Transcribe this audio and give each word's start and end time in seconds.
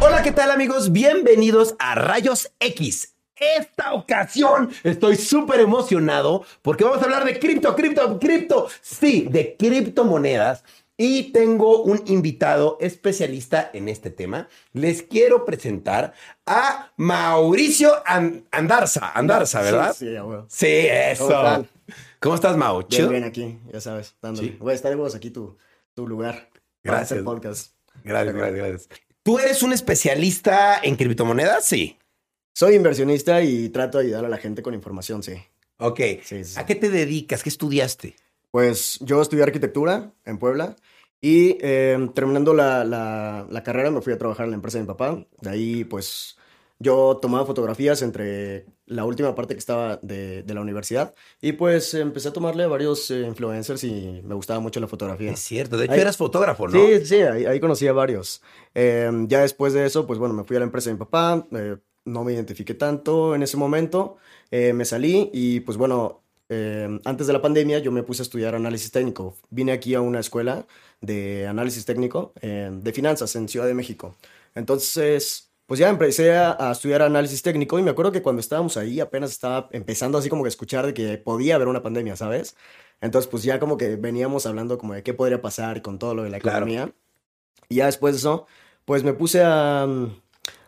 Hola, 0.00 0.22
¿qué 0.22 0.30
tal 0.30 0.52
amigos? 0.52 0.92
Bienvenidos 0.92 1.74
a 1.80 1.96
Rayos 1.96 2.52
X. 2.60 3.14
Esta 3.34 3.92
ocasión 3.92 4.70
estoy 4.84 5.16
súper 5.16 5.58
emocionado 5.58 6.44
porque 6.62 6.84
vamos 6.84 7.00
a 7.02 7.06
hablar 7.06 7.24
de 7.24 7.40
cripto, 7.40 7.74
cripto, 7.74 8.20
cripto. 8.20 8.68
Sí, 8.80 9.26
de 9.28 9.56
criptomonedas. 9.56 10.62
Y 10.96 11.32
tengo 11.32 11.82
un 11.82 12.02
invitado 12.06 12.76
especialista 12.80 13.70
en 13.72 13.88
este 13.88 14.10
tema. 14.10 14.48
Les 14.72 15.02
quiero 15.02 15.44
presentar 15.44 16.12
a 16.46 16.92
Mauricio 16.96 17.94
Andarza. 18.52 19.10
Andarza, 19.12 19.62
¿verdad? 19.62 19.92
Sí, 19.96 20.06
sí, 20.06 20.18
bueno. 20.20 20.46
Sí, 20.48 20.66
eso. 20.68 21.66
¿Cómo, 22.20 22.34
estás, 22.36 22.56
Mau? 22.56 22.84
Bien, 22.88 23.08
bien 23.08 23.24
aquí, 23.24 23.58
ya 23.72 23.80
sabes, 23.80 24.14
dándole. 24.22 24.56
Voy 24.58 24.72
a 24.72 24.74
estar 24.74 24.96
de 24.96 25.16
aquí 25.16 25.30
tu, 25.30 25.56
tu 25.98 26.06
lugar. 26.06 26.48
Gracias. 26.84 27.18
Para 27.18 27.24
podcast. 27.24 27.72
Gracias, 28.04 28.32
gracias, 28.32 28.56
gracias. 28.56 28.88
¿Tú 29.24 29.40
eres 29.40 29.64
un 29.64 29.72
especialista 29.72 30.78
en 30.80 30.94
criptomonedas? 30.94 31.64
Sí. 31.64 31.98
Soy 32.54 32.76
inversionista 32.76 33.42
y 33.42 33.68
trato 33.70 33.98
de 33.98 34.04
ayudar 34.04 34.24
a 34.24 34.28
la 34.28 34.36
gente 34.36 34.62
con 34.62 34.74
información, 34.74 35.24
sí. 35.24 35.32
Ok. 35.78 36.00
¿A 36.56 36.66
qué 36.66 36.76
te 36.76 36.88
dedicas? 36.88 37.42
¿Qué 37.42 37.48
estudiaste? 37.48 38.14
Pues 38.52 39.00
yo 39.00 39.20
estudié 39.20 39.42
arquitectura 39.42 40.12
en 40.24 40.38
Puebla 40.38 40.76
y 41.20 41.58
em, 41.60 42.12
terminando 42.12 42.54
la, 42.54 42.84
la, 42.84 43.62
carrera 43.64 43.90
me 43.90 44.00
fui 44.00 44.12
a 44.12 44.18
trabajar 44.18 44.44
en 44.44 44.52
la 44.52 44.56
empresa 44.56 44.78
de 44.78 44.84
mi 44.84 44.88
papá. 44.88 45.26
De 45.40 45.50
ahí 45.50 45.84
pues 45.84 46.37
yo 46.78 47.18
tomaba 47.20 47.44
fotografías 47.44 48.02
entre 48.02 48.66
la 48.86 49.04
última 49.04 49.34
parte 49.34 49.54
que 49.54 49.58
estaba 49.58 49.98
de, 50.02 50.42
de 50.42 50.54
la 50.54 50.60
universidad 50.60 51.14
y 51.40 51.52
pues 51.52 51.92
empecé 51.94 52.28
a 52.28 52.32
tomarle 52.32 52.64
a 52.64 52.68
varios 52.68 53.10
eh, 53.10 53.22
influencers 53.22 53.82
y 53.84 54.22
me 54.24 54.34
gustaba 54.34 54.60
mucho 54.60 54.78
la 54.80 54.86
fotografía. 54.86 55.32
Es 55.32 55.40
cierto, 55.40 55.76
de 55.76 55.86
hecho 55.86 55.94
eras 55.94 56.16
fotógrafo, 56.16 56.68
¿no? 56.68 56.78
Sí, 56.78 57.04
sí, 57.04 57.16
ahí, 57.16 57.44
ahí 57.46 57.60
conocí 57.60 57.86
a 57.86 57.92
varios. 57.92 58.42
Em, 58.74 59.26
ya 59.28 59.40
después 59.40 59.72
de 59.72 59.86
eso, 59.86 60.06
pues 60.06 60.18
bueno, 60.18 60.34
me 60.34 60.44
fui 60.44 60.56
a 60.56 60.60
la 60.60 60.66
empresa 60.66 60.90
de 60.90 60.94
mi 60.94 60.98
papá, 60.98 61.46
eh, 61.52 61.76
no 62.04 62.24
me 62.24 62.32
identifiqué 62.32 62.74
tanto 62.74 63.34
en 63.34 63.42
ese 63.42 63.56
momento, 63.56 64.16
eh, 64.50 64.72
me 64.72 64.84
salí 64.84 65.30
y 65.32 65.60
pues 65.60 65.76
bueno, 65.76 66.22
em, 66.48 67.00
antes 67.04 67.26
de 67.26 67.32
la 67.32 67.42
pandemia 67.42 67.80
yo 67.80 67.90
me 67.90 68.04
puse 68.04 68.22
a 68.22 68.24
estudiar 68.24 68.54
análisis 68.54 68.92
técnico. 68.92 69.34
Vine 69.50 69.72
aquí 69.72 69.94
a 69.94 70.00
una 70.00 70.20
escuela 70.20 70.66
de 71.00 71.46
análisis 71.46 71.84
técnico 71.84 72.32
em, 72.40 72.80
de 72.80 72.92
finanzas 72.92 73.34
en 73.36 73.48
Ciudad 73.48 73.66
de 73.66 73.74
México. 73.74 74.14
Entonces, 74.54 75.47
pues 75.68 75.78
ya 75.78 75.90
empecé 75.90 76.34
a, 76.34 76.70
estudiar 76.72 77.02
análisis 77.02 77.42
técnico 77.42 77.78
y 77.78 77.82
me 77.82 77.90
acuerdo 77.90 78.10
que 78.10 78.22
cuando 78.22 78.40
estábamos 78.40 78.78
ahí 78.78 79.00
apenas 79.00 79.30
estaba 79.32 79.68
empezando 79.72 80.16
así 80.16 80.30
como 80.30 80.42
que 80.42 80.46
a 80.46 80.48
escuchar 80.48 80.86
de 80.86 80.94
que 80.94 81.18
podía 81.18 81.56
haber 81.56 81.68
una 81.68 81.82
pandemia, 81.82 82.16
¿sabes? 82.16 82.56
Entonces 83.02 83.30
pues 83.30 83.42
ya 83.42 83.60
como 83.60 83.76
que 83.76 83.96
veníamos 83.96 84.46
hablando 84.46 84.78
como 84.78 84.94
de 84.94 85.02
qué 85.02 85.12
podría 85.12 85.42
pasar 85.42 85.82
con 85.82 85.98
todo 85.98 86.14
lo 86.14 86.22
de 86.22 86.30
la 86.30 86.38
economía. 86.38 86.90
Y 87.68 87.76
ya 87.76 87.86
después 87.86 88.14
de 88.14 88.18
eso, 88.20 88.46
pues 88.86 89.04
me 89.04 89.12
puse 89.12 89.42
a, 89.44 89.86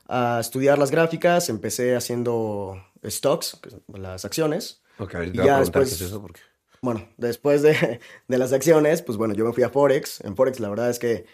a 0.07 0.39
estudiar 0.39 0.79
las 0.79 0.91
gráficas, 0.91 1.49
empecé 1.49 1.97
haciendo 1.97 2.77
stocks, 3.03 3.59
las 3.89 4.27
acciones. 4.27 4.83
Ok, 4.99 5.15
ahorita 5.15 5.47
ya 5.47 5.61
después, 5.61 5.99
eso 5.99 6.21
porque... 6.21 6.43
Bueno, 6.83 7.09
después 7.17 7.63
de, 7.63 8.01
de 8.29 8.39
las 8.39 8.53
acciones, 8.53 9.01
pues 9.01 9.17
bueno, 9.17 9.33
yo 9.33 9.47
me 9.47 9.55
fui 9.55 9.63
a 9.63 9.71
Forex. 9.71 10.21
En 10.21 10.37
Forex 10.37 10.61
la 10.61 10.69
verdad 10.69 10.91
es 10.91 10.99
que 10.99 11.25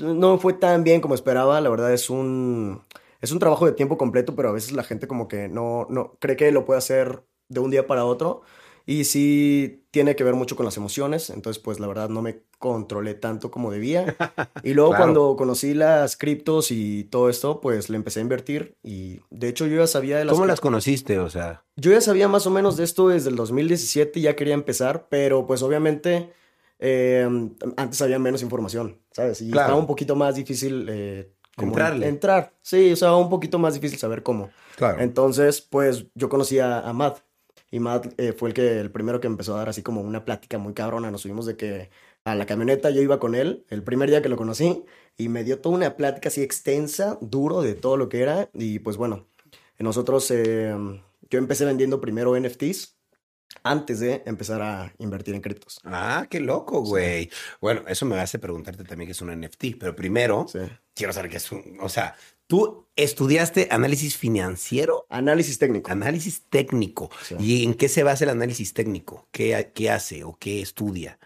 no 0.00 0.38
fue 0.38 0.54
tan 0.54 0.84
bien 0.84 1.00
como 1.00 1.14
esperaba. 1.14 1.60
La 1.60 1.70
verdad 1.70 1.92
es 1.92 2.10
un, 2.10 2.82
es 3.20 3.32
un 3.32 3.38
trabajo 3.38 3.66
de 3.66 3.72
tiempo 3.72 3.98
completo, 3.98 4.34
pero 4.34 4.48
a 4.48 4.52
veces 4.52 4.72
la 4.72 4.84
gente 4.84 5.06
como 5.06 5.28
que 5.28 5.48
no, 5.48 5.86
no 5.90 6.16
cree 6.20 6.36
que 6.36 6.52
lo 6.52 6.64
puede 6.64 6.78
hacer 6.78 7.22
de 7.48 7.60
un 7.60 7.70
día 7.70 7.86
para 7.86 8.04
otro. 8.04 8.42
Y 8.86 9.04
sí 9.04 9.86
tiene 9.90 10.14
que 10.14 10.24
ver 10.24 10.34
mucho 10.34 10.56
con 10.56 10.66
las 10.66 10.76
emociones, 10.76 11.30
entonces 11.30 11.62
pues 11.62 11.80
la 11.80 11.86
verdad 11.86 12.10
no 12.10 12.20
me 12.20 12.42
controlé 12.58 13.14
tanto 13.14 13.50
como 13.50 13.70
debía. 13.70 14.14
Y 14.62 14.74
luego 14.74 14.94
cuando 14.94 15.36
conocí 15.36 15.74
las 15.74 16.16
criptos 16.16 16.70
y 16.70 17.04
todo 17.04 17.28
esto, 17.28 17.60
pues 17.60 17.88
le 17.90 17.96
empecé 17.96 18.20
a 18.20 18.22
invertir 18.22 18.76
y 18.82 19.20
de 19.30 19.48
hecho 19.48 19.66
yo 19.66 19.78
ya 19.78 19.86
sabía 19.86 20.18
de 20.18 20.24
las... 20.24 20.32
¿Cómo 20.34 20.46
las 20.46 20.60
conociste? 20.60 21.18
O 21.18 21.28
sea... 21.30 21.64
Yo 21.76 21.92
ya 21.92 22.00
sabía 22.00 22.28
más 22.28 22.46
o 22.46 22.50
menos 22.50 22.76
de 22.76 22.84
esto 22.84 23.08
desde 23.08 23.30
el 23.30 23.36
2017, 23.36 24.20
ya 24.20 24.36
quería 24.36 24.54
empezar, 24.54 25.06
pero 25.08 25.46
pues 25.46 25.62
obviamente 25.62 26.32
Em, 26.78 27.54
antes 27.76 28.02
había 28.02 28.18
menos 28.18 28.42
información, 28.42 29.00
¿sabes? 29.10 29.40
Y 29.40 29.48
estaba 29.48 29.76
un 29.76 29.86
poquito 29.86 30.16
más 30.16 30.34
difícil 30.34 30.86
eh, 30.90 31.32
entrar. 31.56 32.52
Sí, 32.62 32.92
o 32.92 32.96
sea, 32.96 33.14
un 33.14 33.30
poquito 33.30 33.58
más 33.58 33.74
difícil 33.74 33.98
saber 33.98 34.22
cómo. 34.22 34.50
Claro. 34.76 35.00
Entonces, 35.00 35.60
pues 35.60 36.06
yo 36.14 36.28
conocí 36.28 36.58
a, 36.58 36.92
Matt 36.92 37.18
y 37.70 37.80
Matt 37.80 38.12
eh, 38.18 38.32
fue 38.32 38.50
el 38.50 38.54
que 38.54 38.80
el 38.80 38.90
primero 38.90 39.20
que 39.20 39.26
empezó 39.26 39.54
a 39.54 39.58
dar 39.58 39.68
así 39.68 39.82
como 39.82 40.00
una 40.00 40.24
plática 40.24 40.58
muy 40.58 40.74
cabrona. 40.74 41.10
Nos 41.10 41.22
subimos 41.22 41.46
de 41.46 41.56
que 41.56 41.90
a 42.24 42.34
la 42.34 42.46
camioneta 42.46 42.90
yo 42.90 43.02
iba 43.02 43.18
con 43.18 43.34
él 43.34 43.64
el 43.68 43.82
primer 43.82 44.08
día 44.10 44.22
que 44.22 44.28
lo 44.28 44.36
conocí 44.36 44.84
y 45.16 45.28
me 45.28 45.44
dio 45.44 45.60
toda 45.60 45.76
una 45.76 45.96
plática 45.96 46.28
así 46.28 46.42
extensa, 46.42 47.18
duro 47.20 47.62
de 47.62 47.74
todo 47.74 47.96
lo 47.96 48.08
que 48.08 48.20
era 48.20 48.48
y 48.54 48.78
pues 48.78 48.96
bueno, 48.96 49.26
nosotros 49.78 50.30
em, 50.30 51.02
yo 51.30 51.38
empecé 51.38 51.64
vendiendo 51.64 52.00
primero 52.00 52.38
NFTs 52.38 52.93
antes 53.62 54.00
de 54.00 54.22
empezar 54.26 54.60
a 54.62 54.92
invertir 54.98 55.34
en 55.34 55.40
criptos. 55.40 55.80
Ah, 55.84 56.26
qué 56.28 56.40
loco, 56.40 56.80
güey. 56.82 57.30
Bueno, 57.60 57.82
eso 57.86 58.06
me 58.06 58.18
hace 58.20 58.38
preguntarte 58.38 58.84
también 58.84 59.08
qué 59.08 59.12
es 59.12 59.22
un 59.22 59.30
NFT, 59.30 59.76
pero 59.78 59.94
primero 59.94 60.46
quiero 60.94 61.12
saber 61.12 61.30
qué 61.30 61.38
es 61.38 61.52
un, 61.52 61.78
o 61.80 61.88
sea, 61.88 62.16
tú 62.46 62.86
estudiaste 62.96 63.68
análisis 63.70 64.16
financiero. 64.16 65.06
Análisis 65.08 65.58
técnico. 65.58 65.90
Análisis 65.90 66.42
técnico. 66.48 67.10
¿Y 67.38 67.64
en 67.64 67.74
qué 67.74 67.88
se 67.88 68.02
basa 68.02 68.24
el 68.24 68.30
análisis 68.30 68.74
técnico? 68.74 69.28
¿Qué, 69.30 69.72
qué 69.74 69.90
hace 69.90 70.24
o 70.24 70.36
qué 70.38 70.60
estudia? 70.60 71.18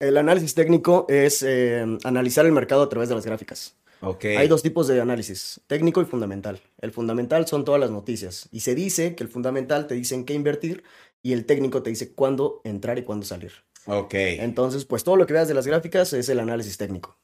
El 0.00 0.16
análisis 0.16 0.54
técnico 0.54 1.06
es 1.08 1.44
eh, 1.46 1.86
analizar 2.04 2.44
el 2.44 2.52
mercado 2.52 2.82
a 2.82 2.88
través 2.88 3.08
de 3.08 3.14
las 3.14 3.24
gráficas. 3.24 3.76
Okay. 4.04 4.34
Hay 4.36 4.48
dos 4.48 4.64
tipos 4.64 4.88
de 4.88 5.00
análisis, 5.00 5.60
técnico 5.68 6.02
y 6.02 6.04
fundamental. 6.04 6.60
El 6.78 6.90
fundamental 6.90 7.46
son 7.46 7.64
todas 7.64 7.80
las 7.80 7.92
noticias 7.92 8.48
y 8.50 8.60
se 8.60 8.74
dice 8.74 9.14
que 9.14 9.22
el 9.22 9.30
fundamental 9.30 9.86
te 9.86 9.94
dice 9.94 10.16
en 10.16 10.24
qué 10.24 10.34
invertir 10.34 10.82
y 11.22 11.32
el 11.32 11.46
técnico 11.46 11.82
te 11.82 11.90
dice 11.90 12.12
cuándo 12.12 12.60
entrar 12.64 12.98
y 12.98 13.02
cuándo 13.02 13.24
salir. 13.24 13.52
Ok. 13.86 14.14
Entonces, 14.14 14.84
pues 14.84 15.04
todo 15.04 15.16
lo 15.16 15.26
que 15.26 15.32
veas 15.32 15.48
de 15.48 15.54
las 15.54 15.66
gráficas 15.66 16.12
es 16.12 16.28
el 16.28 16.40
análisis 16.40 16.76
técnico. 16.76 17.18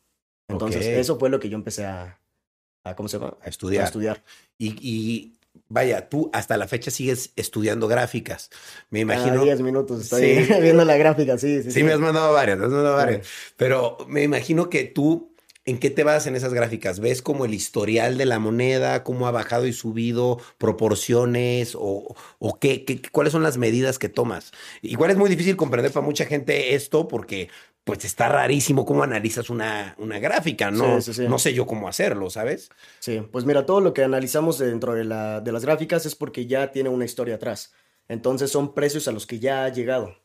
Entonces, 0.48 0.86
eso 0.86 1.18
fue 1.18 1.30
lo 1.30 1.40
que 1.40 1.48
yo 1.48 1.56
empecé 1.56 1.84
a, 1.84 2.20
¿cómo 2.96 3.08
se 3.08 3.18
llama? 3.18 3.36
A 3.42 3.48
estudiar. 3.48 3.82
A 3.82 3.86
estudiar. 3.86 4.24
Y, 4.58 5.34
vaya, 5.68 6.08
tú 6.08 6.30
hasta 6.32 6.56
la 6.56 6.66
fecha 6.68 6.90
sigues 6.90 7.32
estudiando 7.36 7.86
gráficas. 7.88 8.50
Me 8.90 9.00
imagino. 9.00 9.34
Cada 9.34 9.44
10 9.44 9.60
minutos 9.60 10.02
estoy 10.02 10.46
viendo 10.62 10.84
la 10.84 10.96
gráfica, 10.96 11.36
sí, 11.38 11.62
sí. 11.62 11.70
Sí, 11.70 11.82
me 11.82 11.92
has 11.92 12.00
mandado 12.00 12.32
varias, 12.32 12.58
me 12.58 12.64
has 12.64 12.70
mandado 12.70 12.96
varias. 12.96 13.28
Pero 13.56 13.98
me 14.08 14.22
imagino 14.22 14.70
que 14.70 14.84
tú 14.84 15.34
¿En 15.68 15.76
qué 15.76 15.90
te 15.90 16.02
vas 16.02 16.26
en 16.26 16.34
esas 16.34 16.54
gráficas? 16.54 16.98
¿Ves 16.98 17.20
como 17.20 17.44
el 17.44 17.52
historial 17.52 18.16
de 18.16 18.24
la 18.24 18.38
moneda, 18.38 19.04
cómo 19.04 19.26
ha 19.26 19.30
bajado 19.30 19.66
y 19.66 19.74
subido, 19.74 20.40
proporciones 20.56 21.76
o, 21.78 22.16
qué, 22.58 23.02
cuáles 23.12 23.34
son 23.34 23.42
las 23.42 23.58
medidas 23.58 23.98
que 23.98 24.08
tomas? 24.08 24.52
Igual 24.80 25.10
es 25.10 25.18
muy 25.18 25.28
difícil 25.28 25.56
comprender 25.56 25.92
para 25.92 26.06
mucha 26.06 26.24
gente 26.24 26.74
esto 26.74 27.06
porque 27.06 27.50
pues 27.84 28.06
está 28.06 28.30
rarísimo 28.30 28.86
cómo 28.86 29.02
analizas 29.02 29.50
una, 29.50 29.94
una 29.98 30.18
gráfica, 30.18 30.70
¿no? 30.70 31.00
No 31.28 31.38
sé 31.38 31.52
yo 31.52 31.66
cómo 31.66 31.86
hacerlo, 31.86 32.30
¿sabes? 32.30 32.70
Sí, 33.00 33.20
pues 33.30 33.44
mira, 33.44 33.66
todo 33.66 33.82
lo 33.82 33.92
que 33.92 34.02
analizamos 34.02 34.58
dentro 34.58 34.94
de, 34.94 35.04
la, 35.04 35.42
de 35.42 35.52
las 35.52 35.66
gráficas 35.66 36.06
es 36.06 36.14
porque 36.14 36.46
ya 36.46 36.72
tiene 36.72 36.88
una 36.88 37.04
historia 37.04 37.34
atrás. 37.34 37.74
Entonces 38.08 38.50
son 38.50 38.72
precios 38.72 39.06
a 39.06 39.12
los 39.12 39.26
que 39.26 39.38
ya 39.38 39.66
ha 39.66 39.68
llegado. 39.68 40.16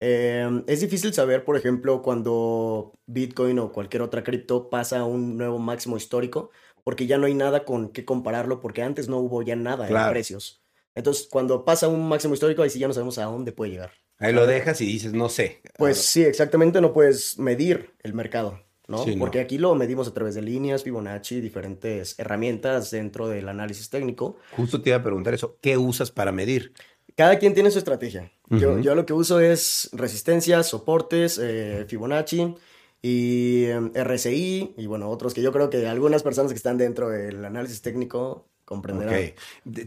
Em, 0.00 0.64
es 0.66 0.80
difícil 0.80 1.12
saber, 1.12 1.44
por 1.44 1.56
ejemplo, 1.56 2.00
cuando 2.00 2.92
Bitcoin 3.06 3.58
o 3.58 3.70
cualquier 3.70 4.02
otra 4.02 4.24
cripto 4.24 4.70
pasa 4.70 5.00
a 5.00 5.04
un 5.04 5.36
nuevo 5.36 5.58
máximo 5.58 5.98
histórico, 5.98 6.50
porque 6.84 7.06
ya 7.06 7.18
no 7.18 7.26
hay 7.26 7.34
nada 7.34 7.64
con 7.66 7.90
qué 7.90 8.06
compararlo, 8.06 8.60
porque 8.60 8.82
antes 8.82 9.08
no 9.08 9.18
hubo 9.18 9.42
ya 9.42 9.56
nada 9.56 9.86
en 9.88 10.10
precios. 10.10 10.62
Entonces, 10.94 11.28
cuando 11.30 11.64
pasa 11.64 11.88
un 11.88 12.08
máximo 12.08 12.34
histórico, 12.34 12.62
ahí 12.62 12.70
sí 12.70 12.78
ya 12.78 12.88
no 12.88 12.94
sabemos 12.94 13.18
a 13.18 13.24
dónde 13.24 13.52
puede 13.52 13.72
llegar. 13.72 13.92
Ahí 14.18 14.32
lo 14.32 14.46
dejas 14.46 14.80
y 14.80 14.86
dices, 14.86 15.12
no 15.12 15.28
sé. 15.28 15.62
Pues 15.76 15.98
sí, 15.98 16.22
exactamente, 16.22 16.80
no 16.80 16.92
puedes 16.92 17.38
medir 17.38 17.94
el 18.02 18.12
mercado, 18.12 18.60
¿no? 18.86 19.04
porque 19.18 19.40
aquí 19.40 19.56
lo 19.56 19.74
medimos 19.74 20.08
a 20.08 20.14
través 20.14 20.34
de 20.34 20.42
líneas, 20.42 20.84
Fibonacci, 20.84 21.40
diferentes 21.40 22.18
herramientas 22.18 22.90
dentro 22.90 23.28
del 23.28 23.48
análisis 23.48 23.88
técnico. 23.88 24.36
Justo 24.52 24.82
te 24.82 24.90
iba 24.90 24.98
a 24.98 25.02
preguntar 25.02 25.32
eso, 25.32 25.58
¿qué 25.62 25.78
usas 25.78 26.10
para 26.10 26.32
medir? 26.32 26.74
Cada 27.20 27.38
quien 27.38 27.52
tiene 27.52 27.70
su 27.70 27.76
estrategia. 27.76 28.32
yo, 28.48 28.78
yo, 28.78 28.94
lo 28.94 29.04
que 29.04 29.12
uso 29.12 29.40
es 29.40 29.90
resistencias, 29.92 30.68
soportes, 30.68 31.38
eh, 31.38 31.84
Fibonacci 31.86 32.54
y 33.02 33.66
em, 33.66 33.92
RSI 33.92 34.72
y 34.78 34.86
bueno, 34.86 35.10
otros 35.10 35.34
que 35.34 35.42
yo 35.42 35.52
creo 35.52 35.68
que 35.68 35.86
algunas 35.86 36.22
personas 36.22 36.50
que 36.50 36.56
están 36.56 36.78
dentro 36.78 37.10
del 37.10 37.44
análisis 37.44 37.82
técnico 37.82 38.46
comprenderán. 38.64 39.34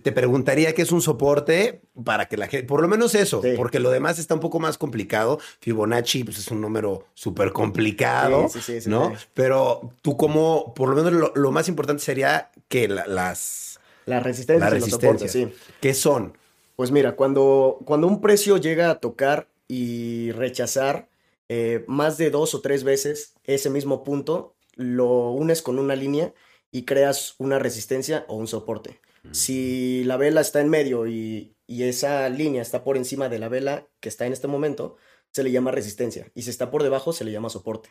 Te 0.03 0.11
preguntaría 0.11 0.75
qué 0.75 0.83
es 0.83 0.91
un 0.91 1.01
soporte 1.01 1.81
para 2.03 2.27
que 2.27 2.37
la 2.37 2.45
gente, 2.45 2.67
por 2.67 2.83
lo 2.83 2.87
menos 2.87 3.15
eso, 3.15 3.41
porque 3.57 3.79
lo 3.79 3.89
demás 3.89 4.19
está 4.19 4.35
un 4.35 4.39
poco 4.39 4.59
más 4.59 4.77
complicado. 4.77 5.39
Fibonacci 5.59 6.25
pues, 6.25 6.37
es 6.37 6.51
un 6.51 6.61
número 6.61 7.07
súper 7.15 7.51
complicado, 7.51 8.47
¿no? 8.85 9.11
Pero 9.33 9.91
tú 10.03 10.17
como, 10.17 10.75
por 10.75 10.87
lo 10.87 11.01
menos 11.01 11.31
lo, 11.33 11.51
más 11.51 11.67
importante 11.67 12.03
sería 12.03 12.51
que 12.67 12.87
las... 12.87 13.79
Las 14.05 14.21
resistencias, 14.21 14.69
la 14.69 14.77
resistencia, 14.77 15.27
sí. 15.27 15.51
¿Qué 15.81 15.95
son? 15.95 16.42
Pues 16.75 16.91
mira, 16.91 17.15
cuando, 17.15 17.79
cuando 17.85 18.07
un 18.07 18.21
precio 18.21 18.57
llega 18.57 18.89
a 18.89 18.99
tocar 18.99 19.47
y 19.67 20.31
rechazar 20.31 21.09
eh, 21.49 21.83
más 21.87 22.17
de 22.17 22.29
dos 22.29 22.55
o 22.55 22.61
tres 22.61 22.83
veces 22.83 23.35
ese 23.43 23.69
mismo 23.69 24.03
punto 24.03 24.55
lo 24.75 25.31
unes 25.31 25.61
con 25.61 25.77
una 25.77 25.95
línea 25.95 26.33
y 26.71 26.83
creas 26.85 27.35
una 27.37 27.59
resistencia 27.59 28.25
o 28.27 28.35
un 28.35 28.47
soporte. 28.47 28.99
Si 29.31 30.03
la 30.03 30.17
vela 30.17 30.41
está 30.41 30.59
en 30.59 30.69
medio 30.69 31.07
y, 31.07 31.55
y 31.65 31.83
esa 31.83 32.27
línea 32.27 32.61
está 32.61 32.83
por 32.83 32.97
encima 32.97 33.29
de 33.29 33.39
la 33.39 33.47
vela 33.47 33.87
que 34.01 34.09
está 34.09 34.25
en 34.25 34.33
este 34.33 34.47
momento, 34.47 34.97
se 35.31 35.43
le 35.43 35.51
llama 35.51 35.71
resistencia. 35.71 36.29
Y 36.35 36.41
si 36.41 36.49
está 36.49 36.69
por 36.69 36.83
debajo, 36.83 37.13
se 37.13 37.23
le 37.23 37.31
llama 37.31 37.49
soporte. 37.49 37.89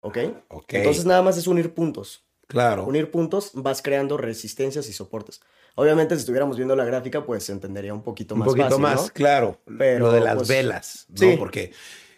¿Ok? 0.00 0.18
Ok. 0.48 0.72
Entonces 0.74 1.04
nada 1.04 1.22
más 1.22 1.36
es 1.36 1.46
unir 1.46 1.74
puntos. 1.74 2.24
claro. 2.46 2.86
Unir 2.86 3.10
puntos, 3.10 3.50
vas 3.54 3.82
creando 3.82 4.16
resistencias 4.16 4.88
y 4.88 4.92
soportes. 4.92 5.40
Obviamente, 5.76 6.14
si 6.14 6.20
estuviéramos 6.20 6.56
viendo 6.56 6.76
la 6.76 6.84
gráfica, 6.84 7.24
pues 7.24 7.44
se 7.44 7.52
entendería 7.52 7.92
un 7.92 8.02
poquito 8.02 8.34
Un 8.34 8.40
más 8.40 8.48
poquito 8.48 8.68
fácil, 8.68 8.82
más, 8.82 9.02
¿no? 9.02 9.08
claro. 9.12 9.60
Pero, 9.78 10.06
lo 10.06 10.12
de 10.12 10.20
las 10.20 10.36
pues, 10.36 10.48
velas, 10.48 11.06
¿no? 11.08 11.16
sí. 11.18 11.34
Porque 11.38 11.72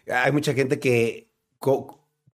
hay 0.08 0.32
mucha 0.32 0.52
gente 0.54 0.78
que. 0.78 1.28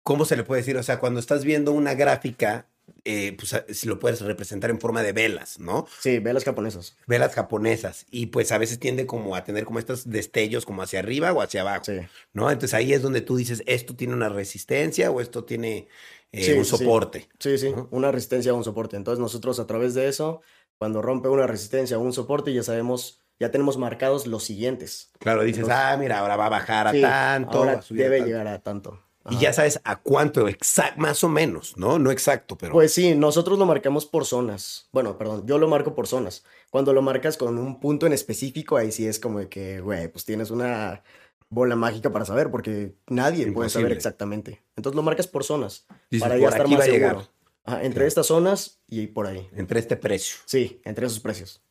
¿Cómo 0.03 0.25
se 0.25 0.37
le 0.37 0.45
puede 0.45 0.63
decir? 0.63 0.77
O 0.77 0.83
sea, 0.83 0.99
cuando 0.99 1.21
estás 1.21 1.45
viendo 1.45 1.73
una 1.73 1.95
gráfica, 1.95 2.67
eh, 3.05 3.37
pues 3.39 3.55
si 3.77 3.87
lo 3.87 3.99
puedes 3.99 4.21
representar 4.23 4.71
en 4.71 4.81
forma 4.81 5.03
de 5.03 5.13
velas, 5.13 5.59
¿no? 5.61 5.87
Sí, 6.01 6.19
velas 6.19 6.45
japonesas. 6.45 6.97
Velas 7.07 7.35
japonesas. 7.35 8.07
Y 8.11 8.27
pues 8.27 8.51
a 8.51 8.59
veces 8.59 8.79
tiende 8.79 9.07
como 9.07 9.37
a 9.37 9.45
tener 9.45 9.65
como 9.65 9.79
estos 9.79 10.09
destellos 10.11 10.65
como 10.67 10.83
hacia 10.83 10.99
arriba 10.99 11.33
o 11.33 11.43
hacia 11.43 11.61
abajo, 11.61 11.85
Sí. 11.85 11.99
¿no? 12.33 12.51
Entonces 12.51 12.75
ahí 12.75 12.93
es 12.93 13.03
donde 13.03 13.21
tú 13.21 13.37
dices, 13.37 13.63
esto 13.67 13.95
tiene 13.95 14.15
una 14.15 14.29
resistencia 14.31 15.11
o 15.11 15.21
esto 15.21 15.45
tiene 15.45 15.89
eh, 16.33 16.45
Sí, 16.45 16.53
un 16.53 16.65
soporte. 16.65 17.29
Sí, 17.39 17.59
sí, 17.59 17.73
una 17.91 18.11
resistencia 18.11 18.53
o 18.53 18.57
un 18.57 18.65
soporte. 18.65 18.97
Entonces 18.97 19.21
nosotros 19.21 19.61
a 19.61 19.67
través 19.67 19.95
de 19.95 20.09
eso, 20.09 20.43
cuando 20.81 21.03
rompe 21.03 21.29
una 21.29 21.47
resistencia 21.47 21.99
o 21.99 22.01
un 22.01 22.15
soporte, 22.15 22.55
ya 22.55 22.63
sabemos, 22.63 23.21
ya 23.39 23.51
tenemos 23.51 23.77
marcados 23.77 24.27
los 24.27 24.45
siguientes. 24.45 25.11
Claro, 25.19 25.43
dices, 25.43 25.65
Entonces- 25.65 25.79
ah, 25.79 25.95
mira, 25.99 26.21
ahora 26.21 26.37
va 26.37 26.47
a 26.47 26.49
bajar 26.49 26.87
a 26.89 26.93
Sí, 26.93 27.03
tanto. 27.03 27.51
va 27.59 27.65
ahora 27.67 27.73
a 27.81 27.83
subir 27.83 28.01
a 28.01 28.05
debe 28.05 28.17
tanto". 28.21 28.29
llegar 28.31 28.47
a 28.49 28.59
tanto. 28.63 28.99
Y 29.29 29.37
ya 29.37 29.53
sabes 29.53 29.79
a 29.85 29.97
cuánto, 30.01 30.49
exact, 30.49 30.97
más 30.97 31.23
o 31.23 31.29
menos, 31.29 31.77
¿no? 31.77 31.99
No 31.99 32.11
exacto, 32.11 32.57
pero. 32.57 32.73
Pues 32.73 32.95
sí, 32.95 33.15
nosotros 33.15 33.59
lo 33.59 33.67
marcamos 33.67 34.07
por 34.07 34.25
zonas. 34.25 34.89
Bueno, 34.91 35.19
perdón, 35.19 35.47
yo 35.47 35.59
lo 35.59 35.69
marco 35.69 35.95
por 35.95 36.07
zonas. 36.07 36.45
Cuando 36.71 36.95
lo 36.95 37.03
marcas 37.03 37.37
con 37.37 37.59
un 37.59 37.79
punto 37.79 38.07
en 38.07 38.15
específico, 38.15 38.79
ahí 38.79 38.91
sí 38.91 39.07
es 39.07 39.21
como 39.21 39.39
de 39.41 39.51
que, 39.51 39.81
güey, 39.83 40.09
pues 40.09 40.25
tienes 40.25 40.51
una 40.51 41.03
bola 41.51 41.77
mágica 41.77 42.09
para 42.11 42.25
saber, 42.25 42.51
porque 42.51 42.95
nadie 43.09 43.53
puede 43.53 43.69
saber 43.69 43.93
exactamente. 43.93 44.63
Entonces 44.77 44.97
lo 44.97 45.03
marcas 45.03 45.27
por 45.27 45.45
zonas, 45.45 45.87
dices, 46.11 46.23
para 46.27 46.37
por 46.37 46.41
ya 46.41 46.49
estar 46.49 46.63
aquí 46.63 46.71
más 46.71 46.81
va 46.81 46.85
a 46.85 46.89
llegar. 46.89 47.29
Ajá, 47.65 47.79
entre 47.83 47.93
Claro. 48.01 48.09
estas 48.09 48.27
zonas 48.27 48.81
y 48.87 49.07
por 49.09 49.27
ahí. 49.27 49.49
Entre 49.55 49.79
este 49.81 49.97
precio. 49.97 50.37
Sí, 50.47 50.81
entre 50.85 51.07
esos 51.07 51.21
precios. 51.21 51.63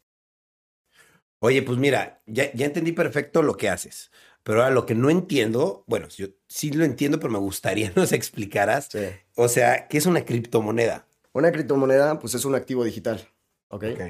Oye, 1.41 1.62
pues 1.62 1.77
mira, 1.77 2.21
ya, 2.25 2.51
ya 2.53 2.65
entendí 2.65 2.91
perfecto 2.91 3.41
lo 3.41 3.56
que 3.56 3.69
haces. 3.69 4.12
Pero 4.44 4.62
ahora 4.62 4.74
lo 4.74 4.86
que 4.86 4.95
no 4.95 5.09
entiendo, 5.09 5.83
bueno, 5.88 6.07
yo 6.09 6.27
sí 6.47 6.71
lo 6.71 6.83
entiendo, 6.86 7.19
pero 7.19 7.31
me 7.31 7.39
gustaría 7.39 7.91
nos 7.95 8.12
explicaras. 8.12 8.89
Sí. 8.91 9.00
O 9.36 9.47
sea, 9.47 9.88
¿qué 9.88 9.97
es 9.97 10.06
una 10.06 10.25
criptomoneda? 10.25 11.07
Una 11.33 11.51
criptomoneda, 11.51 12.19
pues 12.19 12.33
es 12.33 12.45
un 12.45 12.56
activo 12.56 12.83
digital, 12.83 13.27
¿ok? 13.69 13.83
Ok. 13.94 14.01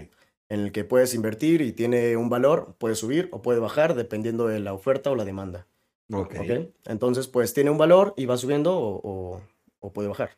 En 0.51 0.61
el 0.61 0.71
que 0.71 0.83
puedes 0.83 1.13
invertir 1.13 1.61
y 1.61 1.73
tiene 1.73 2.17
un 2.17 2.29
valor, 2.29 2.75
puede 2.79 2.95
subir 2.95 3.29
o 3.31 3.41
puede 3.43 3.59
bajar 3.59 3.93
dependiendo 3.93 4.47
de 4.47 4.59
la 4.59 4.73
oferta 4.73 5.11
o 5.11 5.15
la 5.15 5.25
demanda, 5.25 5.67
Ok. 6.11 6.33
¿ok? 6.39 6.71
Entonces, 6.85 7.27
pues 7.27 7.53
tiene 7.53 7.69
un 7.69 7.77
valor 7.77 8.15
y 8.17 8.25
va 8.25 8.37
subiendo 8.37 8.75
o, 8.75 8.99
o- 9.03 9.41
o 9.79 9.93
puede 9.93 10.07
bajar. 10.07 10.37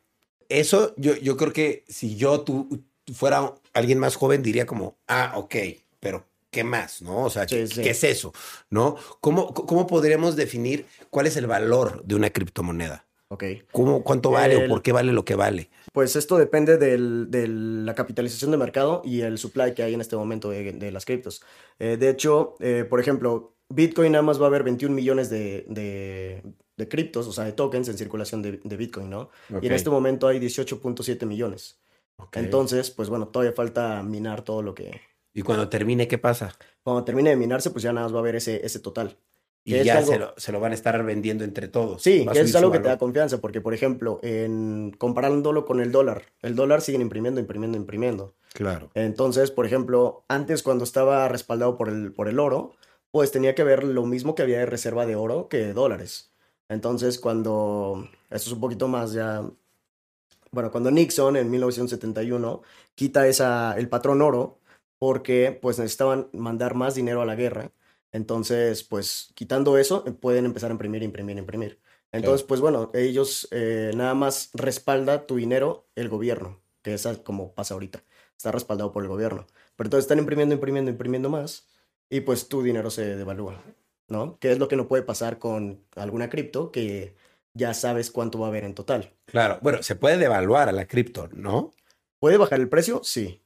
Eso 0.60 0.94
yo, 0.96 1.16
yo 1.16 1.36
creo 1.36 1.52
que 1.52 1.84
si 1.88 2.16
yo 2.16 2.40
tú 2.42 2.84
fuera 3.14 3.54
alguien 3.72 3.98
más 3.98 4.16
joven 4.16 4.42
diría 4.42 4.66
como, 4.66 4.96
ah, 5.08 5.32
ok, 5.36 5.54
pero 6.00 6.24
¿qué 6.50 6.64
más? 6.64 7.02
¿No? 7.02 7.24
O 7.24 7.30
sea, 7.30 7.46
¿qué, 7.46 7.66
Sí, 7.66 7.74
sí. 7.76 7.82
qué 7.82 7.90
es 7.90 8.04
eso? 8.04 8.32
¿No? 8.70 8.96
¿Cómo, 9.20 9.52
¿Cómo 9.54 9.86
podríamos 9.86 10.36
definir 10.36 10.86
cuál 11.10 11.26
es 11.26 11.36
el 11.36 11.46
valor 11.46 12.02
de 12.04 12.14
una 12.14 12.30
criptomoneda? 12.30 13.06
¿ok? 13.28 13.44
¿Cómo, 13.72 14.04
¿Cuánto 14.04 14.30
vale 14.30 14.56
o 14.56 14.68
por 14.68 14.82
qué 14.82 14.92
vale 14.92 15.10
lo 15.12 15.24
que 15.24 15.34
vale? 15.36 15.70
Pues 15.94 16.16
esto 16.16 16.36
depende 16.36 16.76
del- 16.76 17.30
de 17.30 17.48
la 17.48 17.94
capitalización 17.94 18.50
de 18.50 18.58
mercado 18.58 19.00
y 19.06 19.22
el 19.22 19.38
supply 19.38 19.72
que 19.74 19.82
hay 19.82 19.94
en 19.94 20.02
este 20.02 20.16
momento 20.16 20.50
de, 20.50 20.72
de 20.72 20.92
las 20.92 21.06
criptos. 21.06 21.42
Eh, 21.78 21.96
de 21.98 22.10
hecho, 22.10 22.56
eh, 22.60 22.84
por 22.88 23.00
ejemplo, 23.00 23.54
Bitcoin 23.70 24.12
nada 24.12 24.22
más 24.22 24.38
va 24.38 24.44
a 24.44 24.48
haber 24.48 24.64
21 24.64 24.94
millones 24.94 25.30
de, 25.30 25.64
de- 25.68 26.42
de 26.76 26.88
criptos, 26.88 27.26
o 27.28 27.32
sea, 27.32 27.44
de 27.44 27.52
tokens 27.52 27.88
en 27.88 27.98
circulación 27.98 28.42
de, 28.42 28.60
de 28.62 28.76
Bitcoin, 28.76 29.10
¿no? 29.10 29.30
Y 29.60 29.66
en 29.66 29.72
este 29.72 29.90
momento 29.90 30.26
hay 30.28 30.38
18.7 30.40 31.26
millones. 31.26 31.78
Entonces, 32.32 32.90
pues 32.90 33.08
bueno, 33.08 33.28
todavía 33.28 33.52
falta 33.52 34.02
minar 34.02 34.42
todo 34.42 34.62
lo 34.62 34.74
que... 34.74 35.00
y 35.34 35.42
cuando 35.42 35.68
termine, 35.68 36.08
¿qué 36.08 36.18
pasa? 36.18 36.54
Cuando 36.82 37.04
termine 37.04 37.30
de 37.30 37.36
minarse, 37.36 37.70
pues 37.70 37.82
ya 37.82 37.92
nada 37.92 38.06
más 38.06 38.14
va 38.14 38.18
a 38.18 38.20
haber 38.20 38.36
ese, 38.36 38.64
ese 38.64 38.78
total. 38.78 39.16
Y 39.64 39.80
ya 39.84 39.98
algo- 39.98 40.12
se, 40.12 40.18
lo, 40.18 40.34
se 40.36 40.50
lo 40.52 40.58
van 40.60 40.72
a 40.72 40.74
estar 40.74 41.02
vendiendo 41.04 41.44
entre 41.44 41.68
todos. 41.68 42.02
Sí, 42.02 42.26
que 42.32 42.40
es 42.40 42.54
algo 42.56 42.72
que 42.72 42.78
te 42.80 42.88
da 42.88 42.98
confianza, 42.98 43.40
porque 43.40 43.60
por 43.60 43.74
ejemplo, 43.74 44.18
en, 44.22 44.92
comparándolo 44.98 45.64
con 45.64 45.80
el 45.80 45.92
dólar, 45.92 46.24
el 46.42 46.56
dólar 46.56 46.80
siguen 46.80 47.00
imprimiendo, 47.02 47.38
imprimiendo, 47.40 47.76
imprimiendo. 47.78 48.34
Claro. 48.54 48.90
Entonces, 48.94 49.50
por 49.52 49.64
ejemplo, 49.66 50.24
antes 50.28 50.62
cuando 50.64 50.82
estaba 50.84 51.28
respaldado 51.28 51.76
por 51.76 51.88
el, 51.88 52.12
por 52.12 52.28
el 52.28 52.40
oro, 52.40 52.72
pues 53.12 53.30
tenía 53.30 53.54
que 53.54 53.62
ver 53.62 53.84
lo 53.84 54.04
mismo 54.04 54.34
que 54.34 54.42
había 54.42 54.58
de 54.58 54.66
reserva 54.66 55.06
de 55.06 55.14
oro 55.16 55.48
que 55.48 55.58
de 55.58 55.72
dólares. 55.74 56.31
Entonces, 56.72 57.18
cuando, 57.18 58.08
esto 58.30 58.48
es 58.50 58.52
un 58.52 58.60
poquito 58.60 58.88
más 58.88 59.12
ya, 59.12 59.48
bueno, 60.50 60.70
cuando 60.70 60.90
Nixon 60.90 61.36
en 61.36 61.50
1971 61.50 62.62
quita 62.94 63.26
esa, 63.26 63.76
el 63.78 63.88
patrón 63.88 64.22
oro, 64.22 64.58
porque 64.98 65.58
pues 65.60 65.78
necesitaban 65.78 66.28
mandar 66.32 66.74
más 66.74 66.94
dinero 66.94 67.22
a 67.22 67.26
la 67.26 67.34
guerra. 67.34 67.72
Entonces, 68.12 68.84
pues 68.84 69.32
quitando 69.34 69.78
eso, 69.78 70.04
pueden 70.04 70.44
empezar 70.44 70.70
a 70.70 70.74
imprimir, 70.74 71.02
imprimir, 71.02 71.38
imprimir. 71.38 71.80
Entonces, 72.12 72.42
pues 72.46 72.60
bueno, 72.60 72.90
ellos 72.94 73.48
eh, 73.52 73.92
nada 73.96 74.14
más 74.14 74.50
respalda 74.52 75.26
tu 75.26 75.36
dinero 75.36 75.86
el 75.94 76.08
gobierno, 76.08 76.60
que 76.82 76.94
es 76.94 77.06
como 77.24 77.52
pasa 77.54 77.74
ahorita 77.74 78.02
está 78.42 78.50
respaldado 78.50 78.92
por 78.92 79.04
el 79.04 79.08
gobierno. 79.08 79.46
Pero 79.76 79.86
entonces 79.86 80.04
están 80.04 80.18
imprimiendo, 80.18 80.54
imprimiendo, 80.54 80.90
imprimiendo 80.90 81.30
más 81.30 81.68
y 82.10 82.20
pues 82.20 82.48
tu 82.48 82.62
dinero 82.62 82.90
se 82.90 83.16
devalúa, 83.16 83.62
¿no? 84.08 84.38
Que 84.38 84.52
es 84.52 84.58
lo 84.58 84.68
que 84.68 84.76
no 84.76 84.88
puede 84.88 85.02
pasar 85.02 85.38
con 85.38 85.84
alguna 85.96 86.28
cripto 86.28 86.70
que 86.70 87.14
ya 87.54 87.74
sabes 87.74 88.10
cuánto 88.10 88.38
va 88.38 88.46
a 88.46 88.48
haber 88.50 88.64
en 88.64 88.74
total. 88.74 89.12
Claro. 89.26 89.58
Bueno, 89.62 89.82
se 89.82 89.96
puede 89.96 90.16
devaluar 90.18 90.68
a 90.68 90.72
la 90.72 90.86
cripto, 90.86 91.28
¿no? 91.32 91.72
¿Puede 92.20 92.36
bajar 92.38 92.60
el 92.60 92.68
precio? 92.68 93.00
Sí. 93.04 93.42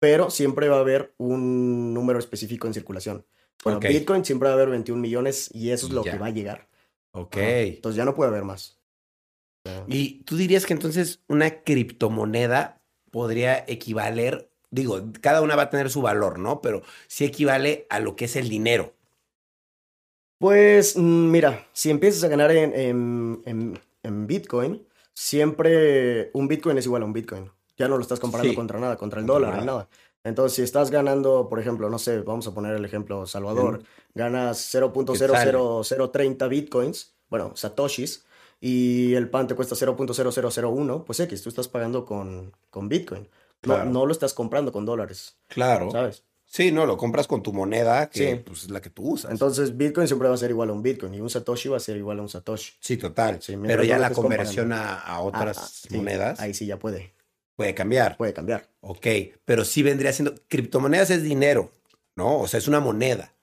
Pero 0.00 0.30
siempre 0.30 0.68
va 0.68 0.76
a 0.76 0.80
haber 0.80 1.14
un 1.18 1.92
número 1.92 2.18
específico 2.18 2.66
en 2.66 2.74
circulación. 2.74 3.26
Bueno. 3.64 3.80
Bitcoin 3.80 4.24
siempre 4.24 4.46
va 4.48 4.52
a 4.52 4.56
haber 4.56 4.68
21 4.70 5.00
millones 5.00 5.50
y 5.52 5.70
eso 5.70 5.86
es 5.88 5.92
lo 5.92 6.04
Ya. 6.04 6.12
que 6.12 6.18
va 6.18 6.26
a 6.26 6.30
llegar. 6.30 6.68
Ok. 7.12 7.36
Entonces 7.36 7.96
ya 7.96 8.04
no 8.04 8.14
puede 8.14 8.30
haber 8.30 8.44
más. 8.44 8.78
Y 9.86 10.22
tú 10.22 10.36
dirías 10.36 10.64
que 10.64 10.72
entonces 10.72 11.20
una 11.28 11.62
criptomoneda 11.62 12.80
podría 13.10 13.64
equivaler, 13.66 14.50
digo, 14.70 15.02
cada 15.20 15.42
una 15.42 15.56
va 15.56 15.64
a 15.64 15.70
tener 15.70 15.90
su 15.90 16.00
valor, 16.00 16.38
¿no? 16.38 16.62
Pero 16.62 16.82
sí 17.06 17.24
equivale 17.24 17.86
a 17.90 18.00
lo 18.00 18.16
que 18.16 18.26
es 18.26 18.36
el 18.36 18.48
dinero. 18.48 18.94
Pues 20.38 20.96
mm, 20.96 21.30
mira, 21.30 21.66
si 21.72 21.90
empiezas 21.90 22.22
a 22.24 22.28
ganar 22.28 22.50
en, 22.52 22.72
en- 22.74 23.42
en- 23.44 23.80
en 24.02 24.26
Bitcoin, 24.26 24.86
siempre 25.12 26.30
un 26.32 26.46
Bitcoin 26.48 26.78
es 26.78 26.86
igual 26.86 27.02
a 27.02 27.06
un 27.06 27.12
Bitcoin. 27.12 27.50
Ya 27.76 27.88
no 27.88 27.96
lo 27.96 28.02
estás 28.02 28.20
comparando 28.20 28.50
Sí. 28.50 28.56
contra 28.56 28.78
nada, 28.80 28.96
contra 28.96 29.20
el 29.20 29.26
Contra 29.26 29.46
dólar, 29.48 29.60
ni 29.60 29.66
nada. 29.66 29.78
nada. 29.80 29.88
Entonces, 30.24 30.56
si 30.56 30.62
estás 30.62 30.90
ganando, 30.90 31.48
por 31.48 31.60
ejemplo, 31.60 31.88
no 31.90 31.98
sé, 31.98 32.20
vamos 32.20 32.46
a 32.46 32.54
poner 32.54 32.74
el 32.74 32.84
ejemplo 32.84 33.24
Salvador, 33.26 33.82
ganas 34.14 34.58
0.00030 34.58 36.48
Bitcoins, 36.48 37.14
bueno, 37.30 37.52
Satoshis, 37.54 38.24
y 38.60 39.14
el 39.14 39.30
pan 39.30 39.46
te 39.46 39.54
cuesta 39.54 39.76
0.0001, 39.76 41.04
pues 41.04 41.20
X, 41.20 41.42
tú 41.42 41.48
estás 41.48 41.68
pagando 41.68 42.04
con, 42.04 42.52
con 42.70 42.88
Bitcoin. 42.88 43.28
No, 43.62 43.84
no 43.84 44.06
lo 44.06 44.12
estás 44.12 44.34
comprando 44.34 44.72
con 44.72 44.84
dólares, 44.84 45.36
Claro. 45.48 45.90
¿sabes? 45.90 46.24
Sí, 46.50 46.72
no, 46.72 46.86
lo 46.86 46.96
compras 46.96 47.26
con 47.26 47.42
tu 47.42 47.52
moneda, 47.52 48.08
que 48.08 48.30
Sí. 48.36 48.42
pues, 48.44 48.62
es 48.64 48.70
la 48.70 48.80
que 48.80 48.88
tú 48.88 49.02
usas. 49.10 49.30
Entonces, 49.30 49.76
Bitcoin 49.76 50.06
siempre 50.08 50.28
va 50.28 50.34
a 50.34 50.38
ser 50.38 50.48
igual 50.50 50.70
a 50.70 50.72
un 50.72 50.82
Bitcoin 50.82 51.12
y 51.14 51.20
un 51.20 51.28
Satoshi 51.28 51.68
va 51.68 51.76
a 51.76 51.80
ser 51.80 51.98
igual 51.98 52.18
a 52.18 52.22
un 52.22 52.28
Satoshi. 52.30 52.72
sí, 52.80 52.96
total. 52.96 53.40
Sí, 53.42 53.54
Pero 53.66 53.84
ya 53.84 53.98
la 53.98 54.10
conversión 54.10 54.72
a, 54.72 54.94
a 54.94 55.16
Ah, 55.16 55.20
otras 55.20 55.58
ah, 55.58 55.68
sí, 55.70 55.94
monedas 55.96 56.40
Ahí 56.40 56.54
sí 56.54 56.64
ya 56.64 56.78
puede, 56.78 57.12
puede 57.54 57.74
cambiar. 57.74 58.16
puede 58.16 58.32
cambiar. 58.32 58.66
Ok, 58.80 59.06
pero 59.44 59.62
sí 59.64 59.82
vendría 59.82 60.12
siendo. 60.12 60.34
Criptomonedas 60.48 61.10
es 61.10 61.22
dinero, 61.22 61.70
¿no? 62.16 62.40
O 62.40 62.48
sea, 62.48 62.56
es 62.58 62.66
una 62.66 62.80
moneda. 62.80 63.34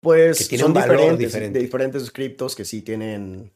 Pues 0.00 0.38
Que 0.38 0.44
tiene 0.46 0.62
son 0.62 0.70
un 0.70 0.74
valor 0.74 0.96
diferentes, 0.96 1.18
diferente. 1.26 1.58
de 1.58 1.64
diferentes 1.64 2.10
criptos 2.10 2.54
que 2.56 2.64
sí 2.64 2.80
tienen, 2.82 3.52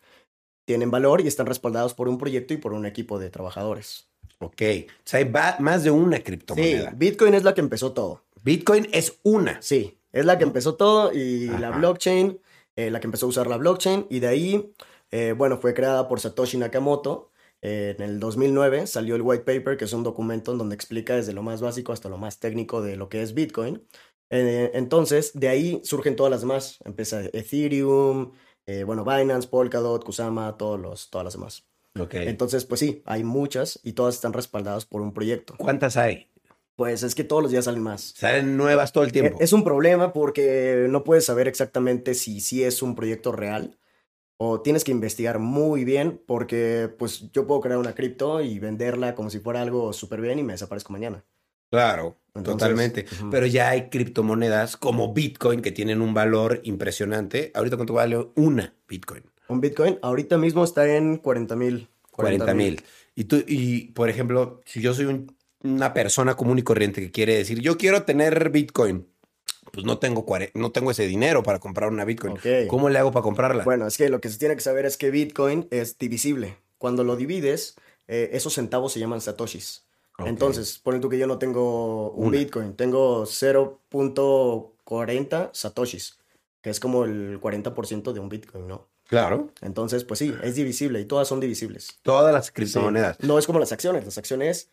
tienen 0.66 0.90
valor 0.90 1.22
y 1.22 1.28
están 1.28 1.46
respaldados 1.46 1.94
por 1.94 2.08
un 2.08 2.18
proyecto 2.18 2.52
y 2.52 2.58
por 2.58 2.74
un 2.74 2.84
equipo 2.84 3.18
de 3.18 3.30
trabajadores. 3.30 4.06
Ok. 4.40 4.62
O 4.86 4.92
sea, 5.04 5.18
hay 5.20 5.30
más 5.60 5.82
de 5.82 5.90
una 5.90 6.18
Sí, 6.18 6.22
criptomoneda. 6.22 6.90
Bitcoin 6.94 7.34
es 7.34 7.42
la 7.42 7.54
que 7.54 7.60
empezó 7.62 7.92
todo. 7.92 8.22
Bitcoin 8.42 8.88
es 8.92 9.18
una. 9.22 9.60
Sí, 9.62 9.98
es 10.12 10.24
la 10.24 10.38
que 10.38 10.44
empezó 10.44 10.74
todo 10.76 11.12
y 11.12 11.46
la 11.46 11.70
blockchain, 11.70 12.40
eh, 12.76 12.90
la 12.90 13.00
que 13.00 13.06
empezó 13.06 13.26
a 13.26 13.28
usar 13.28 13.46
la 13.46 13.56
blockchain 13.56 14.06
y 14.10 14.20
de 14.20 14.26
ahí, 14.26 14.72
eh, 15.10 15.34
bueno, 15.36 15.58
fue 15.58 15.74
creada 15.74 16.08
por 16.08 16.20
Satoshi 16.20 16.58
Nakamoto. 16.58 17.30
Eh, 17.60 17.94
en 17.98 18.04
el 18.04 18.20
2009 18.20 18.86
salió 18.86 19.16
el 19.16 19.22
white 19.22 19.44
paper, 19.44 19.76
que 19.76 19.84
es 19.84 19.92
un 19.92 20.04
documento 20.04 20.52
en 20.52 20.58
donde 20.58 20.74
explica 20.74 21.16
desde 21.16 21.32
lo 21.32 21.42
más 21.42 21.60
básico 21.60 21.92
hasta 21.92 22.08
lo 22.08 22.18
más 22.18 22.38
técnico 22.38 22.82
de 22.82 22.96
lo 22.96 23.08
que 23.08 23.22
es 23.22 23.34
Bitcoin. 23.34 23.86
Entonces, 24.30 25.32
de 25.32 25.48
ahí 25.48 25.80
surgen 25.84 26.14
todas 26.14 26.30
las 26.30 26.42
demás. 26.42 26.78
Empieza 26.84 27.22
Ethereum, 27.32 28.32
bueno, 28.84 29.02
Binance, 29.02 29.48
Polkadot, 29.48 30.04
Kusama, 30.04 30.56
todos 30.58 30.78
los, 30.78 31.08
todas 31.08 31.24
las 31.24 31.32
demás. 31.32 31.64
Ok. 31.98 32.14
Entonces, 32.14 32.64
pues 32.64 32.80
sí, 32.80 33.02
hay 33.06 33.24
muchas 33.24 33.80
y 33.82 33.92
todas 33.92 34.14
están 34.14 34.32
respaldadas 34.32 34.84
por 34.84 35.00
un 35.00 35.12
proyecto. 35.12 35.54
¿Cuántas 35.56 35.96
hay? 35.96 36.27
Pues 36.78 37.02
es 37.02 37.16
que 37.16 37.24
todos 37.24 37.42
los 37.42 37.50
días 37.50 37.64
salen 37.64 37.82
más. 37.82 38.14
Salen 38.16 38.56
nuevas 38.56 38.92
todo 38.92 39.02
el 39.02 39.10
E- 39.10 39.12
tiempo. 39.12 39.36
Es 39.40 39.52
un 39.52 39.64
problema 39.64 40.12
porque 40.12 40.86
no 40.88 41.02
puedes 41.02 41.24
saber 41.24 41.48
exactamente 41.48 42.14
si 42.14 42.38
sí 42.38 42.62
es 42.62 42.82
un 42.82 42.94
proyecto 42.94 43.32
real 43.32 43.80
o 44.36 44.60
tienes 44.60 44.84
que 44.84 44.92
investigar 44.92 45.40
muy 45.40 45.84
bien 45.84 46.22
porque 46.24 46.88
pues 46.96 47.32
yo 47.32 47.48
puedo 47.48 47.60
crear 47.62 47.80
una 47.80 47.96
cripto 47.96 48.40
y 48.42 48.60
venderla 48.60 49.16
como 49.16 49.28
si 49.28 49.40
fuera 49.40 49.60
algo 49.60 49.92
súper 49.92 50.20
bien 50.20 50.38
y 50.38 50.44
me 50.44 50.52
desaparezco 50.52 50.92
mañana. 50.92 51.24
Claro, 51.68 52.16
Entonces, 52.36 52.68
totalmente. 52.68 53.06
ujú. 53.12 53.30
Pero 53.32 53.46
ya 53.46 53.70
hay 53.70 53.88
criptomonedas 53.90 54.76
como 54.76 55.12
Bitcoin 55.12 55.62
que 55.62 55.72
tienen 55.72 56.00
un 56.00 56.14
valor 56.14 56.60
impresionante. 56.62 57.50
Ahorita, 57.56 57.74
¿cuánto 57.74 57.94
vale 57.94 58.30
una 58.36 58.72
Bitcoin? 58.86 59.24
Un 59.48 59.60
Bitcoin 59.60 59.98
ahorita 60.00 60.38
mismo 60.38 60.62
está 60.62 60.86
en 60.94 61.16
40 61.16 61.56
mil. 61.56 61.88
40 62.12 62.54
mil. 62.54 62.80
Y 63.16 63.24
tú, 63.24 63.42
y 63.48 63.86
por 63.94 64.08
ejemplo, 64.08 64.60
si 64.64 64.80
yo 64.80 64.94
soy 64.94 65.06
un- 65.06 65.36
una 65.62 65.92
persona 65.94 66.36
común 66.36 66.58
y 66.58 66.62
corriente 66.62 67.00
que 67.00 67.10
quiere 67.10 67.36
decir, 67.36 67.60
yo 67.60 67.76
quiero 67.78 68.02
tener 68.04 68.50
Bitcoin, 68.50 69.06
pues 69.72 69.84
no 69.84 69.98
tengo, 69.98 70.24
no 70.54 70.72
tengo 70.72 70.90
ese 70.90 71.06
dinero 71.06 71.42
para 71.42 71.58
comprar 71.58 71.90
una 71.90 72.04
Bitcoin. 72.04 72.34
Ok. 72.34 72.68
¿Cómo 72.68 72.88
le 72.88 72.98
hago 72.98 73.12
para 73.12 73.22
comprarla? 73.22 73.64
Bueno, 73.64 73.86
es 73.86 73.96
que 73.96 74.08
lo 74.08 74.20
que 74.20 74.28
se 74.28 74.38
tiene 74.38 74.54
que 74.54 74.60
saber 74.62 74.86
es 74.86 74.96
que 74.96 75.10
Bitcoin 75.10 75.66
es 75.70 75.98
divisible. 75.98 76.56
Cuando 76.78 77.04
lo 77.04 77.16
divides, 77.16 77.74
eh, 78.06 78.30
esos 78.32 78.54
centavos 78.54 78.92
se 78.92 79.00
llaman 79.00 79.20
satoshis. 79.20 79.84
Ok. 80.18 80.26
Entonces, 80.28 80.78
ponen 80.78 81.00
tú 81.00 81.08
que 81.08 81.18
yo 81.18 81.26
no 81.26 81.38
tengo 81.38 82.10
un 82.12 82.28
Una. 82.28 82.38
Bitcoin, 82.38 82.74
tengo 82.74 83.24
0.40 83.26 85.50
satoshis, 85.52 86.18
que 86.62 86.70
es 86.70 86.80
como 86.80 87.04
el 87.04 87.40
40% 87.40 88.12
de 88.12 88.20
un 88.20 88.28
Bitcoin, 88.28 88.66
¿no? 88.68 88.88
Claro, 89.06 89.48
Entonces, 89.62 90.04
pues 90.04 90.18
sí, 90.18 90.34
es 90.42 90.54
divisible 90.54 91.00
y 91.00 91.06
todas 91.06 91.26
son 91.28 91.40
divisibles. 91.40 91.98
todas 92.02 92.32
las 92.32 92.46
Sí. 92.46 92.52
criptomonedas. 92.52 93.18
No 93.20 93.38
es 93.38 93.46
como 93.46 93.58
las 93.58 93.72
acciones, 93.72 94.04
las 94.04 94.18
acciones 94.18 94.70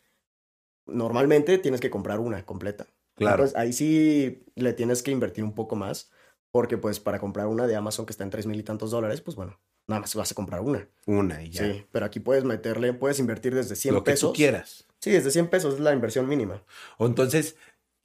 normalmente 0.85 1.57
tienes 1.57 1.81
que 1.81 1.89
comprar 1.89 2.19
una 2.19 2.45
completa. 2.45 2.87
Claro. 3.15 3.43
Entonces, 3.43 3.57
ahí 3.57 3.73
sí 3.73 4.43
le 4.55 4.73
tienes 4.73 5.01
que 5.03 5.11
invertir 5.11 5.43
un 5.43 5.53
poco 5.55 5.75
más, 5.75 6.11
porque 6.51 6.77
pues 6.77 6.99
para 6.99 7.19
comprar 7.19 7.47
una 7.47 7.67
de 7.67 7.75
Amazon 7.75 8.05
que 8.05 8.11
está 8.11 8.23
en 8.23 8.29
tres 8.29 8.45
mil 8.45 8.59
y 8.59 8.63
tantos 8.63 8.91
dólares, 8.91 9.21
pues 9.21 9.35
bueno, 9.35 9.59
nada 9.87 10.01
más 10.01 10.15
vas 10.15 10.31
a 10.31 10.35
comprar 10.35 10.61
una. 10.61 10.87
Una 11.05 11.41
y 11.41 11.49
ya. 11.49 11.63
Sí, 11.63 11.85
pero 11.91 12.05
aquí 12.05 12.19
puedes 12.19 12.43
meterle, 12.43 12.93
puedes 12.93 13.19
invertir 13.19 13.55
desde 13.55 13.75
100 13.75 13.93
Lo 13.93 14.03
que 14.03 14.11
pesos. 14.11 14.31
tú 14.31 14.35
quieras. 14.35 14.85
Sí, 14.99 15.11
desde 15.11 15.31
100 15.31 15.49
pesos 15.49 15.75
es 15.75 15.79
la 15.79 15.93
inversión 15.93 16.27
mínima. 16.27 16.63
O 16.97 17.05
entonces, 17.05 17.55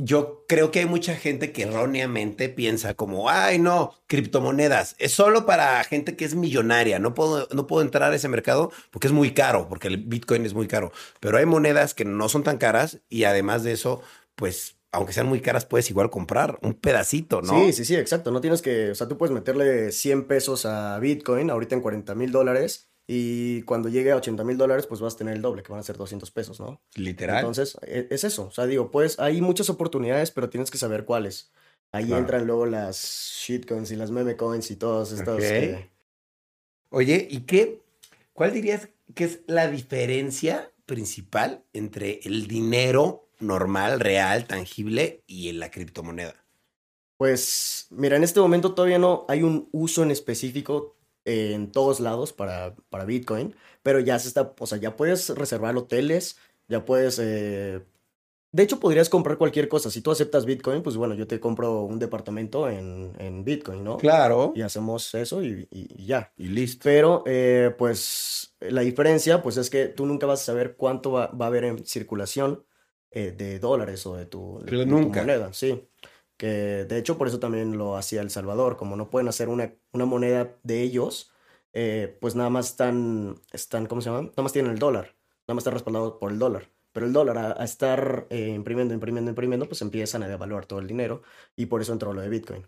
yo 0.02 0.44
creo 0.48 0.70
que 0.70 0.78
hay 0.78 0.86
mucha 0.86 1.14
gente 1.14 1.52
que 1.52 1.64
erróneamente 1.64 2.48
piensa 2.48 2.94
como, 2.94 3.28
ay, 3.28 3.58
no, 3.58 3.92
criptomonedas, 4.06 4.96
es 4.98 5.12
solo 5.12 5.44
para 5.44 5.84
gente 5.84 6.16
que 6.16 6.24
es 6.24 6.34
millonaria, 6.34 6.98
no 6.98 7.12
puedo, 7.12 7.46
no 7.52 7.66
puedo 7.66 7.82
entrar 7.82 8.10
a 8.10 8.16
ese 8.16 8.28
mercado 8.28 8.72
porque 8.90 9.08
es 9.08 9.12
muy 9.12 9.32
caro, 9.32 9.68
porque 9.68 9.88
el 9.88 9.98
Bitcoin 9.98 10.46
es 10.46 10.54
muy 10.54 10.66
caro. 10.66 10.90
Pero 11.20 11.36
hay 11.36 11.44
monedas 11.44 11.92
que 11.92 12.06
no 12.06 12.28
son 12.30 12.42
tan 12.42 12.56
caras 12.56 13.00
y 13.10 13.24
además 13.24 13.62
de 13.62 13.72
eso, 13.72 14.00
pues, 14.36 14.76
aunque 14.90 15.12
sean 15.12 15.28
muy 15.28 15.40
caras, 15.40 15.66
puedes 15.66 15.90
igual 15.90 16.08
comprar 16.08 16.58
un 16.62 16.74
pedacito, 16.74 17.42
¿no? 17.42 17.60
Sí, 17.60 17.72
sí, 17.74 17.84
sí, 17.84 17.94
exacto. 17.94 18.30
No 18.30 18.40
tienes 18.40 18.62
que, 18.62 18.90
o 18.90 18.94
sea, 18.94 19.06
tú 19.06 19.18
puedes 19.18 19.34
meterle 19.34 19.92
100 19.92 20.24
pesos 20.24 20.64
a 20.64 20.98
Bitcoin 20.98 21.50
ahorita 21.50 21.74
en 21.74 21.82
40 21.82 22.14
mil 22.14 22.32
dólares 22.32 22.89
y 23.12 23.62
cuando 23.62 23.88
llegue 23.88 24.12
a 24.12 24.16
80 24.16 24.44
mil 24.44 24.56
dólares, 24.56 24.86
pues 24.86 25.00
vas 25.00 25.14
a 25.14 25.16
tener 25.18 25.34
el 25.34 25.42
doble, 25.42 25.64
que 25.64 25.72
van 25.72 25.80
a 25.80 25.82
ser 25.82 25.96
200 25.96 26.30
pesos, 26.30 26.60
¿no? 26.60 26.80
Literal. 26.94 27.38
Entonces, 27.38 27.76
e- 27.82 28.06
es 28.08 28.22
eso. 28.22 28.44
O 28.46 28.50
sea, 28.52 28.66
digo, 28.66 28.92
pues 28.92 29.18
hay 29.18 29.40
muchas 29.40 29.68
oportunidades, 29.68 30.30
pero 30.30 30.48
tienes 30.48 30.70
que 30.70 30.78
saber 30.78 31.04
cuáles. 31.04 31.50
Ahí 31.90 32.06
Claro. 32.06 32.20
entran 32.20 32.46
luego 32.46 32.66
las 32.66 33.34
shitcoins 33.44 33.90
y 33.90 33.96
las 33.96 34.12
meme 34.12 34.36
coins 34.36 34.70
y. 34.70 34.74
Ok. 34.74 34.80
que- 35.38 35.90
Oye, 36.90 37.26
¿y 37.28 37.40
qué? 37.40 37.80
¿Cuál 38.32 38.52
dirías 38.52 38.88
que 39.16 39.24
es 39.24 39.40
la 39.48 39.68
diferencia 39.68 40.70
principal 40.86 41.64
entre 41.72 42.20
el 42.22 42.46
dinero 42.46 43.28
normal, 43.40 43.98
real, 43.98 44.46
tangible 44.46 45.24
y 45.26 45.50
la 45.50 45.72
criptomoneda? 45.72 46.36
Pues, 47.16 47.88
mira, 47.90 48.16
en 48.16 48.22
este 48.22 48.38
momento 48.38 48.72
todavía 48.72 48.98
no 48.98 49.24
hay 49.28 49.42
un 49.42 49.68
uso 49.72 50.04
en 50.04 50.12
específico 50.12 50.96
en 51.30 51.72
todos 51.72 52.00
lados 52.00 52.32
para, 52.32 52.74
para 52.90 53.04
Bitcoin, 53.04 53.54
pero 53.82 54.00
ya 54.00 54.18
se 54.18 54.28
está, 54.28 54.54
o 54.58 54.66
sea, 54.66 54.78
ya 54.78 54.96
puedes 54.96 55.30
reservar 55.30 55.76
hoteles, 55.76 56.38
ya 56.68 56.84
puedes, 56.84 57.18
eh, 57.20 57.82
de 58.52 58.62
hecho 58.64 58.80
podrías 58.80 59.08
comprar 59.08 59.38
cualquier 59.38 59.68
cosa. 59.68 59.90
Si 59.90 60.00
tú 60.02 60.10
aceptas 60.10 60.44
Bitcoin, 60.44 60.82
pues 60.82 60.96
bueno, 60.96 61.14
yo 61.14 61.26
te 61.26 61.38
compro 61.38 61.82
un 61.82 61.98
departamento 62.00 62.68
en, 62.68 63.12
en 63.18 63.44
Bitcoin, 63.44 63.84
¿no? 63.84 63.96
Claro. 63.98 64.52
Y 64.56 64.62
hacemos 64.62 65.14
eso 65.14 65.42
y, 65.42 65.68
y- 65.70 66.02
y 66.02 66.06
ya. 66.06 66.32
Y 66.36 66.48
listo. 66.48 66.80
Pero, 66.84 67.22
eh, 67.26 67.74
pues, 67.78 68.54
la 68.60 68.80
diferencia, 68.82 69.42
pues, 69.42 69.56
es 69.56 69.70
que 69.70 69.86
tú 69.86 70.04
nunca 70.06 70.26
vas 70.26 70.42
a 70.42 70.44
saber 70.46 70.74
cuánto 70.76 71.12
va, 71.12 71.28
va 71.28 71.44
a 71.46 71.48
haber 71.48 71.64
en 71.64 71.86
circulación 71.86 72.64
eh, 73.12 73.32
de 73.32 73.58
dólares 73.60 74.04
o 74.06 74.16
de 74.16 74.26
tu, 74.26 74.60
Pero 74.64 74.78
de 74.80 74.84
tu 74.86 74.90
nunca. 74.92 75.20
moneda, 75.20 75.52
sí. 75.52 75.88
Que, 76.40 76.86
de 76.86 76.96
hecho, 76.98 77.18
por 77.18 77.28
eso 77.28 77.38
también 77.38 77.76
lo 77.76 77.96
hacía 77.96 78.22
El 78.22 78.30
Salvador. 78.30 78.78
Como 78.78 78.96
no 78.96 79.10
pueden 79.10 79.28
hacer 79.28 79.50
una, 79.50 79.74
una 79.92 80.06
moneda 80.06 80.56
de 80.62 80.80
ellos, 80.80 81.30
eh, 81.74 82.16
pues 82.20 82.34
nada 82.34 82.48
más 82.48 82.70
están, 82.70 83.36
están, 83.52 83.86
¿cómo 83.86 84.00
se 84.00 84.08
llama? 84.08 84.22
Nada 84.30 84.42
más 84.42 84.52
tienen 84.52 84.72
el 84.72 84.78
dólar. 84.78 85.16
Nada 85.46 85.54
más 85.54 85.62
está 85.62 85.70
respaldado 85.70 86.18
por 86.18 86.32
el 86.32 86.38
dólar. 86.38 86.70
Pero 86.92 87.06
el 87.06 87.12
dólar, 87.12 87.36
a, 87.38 87.60
a 87.60 87.64
estar 87.64 88.26
eh, 88.30 88.48
imprimiendo, 88.48 88.94
imprimiendo, 88.94 89.30
imprimiendo, 89.30 89.66
pues 89.68 89.82
empiezan 89.82 90.22
a 90.22 90.28
devaluar 90.28 90.64
todo 90.64 90.78
el 90.78 90.86
dinero. 90.86 91.22
Y 91.56 91.66
por 91.66 91.82
eso 91.82 91.92
entró 91.92 92.14
lo 92.14 92.22
de 92.22 92.30
Bitcoin. 92.30 92.66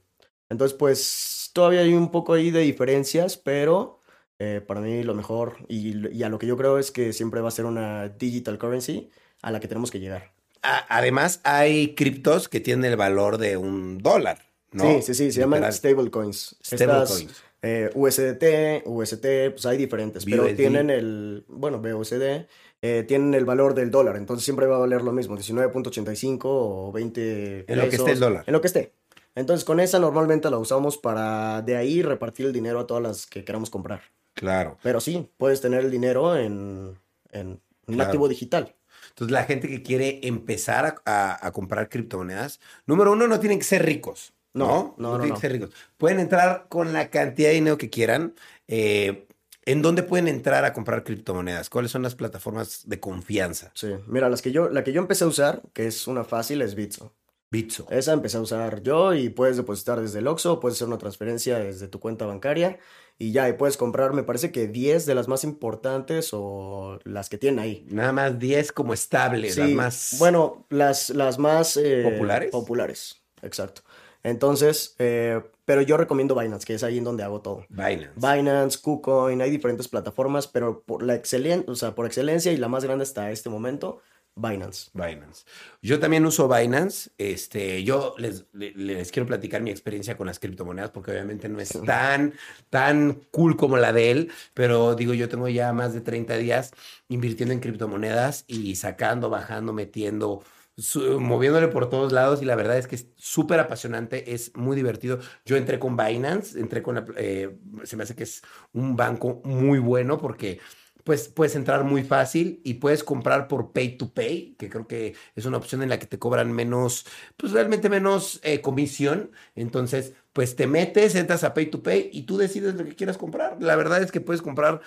Entonces, 0.51 0.77
pues, 0.77 1.51
todavía 1.55 1.81
hay 1.81 1.95
un 1.95 2.11
poco 2.11 2.35
ahí 2.35 2.51
de 2.51 2.61
diferencias, 2.61 3.37
pero... 3.39 3.99
Eh, 4.39 4.61
para 4.61 4.81
mí 4.81 5.05
lo 5.05 5.15
mejor 5.15 5.59
y, 5.69 6.09
y 6.09 6.23
a 6.25 6.29
lo 6.29 6.39
que 6.39 6.49
yo 6.49 6.57
creo 6.57 6.79
es 6.79 6.91
que 6.91 7.13
siempre 7.13 7.41
va 7.41 7.49
a 7.49 7.53
ser 7.53 7.65
una 7.65 8.09
digital 8.09 8.59
currency 8.59 9.09
a 9.41 9.53
la 9.53 9.61
que 9.61 9.69
tenemos 9.69 9.93
que 9.93 10.01
llegar. 10.01 10.35
A- 10.63 10.87
además, 10.99 11.41
hay 11.45 11.95
criptos 11.95 12.49
que 12.49 12.61
tienen 12.61 12.91
el 12.91 12.97
valor 12.97 13.39
de 13.39 13.57
un 13.57 13.99
dólar, 13.99 14.39
¿no? 14.71 14.85
Sí, 14.85 15.03
sí, 15.03 15.15
sí, 15.15 15.33
se 15.33 15.41
llaman 15.41 15.73
stablecoins. 15.73 16.57
Stablecoins. 16.63 17.43
eh, 17.63 17.91
USDT, 17.95 18.83
UST, 18.87 19.51
pues 19.51 19.67
hay 19.67 19.77
diferentes, 19.77 20.25
pero 20.25 20.53
tienen 20.55 20.91
el, 20.91 21.45
bueno, 21.49 21.79
BUSD, 21.81 22.47
eh, 22.83 23.05
tienen 23.07 23.35
el 23.35 23.45
valor 23.45 23.75
del 23.75 23.91
dólar, 23.91 24.17
entonces 24.17 24.45
siempre 24.45 24.67
va 24.67 24.77
a 24.77 24.81
valer 24.81 25.03
lo 25.03 25.13
mismo, 25.13 25.37
19.85 25.37 26.41
o 26.45 26.93
20 26.93 27.65
En 27.73 27.79
lo 27.79 27.89
que 27.89 27.97
esté 27.97 28.13
el 28.13 28.21
dólar. 28.21 28.45
En 28.47 28.53
lo 28.53 28.61
que 28.61 28.67
esté. 28.67 28.93
Entonces 29.35 29.65
con 29.65 29.81
esa 29.81 29.99
normalmente 29.99 30.51
la 30.51 30.59
usamos 30.59 30.99
para 30.99 31.63
de 31.63 31.77
ahí 31.77 32.03
repartir 32.03 32.47
el 32.47 32.53
dinero 32.53 32.81
a 32.81 32.87
todas 32.87 33.03
las 33.03 33.27
que 33.27 33.45
queramos 33.45 33.71
comprar. 33.71 34.03
Claro. 34.35 34.79
Pero 34.83 35.01
sí, 35.01 35.31
puedes 35.39 35.61
tener 35.61 35.81
el 35.85 35.91
dinero 35.91 36.37
en, 36.37 36.99
en 37.31 37.61
un 37.87 37.95
Claro. 37.95 38.03
activo 38.09 38.29
digital. 38.29 38.75
Entonces, 39.13 39.33
la 39.33 39.45
gente 39.45 39.69
que 39.69 39.83
quiere 39.83 40.21
empezar 40.25 40.85
a, 40.87 41.03
a- 41.05 41.47
a 41.47 41.53
comprar 41.53 41.89
criptomonedas, 41.89 42.61
número 42.87 43.13
uno, 43.13 43.27
no 43.29 43.41
tienen 43.41 43.59
que 43.59 43.65
ser 43.65 43.85
ricos. 43.85 44.33
No, 44.55 44.95
No, 44.99 45.11
no, 45.11 45.11
no, 45.13 45.19
tienen 45.19 45.29
no. 45.31 45.35
que 45.37 45.41
ser 45.41 45.53
ricos. 45.53 45.71
Pueden 45.97 46.21
entrar 46.21 46.67
con 46.69 46.93
la 46.93 47.09
cantidad 47.11 47.49
de 47.49 47.55
dinero 47.55 47.79
que 47.79 47.89
quieran. 47.89 48.35
Eh, 48.69 49.27
¿En 49.65 49.81
dónde 49.81 50.03
pueden 50.03 50.27
entrar 50.29 50.65
a 50.65 50.73
comprar 50.73 51.05
criptomonedas? 51.05 51.71
¿Cuáles 51.71 51.91
son 51.93 52.03
las 52.03 52.15
plataformas 52.17 52.83
de 52.87 52.99
confianza? 53.01 53.71
Sí, 53.75 53.95
mira, 54.09 54.29
las 54.29 54.43
que 54.43 54.51
yo, 54.53 54.69
la 54.69 54.83
que 54.85 54.93
yo 54.93 55.01
empecé 55.01 55.25
a 55.25 55.29
usar, 55.29 55.63
que 55.73 55.87
es 55.87 56.07
una 56.09 56.25
fácil, 56.25 56.61
es 56.63 56.75
Bitso. 56.75 57.15
Bitso. 57.51 57.87
Esa 57.91 58.13
empecé 58.15 58.39
a 58.39 58.41
usar 58.41 58.83
yo 58.83 59.15
y 59.15 59.29
puedes 59.29 59.57
depositar 59.59 60.01
desde 60.01 60.19
el 60.19 60.27
Oxxo, 60.27 60.59
puedes 60.59 60.79
hacer 60.79 60.89
una 60.89 60.99
transferencia 60.99 61.59
desde 61.59 61.87
tu 61.87 62.01
cuenta 62.01 62.27
bancaria 62.27 62.79
y 63.19 63.33
ya, 63.33 63.49
y 63.49 63.53
puedes 63.53 63.77
comprar, 63.77 64.13
me 64.13 64.25
parece 64.25 64.51
que 64.51 64.67
10 64.67 65.07
de 65.07 65.15
las 65.15 65.29
más 65.29 65.45
importantes 65.45 66.31
o 66.33 66.99
las 67.05 67.29
que 67.29 67.39
tienen 67.39 67.61
ahí. 67.61 67.87
Nada 67.91 68.13
más 68.13 68.39
10 68.39 68.73
como 68.73 68.95
estables, 68.95 69.57
las 69.57 69.69
Sí, 69.69 69.75
más... 69.75 70.17
bueno, 70.19 70.67
las, 70.71 71.11
las 71.11 71.39
más 71.39 71.77
eh, 71.77 72.03
¿Populares? 72.11 72.51
Populares, 72.51 73.23
exacto. 73.43 73.83
Entonces, 74.25 74.95
eh, 74.99 75.41
pero 75.65 75.83
yo 75.83 75.97
recomiendo 75.97 76.35
Binance, 76.35 76.65
que 76.67 76.75
es 76.75 76.83
ahí 76.83 76.99
en 76.99 77.05
donde 77.05 77.23
hago 77.23 77.41
todo. 77.41 77.65
Binance. 77.69 78.13
Binance, 78.17 78.79
KuCoin, 78.81 79.41
hay 79.41 79.51
diferentes 79.51 79.89
plataformas, 79.89 80.47
pero 80.49 80.83
por 80.83 81.03
la 81.03 81.15
excelen 81.15 81.65
o 81.69 81.75
sea, 81.75 81.95
por 81.95 82.07
excelencia 82.07 82.53
y 82.53 82.57
la 82.57 82.69
más 82.69 82.85
grande 82.85 83.03
hasta 83.03 83.31
este 83.31 83.49
momento, 83.51 84.01
Binance. 84.35 84.91
Binance. 84.95 85.45
Yo 85.83 86.01
también 86.01 86.25
uso 86.25 86.49
Binance. 86.49 87.11
Este, 87.19 87.85
yo 87.85 88.15
les, 88.17 88.47
le- 88.53 88.73
les 88.75 89.13
quiero 89.13 89.27
platicar 89.27 89.61
mi 89.61 89.71
experiencia 89.71 90.17
con 90.17 90.27
las 90.27 90.39
criptomonedas 90.39 90.91
porque 90.91 91.11
obviamente 91.11 91.49
no 91.51 91.61
es 91.61 91.71
tan, 91.85 92.33
tan 92.71 93.13
cool 93.31 93.57
como 93.57 93.77
la 93.77 93.93
de 93.93 94.11
él, 94.11 94.33
pero 94.55 94.95
digo, 94.95 95.13
yo 95.13 95.29
tengo 95.29 95.49
ya 95.49 95.73
más 95.75 95.93
de 95.93 96.01
30 96.01 96.37
días 96.39 96.73
invirtiendo 97.09 97.53
en 97.53 97.61
criptomonedas 97.61 98.45
y 98.47 98.75
sacando, 98.77 99.29
bajando, 99.29 99.75
metiendo, 99.75 100.43
su- 100.79 101.21
moviéndole 101.21 101.69
por 101.69 101.91
todos 101.91 102.13
lados 102.13 102.41
y 102.41 102.47
la 102.47 102.55
verdad 102.57 102.79
es 102.79 102.87
que 102.87 102.95
es 102.97 103.09
súper 103.17 103.61
apasionante, 103.61 104.33
es 104.33 104.57
muy 104.57 104.77
divertido. 104.77 105.19
Yo 105.45 105.57
entré 105.57 105.79
con 105.79 105.95
Binance, 105.97 106.59
entré 106.59 106.83
con 106.83 106.95
la, 106.95 107.05
eh, 107.19 107.55
se 107.85 107.97
me 107.99 108.05
hace 108.05 108.15
que 108.17 108.23
es 108.25 108.43
un 108.73 108.97
banco 108.97 109.43
muy 109.45 109.79
bueno 109.79 110.17
porque 110.19 110.59
pues 111.05 111.29
puedes 111.29 111.57
entrar 111.57 111.85
muy 111.85 112.05
fácil 112.05 112.61
y 112.65 112.75
puedes 112.75 113.05
comprar 113.05 113.49
por 113.49 113.73
pay 113.73 113.97
to 113.97 114.13
pay, 114.13 114.55
que 114.59 114.69
creo 114.69 114.87
que 114.87 115.15
es 115.35 115.47
una 115.47 115.57
opción 115.57 115.83
en 115.83 115.89
la 115.89 115.99
que 115.99 116.07
te 116.07 116.19
cobran 116.19 116.53
menos, 116.53 117.07
pues 117.37 117.53
realmente 117.53 117.89
menos 117.89 118.41
eh, 118.43 118.61
comisión. 118.61 119.31
Entonces 119.55 120.15
pues 120.33 120.57
te 120.57 120.67
metes, 120.67 121.15
entras 121.15 121.45
a 121.45 121.53
Pay 121.53 121.67
to 121.67 121.83
Pay 121.83 122.11
y 122.13 122.23
tú 122.23 122.39
decides 122.39 122.75
lo 122.75 122.85
que 122.85 122.95
quieras 122.95 123.19
comprar. 123.19 123.59
La 123.61 123.77
verdad 123.77 124.03
es 124.03 124.11
que 124.11 124.21
puedes 124.21 124.41
comprar 124.41 124.81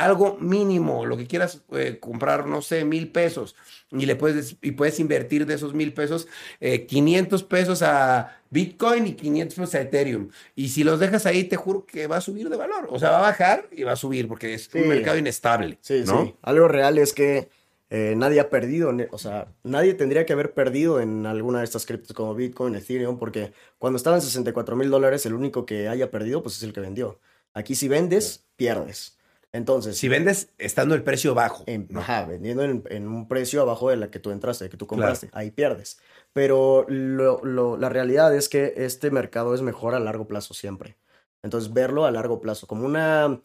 algo 0.00 0.38
mínimo, 0.40 1.04
lo 1.04 1.16
que 1.16 1.26
quieras 1.26 1.60
eh, 1.72 1.98
comprar, 2.00 2.46
no 2.46 2.62
sé, 2.62 2.84
mil 2.84 3.12
pesos, 3.12 3.54
y 3.90 4.06
le 4.06 4.16
puedes, 4.16 4.56
y 4.62 4.72
puedes 4.72 4.98
invertir 4.98 5.46
de 5.46 5.54
esos 5.54 5.74
mil 5.74 5.92
pesos 5.92 6.26
500 6.60 7.42
eh, 7.42 7.44
pesos 7.48 7.82
a 7.82 8.40
Bitcoin 8.48 9.06
y 9.06 9.12
500 9.14 9.54
pesos 9.54 9.74
a 9.74 9.80
Ethereum. 9.82 10.30
Y 10.56 10.68
si 10.68 10.84
los 10.84 11.00
dejas 11.00 11.26
ahí, 11.26 11.44
te 11.44 11.56
juro 11.56 11.84
que 11.84 12.06
va 12.06 12.16
a 12.16 12.20
subir 12.20 12.48
de 12.48 12.56
valor. 12.56 12.88
O 12.90 12.98
sea, 12.98 13.10
va 13.10 13.18
a 13.18 13.22
bajar 13.22 13.68
y 13.72 13.82
va 13.82 13.92
a 13.92 13.96
subir 13.96 14.26
porque 14.26 14.54
es 14.54 14.70
un 14.74 14.88
mercado 14.88 15.18
inestable. 15.18 15.78
Sí, 15.80 16.04
sí. 16.06 16.34
Algo 16.42 16.68
real 16.68 16.98
es 16.98 17.12
que 17.12 17.48
eh, 17.90 18.14
nadie 18.16 18.40
ha 18.40 18.48
perdido, 18.48 18.92
o 19.10 19.18
sea, 19.18 19.48
nadie 19.64 19.94
tendría 19.94 20.24
que 20.24 20.32
haber 20.32 20.54
perdido 20.54 21.00
en 21.00 21.26
alguna 21.26 21.58
de 21.58 21.64
estas 21.64 21.84
criptos 21.84 22.14
como 22.14 22.34
Bitcoin, 22.34 22.74
Ethereum, 22.76 23.18
porque 23.18 23.52
cuando 23.78 23.96
estaban 23.96 24.22
64 24.22 24.76
mil 24.76 24.88
dólares, 24.88 25.26
el 25.26 25.34
único 25.34 25.66
que 25.66 25.88
haya 25.88 26.10
perdido, 26.10 26.42
pues 26.42 26.56
es 26.56 26.62
el 26.62 26.72
que 26.72 26.80
vendió. 26.80 27.18
Aquí 27.52 27.74
si 27.74 27.88
vendes, 27.88 28.46
pierdes. 28.56 29.18
Entonces. 29.52 29.96
Si 29.98 30.08
vendes 30.08 30.50
estando 30.58 30.94
el 30.94 31.02
precio 31.02 31.34
bajo. 31.34 31.64
Ajá, 31.94 32.24
vendiendo 32.24 32.62
en, 32.62 33.08
un 33.08 33.26
precio 33.26 33.62
abajo 33.62 33.90
de 33.90 33.96
la 33.96 34.10
que 34.10 34.20
tú 34.20 34.30
entraste, 34.30 34.64
de 34.64 34.70
que 34.70 34.76
tú 34.76 34.86
compraste, 34.86 35.28
ahí 35.32 35.50
pierdes. 35.50 35.98
Pero 36.32 36.86
la 36.88 37.88
realidad 37.88 38.34
es 38.34 38.48
que 38.48 38.74
este 38.76 39.10
mercado 39.10 39.54
es 39.54 39.62
mejor 39.62 39.94
a 39.94 40.00
largo 40.00 40.28
plazo 40.28 40.54
siempre. 40.54 40.96
Entonces, 41.42 41.72
verlo 41.72 42.04
a 42.04 42.10
largo 42.10 42.40
plazo, 42.40 42.66
como 42.66 42.84
una. 42.86 43.40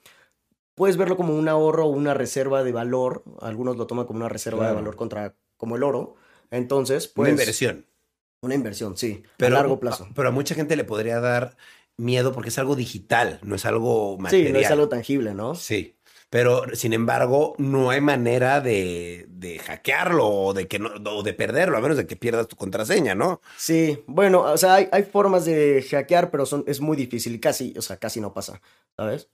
Puedes 0.75 0.97
verlo 0.97 1.15
como 1.15 1.33
un 1.33 1.47
ahorro 1.47 1.85
o 1.85 1.89
una 1.89 2.13
reserva 2.13 2.63
de 2.63 2.71
valor. 2.71 3.23
Algunos 3.39 3.77
lo 3.77 3.87
toman 3.87 4.05
como 4.05 4.17
una 4.17 4.29
reserva 4.29 4.67
de 4.67 4.75
valor 4.75 4.95
contra. 4.95 5.35
como 5.57 5.75
el 5.75 5.83
oro. 5.83 6.15
Entonces, 6.51 7.07
pues. 7.07 7.31
Una 7.31 7.41
inversión. 7.41 7.85
Una 8.41 8.53
inversión, 8.53 8.95
sí. 8.97 9.23
Pero, 9.37 9.55
a 9.55 9.59
largo 9.59 9.79
plazo. 9.79 10.07
Pero 10.13 10.29
a 10.29 10.31
mucha 10.31 10.53
gente 10.53 10.75
le 10.75 10.83
podría 10.83 11.19
dar 11.19 11.55
miedo 11.97 12.33
porque 12.33 12.49
es 12.49 12.59
algo 12.59 12.75
digital, 12.75 13.39
no 13.41 13.55
es 13.55 13.65
algo 13.65 14.17
material. 14.17 14.47
Sí, 14.47 14.53
no 14.53 14.59
es 14.59 14.71
algo 14.71 14.89
tangible, 14.89 15.33
¿no? 15.33 15.55
Sí. 15.55 15.94
Pero, 16.29 16.63
sin 16.73 16.93
embargo, 16.93 17.55
no 17.57 17.91
hay 17.91 18.01
manera 18.01 18.59
de, 18.59 19.25
de 19.29 19.59
hackearlo 19.59 20.27
o 20.27 20.53
de, 20.53 20.67
que 20.67 20.79
no, 20.79 20.89
o 20.89 21.23
de 21.23 21.33
perderlo, 21.33 21.77
a 21.77 21.81
menos 21.81 21.97
de 21.97 22.07
que 22.07 22.15
pierdas 22.15 22.47
tu 22.47 22.55
contraseña, 22.55 23.15
¿no? 23.15 23.41
Sí, 23.57 24.03
bueno, 24.07 24.41
o 24.41 24.57
sea, 24.57 24.75
hay, 24.75 24.89
hay 24.91 25.03
formas 25.03 25.45
de 25.45 25.85
hackear, 25.89 26.31
pero 26.31 26.45
son, 26.45 26.63
es 26.67 26.81
muy 26.81 26.97
difícil, 26.97 27.39
casi, 27.39 27.73
o 27.77 27.81
sea, 27.81 27.97
casi 27.97 28.19
no 28.19 28.33
pasa, 28.33 28.61
¿sabes? 28.97 29.29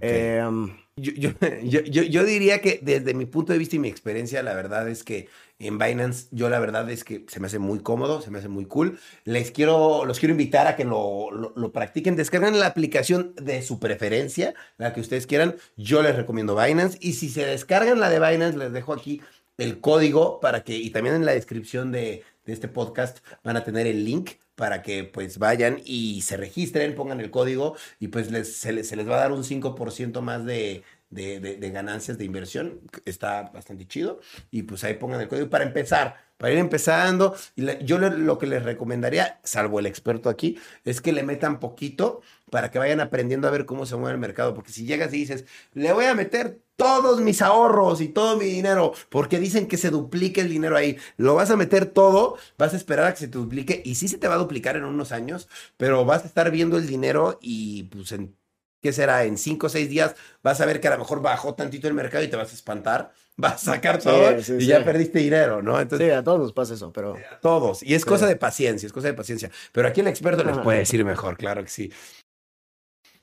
Em, 0.00 0.74
yo, 0.96 1.12
yo, 1.62 1.80
yo, 1.80 2.02
yo, 2.02 2.24
diría 2.24 2.60
que 2.60 2.80
desde 2.82 3.14
mi 3.14 3.26
punto 3.26 3.52
de 3.52 3.58
vista 3.58 3.76
y 3.76 3.78
mi 3.78 3.88
experiencia, 3.88 4.42
la 4.42 4.54
verdad 4.54 4.88
es 4.88 5.04
que 5.04 5.28
en 5.58 5.78
Binance, 5.78 6.28
yo 6.32 6.48
la 6.48 6.58
verdad 6.58 6.90
es 6.90 7.04
que 7.04 7.24
se 7.28 7.38
me 7.38 7.46
hace 7.46 7.58
muy 7.58 7.80
cómodo, 7.80 8.20
se 8.20 8.30
me 8.30 8.38
hace 8.38 8.48
muy 8.48 8.64
cool. 8.64 8.98
Les 9.24 9.52
quiero, 9.52 10.04
los 10.04 10.18
quiero 10.18 10.32
invitar 10.32 10.66
a 10.66 10.76
que 10.76 10.84
lo, 10.84 11.30
lo, 11.30 11.72
practiquen. 11.72 12.16
Descarguen 12.16 12.58
la 12.58 12.66
aplicación 12.66 13.34
de 13.36 13.62
su 13.62 13.78
preferencia, 13.78 14.54
la 14.78 14.92
que 14.92 15.00
ustedes 15.00 15.26
quieran. 15.26 15.56
Yo 15.76 16.02
les 16.02 16.16
recomiendo 16.16 16.56
Binance. 16.56 16.98
Y 17.00 17.12
si 17.12 17.28
se 17.28 17.46
descargan 17.46 18.00
la 18.00 18.10
de 18.10 18.18
Binance, 18.18 18.58
les 18.58 18.72
dejo 18.72 18.92
aquí 18.92 19.20
el 19.58 19.80
código 19.80 20.40
para 20.40 20.64
que, 20.64 20.76
y 20.76 20.90
también 20.90 21.14
en 21.14 21.26
la 21.26 21.32
descripción 21.32 21.92
de, 21.92 22.24
de 22.44 22.52
este 22.52 22.68
podcast 22.68 23.18
van 23.42 23.56
a 23.56 23.64
tener 23.64 23.86
el 23.86 24.04
link 24.04 24.32
para 24.54 24.82
que 24.82 25.04
pues 25.04 25.38
vayan 25.38 25.80
y 25.84 26.22
se 26.22 26.36
registren, 26.36 26.94
pongan 26.94 27.20
el 27.20 27.30
código 27.30 27.76
y 27.98 28.08
pues 28.08 28.30
les, 28.30 28.56
se, 28.56 28.72
les, 28.72 28.88
se 28.88 28.96
les 28.96 29.08
va 29.08 29.16
a 29.16 29.20
dar 29.20 29.32
un 29.32 29.44
5% 29.44 30.20
más 30.20 30.44
de, 30.44 30.82
de, 31.12 31.70
ganancias 31.70 32.18
de 32.18 32.24
inversión. 32.24 32.80
Está 33.04 33.50
bastante 33.52 33.86
chido. 33.86 34.20
Y 34.50 34.62
pues 34.62 34.84
ahí 34.84 34.94
pongan 34.94 35.20
el 35.20 35.28
código 35.28 35.48
para 35.48 35.64
empezar, 35.64 36.16
para 36.36 36.52
ir 36.52 36.58
empezando. 36.58 37.34
Y 37.54 37.84
yo 37.84 37.98
lo 37.98 38.38
que 38.38 38.46
les 38.46 38.62
recomendaría, 38.62 39.40
salvo 39.44 39.78
el 39.78 39.86
experto 39.86 40.28
aquí, 40.28 40.58
es 40.84 41.00
que 41.00 41.12
le 41.12 41.22
metan 41.22 41.60
poquito 41.60 42.22
para 42.52 42.70
que 42.70 42.78
vayan 42.78 43.00
aprendiendo 43.00 43.48
a 43.48 43.50
ver 43.50 43.64
cómo 43.64 43.86
se 43.86 43.96
mueve 43.96 44.12
el 44.12 44.20
mercado. 44.20 44.52
Porque 44.52 44.72
si 44.72 44.84
llegas 44.84 45.14
y 45.14 45.16
dices, 45.16 45.46
le 45.72 45.90
voy 45.94 46.04
a 46.04 46.14
meter 46.14 46.60
todos 46.76 47.22
mis 47.22 47.40
ahorros 47.40 48.02
y 48.02 48.08
todo 48.08 48.36
mi 48.36 48.44
dinero, 48.44 48.92
porque 49.08 49.38
dicen 49.38 49.66
que 49.66 49.78
se 49.78 49.88
duplique 49.88 50.42
el 50.42 50.50
dinero 50.50 50.76
ahí, 50.76 50.98
lo 51.16 51.34
vas 51.34 51.50
a 51.50 51.56
meter 51.56 51.86
todo, 51.86 52.36
vas 52.58 52.74
a 52.74 52.76
esperar 52.76 53.06
a 53.06 53.12
que 53.12 53.20
se 53.20 53.28
te 53.28 53.38
duplique 53.38 53.80
y 53.86 53.94
sí 53.94 54.06
se 54.06 54.18
te 54.18 54.28
va 54.28 54.34
a 54.34 54.38
duplicar 54.38 54.76
en 54.76 54.84
unos 54.84 55.12
años, 55.12 55.48
pero 55.78 56.04
vas 56.04 56.24
a 56.24 56.26
estar 56.26 56.50
viendo 56.50 56.76
el 56.76 56.86
dinero 56.86 57.38
y 57.40 57.84
pues 57.84 58.12
en 58.12 58.36
¿qué 58.82 58.92
será? 58.92 59.24
En 59.24 59.38
cinco 59.38 59.68
o 59.68 59.70
seis 59.70 59.88
días 59.88 60.14
vas 60.42 60.60
a 60.60 60.66
ver 60.66 60.78
que 60.78 60.88
a 60.88 60.90
lo 60.90 60.98
mejor 60.98 61.22
bajó 61.22 61.54
tantito 61.54 61.88
el 61.88 61.94
mercado 61.94 62.22
y 62.22 62.28
te 62.28 62.36
vas 62.36 62.50
a 62.52 62.54
espantar, 62.54 63.12
vas 63.36 63.66
a 63.66 63.72
sacar 63.72 63.98
todo 63.98 64.36
y 64.58 64.66
ya 64.66 64.84
perdiste 64.84 65.20
dinero, 65.20 65.62
¿no? 65.62 65.80
Entonces, 65.80 66.06
sí, 66.06 66.12
a 66.12 66.22
todos 66.22 66.40
nos 66.40 66.52
pasa 66.52 66.74
eso, 66.74 66.92
pero... 66.92 67.14
A 67.16 67.40
todos. 67.40 67.82
Y 67.82 67.94
es 67.94 68.04
cosa 68.04 68.26
de 68.26 68.36
paciencia, 68.36 68.86
es 68.86 68.92
cosa 68.92 69.06
de 69.06 69.14
paciencia. 69.14 69.50
Pero 69.72 69.88
aquí 69.88 70.02
el 70.02 70.08
experto 70.08 70.44
les 70.44 70.58
puede 70.58 70.80
decir 70.80 71.02
mejor, 71.02 71.38
claro 71.38 71.62
que 71.62 71.70
sí. 71.70 71.90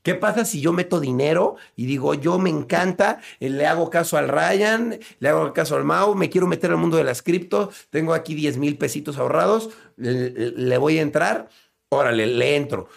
¿Qué 0.03 0.15
pasa 0.15 0.45
si 0.45 0.61
yo 0.61 0.71
meto 0.73 0.99
dinero 0.99 1.55
y 1.75 1.85
digo, 1.85 2.13
yo 2.13 2.39
me 2.39 2.49
encanta, 2.49 3.19
eh, 3.39 3.49
le 3.49 3.65
hago 3.65 3.89
caso 3.89 4.17
al 4.17 4.29
Ryan, 4.29 4.99
le 5.19 5.29
hago 5.29 5.53
caso 5.53 5.75
al 5.75 5.83
Mau, 5.83 6.15
me 6.15 6.29
quiero 6.29 6.47
meter 6.47 6.71
al 6.71 6.77
mundo 6.77 6.97
de 6.97 7.03
las 7.03 7.21
cripto, 7.21 7.71
tengo 7.89 8.13
aquí 8.13 8.33
10 8.33 8.57
mil 8.57 8.77
pesitos 8.77 9.17
ahorrados, 9.17 9.69
le, 9.97 10.31
le, 10.31 10.77
voy 10.77 10.99
a 10.99 11.01
entrar, 11.01 11.49
órale, 11.89 12.27
le 12.27 12.55
entro. 12.55 12.87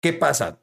¿Qué 0.00 0.12
pasa? 0.12 0.60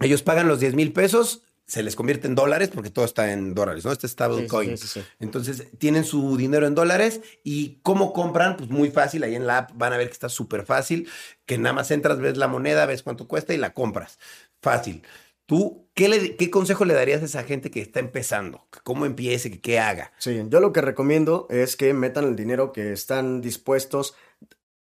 Ellos 0.00 0.22
pagan 0.22 0.48
los 0.48 0.58
10 0.58 0.74
mil 0.74 0.92
pesos, 0.92 1.42
se 1.66 1.82
les 1.82 1.96
convierte 1.96 2.26
en 2.26 2.34
dólares 2.34 2.70
porque 2.74 2.90
todo 2.90 3.04
está 3.04 3.32
en 3.32 3.54
dólares, 3.54 3.84
¿no? 3.84 3.92
Este 3.92 4.06
es 4.06 4.12
stablecoin. 4.12 4.74
Entonces, 5.20 5.68
tienen 5.78 6.04
su 6.04 6.36
dinero 6.36 6.66
en 6.66 6.74
dólares 6.74 7.22
y 7.44 7.78
¿cómo 7.82 8.12
compran? 8.12 8.56
Pues 8.56 8.68
muy 8.68 8.90
fácil, 8.90 9.22
ahí 9.22 9.36
en 9.36 9.46
la 9.46 9.58
app 9.58 9.70
van 9.74 9.92
a 9.92 9.96
ver 9.96 10.08
que 10.08 10.12
está 10.12 10.28
súper 10.28 10.66
fácil, 10.66 11.08
que 11.46 11.58
nada 11.58 11.72
más 11.72 11.90
entras, 11.90 12.18
ves 12.18 12.36
la 12.36 12.48
moneda, 12.48 12.84
ves 12.86 13.02
cuánto 13.02 13.28
cuesta 13.28 13.54
y 13.54 13.56
la 13.56 13.72
compras. 13.72 14.18
Fácil. 14.62 15.02
¿Tú 15.44 15.88
qué, 15.92 16.08
le, 16.08 16.36
qué 16.36 16.50
consejo 16.50 16.84
le 16.84 16.94
darías 16.94 17.20
a 17.20 17.26
esa 17.26 17.42
gente 17.42 17.70
que 17.70 17.82
está 17.82 18.00
empezando? 18.00 18.66
¿Cómo 18.84 19.04
empiece? 19.04 19.60
¿Qué 19.60 19.78
haga? 19.78 20.12
Sí, 20.18 20.40
yo 20.48 20.60
lo 20.60 20.72
que 20.72 20.80
recomiendo 20.80 21.46
es 21.50 21.76
que 21.76 21.92
metan 21.92 22.24
el 22.24 22.36
dinero 22.36 22.72
que 22.72 22.92
están 22.92 23.40
dispuestos 23.40 24.14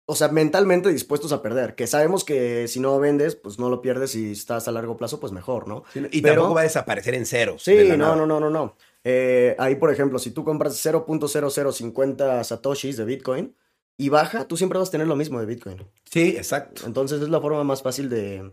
o 0.09 0.15
sea, 0.15 0.29
mentalmente 0.29 0.87
dispuestos 0.87 1.33
a 1.33 1.41
perder, 1.41 1.75
que 1.75 1.85
sabemos 1.85 2.23
que 2.23 2.69
si 2.69 2.79
no 2.79 2.97
vendes, 2.97 3.35
pues 3.35 3.59
no 3.59 3.69
lo 3.69 3.81
pierdes 3.81 4.15
y 4.15 4.31
estás 4.31 4.69
a 4.69 4.71
largo 4.71 4.95
plazo, 4.95 5.19
pues 5.19 5.33
mejor, 5.33 5.67
¿no? 5.67 5.83
y 5.93 6.21
tampoco 6.21 6.53
va 6.53 6.61
a 6.61 6.63
desaparecer 6.63 7.13
en 7.13 7.25
cero. 7.25 7.57
Sí, 7.59 7.89
no, 7.97 8.15
no, 8.15 8.25
no, 8.25 8.39
no, 8.39 8.49
no. 8.49 8.77
Eh, 9.03 9.53
ahí, 9.59 9.75
por 9.75 9.91
ejemplo, 9.91 10.17
si 10.17 10.31
tú 10.31 10.45
compras 10.45 10.73
0.0050 10.85 12.43
satoshis 12.45 12.95
de 12.95 13.03
Bitcoin 13.03 13.53
y 13.97 14.07
baja, 14.07 14.47
tú 14.47 14.55
siempre 14.55 14.79
vas 14.79 14.87
a 14.87 14.91
tener 14.91 15.07
lo 15.07 15.17
mismo 15.17 15.41
de 15.41 15.45
Bitcoin. 15.45 15.85
Sí, 16.09 16.35
exacto. 16.37 16.83
Entonces 16.85 17.21
es 17.21 17.27
la 17.27 17.41
forma 17.41 17.65
más 17.65 17.83
fácil 17.83 18.09
de, 18.09 18.49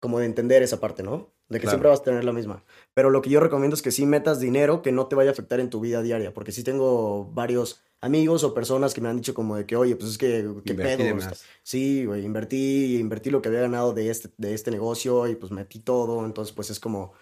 como 0.00 0.18
de 0.18 0.26
entender 0.26 0.62
esa 0.62 0.80
parte, 0.80 1.02
¿no? 1.02 1.32
De 1.48 1.60
que 1.60 1.66
siempre 1.66 1.88
vas 1.88 2.00
a 2.00 2.04
tener 2.04 2.24
la 2.24 2.32
misma. 2.32 2.64
Pero 2.94 3.10
lo 3.10 3.22
que 3.22 3.30
yo 3.30 3.40
recomiendo 3.40 3.74
es 3.74 3.82
que 3.82 3.90
sí 3.90 4.04
metas 4.06 4.38
dinero 4.38 4.82
que 4.82 4.92
no 4.92 5.06
te 5.06 5.16
vaya 5.16 5.30
a 5.30 5.32
afectar 5.32 5.60
en 5.60 5.70
tu 5.70 5.80
vida 5.80 6.02
diaria, 6.02 6.34
porque 6.34 6.52
sí 6.52 6.62
tengo 6.62 7.30
varios 7.32 7.82
amigos 8.00 8.44
o 8.44 8.54
personas 8.54 8.94
que 8.94 9.00
me 9.00 9.08
han 9.08 9.16
dicho 9.16 9.34
como 9.34 9.56
de 9.56 9.66
que, 9.66 9.76
oye, 9.76 9.96
pues 9.96 10.10
es 10.10 10.18
que, 10.18 10.48
¿qué 10.64 10.74
pedo? 10.74 11.18
Sí, 11.62 12.04
güey, 12.04 12.24
invertí, 12.24 12.98
invertí 12.98 13.30
lo 13.30 13.42
que 13.42 13.48
había 13.48 13.60
ganado 13.60 13.92
de 13.92 14.10
este, 14.10 14.30
de 14.36 14.54
este 14.54 14.70
negocio 14.70 15.26
y 15.26 15.34
pues 15.34 15.50
metí 15.50 15.80
todo, 15.80 16.24
entonces 16.24 16.54
pues 16.54 16.70
es 16.70 16.78
como, 16.78 17.12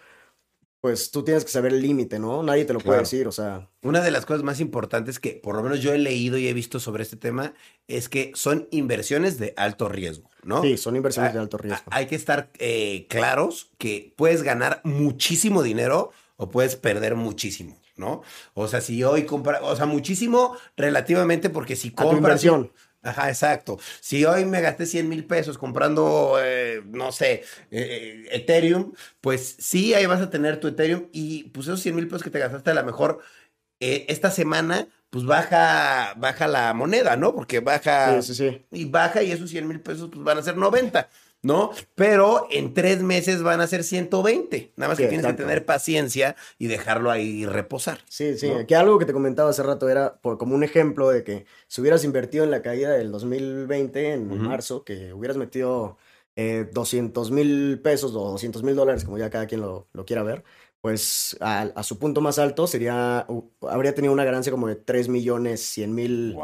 pues 0.81 1.09
tú 1.09 1.23
tienes 1.23 1.43
que 1.43 1.51
saber 1.51 1.73
el 1.73 1.81
límite, 1.81 2.19
¿no? 2.19 2.43
Nadie 2.43 2.65
te 2.65 2.73
lo 2.73 2.79
puede 2.79 2.99
decir, 2.99 3.27
o 3.27 3.31
sea. 3.31 3.69
Una 3.81 4.01
de 4.01 4.11
las 4.11 4.25
cosas 4.25 4.43
más 4.43 4.59
importantes 4.59 5.19
que 5.19 5.39
por 5.41 5.55
lo 5.55 5.63
menos 5.63 5.81
yo 5.81 5.93
he 5.93 5.97
leído 5.97 6.37
y 6.37 6.47
he 6.47 6.53
visto 6.53 6.79
sobre 6.79 7.03
este 7.03 7.17
tema 7.17 7.53
es 7.87 8.09
que 8.09 8.31
son 8.35 8.67
inversiones 8.69 9.39
de 9.39 9.53
alto 9.57 9.89
riesgo, 9.89 10.29
¿no? 10.47 10.63
Sí, 10.63 10.77
son 10.77 10.95
inversiones 10.95 11.33
de 11.33 11.39
alto 11.39 11.57
riesgo. 11.57 11.83
Hay 11.91 12.07
que 12.07 12.15
estar 12.15 12.49
eh, 12.57 13.05
claros 13.09 13.69
que 13.77 14.13
puedes 14.15 14.41
ganar 14.41 14.81
muchísimo 14.83 15.61
dinero 15.61 16.11
o 16.37 16.49
puedes 16.49 16.75
perder 16.75 17.15
muchísimo. 17.15 17.77
¿no? 17.97 18.21
O 18.53 18.67
sea, 18.67 18.79
si 18.79 19.03
hoy 19.03 19.23
compra, 19.23 19.59
o 19.63 19.75
sea, 19.75 19.87
muchísimo 19.87 20.55
relativamente 20.75 21.49
porque 21.49 21.75
si 21.75 21.91
compras... 21.91 22.17
inversión. 22.17 22.71
Ajá, 23.03 23.29
exacto. 23.29 23.79
Si 24.01 24.25
hoy 24.25 24.45
me 24.45 24.61
gasté 24.61 24.85
100 24.85 25.07
mil 25.07 25.25
pesos 25.25 25.57
comprando, 25.57 26.37
eh, 26.41 26.81
no 26.85 27.11
sé, 27.11 27.43
eh, 27.71 28.27
Ethereum, 28.31 28.93
pues 29.21 29.55
sí, 29.59 29.93
ahí 29.93 30.05
vas 30.05 30.21
a 30.21 30.29
tener 30.29 30.59
tu 30.59 30.67
Ethereum 30.67 31.07
y 31.11 31.45
pues 31.45 31.67
esos 31.67 31.81
100 31.81 31.95
mil 31.95 32.07
pesos 32.07 32.23
que 32.23 32.29
te 32.29 32.39
gastaste 32.39 32.71
a 32.71 32.73
lo 32.73 32.83
mejor 32.83 33.19
eh, 33.79 34.05
esta 34.09 34.31
semana, 34.31 34.87
pues 35.09 35.25
baja, 35.25 36.13
baja 36.17 36.47
la 36.47 36.73
moneda, 36.73 37.15
¿no? 37.15 37.33
Porque 37.33 37.59
baja 37.59 38.21
sí, 38.21 38.33
sí, 38.33 38.49
sí. 38.49 38.65
y 38.71 38.85
baja 38.85 39.23
y 39.23 39.31
esos 39.31 39.49
100 39.49 39.67
mil 39.67 39.79
pesos 39.79 40.09
pues 40.11 40.23
van 40.23 40.37
a 40.37 40.43
ser 40.43 40.57
90. 40.57 41.09
¿no? 41.43 41.71
Pero 41.95 42.47
en 42.51 42.73
tres 42.73 43.01
meses 43.01 43.41
van 43.41 43.61
a 43.61 43.67
ser 43.67 43.83
120. 43.83 44.73
Nada 44.75 44.89
más 44.89 44.97
que 44.97 45.07
tienes 45.07 45.25
que 45.25 45.33
tener 45.33 45.65
paciencia 45.65 46.35
y 46.57 46.67
dejarlo 46.67 47.11
ahí 47.11 47.45
reposar. 47.45 47.99
Sí, 48.09 48.37
sí. 48.37 48.51
Que 48.67 48.75
algo 48.75 48.99
que 48.99 49.05
te 49.05 49.13
comentaba 49.13 49.49
hace 49.49 49.63
rato 49.63 49.87
era 49.87 50.17
por, 50.17 50.37
como 50.37 50.55
un 50.55 50.63
ejemplo 50.63 51.09
de 51.09 51.23
que 51.23 51.45
si 51.67 51.81
hubieras 51.81 52.03
invertido 52.03 52.43
en 52.43 52.51
la 52.51 52.61
caída 52.61 52.91
del 52.91 53.11
2020, 53.11 54.13
en 54.13 54.41
marzo, 54.41 54.83
que 54.83 55.13
hubieras 55.13 55.37
metido 55.37 55.97
eh, 56.35 56.69
200 56.71 57.31
mil 57.31 57.79
pesos 57.81 58.15
o 58.15 58.31
200 58.31 58.63
mil 58.63 58.75
dólares, 58.75 59.05
como 59.05 59.17
ya 59.17 59.29
cada 59.29 59.47
quien 59.47 59.61
lo, 59.61 59.87
lo 59.93 60.05
quiera 60.05 60.23
ver, 60.23 60.43
pues 60.87 61.35
a, 61.41 61.83
su 61.83 61.99
punto 61.99 62.21
más 62.21 62.39
alto 62.39 62.65
sería, 62.65 63.27
habría 63.69 63.93
tenido 63.93 64.13
una 64.13 64.23
ganancia 64.23 64.53
como 64.53 64.69
de 64.69 64.75
3 64.75 65.09
millones 65.09 65.59
100 65.59 65.93
mil 65.93 66.37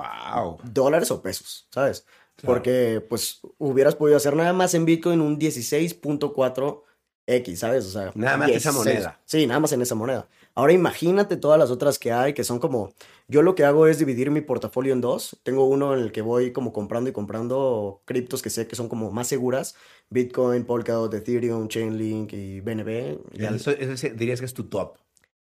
dólares 0.66 1.12
o 1.12 1.22
pesos, 1.22 1.66
¿sabes? 1.72 2.06
Porque 2.44 3.02
pues 3.08 3.40
hubieras 3.58 3.96
podido 3.96 4.18
hacer 4.18 4.36
nada 4.36 4.52
más 4.52 4.74
en 4.74 4.84
Bitcoin 4.84 5.22
un 5.22 5.40
16.4 5.40 6.82
X, 7.26 7.60
¿sabes? 7.60 7.86
O 7.86 7.90
sea, 7.90 8.12
nada 8.16 8.38
más 8.38 8.48
16. 8.48 8.66
esa 8.66 8.78
moneda. 8.78 9.22
Sí, 9.26 9.48
nada 9.48 9.60
más 9.60 9.72
en 9.72 9.82
esa 9.82 9.96
moneda. 9.96 10.28
Ahora 10.56 10.74
imagínate 10.74 11.38
todas 11.38 11.58
las 11.58 11.72
otras 11.72 11.98
que 11.98 12.12
hay, 12.12 12.34
que 12.34 12.44
son 12.44 12.60
como, 12.60 12.94
yo 13.28 13.42
lo 13.42 13.56
que 13.56 13.64
hago 13.64 13.88
es 13.88 13.98
dividir 13.98 14.30
mi 14.30 14.42
portafolio 14.42 14.94
en 14.94 15.02
dos. 15.02 15.40
Tengo 15.44 15.66
uno 15.66 15.94
en 15.94 16.02
el 16.02 16.12
que 16.12 16.22
voy 16.22 16.52
como 16.52 16.74
comprando 16.74 17.10
y 17.10 17.14
comprando 17.14 18.02
criptos 18.06 18.42
que 18.42 18.50
sé 18.50 18.68
que 18.68 18.76
son 18.76 18.90
como 18.90 19.12
más 19.12 19.28
seguras. 19.28 19.76
Bitcoin, 20.10 20.66
Polkadot, 20.66 21.14
Ethereum, 21.14 21.68
Chainlink 21.70 22.34
y 22.34 22.60
BNB. 22.60 23.20
Eso, 23.40 23.72
ese 23.72 24.12
dirías 24.12 24.40
que 24.40 24.46
es 24.46 24.54
tu 24.54 24.66
top. 24.66 24.98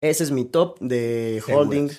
Ese 0.01 0.23
es 0.23 0.31
mi 0.31 0.45
top 0.45 0.79
de 0.79 1.43
holding, 1.47 1.89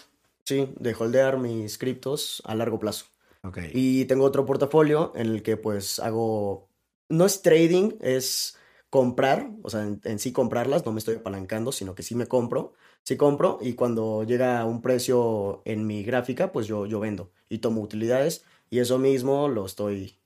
sí, 0.44 0.72
de 0.78 0.94
holdear 0.94 1.38
mis 1.38 1.78
criptos 1.78 2.42
a 2.46 2.54
largo 2.54 2.78
plazo. 2.78 3.06
Okay. 3.42 3.70
Y 3.72 4.04
tengo 4.06 4.24
otro 4.24 4.46
portafolio 4.46 5.12
en 5.14 5.26
el 5.28 5.42
que 5.42 5.56
pues 5.56 5.98
hago, 6.00 6.68
no 7.08 7.26
es 7.26 7.42
trading, 7.42 7.92
es 8.00 8.56
comprar, 8.90 9.50
o 9.62 9.70
sea, 9.70 9.82
en, 9.82 10.18
sí 10.18 10.32
comprarlas, 10.32 10.86
no 10.86 10.92
me 10.92 10.98
estoy 10.98 11.16
apalancando, 11.16 11.72
sino 11.72 11.94
que 11.94 12.02
sí 12.02 12.14
me 12.14 12.26
compro, 12.26 12.72
sí 13.02 13.16
compro 13.16 13.58
y 13.60 13.74
cuando 13.74 14.24
llega 14.24 14.64
un 14.64 14.80
precio 14.80 15.62
en 15.64 15.86
mi 15.86 16.02
gráfica, 16.02 16.52
pues 16.52 16.66
yo, 16.66 16.86
yo 16.86 17.00
vendo 17.00 17.30
y 17.48 17.58
tomo 17.58 17.82
utilidades 17.82 18.44
y 18.70 18.78
eso 18.78 18.98
mismo 18.98 19.48
lo 19.48 19.66
estoy. 19.66 20.18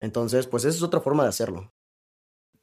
Entonces, 0.00 0.46
pues 0.46 0.64
esa 0.64 0.76
es 0.76 0.82
otra 0.82 1.00
forma 1.00 1.24
de 1.24 1.30
hacerlo. 1.30 1.72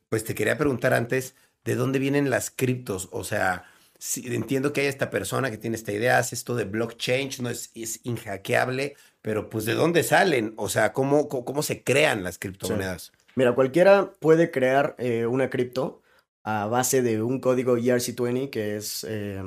Pues 0.10 0.24
te 0.24 0.36
quería 0.36 0.58
preguntar 0.58 0.94
antes, 0.94 1.36
¿de 1.64 1.76
dónde 1.76 2.00
vienen 2.00 2.30
las 2.30 2.50
criptos? 2.50 3.10
O 3.12 3.24
sea, 3.24 3.66
entiendo 4.24 4.74
que 4.74 4.82
hay 4.82 4.88
esta 4.88 5.10
persona 5.10 5.52
que 5.52 5.58
tiene 5.58 5.76
esta 5.76 5.92
idea, 5.92 6.18
hace 6.18 6.36
esto 6.36 6.56
de 6.56 6.66
blockchain, 6.66 7.30
no 7.40 7.50
es, 7.50 7.72
es 7.76 8.00
inhackeable, 8.04 8.96
pero 9.22 9.50
pues 9.50 9.66
¿de 9.66 9.74
dónde 9.74 10.04
salen? 10.04 10.54
O 10.58 10.70
sea, 10.70 10.94
¿cómo, 10.94 11.28
cómo, 11.28 11.64
se 11.64 11.84
crean 11.84 12.24
las 12.24 12.38
criptomonedas? 12.38 13.12
Mira, 13.36 13.54
cualquiera 13.54 14.14
puede 14.20 14.52
crear 14.52 14.96
eh, 14.98 15.26
una 15.26 15.50
cripto 15.50 16.02
a 16.44 16.68
base 16.68 17.02
de 17.02 17.22
un 17.22 17.40
código 17.40 17.78
ERC20 17.78 18.50
que 18.50 18.78
es... 18.78 19.06
Eh, 19.08 19.42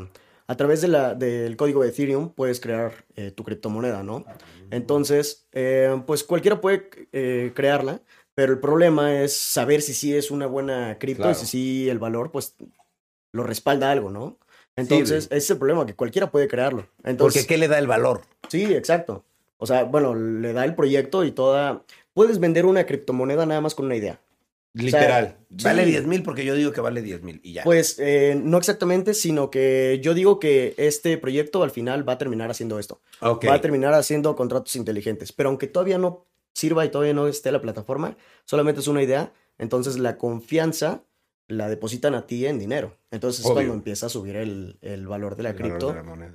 a 0.50 0.56
través 0.56 0.80
de 0.80 0.88
la, 0.88 1.14
del 1.14 1.56
código 1.58 1.82
de 1.82 1.90
Ethereum 1.90 2.30
puedes 2.30 2.58
crear 2.58 3.04
eh, 3.16 3.30
tu 3.30 3.44
criptomoneda, 3.44 4.02
¿no? 4.02 4.24
Entonces, 4.70 5.46
pues 6.06 6.24
cualquiera 6.24 6.58
puede 6.62 6.88
crearla, 7.52 8.00
pero 8.34 8.54
el 8.54 8.58
problema 8.58 9.20
es 9.22 9.36
saber 9.36 9.82
si 9.82 9.92
sí 9.92 10.16
es 10.16 10.30
una 10.30 10.46
buena 10.46 10.96
cripto 10.98 11.30
y 11.30 11.34
si 11.34 11.44
sí 11.44 11.88
el 11.90 11.98
valor, 11.98 12.30
pues 12.30 12.56
lo 13.32 13.42
respalda 13.42 13.90
algo, 13.90 14.10
¿no? 14.10 14.38
Entonces, 14.74 15.26
ese 15.26 15.36
es 15.36 15.50
el 15.50 15.58
problema, 15.58 15.84
que 15.84 15.94
cualquiera 15.94 16.30
puede 16.30 16.48
crearlo. 16.48 16.88
Entonces, 17.04 17.42
Porque 17.42 17.54
¿qué 17.54 17.58
le 17.58 17.68
da 17.68 17.78
el 17.78 17.86
valor? 17.86 18.22
Sí, 18.48 18.72
exacto. 18.72 19.24
O 19.56 19.66
sea, 19.66 19.82
bueno, 19.82 20.14
le 20.14 20.52
da 20.52 20.64
el 20.64 20.74
proyecto 20.74 21.24
y 21.24 21.32
toda... 21.32 21.82
Puedes 22.18 22.40
vender 22.40 22.66
una 22.66 22.84
criptomoneda 22.84 23.46
nada 23.46 23.60
más 23.60 23.76
con 23.76 23.86
una 23.86 23.94
idea. 23.94 24.20
Literal. 24.72 25.36
vale 25.62 25.86
10 25.86 26.08
mil 26.08 26.24
porque 26.24 26.44
yo 26.44 26.56
digo 26.56 26.72
que 26.72 26.80
vale 26.80 27.00
10 27.00 27.22
mil 27.22 27.40
y 27.44 27.52
ya. 27.52 27.62
Pues 27.62 27.96
eh, 28.00 28.36
no 28.36 28.58
exactamente, 28.58 29.14
sino 29.14 29.52
que 29.52 30.00
yo 30.02 30.14
digo 30.14 30.40
que 30.40 30.74
este 30.78 31.16
proyecto 31.16 31.62
al 31.62 31.70
final 31.70 32.08
va 32.08 32.14
a 32.14 32.18
terminar 32.18 32.50
haciendo 32.50 32.80
esto. 32.80 33.00
Va 33.22 33.54
a 33.54 33.60
terminar 33.60 33.94
haciendo 33.94 34.34
contratos 34.34 34.74
inteligentes. 34.74 35.30
Pero 35.30 35.50
aunque 35.50 35.68
todavía 35.68 35.96
no 35.96 36.26
sirva 36.54 36.84
y 36.84 36.88
todavía 36.88 37.14
no 37.14 37.28
esté 37.28 37.52
la 37.52 37.60
plataforma, 37.60 38.16
solamente 38.44 38.80
es 38.80 38.88
una 38.88 39.04
idea. 39.04 39.32
Entonces 39.56 39.96
la 39.96 40.18
confianza 40.18 41.04
la 41.46 41.68
depositan 41.68 42.16
a 42.16 42.26
ti 42.26 42.46
en 42.46 42.58
dinero. 42.58 42.96
Entonces 43.12 43.46
es 43.46 43.52
cuando 43.52 43.74
empieza 43.74 44.06
a 44.06 44.08
subir 44.08 44.34
el, 44.34 45.06
valor 45.06 45.36
de 45.36 45.44
la 45.44 45.54
cripto 45.54 45.94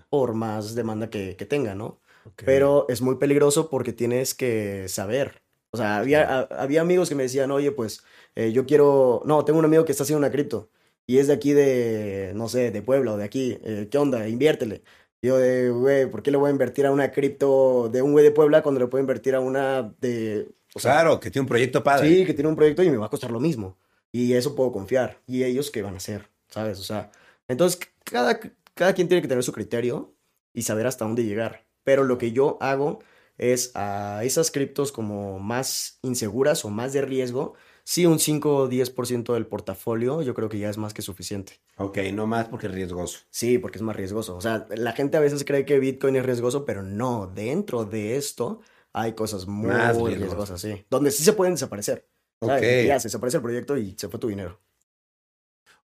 por 0.09 0.33
más 0.33 0.75
demanda 0.75 1.09
que, 1.09 1.35
tenga, 1.35 1.75
¿no? 1.75 1.99
Pero 2.37 2.85
es 2.87 3.01
muy 3.01 3.15
peligroso 3.15 3.69
porque 3.69 3.91
tienes 3.91 4.33
que 4.33 4.87
saber. 4.87 5.42
O 5.73 5.77
sea, 5.77 5.97
había, 5.97 6.41
había 6.41 6.81
amigos 6.81 7.09
que 7.09 7.15
me 7.15 7.23
decían, 7.23 7.49
oye, 7.49 7.71
pues 7.71 8.03
eh, 8.35 8.51
yo 8.51 8.67
quiero, 8.67 9.23
no, 9.25 9.43
tengo 9.43 9.57
un 9.57 9.65
amigo 9.65 9.85
que 9.85 9.91
está 9.91 10.03
haciendo 10.03 10.19
una 10.19 10.31
cripto 10.31 10.69
y 11.07 11.17
es 11.17 11.27
de 11.27 11.33
aquí 11.33 11.53
de, 11.53 12.31
no 12.35 12.47
sé, 12.47 12.69
de 12.69 12.81
Puebla 12.83 13.13
o 13.13 13.17
de 13.17 13.23
aquí, 13.23 13.57
eh, 13.63 13.87
¿qué 13.89 13.97
onda? 13.97 14.27
Inviértele. 14.27 14.83
yo 15.23 15.37
de, 15.37 15.71
güey, 15.71 16.05
¿por 16.05 16.21
qué 16.21 16.29
le 16.29 16.37
voy 16.37 16.49
a 16.49 16.51
invertir 16.51 16.85
a 16.85 16.91
una 16.91 17.11
cripto 17.11 17.89
de 17.91 18.03
un 18.03 18.11
güey 18.11 18.23
de 18.23 18.29
Puebla 18.29 18.61
cuando 18.61 18.81
le 18.81 18.87
puedo 18.87 19.01
invertir 19.01 19.33
a 19.33 19.39
una 19.39 19.93
de... 19.99 20.47
claro, 20.75 21.19
que 21.19 21.31
tiene 21.31 21.41
un 21.41 21.49
proyecto 21.49 21.83
padre. 21.83 22.07
Sí, 22.07 22.25
que 22.25 22.35
tiene 22.35 22.49
un 22.49 22.55
proyecto 22.55 22.83
y 22.83 22.91
me 22.91 22.97
va 22.97 23.07
a 23.07 23.09
costar 23.09 23.31
lo 23.31 23.39
mismo. 23.39 23.75
Y 24.11 24.33
eso 24.33 24.55
puedo 24.55 24.71
confiar. 24.71 25.17
¿Y 25.25 25.43
ellos 25.43 25.71
qué 25.71 25.81
van 25.81 25.95
a 25.95 25.97
hacer? 25.97 26.29
¿Sabes? 26.49 26.79
O 26.79 26.83
sea, 26.83 27.09
entonces 27.47 27.79
cada, 28.03 28.39
cada 28.75 28.93
quien 28.93 29.07
tiene 29.07 29.23
que 29.23 29.27
tener 29.27 29.43
su 29.43 29.53
criterio 29.53 30.13
y 30.53 30.61
saber 30.61 30.85
hasta 30.85 31.03
dónde 31.03 31.25
llegar. 31.25 31.65
Pero 31.83 32.03
lo 32.03 32.19
que 32.19 32.31
yo 32.31 32.59
hago 32.61 32.99
es 33.37 33.71
a 33.75 34.23
esas 34.23 34.51
criptos 34.51 34.91
como 34.91 35.39
más 35.39 35.99
inseguras 36.01 36.65
o 36.65 36.69
más 36.69 36.93
de 36.93 37.01
riesgo, 37.01 37.53
sí 37.83 38.05
un 38.05 38.19
5 38.19 38.55
o 38.55 38.69
10% 38.69 39.33
del 39.33 39.47
portafolio, 39.47 40.21
yo 40.21 40.33
creo 40.33 40.49
que 40.49 40.59
ya 40.59 40.69
es 40.69 40.77
más 40.77 40.93
que 40.93 41.01
suficiente. 41.01 41.61
Ok, 41.77 41.97
no 42.13 42.27
más 42.27 42.47
porque 42.47 42.67
es 42.67 42.73
riesgoso. 42.73 43.19
Sí, 43.29 43.57
porque 43.57 43.77
es 43.77 43.81
más 43.81 43.95
riesgoso. 43.95 44.35
O 44.35 44.41
sea, 44.41 44.67
la 44.75 44.93
gente 44.93 45.17
a 45.17 45.21
veces 45.21 45.43
cree 45.43 45.65
que 45.65 45.79
Bitcoin 45.79 46.15
es 46.15 46.25
riesgoso, 46.25 46.65
pero 46.65 46.83
no, 46.83 47.27
dentro 47.27 47.85
de 47.85 48.15
esto 48.17 48.61
hay 48.93 49.13
cosas 49.13 49.47
muy 49.47 50.15
riesgosas, 50.15 50.61
sí. 50.61 50.85
Donde 50.89 51.11
sí 51.11 51.23
se 51.23 51.33
pueden 51.33 51.55
desaparecer. 51.55 52.07
Okay. 52.39 52.87
Ya 52.87 52.99
se 52.99 53.07
desaparece 53.07 53.37
el 53.37 53.43
proyecto 53.43 53.77
y 53.77 53.95
se 53.97 54.09
fue 54.09 54.19
tu 54.19 54.27
dinero. 54.27 54.59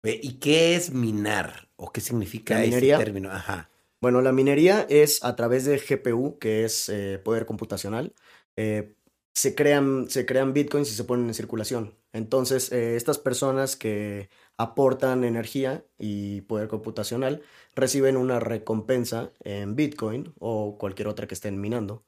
¿Y 0.02 0.34
qué 0.34 0.74
es 0.74 0.92
minar? 0.92 1.68
¿O 1.76 1.92
qué 1.92 2.00
significa 2.00 2.62
ese 2.62 2.80
término? 2.80 3.30
Ajá. 3.30 3.70
Bueno, 4.00 4.22
la 4.22 4.32
minería 4.32 4.86
es 4.88 5.24
a 5.24 5.34
través 5.34 5.64
de 5.64 5.78
GPU, 5.78 6.38
que 6.38 6.64
es 6.64 6.88
eh, 6.88 7.20
poder 7.22 7.46
computacional. 7.46 8.14
Eh, 8.56 8.94
se, 9.34 9.54
crean, 9.54 10.08
se 10.08 10.24
crean 10.24 10.52
bitcoins 10.52 10.90
y 10.90 10.94
se 10.94 11.04
ponen 11.04 11.26
en 11.26 11.34
circulación. 11.34 11.94
Entonces, 12.12 12.72
eh, 12.72 12.96
estas 12.96 13.18
personas 13.18 13.76
que 13.76 14.30
aportan 14.56 15.24
energía 15.24 15.84
y 15.98 16.42
poder 16.42 16.68
computacional 16.68 17.42
reciben 17.74 18.16
una 18.16 18.40
recompensa 18.40 19.32
en 19.44 19.76
bitcoin 19.76 20.32
o 20.38 20.78
cualquier 20.78 21.08
otra 21.08 21.26
que 21.26 21.34
estén 21.34 21.60
minando. 21.60 22.04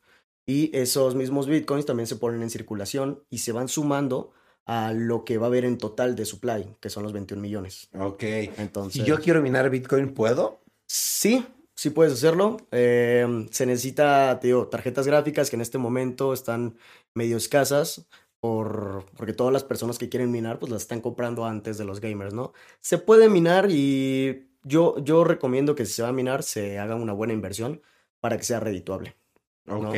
Y 0.47 0.77
esos 0.77 1.15
mismos 1.15 1.47
bitcoins 1.47 1.87
también 1.87 2.07
se 2.07 2.17
ponen 2.17 2.43
en 2.43 2.51
circulación 2.51 3.25
y 3.31 3.39
se 3.39 3.53
van 3.53 3.69
sumando 3.69 4.33
a 4.67 4.93
lo 4.93 5.25
que 5.25 5.39
va 5.39 5.47
a 5.47 5.49
haber 5.49 5.65
en 5.65 5.79
total 5.79 6.15
de 6.15 6.25
supply, 6.25 6.77
que 6.81 6.91
son 6.91 7.03
los 7.03 7.13
21 7.13 7.41
millones. 7.41 7.89
Ok. 7.99 8.23
Entonces, 8.23 9.03
si 9.03 9.09
yo 9.09 9.19
quiero 9.21 9.43
minar 9.43 9.69
Bitcoin, 9.71 10.15
¿puedo? 10.15 10.61
Sí, 10.87 11.45
sí 11.81 11.89
puedes 11.89 12.13
hacerlo. 12.13 12.59
Em, 12.73 13.49
se 13.51 13.65
necesita, 13.65 14.39
te 14.39 14.49
digo, 14.49 14.69
tarjetas 14.69 15.07
gráficas 15.07 15.49
que 15.49 15.57
en 15.57 15.63
este 15.63 15.79
momento 15.79 16.35
están 16.35 16.77
medio 17.15 17.39
escasas. 17.39 18.07
Por, 18.39 19.07
porque 19.17 19.33
todas 19.35 19.53
las 19.53 19.65
personas 19.65 19.99
que 19.99 20.09
quieren 20.09 20.31
minar, 20.31 20.59
pues 20.59 20.71
las 20.73 20.83
están 20.83 21.01
comprando 21.01 21.45
antes 21.45 21.79
de 21.79 21.85
los 21.85 22.01
gamers, 22.01 22.33
¿no? 22.35 22.53
Se 22.81 22.97
puede 22.99 23.29
minar 23.29 23.69
y 23.71 24.49
yo, 24.63 24.97
yo 25.03 25.25
recomiendo 25.25 25.75
que 25.75 25.85
si 25.87 25.93
se 25.95 26.03
va 26.03 26.09
a 26.09 26.13
minar, 26.13 26.43
se 26.43 26.79
haga 26.79 26.97
una 26.97 27.13
buena 27.13 27.33
inversión 27.35 27.83
para 28.19 28.37
que 28.37 28.45
sea 28.45 28.61
redituable. 28.61 29.15
Ok. 29.67 29.97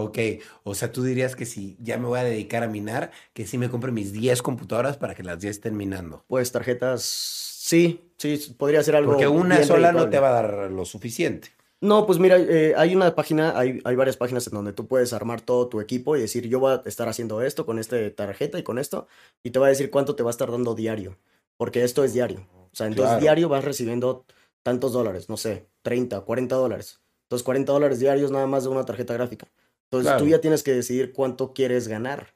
Ok, 0.00 0.16
o 0.62 0.76
sea, 0.76 0.92
tú 0.92 1.02
dirías 1.02 1.34
que 1.34 1.44
si 1.44 1.76
ya 1.80 1.98
me 1.98 2.06
voy 2.06 2.20
a 2.20 2.24
dedicar 2.24 2.62
a 2.62 2.68
minar, 2.68 3.10
que 3.32 3.48
sí 3.48 3.58
me 3.58 3.68
compre 3.68 3.90
mis 3.90 4.12
10 4.12 4.42
computadoras 4.42 4.96
para 4.96 5.16
que 5.16 5.24
las 5.24 5.40
10 5.40 5.56
estén 5.56 5.76
minando. 5.76 6.22
Pues 6.28 6.52
tarjetas, 6.52 7.02
sí, 7.02 8.12
sí, 8.16 8.54
podría 8.56 8.80
ser 8.84 8.94
algo. 8.94 9.10
Porque 9.10 9.26
una 9.26 9.64
sola 9.64 9.90
no 9.90 10.08
te 10.08 10.20
va 10.20 10.28
a 10.28 10.42
dar 10.42 10.70
lo 10.70 10.84
suficiente. 10.84 11.48
No, 11.80 12.06
pues 12.06 12.20
mira, 12.20 12.36
eh, 12.38 12.74
hay 12.76 12.94
una 12.94 13.12
página, 13.16 13.58
hay, 13.58 13.80
hay, 13.82 13.96
varias 13.96 14.16
páginas 14.16 14.46
en 14.46 14.52
donde 14.52 14.72
tú 14.72 14.86
puedes 14.86 15.12
armar 15.12 15.40
todo 15.40 15.66
tu 15.66 15.80
equipo 15.80 16.16
y 16.16 16.20
decir, 16.20 16.46
yo 16.46 16.60
voy 16.60 16.74
a 16.74 16.82
estar 16.86 17.08
haciendo 17.08 17.42
esto 17.42 17.66
con 17.66 17.80
esta 17.80 17.96
tarjeta 18.14 18.56
y 18.56 18.62
con 18.62 18.78
esto, 18.78 19.08
y 19.42 19.50
te 19.50 19.58
va 19.58 19.66
a 19.66 19.70
decir 19.70 19.90
cuánto 19.90 20.14
te 20.14 20.22
va 20.22 20.30
a 20.30 20.32
estar 20.32 20.52
dando 20.52 20.76
diario, 20.76 21.18
porque 21.56 21.82
esto 21.82 22.04
es 22.04 22.12
diario. 22.12 22.46
O 22.54 22.76
sea, 22.76 22.86
entonces 22.86 23.18
diario 23.18 23.48
vas 23.48 23.64
recibiendo 23.64 24.24
tantos 24.62 24.92
dólares, 24.92 25.28
no 25.28 25.36
sé, 25.36 25.66
30, 25.82 26.20
40 26.20 26.54
dólares. 26.54 27.00
Entonces, 27.28 27.44
40 27.44 27.72
dólares 27.72 27.98
diarios 27.98 28.30
nada 28.30 28.46
más 28.46 28.62
de 28.62 28.70
una 28.70 28.84
tarjeta 28.84 29.12
gráfica. 29.12 29.48
Entonces 29.90 30.16
tú 30.18 30.26
ya 30.26 30.40
tienes 30.40 30.62
que 30.62 30.72
decidir 30.72 31.12
cuánto 31.12 31.52
quieres 31.54 31.88
ganar. 31.88 32.34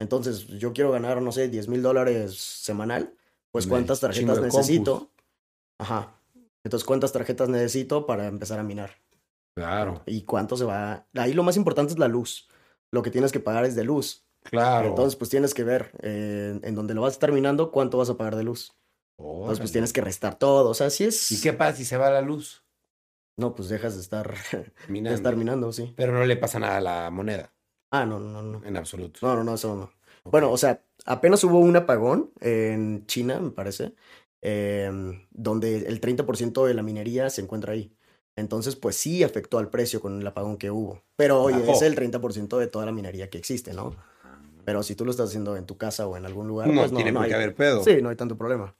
Entonces 0.00 0.46
yo 0.46 0.72
quiero 0.72 0.90
ganar, 0.90 1.20
no 1.20 1.32
sé, 1.32 1.48
10 1.48 1.68
mil 1.68 1.82
dólares 1.82 2.36
semanal. 2.36 3.14
Pues 3.52 3.66
cuántas 3.66 4.00
tarjetas 4.00 4.40
necesito. 4.40 5.10
Ajá. 5.78 6.14
Entonces 6.64 6.86
cuántas 6.86 7.12
tarjetas 7.12 7.48
necesito 7.48 8.06
para 8.06 8.26
empezar 8.26 8.58
a 8.58 8.62
minar. 8.62 8.90
Claro. 9.56 10.02
Y 10.06 10.22
cuánto 10.22 10.56
se 10.56 10.64
va. 10.64 11.06
Ahí 11.14 11.32
lo 11.32 11.42
más 11.42 11.56
importante 11.56 11.92
es 11.92 11.98
la 11.98 12.08
luz. 12.08 12.48
Lo 12.92 13.02
que 13.02 13.10
tienes 13.10 13.32
que 13.32 13.40
pagar 13.40 13.64
es 13.64 13.74
de 13.74 13.84
luz. 13.84 14.26
Claro. 14.42 14.88
Entonces, 14.88 15.16
pues 15.16 15.30
tienes 15.30 15.54
que 15.54 15.64
ver 15.64 15.90
eh, 16.02 16.60
en 16.62 16.74
donde 16.74 16.94
lo 16.94 17.02
vas 17.02 17.18
terminando 17.18 17.70
cuánto 17.70 17.98
vas 17.98 18.10
a 18.10 18.16
pagar 18.16 18.36
de 18.36 18.44
luz. 18.44 18.74
Entonces, 19.18 19.58
pues 19.58 19.72
tienes 19.72 19.92
que 19.92 20.02
restar 20.02 20.38
todo. 20.38 20.70
O 20.70 20.74
sea, 20.74 20.90
si 20.90 21.04
es. 21.04 21.32
¿Y 21.32 21.40
qué 21.40 21.52
pasa 21.52 21.76
si 21.76 21.84
se 21.84 21.96
va 21.96 22.10
la 22.10 22.20
luz? 22.20 22.62
No, 23.36 23.54
pues 23.54 23.68
dejas 23.68 23.94
de 23.94 24.00
estar 24.00 24.34
minando. 24.88 25.10
De 25.10 25.16
estar 25.16 25.36
minando, 25.36 25.72
sí. 25.72 25.92
Pero 25.96 26.12
no 26.12 26.24
le 26.24 26.36
pasa 26.36 26.58
nada 26.58 26.78
a 26.78 26.80
la 26.80 27.10
moneda. 27.10 27.52
Ah, 27.90 28.06
no, 28.06 28.18
no, 28.18 28.42
no. 28.42 28.64
En 28.64 28.76
absoluto. 28.76 29.20
No, 29.22 29.36
no, 29.36 29.44
no, 29.44 29.54
eso 29.54 29.76
no. 29.76 29.92
Bueno, 30.30 30.50
o 30.50 30.56
sea, 30.58 30.82
apenas 31.04 31.44
hubo 31.44 31.58
un 31.60 31.76
apagón 31.76 32.32
en 32.40 33.06
China, 33.06 33.38
me 33.38 33.50
parece, 33.50 33.94
em, 34.42 35.26
donde 35.30 35.86
el 35.86 36.00
30% 36.00 36.66
de 36.66 36.74
la 36.74 36.82
minería 36.82 37.30
se 37.30 37.42
encuentra 37.42 37.74
ahí. 37.74 37.92
Entonces, 38.34 38.74
pues 38.76 38.96
sí 38.96 39.22
afectó 39.22 39.58
al 39.58 39.70
precio 39.70 40.00
con 40.00 40.20
el 40.20 40.26
apagón 40.26 40.56
que 40.56 40.70
hubo. 40.70 41.02
Pero 41.16 41.42
oye, 41.42 41.70
es 41.70 41.82
el 41.82 41.94
30% 41.94 42.58
de 42.58 42.66
toda 42.66 42.84
la 42.84 42.92
minería 42.92 43.30
que 43.30 43.38
existe, 43.38 43.72
¿no? 43.72 43.94
Pero 44.64 44.82
si 44.82 44.96
tú 44.96 45.04
lo 45.04 45.12
estás 45.12 45.28
haciendo 45.28 45.56
en 45.56 45.64
tu 45.64 45.78
casa 45.78 46.08
o 46.08 46.16
en 46.16 46.26
algún 46.26 46.48
lugar, 46.48 46.66
No 46.68 46.80
pues 46.80 46.90
no, 46.90 46.96
tiene 46.96 47.12
no 47.12 47.20
por 47.20 47.24
hay, 47.24 47.30
qué 47.30 47.36
haber 47.36 47.54
pedo. 47.54 47.84
Sí, 47.84 48.02
no 48.02 48.08
hay 48.08 48.16
tanto 48.16 48.36
problema. 48.36 48.74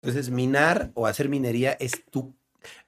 Entonces, 0.00 0.30
minar 0.30 0.92
o 0.94 1.06
hacer 1.06 1.28
minería 1.28 1.72
es 1.72 2.04
tú 2.10 2.34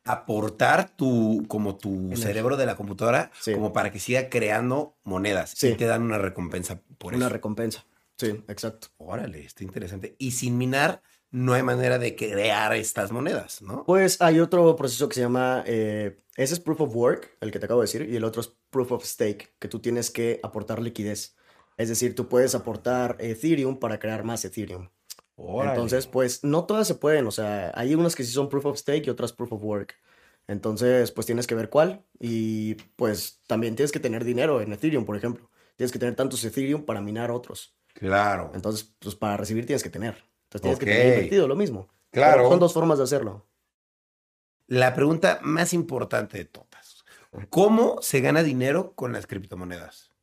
aportar 0.04 0.90
tu, 0.96 1.44
como 1.48 1.76
tu 1.76 1.90
Energía. 1.94 2.26
cerebro 2.28 2.56
de 2.56 2.66
la 2.66 2.76
computadora, 2.76 3.30
Sí. 3.40 3.52
como 3.52 3.72
para 3.72 3.90
que 3.90 3.98
siga 4.00 4.28
creando 4.28 4.96
monedas. 5.04 5.52
Sí. 5.56 5.68
Y 5.68 5.74
te 5.74 5.86
dan 5.86 6.02
una 6.02 6.18
recompensa 6.18 6.80
por 6.98 7.14
Una 7.14 7.26
eso. 7.26 7.32
recompensa. 7.34 7.86
Sí, 8.18 8.28
exacto. 8.48 8.88
Órale, 8.96 9.44
está 9.44 9.62
interesante. 9.64 10.16
Y 10.18 10.30
sin 10.30 10.56
minar, 10.56 11.02
no 11.30 11.52
hay 11.52 11.62
manera 11.62 11.98
de 11.98 12.16
crear 12.16 12.72
estas 12.74 13.12
monedas, 13.12 13.60
¿no? 13.60 13.84
Pues 13.84 14.22
hay 14.22 14.40
otro 14.40 14.74
proceso 14.76 15.08
que 15.08 15.16
se 15.16 15.20
llama, 15.20 15.62
eh, 15.66 16.18
ese 16.36 16.54
es 16.54 16.60
Proof 16.60 16.80
of 16.80 16.96
Work, 16.96 17.36
el 17.40 17.50
que 17.50 17.58
te 17.58 17.66
acabo 17.66 17.80
de 17.80 17.84
decir, 17.86 18.08
y 18.08 18.16
el 18.16 18.24
otro 18.24 18.40
es 18.40 18.52
Proof 18.70 18.92
of 18.92 19.04
Stake, 19.04 19.54
que 19.58 19.68
tú 19.68 19.80
tienes 19.80 20.10
que 20.10 20.40
aportar 20.42 20.80
liquidez. 20.80 21.36
Es 21.76 21.90
decir, 21.90 22.14
tú 22.14 22.26
puedes 22.28 22.54
aportar 22.54 23.16
Ethereum 23.20 23.78
para 23.78 23.98
crear 23.98 24.24
más 24.24 24.44
Ethereum. 24.46 24.88
Órale. 25.36 25.74
Entonces, 25.74 26.06
pues 26.06 26.42
no 26.44 26.64
todas 26.64 26.86
se 26.86 26.94
pueden, 26.94 27.26
o 27.26 27.30
sea, 27.30 27.70
hay 27.74 27.94
unas 27.94 28.16
que 28.16 28.24
sí 28.24 28.32
son 28.32 28.48
Proof 28.48 28.66
of 28.66 28.78
Stake 28.78 29.06
y 29.06 29.10
otras 29.10 29.32
Proof 29.32 29.52
of 29.52 29.62
Work. 29.62 29.94
Entonces, 30.48 31.10
pues 31.12 31.26
tienes 31.26 31.46
que 31.46 31.54
ver 31.54 31.68
cuál 31.68 32.04
y 32.18 32.74
pues 32.96 33.42
también 33.46 33.76
tienes 33.76 33.92
que 33.92 34.00
tener 34.00 34.24
dinero 34.24 34.60
en 34.60 34.72
Ethereum, 34.72 35.04
por 35.04 35.16
ejemplo. 35.16 35.50
Tienes 35.76 35.92
que 35.92 35.98
tener 35.98 36.14
tantos 36.14 36.42
Ethereum 36.44 36.84
para 36.84 37.00
minar 37.00 37.30
otros. 37.30 37.76
Claro. 37.94 38.52
Entonces, 38.54 38.94
pues 38.98 39.14
para 39.14 39.36
recibir 39.36 39.66
tienes 39.66 39.82
que 39.82 39.90
tener. 39.90 40.24
Entonces 40.44 40.62
tienes 40.62 40.78
que 40.78 40.86
tener 40.86 41.14
invertido 41.14 41.48
lo 41.48 41.56
mismo. 41.56 41.88
Claro. 42.10 42.38
Pero 42.38 42.50
son 42.50 42.60
dos 42.60 42.72
formas 42.72 42.98
de 42.98 43.04
hacerlo. 43.04 43.46
La 44.68 44.94
pregunta 44.94 45.40
más 45.42 45.72
importante 45.72 46.38
de 46.38 46.44
todas. 46.44 47.04
¿Cómo 47.50 48.00
se 48.00 48.20
gana 48.20 48.42
dinero 48.42 48.94
con 48.94 49.12
las 49.12 49.26
criptomonedas? 49.26 50.15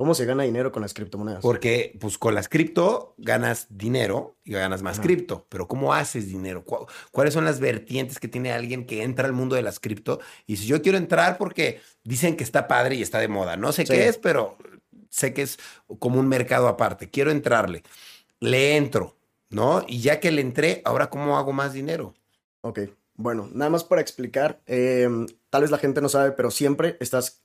¿Cómo 0.00 0.14
se 0.14 0.24
gana 0.24 0.44
dinero 0.44 0.72
con 0.72 0.80
las 0.80 0.94
criptomonedas? 0.94 1.42
Porque, 1.42 1.94
pues, 2.00 2.16
con 2.16 2.34
las 2.34 2.48
cripto 2.48 3.12
ganas 3.18 3.66
dinero 3.68 4.34
y 4.44 4.52
ganas 4.52 4.80
más 4.80 4.94
Ajá. 4.98 5.02
cripto. 5.02 5.44
Pero, 5.50 5.68
¿cómo 5.68 5.92
haces 5.92 6.26
dinero? 6.26 6.64
¿Cu- 6.64 6.86
¿Cuáles 7.10 7.34
son 7.34 7.44
las 7.44 7.60
vertientes 7.60 8.18
que 8.18 8.26
tiene 8.26 8.50
alguien 8.50 8.86
que 8.86 9.02
entra 9.02 9.26
al 9.26 9.34
mundo 9.34 9.56
de 9.56 9.62
las 9.62 9.78
cripto? 9.78 10.18
Y 10.46 10.56
si 10.56 10.64
yo 10.66 10.80
quiero 10.80 10.96
entrar 10.96 11.36
porque 11.36 11.82
dicen 12.02 12.38
que 12.38 12.44
está 12.44 12.66
padre 12.66 12.94
y 12.94 13.02
está 13.02 13.18
de 13.18 13.28
moda. 13.28 13.58
No 13.58 13.72
sé 13.72 13.84
Sí. 13.84 13.92
qué 13.92 14.08
es, 14.08 14.16
pero 14.16 14.56
sé 15.10 15.34
que 15.34 15.42
es 15.42 15.58
como 15.98 16.18
un 16.18 16.28
mercado 16.28 16.66
aparte. 16.68 17.10
Quiero 17.10 17.30
entrarle. 17.30 17.82
Le 18.38 18.78
entro, 18.78 19.18
¿no? 19.50 19.84
Y 19.86 20.00
ya 20.00 20.18
que 20.18 20.30
le 20.30 20.40
entré, 20.40 20.80
ahora, 20.86 21.10
¿cómo 21.10 21.36
hago 21.36 21.52
más 21.52 21.74
dinero? 21.74 22.14
Ok, 22.62 22.78
bueno, 23.16 23.50
nada 23.52 23.70
más 23.70 23.84
para 23.84 24.00
explicar, 24.00 24.62
em, 24.64 25.26
tal 25.50 25.60
vez 25.60 25.70
la 25.70 25.76
gente 25.76 26.00
no 26.00 26.08
sabe, 26.08 26.32
pero 26.32 26.50
siempre 26.50 26.96
estás 27.00 27.42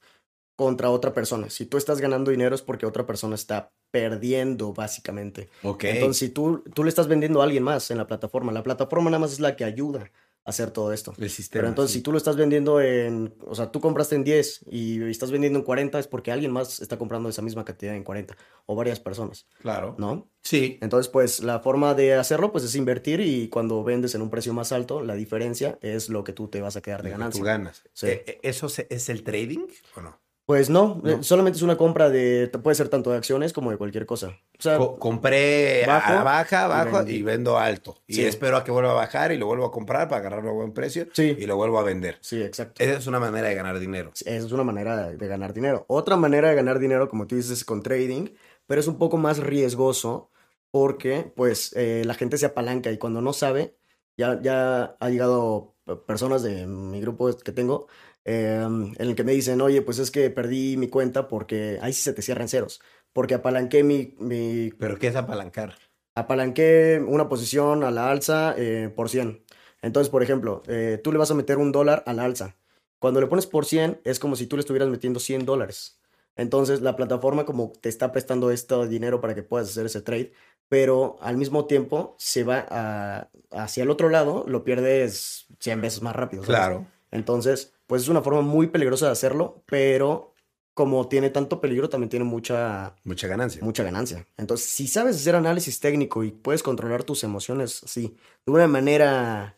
contra 0.55 0.89
otra 0.89 1.13
persona. 1.13 1.49
Si 1.49 1.65
tú 1.65 1.77
estás 1.77 1.99
ganando 1.99 2.31
dinero 2.31 2.55
es 2.55 2.61
porque 2.61 2.85
otra 2.85 3.05
persona 3.05 3.35
está 3.35 3.71
perdiendo, 3.91 4.73
básicamente. 4.73 5.49
Ok. 5.63 5.85
Entonces, 5.85 6.17
si 6.17 6.29
tú, 6.29 6.63
tú 6.73 6.83
le 6.83 6.89
estás 6.89 7.07
vendiendo 7.07 7.41
a 7.41 7.45
alguien 7.45 7.63
más 7.63 7.91
en 7.91 7.97
la 7.97 8.07
plataforma, 8.07 8.51
la 8.51 8.63
plataforma 8.63 9.09
nada 9.09 9.19
más 9.19 9.33
es 9.33 9.39
la 9.39 9.55
que 9.55 9.63
ayuda 9.63 10.11
a 10.43 10.49
hacer 10.51 10.69
todo 10.69 10.93
esto. 10.93 11.13
el 11.17 11.29
sistema. 11.29 11.61
Pero 11.61 11.69
entonces, 11.69 11.93
sí. 11.93 11.99
si 11.99 12.03
tú 12.03 12.11
lo 12.11 12.17
estás 12.19 12.35
vendiendo 12.35 12.79
en, 12.79 13.33
o 13.47 13.55
sea, 13.55 13.71
tú 13.71 13.81
compraste 13.81 14.15
en 14.15 14.23
10 14.23 14.65
y 14.69 15.01
estás 15.09 15.31
vendiendo 15.31 15.57
en 15.57 15.65
40, 15.65 15.97
es 15.97 16.07
porque 16.07 16.31
alguien 16.31 16.51
más 16.51 16.81
está 16.81 16.97
comprando 16.99 17.29
esa 17.29 17.41
misma 17.41 17.65
cantidad 17.65 17.95
en 17.95 18.03
40 18.03 18.37
o 18.67 18.75
varias 18.75 18.99
personas, 18.99 19.47
Claro. 19.59 19.95
¿no? 19.97 20.29
Sí. 20.43 20.77
Entonces, 20.81 21.09
pues 21.11 21.41
la 21.41 21.61
forma 21.61 21.95
de 21.95 22.13
hacerlo, 22.13 22.51
pues 22.51 22.63
es 22.63 22.75
invertir 22.75 23.21
y 23.21 23.47
cuando 23.49 23.83
vendes 23.83 24.13
en 24.13 24.21
un 24.21 24.29
precio 24.29 24.53
más 24.53 24.71
alto, 24.71 25.01
la 25.01 25.15
diferencia 25.15 25.79
es 25.81 26.09
lo 26.09 26.23
que 26.23 26.33
tú 26.33 26.47
te 26.47 26.61
vas 26.61 26.75
a 26.75 26.81
quedar 26.81 27.01
de 27.01 27.09
lo 27.09 27.15
que 27.15 27.19
ganancia. 27.19 27.41
Tú 27.41 27.45
ganas. 27.45 27.83
Sí. 27.93 28.07
Eh, 28.07 28.23
eh, 28.27 28.39
¿Eso 28.43 28.67
es 28.67 29.09
el 29.09 29.23
trading 29.23 29.65
o 29.95 30.01
no? 30.01 30.24
Pues 30.45 30.69
no, 30.69 31.01
No. 31.03 31.10
eh, 31.10 31.17
solamente 31.23 31.58
es 31.58 31.63
una 31.63 31.75
compra 31.75 32.10
de, 32.12 32.51
puede 32.62 32.75
ser 32.75 32.88
tanto 32.88 33.10
de 33.10 33.17
acciones 33.17 33.51
como 33.51 33.71
de 33.71 33.77
cualquier 33.77 34.05
cosa. 34.05 34.27
O 34.60 34.62
sea, 34.62 34.77
Co- 34.77 34.99
compré 34.99 35.84
a 35.86 35.88
bajo 35.88 36.13
la 36.13 36.23
baja, 36.23 36.65
y 36.65 36.69
bajo 36.69 36.97
vendí. 36.97 37.13
y 37.15 37.21
vendo 37.23 37.58
alto. 37.58 37.97
Y 38.05 38.21
espero 38.21 38.58
a 38.58 38.63
que 38.63 38.69
vuelva 38.69 38.91
a 38.91 38.93
bajar 38.93 39.31
y 39.31 39.38
lo 39.38 39.47
vuelvo 39.47 39.65
a 39.65 39.71
comprar 39.71 40.08
para 40.08 40.19
agarrarlo 40.19 40.51
a 40.51 40.53
buen 40.53 40.71
precio 40.71 41.08
Sí. 41.13 41.36
y 41.39 41.45
lo 41.47 41.55
vuelvo 41.55 41.79
a 41.79 41.84
vender. 41.84 42.19
sí, 42.21 42.41
exacto. 42.43 42.84
Esa 42.84 42.97
es 42.99 43.08
una 43.08 43.19
manera 43.19 43.47
de 43.47 43.55
ganar 43.55 43.79
dinero. 43.79 44.12
Esa 44.13 44.29
es 44.36 44.51
una 44.51 44.63
manera 44.63 45.10
de 45.10 45.27
ganar 45.27 45.51
dinero. 45.53 45.86
Otra 45.88 46.15
manera 46.15 46.49
de 46.49 46.55
ganar 46.55 46.77
dinero, 46.77 47.10
como 47.10 47.25
tú 47.25 47.36
dices, 47.36 47.49
es 47.51 47.65
con 47.65 47.81
trading, 47.81 48.27
pero 48.67 48.79
es 48.79 48.88
un 48.88 48.99
poco 48.99 49.17
más 49.17 49.39
riesgoso 49.39 50.29
porque, 50.69 51.31
pues, 51.36 51.73
eh, 51.75 52.03
la 52.05 52.13
gente 52.13 52.38
se 52.38 52.45
apalanca 52.45 52.91
y 52.91 52.97
cuando 52.99 53.19
no 53.21 53.34
sabe, 53.34 53.75
ya, 54.17 54.41
ya 54.41 54.95
ha 54.99 55.10
llegado 55.10 55.75
personas 56.08 56.43
de 56.43 56.65
mi 56.67 56.99
grupo 57.01 57.36
que 57.38 57.51
tengo 57.51 57.88
eh, 58.25 58.62
en 58.65 58.95
el 58.97 59.15
que 59.15 59.23
me 59.23 59.34
dicen, 59.34 59.62
oye, 59.62 59.82
pues 59.82 59.99
es 59.99 60.12
que 60.12 60.30
perdí 60.32 60.78
mi 60.78 60.88
cuenta 60.89 61.28
porque 61.28 61.80
ahí 61.82 61.93
sí 61.93 62.01
se 62.01 62.13
te 62.13 62.21
cierran 62.23 62.47
ceros, 62.49 62.82
porque 63.13 63.36
apalanqué 63.36 63.84
mi, 63.84 64.15
mi 64.19 64.71
¿Pero 64.80 64.97
qué 64.97 65.08
es 65.08 65.15
apalancar? 65.15 65.75
apalanqué 66.15 67.04
una 67.06 67.28
posición 67.30 67.84
a 67.84 67.91
la 67.91 68.10
alza 68.10 68.56
eh, 68.58 68.91
por 68.95 69.10
100. 69.10 69.43
Entonces, 69.82 70.10
por 70.10 70.23
ejemplo, 70.23 70.63
eh, 70.67 70.99
tú 71.04 71.12
le 71.12 71.17
vas 71.17 71.32
a 71.32 71.36
meter 71.36 71.58
un 71.58 71.71
dólar 71.71 72.04
a 72.06 72.13
la 72.13 72.23
alza. 72.25 72.58
Cuando 72.99 73.21
le 73.21 73.28
pones 73.28 73.45
por 73.47 73.65
100, 73.65 74.01
es 74.04 74.19
como 74.19 74.36
si 74.36 74.47
tú 74.47 74.56
le 74.56 74.62
estuvieras 74.62 74.89
metiendo 74.89 75.19
100 75.19 75.45
dólares. 75.45 75.99
Entonces, 76.36 76.82
la 76.82 76.95
plataforma 76.95 77.45
como 77.45 77.71
te 77.82 77.89
está 77.89 78.12
prestando 78.12 78.51
este 78.51 78.88
dinero 78.88 79.21
para 79.21 79.36
que 79.36 79.43
puedas 79.43 79.69
hacer 79.69 79.86
ese 79.86 80.01
trade, 80.01 80.34
pero 80.69 81.17
al 81.21 81.38
mismo 81.38 81.65
tiempo 81.65 82.15
se 82.17 82.43
va 82.43 82.65
a- 82.69 83.30
hacia 83.51 83.84
el 83.84 83.89
otro 83.89 84.10
lado, 84.10 84.43
lo 84.47 84.63
pierdes 84.63 85.45
100 85.60 85.82
veces 85.82 86.01
más 86.01 86.15
rápido. 86.15 86.43
¿sabes? 86.43 86.56
Claro. 86.58 86.86
Entonces, 87.12 87.73
pues 87.88 88.01
es 88.04 88.10
una 88.10 88.21
forma 88.21 88.41
muy 88.41 88.67
peligrosa 88.67 89.06
de 89.06 89.12
hacerlo, 89.13 89.63
pero 89.65 90.34
como 90.73 91.08
tiene 91.08 91.30
tanto 91.30 91.62
peligro, 91.62 91.88
también 91.88 92.10
tiene 92.10 92.25
mucha, 92.25 92.95
Mucha 93.06 93.28
ganancia. 93.28 93.63
mucha 93.63 93.84
ganancia. 93.84 94.28
Entonces, 94.38 94.67
si 94.67 94.88
sabes 94.88 95.15
hacer 95.15 95.36
análisis 95.36 95.80
técnico 95.80 96.23
y 96.25 96.32
puedes 96.32 96.63
controlar 96.63 97.04
tus 97.06 97.23
emociones 97.23 97.82
así, 97.84 98.17
de 98.45 98.51
una 98.51 98.67
manera 98.67 99.58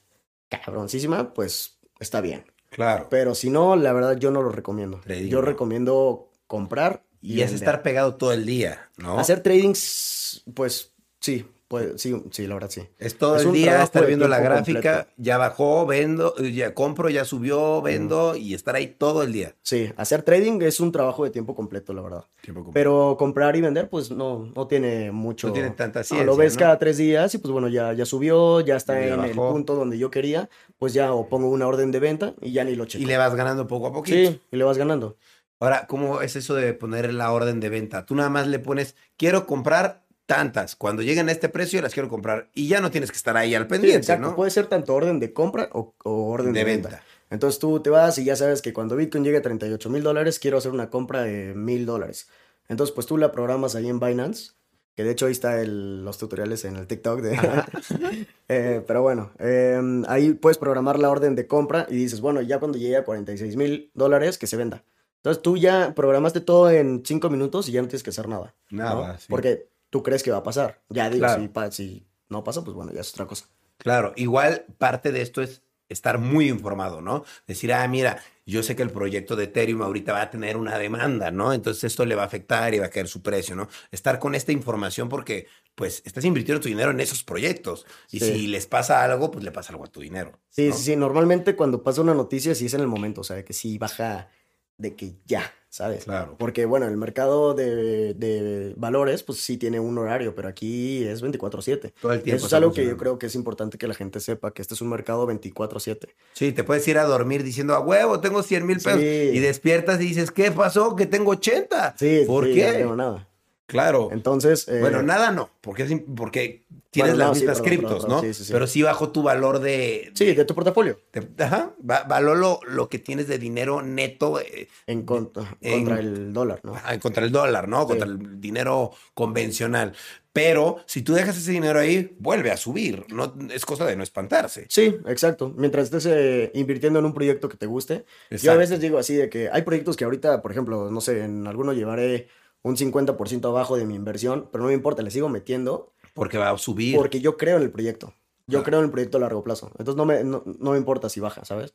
cabroncísima, 0.63 1.34
pues 1.34 1.80
está 2.00 2.22
bien. 2.22 2.46
Claro. 2.70 3.08
Pero 3.10 3.34
si 3.34 3.50
no, 3.50 3.76
la 3.76 3.93
verdad 3.93 4.17
yo 4.17 4.30
no 4.30 4.41
lo 4.43 4.50
recomiendo. 4.52 5.00
Trading, 5.00 5.30
yo 5.30 5.41
recomiendo 5.41 6.30
comprar 6.46 7.04
y, 7.22 7.36
Y 7.38 7.41
es 7.41 7.52
vender. 7.52 7.56
estar 7.67 7.82
pegado 7.82 8.15
todo 8.15 8.34
el 8.34 8.46
día, 8.46 8.89
¿no? 8.98 9.17
Hacer 9.17 9.41
tradings, 9.41 10.43
pues 10.54 10.93
sí, 11.19 11.45
pues, 11.67 12.01
sí, 12.01 12.15
sí, 12.32 12.47
la 12.47 12.53
verdad 12.53 12.69
sí. 12.69 12.84
Es 12.97 13.17
todo 13.17 13.36
es 13.36 13.43
el 13.43 13.51
día 13.51 13.84
estar 13.84 14.06
viendo 14.06 14.30
la 14.30 14.39
gráfica, 14.39 14.80
completo. 14.99 15.10
ya 15.17 15.38
bajó, 15.38 15.86
vendo, 15.86 16.34
ya 16.38 16.73
compro, 16.73 17.10
ya 17.10 17.25
subió, 17.25 17.82
vendo 17.82 18.38
y 18.38 18.53
estar 18.53 18.75
ahí 18.75 18.88
todo 18.88 19.21
el 19.21 19.34
día. 19.34 19.53
Sí, 19.63 19.91
hacer 19.97 20.21
trading 20.23 20.62
es 20.62 20.80
un 20.80 20.93
trabajo 20.93 21.25
de 21.25 21.30
tiempo 21.30 21.56
completo, 21.56 21.93
la 21.93 22.01
verdad. 22.01 22.23
Tiempo 22.41 22.63
completo. 22.63 22.73
Pero 22.73 23.17
comprar 23.19 23.53
y 23.58 23.62
vender, 23.62 23.89
pues 23.89 24.12
no, 24.12 24.49
no 24.56 24.67
tiene 24.67 25.12
mucho. 25.12 25.47
No 25.47 25.53
tiene 25.53 25.71
tanta 25.71 25.99
No, 25.99 26.03
ciencia. 26.06 26.25
lo 26.25 26.38
ves 26.38 26.53
¿no? 26.53 26.60
cada 26.60 26.80
tres 26.80 26.95
días 26.95 27.36
y 27.36 27.38
pues 27.39 27.51
bueno, 27.51 27.67
ya, 27.67 27.91
ya 27.91 28.06
subió, 28.06 28.62
ya 28.62 28.77
está 28.77 28.93
Ya 29.01 29.15
en 29.15 29.23
el 29.25 29.32
punto 29.36 29.75
donde 29.75 29.97
yo 29.97 30.10
quería, 30.10 30.49
pues 30.80 30.93
ya 30.93 31.12
o 31.12 31.27
pongo 31.27 31.49
una 31.49 31.67
orden 31.67 31.91
de 31.91 31.99
venta 31.99 32.34
y 32.39 32.53
ya 32.53 32.63
ni 32.63 32.75
lo 32.75 32.86
checo. 32.86 33.03
Y 33.03 33.08
le 33.08 33.17
vas 33.17 33.36
ganando 33.36 33.67
poco 33.67 33.88
a 33.88 33.91
poquito. 33.91 34.15
Sí, 34.32 34.39
y 34.53 34.56
le 34.56 34.63
vas 34.63 34.77
ganando. 34.77 35.17
Ahora, 35.60 35.86
¿cómo 35.88 36.21
es 36.21 36.38
eso 36.38 36.56
de 36.56 36.73
poner 36.73 37.13
la 37.13 37.34
orden 37.34 37.60
de 37.60 37.67
venta? 37.67 38.06
Tú 38.06 38.15
nada 38.15 38.30
más 38.30 38.47
le 38.47 38.60
pones, 38.60 38.95
quiero 39.17 39.45
comprar 39.47 40.07
tantas. 40.28 40.76
Cuando 40.76 41.02
lleguen 41.02 41.28
a 41.30 41.32
este 41.32 41.50
precio, 41.50 41.82
las 41.82 41.94
quiero 41.94 42.08
comprar. 42.10 42.50
Y 42.54 42.68
ya 42.68 42.80
no 42.82 42.92
tienes 42.92 43.10
que 43.10 43.18
estar 43.18 43.36
ahí 43.36 43.56
al 43.56 43.63
Sí, 43.63 43.70
pendiente, 43.70 43.98
exacto. 43.98 44.28
¿no? 44.30 44.36
Puede 44.36 44.52
ser 44.52 44.68
tanto 44.68 44.94
orden 44.94 45.20
de 45.20 45.34
compra 45.34 45.70
o, 45.74 45.96
o 46.04 46.28
orden 46.30 46.54
de, 46.54 46.60
de 46.60 46.66
venta. 46.66 46.90
venta. 46.90 47.04
Entonces 47.32 47.60
tú 47.60 47.80
te 47.82 47.90
vas 47.90 48.18
y 48.20 48.24
ya 48.26 48.36
sabes 48.36 48.62
que 48.62 48.72
cuando 48.74 48.96
Bitcoin 48.96 49.24
llegue 49.24 49.38
a 49.38 49.42
38 49.42 49.90
mil 49.90 50.04
dólares, 50.04 50.38
quiero 50.40 50.60
hacer 50.60 50.72
una 50.72 50.90
compra 50.92 51.24
de 51.24 51.54
mil 51.56 51.86
dólares. 51.86 52.30
Entonces, 52.70 52.94
pues 52.94 53.08
tú 53.08 53.18
la 53.18 53.32
programas 53.32 53.76
ahí 53.76 53.88
en 53.90 54.00
Binance, 54.00 54.52
que 54.96 55.04
de 55.04 55.12
hecho 55.12 55.26
ahí 55.26 55.32
está 55.32 55.60
el- 55.62 56.04
los 56.06 56.18
tutoriales 56.18 56.63
en 56.66 56.76
el 56.76 56.86
TikTok 56.88 57.22
de... 57.22 57.32
Eh, 58.50 58.82
pero 58.88 59.02
bueno, 59.02 59.32
eh, 59.40 59.80
ahí 60.08 60.34
puedes 60.34 60.58
programar 60.58 61.00
la 61.00 61.10
orden 61.10 61.36
de 61.36 61.48
compra 61.48 61.86
y 61.90 61.96
dices, 61.96 62.22
bueno, 62.22 62.42
ya 62.42 62.60
cuando 62.60 62.78
llegue 62.78 62.96
a 62.98 63.04
46 63.04 63.56
mil 63.58 63.92
dólares, 63.94 64.38
que 64.38 64.48
se 64.48 64.56
venda. 64.56 64.84
Entonces 65.18 65.42
tú 65.44 65.58
ya 65.58 65.94
programaste 65.96 66.40
todo 66.42 66.70
en 66.72 67.04
cinco 67.06 67.30
minutos 67.30 67.68
y 67.68 67.74
ya 67.74 67.82
no 67.82 67.88
tienes 67.90 68.04
que 68.04 68.12
hacer 68.12 68.30
nada. 68.30 68.56
¿no? 68.70 68.84
Nada, 68.84 69.18
sí. 69.20 69.26
Porque 69.30 69.68
tú 69.89 70.04
crees 70.04 70.23
que 70.23 70.32
va 70.32 70.38
a 70.38 70.43
pasar. 70.43 70.82
Ya 70.89 71.10
digo, 71.10 71.26
Claro. 71.26 71.41
si, 71.41 71.47
pa- 71.47 71.71
si 71.71 72.08
no 72.30 72.43
pasa, 72.43 72.63
pues 72.63 72.76
bueno, 72.76 72.91
ya 72.93 73.02
es 73.02 73.10
otra 73.12 73.26
cosa. 73.26 73.45
Claro, 73.78 74.13
igual 74.15 74.65
parte 74.78 75.12
de 75.12 75.21
esto 75.21 75.41
es 75.41 75.62
estar 75.89 76.17
muy 76.17 76.50
informado, 76.50 77.00
¿no? 77.00 77.23
Decir, 77.47 77.71
ah, 77.71 77.88
mira, 77.88 78.21
yo 78.45 78.62
sé 78.62 78.76
que 78.76 78.84
el 78.84 78.89
proyecto 78.89 79.38
de 79.38 79.45
Ethereum 79.45 79.82
ahorita 79.82 80.12
va 80.12 80.23
a 80.23 80.30
tener 80.30 80.58
una 80.58 80.78
demanda, 80.78 81.32
¿no? 81.32 81.54
Entonces 81.54 81.86
esto 81.86 82.06
le 82.06 82.15
va 82.15 82.23
a 82.23 82.26
afectar 82.26 82.73
y 82.73 82.80
va 82.80 82.88
a 82.88 82.89
caer 82.89 83.08
su 83.08 83.21
precio, 83.21 83.56
¿no? 83.56 83.69
Estar 83.91 84.19
con 84.19 84.36
esta 84.36 84.52
información 84.52 85.08
porque, 85.08 85.47
pues, 85.76 86.02
estás 86.06 86.26
invirtiendo 86.26 86.60
tu 86.62 86.67
dinero 86.67 86.91
en 86.91 87.00
esos 87.00 87.23
proyectos. 87.23 87.86
Y 88.12 88.19
Sí. 88.19 88.34
si 88.34 88.47
les 88.47 88.67
pasa 88.67 89.02
algo, 89.02 89.32
pues 89.32 89.45
le 89.45 89.52
pasa 89.52 89.71
algo 89.71 89.86
a 89.86 89.88
tu 89.88 90.02
dinero. 90.02 90.38
Sí, 90.50 90.67
¿no? 90.69 90.76
sí, 90.76 90.84
sí. 90.84 90.95
Normalmente 90.97 91.56
cuando 91.56 91.82
pasa 91.84 92.02
una 92.02 92.13
noticia, 92.13 92.54
sí 92.54 92.65
es 92.65 92.73
en 92.73 92.82
el 92.82 92.88
momento. 92.88 93.21
O 93.21 93.23
sea, 93.23 93.45
que 93.45 93.54
si 93.54 93.78
baja 93.78 94.30
de 94.78 94.96
que 94.96 95.13
ya, 95.26 95.52
¿sabes? 95.70 96.04
Claro. 96.06 96.36
Porque, 96.38 96.66
bueno, 96.66 96.88
el 96.88 96.98
mercado 96.98 97.54
de, 97.54 98.13
de 98.13 98.74
valores, 98.78 99.24
pues 99.24 99.40
sí 99.40 99.58
tiene 99.58 99.80
un 99.80 99.98
horario, 99.98 100.36
pero 100.36 100.48
aquí 100.48 101.04
es 101.04 101.24
24/7. 101.24 101.94
Todo 102.00 102.13
el 102.13 102.22
tiempo 102.22 102.38
Eso 102.38 102.48
es 102.48 102.54
algo 102.54 102.72
que 102.72 102.86
yo 102.86 102.96
creo 102.98 103.18
que 103.18 103.26
es 103.26 103.36
importante 103.36 103.78
que 103.78 103.88
la 103.88 103.94
gente 103.96 104.20
sepa, 104.20 104.52
que 104.52 104.62
este 104.62 104.76
es 104.76 104.82
un 104.82 104.90
mercado 104.90 105.28
24/7. 105.28 106.10
Sí, 106.34 106.52
te 106.52 106.63
puedes 106.63 106.88
ir 106.88 106.98
a 106.98 107.06
dormir 107.06 107.44
diciendo, 107.44 107.74
a 107.74 107.80
huevo, 107.80 108.20
tengo 108.20 108.44
100 108.44 108.66
mil 108.66 108.78
pesos. 108.78 109.00
Sí. 109.00 109.30
Y 109.34 109.40
despiertas 109.40 110.00
y 110.00 110.06
dices, 110.06 110.32
¿qué 110.32 110.52
pasó? 110.52 110.96
Que 110.96 111.06
tengo 111.06 111.32
80. 111.32 111.96
Sí, 111.98 112.24
¿Por 112.28 112.46
sí, 112.46 112.54
qué? 112.54 112.68
no 112.68 112.78
tengo 112.78 112.96
nada. 112.96 113.28
Claro. 113.67 114.10
Entonces, 114.12 114.67
eh, 114.69 114.80
Bueno, 114.80 115.03
nada 115.03 115.32
no, 115.32 115.49
porque, 115.62 115.84
es 115.84 115.91
porque 116.15 116.63
tienes 116.89 117.12
Bueno, 117.13 117.17
las 117.17 117.27
no, 117.27 117.34
sí, 117.36 117.39
mismas 117.41 117.58
perdón, 117.58 117.69
criptos, 117.69 117.91
perdón, 117.91 118.10
¿no? 118.10 118.15
perdón, 118.21 118.34
sí, 118.34 118.39
sí, 118.39 118.45
sí. 118.47 118.53
Pero 118.53 118.65
sí 118.67 118.82
bajo 118.82 119.10
tu 119.12 119.21
valor 119.23 119.60
de... 119.60 120.10
sí, 120.15 120.34
de 120.34 120.45
tu 120.45 120.56
portafolio, 120.56 120.99
de- 121.12 121.43
ajá, 121.43 121.73
va- 121.88 122.03
valor 122.03 122.38
lo, 122.38 122.60
lo 122.65 122.88
que 122.88 122.97
tienes 122.97 123.27
de 123.27 123.38
dinero 123.38 123.82
neto 123.82 124.39
eh, 124.39 124.69
en 124.88 125.03
contra, 125.03 125.58
En- 125.62 125.73
contra 125.80 125.99
el 125.99 126.32
dólar, 126.34 126.62
¿no? 126.63 126.75
contra 127.01 127.25
el 127.25 127.32
dólar, 127.32 127.67
¿no? 127.67 127.86
Contra 127.86 128.08
el 128.08 128.39
dinero 128.39 128.91
convencional. 129.13 129.93
Pero 130.32 130.77
si 130.86 131.01
tú 131.01 131.13
dejas 131.13 131.36
ese 131.38 131.51
dinero 131.51 131.80
ahí, 131.80 132.15
vuelve 132.19 132.51
a 132.51 132.58
subir. 132.58 133.06
No, 133.10 133.34
es 133.51 133.65
cosa 133.65 133.86
de 133.86 133.95
no 133.95 134.03
espantarse. 134.03 134.67
Sí, 134.69 134.95
exacto. 135.08 135.51
Mientras 135.58 135.86
estés 135.86 136.06
eh, 136.06 136.51
invirtiendo 136.53 136.99
en 136.99 137.06
un 137.06 137.13
proyecto 137.13 137.49
que 137.49 137.58
te 137.58 137.65
guste. 137.65 138.06
Yo 138.30 138.51
a 138.51 138.56
veces 138.56 138.80
digo 138.80 138.97
así 138.99 139.15
de 139.15 139.30
que 139.30 139.49
hay 139.51 139.63
proyectos 139.63 139.97
que 139.97 140.06
ahorita, 140.06 140.41
por 140.43 140.51
ejemplo, 140.51 140.91
no 140.91 141.01
sé, 141.01 141.23
en 141.23 141.47
alguno 141.47 141.73
llevaré 141.73 142.27
un 142.63 142.76
50% 142.78 143.46
abajo 143.48 143.78
de 143.78 143.86
mi 143.86 143.96
inversión, 143.96 144.50
pero 144.52 144.63
no 144.63 144.67
me 144.70 144.74
importa, 144.74 145.02
le 145.02 145.12
sigo 145.12 145.30
metiendo 145.30 145.93
Porque 146.13 146.38
va 146.38 146.50
a 146.50 146.58
subir. 146.58 146.96
porque 146.96 147.20
yo 147.22 147.38
creo 147.38 147.58
en 147.58 147.63
el 147.63 147.72
proyecto. 147.72 148.13
Yo 148.48 148.60
Claro. 148.60 148.63
creo 148.63 148.80
en 148.80 148.86
el 148.86 148.91
proyecto 148.91 149.17
a 149.17 149.22
largo 149.22 149.43
plazo. 149.43 149.67
Entonces 149.78 149.96
no 149.96 150.06
me, 150.06 150.24
no, 150.24 150.43
no 150.46 150.72
me 150.72 150.78
importa 150.78 151.10
si 151.10 151.20
baja, 151.20 151.43
¿sabes? 151.46 151.74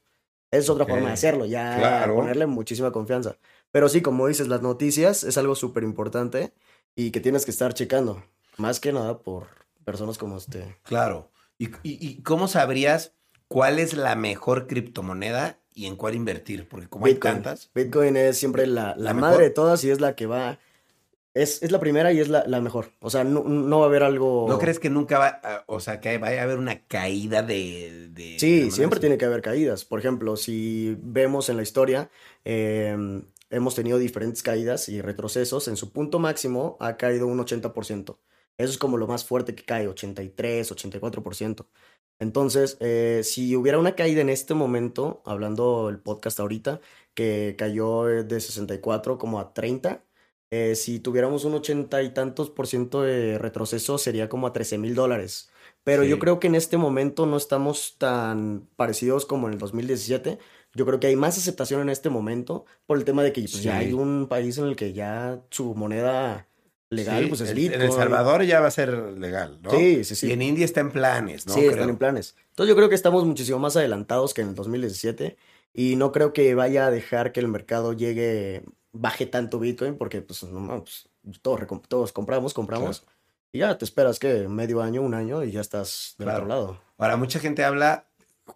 Es 0.51 0.69
otra 0.69 0.85
forma 0.87 1.07
de 1.09 1.13
hacerlo, 1.15 1.47
ya 1.47 1.77
Claro. 1.79 2.15
ponerle 2.17 2.47
muchísima 2.47 2.93
confianza. 2.93 3.37
Pero 3.71 3.89
sí, 3.89 4.03
como 4.03 4.27
dices, 4.27 4.49
las 4.49 4.61
noticias 4.63 5.25
es 5.25 5.39
algo 5.39 5.55
súper 5.55 5.83
importante 5.83 6.53
y 6.95 7.11
que 7.11 7.21
tienes 7.21 7.45
que 7.47 7.51
estar 7.51 7.73
checando. 7.73 8.23
Más 8.59 8.81
que 8.81 8.93
nada 8.93 9.19
por 9.21 9.47
personas 9.85 10.19
como 10.19 10.37
este. 10.37 10.77
Claro. 10.83 11.31
¿Y, 11.59 11.67
y- 11.83 12.07
y 12.07 12.23
cómo 12.23 12.49
sabrías 12.49 13.15
cuál 13.49 13.79
es 13.79 13.95
la 13.95 14.15
mejor 14.15 14.67
criptomoneda 14.67 15.59
y 15.75 15.87
en 15.87 15.97
cuál 15.97 16.15
invertir? 16.15 16.69
Porque 16.69 16.89
como 16.89 17.07
hay 17.07 17.15
tantas. 17.15 17.71
Bitcoin 17.75 18.17
es 18.17 18.37
siempre 18.37 18.67
la, 18.67 18.89
la 18.97 18.97
¿La 18.97 19.15
madre 19.15 19.29
mejor? 19.39 19.43
de 19.45 19.51
todas 19.51 19.85
y 19.85 19.91
es 19.91 20.01
la 20.01 20.15
que 20.17 20.27
va. 20.27 20.59
Es, 21.35 21.63
es 21.63 21.73
la 21.73 21.81
primera 21.81 22.13
y 22.13 22.21
es 22.21 22.29
la, 22.29 22.45
la 22.47 22.61
mejor. 22.61 22.91
O 23.01 23.09
sea, 23.09 23.25
no, 23.25 23.43
no 23.45 23.79
va 23.79 23.87
a 23.87 23.89
haber 23.89 24.03
algo. 24.03 24.47
¿No 24.49 24.59
crees 24.59 24.79
que 24.79 24.91
nunca 24.91 25.19
va, 25.19 25.41
a- 25.43 25.65
o 25.67 25.81
sea, 25.81 25.99
que 26.01 26.19
vaya 26.19 26.41
a 26.41 26.45
haber 26.45 26.59
una 26.59 26.87
caída 26.87 27.43
de... 27.43 28.09
de- 28.11 28.39
Sí, 28.39 28.71
siempre 28.71 29.01
tiene 29.01 29.17
que 29.17 29.25
haber 29.25 29.41
caídas. 29.41 29.85
Por 29.87 29.99
ejemplo, 29.99 30.37
si 30.37 30.97
vemos 31.01 31.49
en 31.49 31.57
la 31.57 31.63
historia, 31.63 32.11
eh, 32.45 33.23
hemos 33.51 33.75
tenido 33.75 33.99
diferentes 33.99 34.43
caídas 34.43 34.89
y 34.91 35.01
retrocesos. 35.01 35.69
En 35.69 35.77
su 35.77 35.91
punto 35.91 36.19
máximo 36.19 36.77
ha 36.81 36.97
caído 36.99 37.27
un 37.27 37.39
80%. 37.39 38.19
Eso 38.59 38.71
es 38.71 38.77
como 38.79 38.99
lo 38.99 39.07
más 39.07 39.25
fuerte 39.25 39.55
que 39.55 39.65
cae, 39.65 39.89
83, 39.89 40.71
84%. 40.71 41.67
Entonces, 42.19 42.77
eh, 42.81 43.23
si 43.25 43.57
hubiera 43.57 43.79
una 43.79 43.95
caída 43.97 44.21
en 44.21 44.29
este 44.29 44.53
momento, 44.55 45.23
hablando 45.25 45.89
el 45.89 45.99
podcast 45.99 46.39
ahorita, 46.39 46.81
que 47.15 47.55
cayó 47.59 48.09
eh, 48.09 48.23
de 48.23 48.39
64 48.41 49.19
como 49.19 49.41
a 49.41 49.55
30, 49.55 50.05
eh, 50.55 50.75
si 50.77 51.01
tuviéramos 51.01 51.47
un 51.47 51.55
80 51.55 52.03
y 52.03 52.11
tantos 52.13 52.51
por 52.51 52.67
ciento 52.67 53.01
de 53.03 53.39
retroceso, 53.39 53.97
sería 53.97 54.29
como 54.29 54.47
a 54.47 54.53
13 54.53 54.77
mil 54.77 54.95
dólares. 54.95 55.49
Pero 55.83 56.05
yo 56.05 56.17
Sí. 56.17 56.21
creo 56.21 56.39
que 56.41 56.47
en 56.49 56.55
este 56.55 56.77
momento 56.77 57.25
no 57.25 57.39
estamos 57.39 57.97
tan 57.97 58.69
parecidos 58.77 59.25
como 59.25 59.47
en 59.49 59.55
el 59.55 59.59
2017. 59.59 60.39
Yo 60.75 60.85
creo 60.87 61.01
que 61.01 61.07
hay 61.07 61.17
más 61.17 61.39
aceptación 61.39 61.81
en 61.81 61.89
este 61.89 62.11
momento 62.11 62.67
por 62.87 62.99
el 62.99 63.05
tema 63.05 63.23
de 63.23 63.33
que 63.33 63.41
pues, 63.41 63.53
Sí. 63.53 63.63
ya 63.63 63.79
hay 63.79 63.95
un 63.95 64.27
país 64.29 64.59
en 64.59 64.67
el 64.67 64.77
que 64.77 64.93
ya 64.93 65.41
su 65.51 65.75
moneda 65.75 66.47
legal 66.91 67.23
Sí, 67.23 67.29
pues 67.31 67.41
es 67.41 67.55
Bitcoin. 67.55 67.81
En 67.81 67.87
El 67.87 67.93
Salvador 67.93 68.43
ya 68.45 68.61
va 68.61 68.67
a 68.67 68.71
ser 68.71 68.93
legal, 69.19 69.59
¿no? 69.63 69.71
Sí, 69.71 70.05
sí, 70.05 70.15
sí. 70.15 70.29
Y 70.29 70.33
en 70.33 70.43
India 70.43 70.67
está 70.67 70.81
en 70.81 70.91
planes, 70.91 71.47
¿no? 71.47 71.55
sí, 71.55 71.61
Creo. 71.61 71.71
están 71.73 71.89
en 71.89 71.97
planes. 71.97 72.37
Entonces 72.51 72.69
yo 72.69 72.77
creo 72.77 72.91
que 72.91 72.95
estamos 72.95 73.25
muchísimo 73.25 73.59
más 73.59 73.75
adelantados 73.77 74.35
que 74.35 74.43
en 74.43 74.49
el 74.51 74.55
2017 74.55 75.37
y 75.73 75.97
no 75.97 76.13
creo 76.13 76.35
que 76.35 76.55
vaya 76.55 76.87
a 76.87 76.91
dejar 76.91 77.33
que 77.33 77.41
el 77.41 77.49
mercado 77.49 77.95
llegue, 77.95 78.63
baje 78.93 79.27
tanto 79.27 79.59
Bitcoin 79.59 79.97
porque 79.97 80.21
pues, 80.23 80.43
no, 80.45 80.85
pues, 80.85 81.09
todos, 81.41 81.61
todos 81.89 82.13
compramos, 82.13 82.55
compramos 82.55 83.05
y 83.53 83.59
ya 83.59 83.77
te 83.77 83.85
esperas 83.85 84.19
que 84.19 84.49
medio 84.49 84.81
año, 84.83 85.03
un 85.03 85.15
año 85.15 85.45
y 85.45 85.51
ya 85.53 85.61
estás 85.61 86.15
del 86.19 86.27
Claro. 86.27 86.45
otro 86.45 86.49
lado. 86.49 86.81
Ahora, 86.99 87.17
mucha 87.17 87.39
gente 87.39 87.65
habla, 87.65 88.07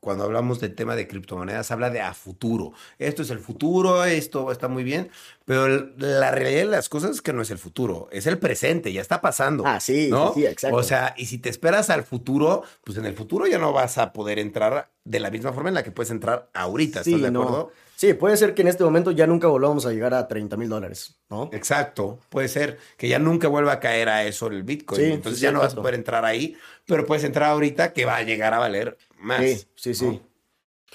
cuando 0.01 0.25
hablamos 0.25 0.61
del 0.61 0.75
tema 0.75 0.96
de 0.96 1.07
criptomonedas, 1.07 1.70
habla 1.70 1.90
de 1.90 2.01
a 2.01 2.12
futuro. 2.12 2.72
Esto 2.99 3.22
es 3.22 3.31
el 3.31 3.38
futuro, 3.38 4.05
esto 4.05 4.51
está 4.51 4.68
muy 4.68 4.83
bien, 4.85 5.11
pero 5.44 5.66
el- 5.66 5.94
la 5.96 6.31
realidad 6.33 6.61
de 6.61 6.64
las 6.66 6.88
cosas 6.88 7.12
es 7.12 7.22
que 7.22 7.33
no 7.33 7.42
es 7.42 7.51
el 7.51 7.59
futuro, 7.59 8.09
es 8.11 8.27
el 8.27 8.38
presente, 8.38 8.92
ya 8.92 9.01
está 9.01 9.20
pasando. 9.20 9.64
Ah, 9.66 9.81
sí, 9.81 10.09
¿no? 10.11 10.33
sí, 10.35 10.40
sí, 10.40 10.46
exacto. 10.46 10.77
O 10.77 10.83
sea, 10.83 11.14
y 11.16 11.27
si 11.27 11.38
te 11.38 11.49
esperas 11.49 11.88
al 11.90 12.03
futuro, 12.05 12.62
pues 12.85 12.99
en 12.99 13.07
el 13.07 13.14
futuro 13.14 13.46
ya 13.46 13.59
no 13.59 13.72
vas 13.72 13.96
a 13.99 14.12
poder 14.12 14.38
entrar 14.38 14.90
de 15.05 15.20
la 15.20 15.31
misma 15.31 15.53
forma 15.53 15.68
en 15.68 15.75
la 15.77 15.83
que 15.85 15.92
puedes 15.92 16.11
entrar 16.11 16.51
ahorita, 16.53 17.01
¿estás 17.01 17.14
Sí, 17.14 17.20
de 17.20 17.31
no. 17.31 17.42
acuerdo? 17.42 17.72
Sí, 17.94 18.12
puede 18.12 18.37
ser 18.37 18.53
que 18.53 18.61
en 18.61 18.68
este 18.68 18.85
momento 18.85 19.11
ya 19.12 19.27
nunca 19.27 19.46
volvamos 19.46 19.87
a 19.87 19.90
llegar 19.90 20.12
a 20.12 20.29
30 20.29 20.59
mil 20.59 20.68
dólares, 20.68 21.16
¿no? 21.31 21.49
Exacto, 21.55 22.18
puede 22.29 22.49
ser 22.49 22.77
que 22.99 23.09
ya 23.09 23.18
nunca 23.18 23.49
vuelva 23.49 23.72
a 23.72 23.81
caer 23.81 24.11
a 24.11 24.25
eso 24.25 24.49
el 24.49 24.64
Bitcoin. 24.64 25.01
Sí, 25.01 25.12
Entonces 25.12 25.40
ya 25.40 25.51
no 25.51 25.61
vas 25.61 25.72
a 25.72 25.77
poder 25.77 25.94
entrar 25.94 26.25
ahí, 26.27 26.57
pero 26.85 27.07
puedes 27.07 27.25
entrar 27.25 27.51
ahorita 27.51 27.94
que 27.94 28.05
va 28.05 28.16
a 28.16 28.22
llegar 28.22 28.53
a 28.53 28.59
valer 28.59 28.99
más. 29.27 29.45
Sí, 29.45 29.67
sí, 29.75 29.95
sí. 29.95 30.05
¿no? 30.07 30.37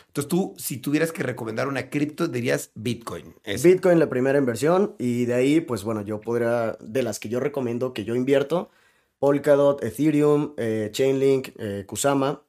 Entonces 0.08 0.30
tú, 0.30 0.54
si 0.58 0.78
tuvieras 0.78 1.12
que 1.12 1.22
recomendar 1.24 1.68
una 1.68 1.90
cripto, 1.90 2.28
dirías 2.28 2.72
Bitcoin. 2.76 3.36
Es- 3.44 3.64
Bitcoin 3.64 4.00
la 4.00 4.10
primera 4.10 4.38
inversión 4.40 4.96
y 4.98 5.26
de 5.26 5.34
ahí, 5.34 5.62
pues 5.62 5.84
bueno, 5.84 6.02
yo 6.02 6.20
podría, 6.22 6.78
de 6.80 7.04
las 7.04 7.20
que 7.20 7.30
yo 7.30 7.40
recomiendo 7.40 7.94
que 7.94 8.04
yo 8.06 8.16
invierto, 8.16 8.72
Polkadot, 9.20 9.84
Ethereum, 9.84 10.54
eh, 10.58 10.90
Chainlink, 10.92 11.50
eh, 11.60 11.84
Kusama 11.88 12.42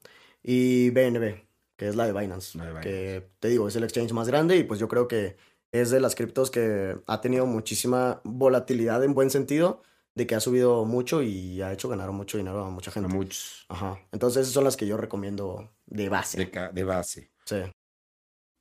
y 0.43 0.91
BNB, 0.91 1.45
que 1.77 1.89
es 1.89 1.97
la 1.97 2.07
de 2.07 2.13
Binance, 2.19 2.57
La 2.57 2.73
de 2.73 2.81
que 2.81 3.29
te 3.41 3.49
digo, 3.49 3.69
es 3.69 3.77
el 3.77 3.85
exchange 3.85 4.13
más 4.13 4.29
grande 4.29 4.57
y 4.57 4.65
pues 4.65 4.81
yo 4.81 4.89
creo 4.89 5.07
que 5.09 5.37
es 5.73 5.91
de 5.91 6.01
las 6.01 6.15
criptos 6.15 6.51
que 6.51 6.97
ha 7.07 7.21
tenido 7.21 7.47
muchísima 7.47 8.21
volatilidad 8.25 9.03
en 9.05 9.15
buen 9.15 9.31
sentido, 9.31 9.83
de 10.15 10.27
que 10.27 10.35
ha 10.35 10.41
subido 10.41 10.85
mucho 10.85 11.23
y 11.23 11.63
ha 11.63 11.73
hecho 11.73 11.89
ganar 11.89 12.11
mucho 12.13 12.37
dinero 12.39 12.65
a 12.65 12.71
mucha 12.71 12.91
a 12.91 12.95
gente. 12.95 13.09
muchos 13.09 13.65
Ajá. 13.69 13.99
Entonces 14.13 14.43
esas 14.43 14.53
son 14.55 14.65
las 14.65 14.77
que 14.77 14.87
yo 14.87 14.97
recomiendo 14.97 15.71
de 15.87 16.09
base. 16.09 16.39
de, 16.45 16.69
de 16.73 16.85
base. 16.85 17.31
Sí. 17.47 17.57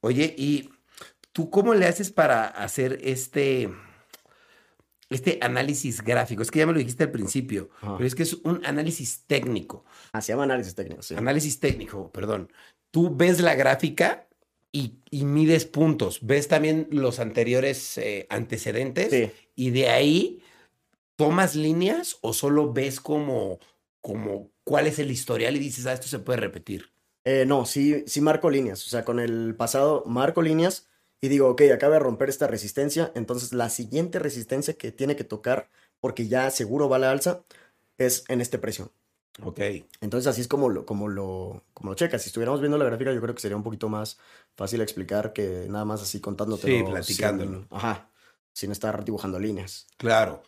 Oye, 0.02 0.34
¿y 0.38 0.70
tú 1.34 1.50
cómo 1.50 1.74
le 1.74 1.86
haces 1.86 2.10
para 2.12 2.48
hacer 2.48 3.00
este, 3.04 3.70
este 5.10 5.40
análisis 5.42 6.02
gráfico? 6.02 6.42
Es 6.42 6.52
que 6.52 6.60
ya 6.60 6.66
me 6.68 6.74
lo 6.74 6.80
dijiste 6.80 7.04
al 7.04 7.12
principio, 7.12 7.70
Ajá. 7.82 7.98
pero 7.98 8.08
es 8.08 8.16
que 8.16 8.24
es 8.24 8.34
un 8.34 8.66
análisis 8.66 9.26
técnico. 9.28 9.84
Ah, 10.14 10.22
se 10.22 10.32
llama 10.34 10.44
análisis 10.44 10.74
técnico, 10.76 11.02
sí. 11.02 11.16
Análisis 11.16 11.60
técnico, 11.60 12.12
perdón. 12.12 12.52
Tú 12.92 13.16
ves 13.16 13.40
la 13.42 13.56
gráfica 13.56 14.28
y, 14.72 15.00
y 15.10 15.26
mides 15.26 15.66
puntos. 15.66 16.20
Ves 16.22 16.48
también 16.48 16.88
los 16.92 17.20
anteriores 17.20 17.98
eh, 17.98 18.26
antecedentes 18.30 19.10
Sí. 19.10 19.32
y 19.56 19.70
de 19.72 19.90
ahí 19.90 20.42
tomas 21.22 21.56
líneas 21.56 22.18
o 22.22 22.34
solo 22.34 22.74
ves 22.74 23.00
como, 23.00 23.60
como 24.02 24.52
cuál 24.64 24.88
es 24.88 25.00
el 25.00 25.12
historial 25.12 25.56
y 25.56 25.60
dices, 25.60 25.86
ah, 25.86 25.94
esto 25.94 26.08
se 26.08 26.20
puede 26.20 26.40
repetir. 26.40 26.92
Eh, 27.24 27.46
no, 27.46 27.66
sí, 27.66 28.04
sí 28.08 28.22
marco 28.22 28.50
líneas. 28.50 28.86
O 28.86 28.90
sea, 28.90 29.06
con 29.06 29.20
el 29.20 29.56
pasado 29.56 30.04
marco 30.06 30.42
líneas 30.42 30.88
y 31.22 31.28
digo, 31.28 31.50
ok, 31.50 31.62
acaba 31.74 31.94
de 31.94 32.00
romper 32.00 32.30
esta 32.30 32.48
resistencia. 32.48 33.12
Entonces, 33.16 33.54
la 33.54 33.70
siguiente 33.70 34.20
resistencia 34.20 34.74
que 34.74 34.92
tiene 34.92 35.16
que 35.16 35.24
tocar, 35.24 35.70
porque 36.00 36.28
ya 36.28 36.50
seguro 36.50 36.90
va 36.90 36.96
a 36.96 37.00
la 37.00 37.12
alza, 37.12 37.44
es 37.98 38.24
en 38.28 38.42
este 38.42 38.58
precio. 38.58 38.92
Ok. 39.44 39.60
Entonces, 40.02 40.28
así 40.28 40.42
es 40.42 40.48
como 40.48 40.70
lo, 40.70 40.86
como 40.86 41.08
lo, 41.08 41.64
como 41.74 41.92
lo 41.92 41.96
checas. 41.96 42.24
Si 42.24 42.30
estuviéramos 42.30 42.60
viendo 42.60 42.78
la 42.78 42.86
gráfica, 42.86 43.14
yo 43.14 43.22
creo 43.22 43.36
que 43.36 43.42
sería 43.42 43.56
un 43.56 43.64
poquito 43.64 43.88
más 43.88 44.18
fácil 44.56 44.82
explicar 44.82 45.32
que 45.32 45.68
nada 45.70 45.86
más 45.86 46.02
así 46.02 46.20
contándote. 46.20 46.68
Sí, 46.68 46.84
platicándolo. 46.84 47.68
Ajá. 47.70 48.10
Sin 48.54 48.72
estar 48.72 49.06
dibujando 49.06 49.40
líneas. 49.40 49.88
Claro. 49.98 50.44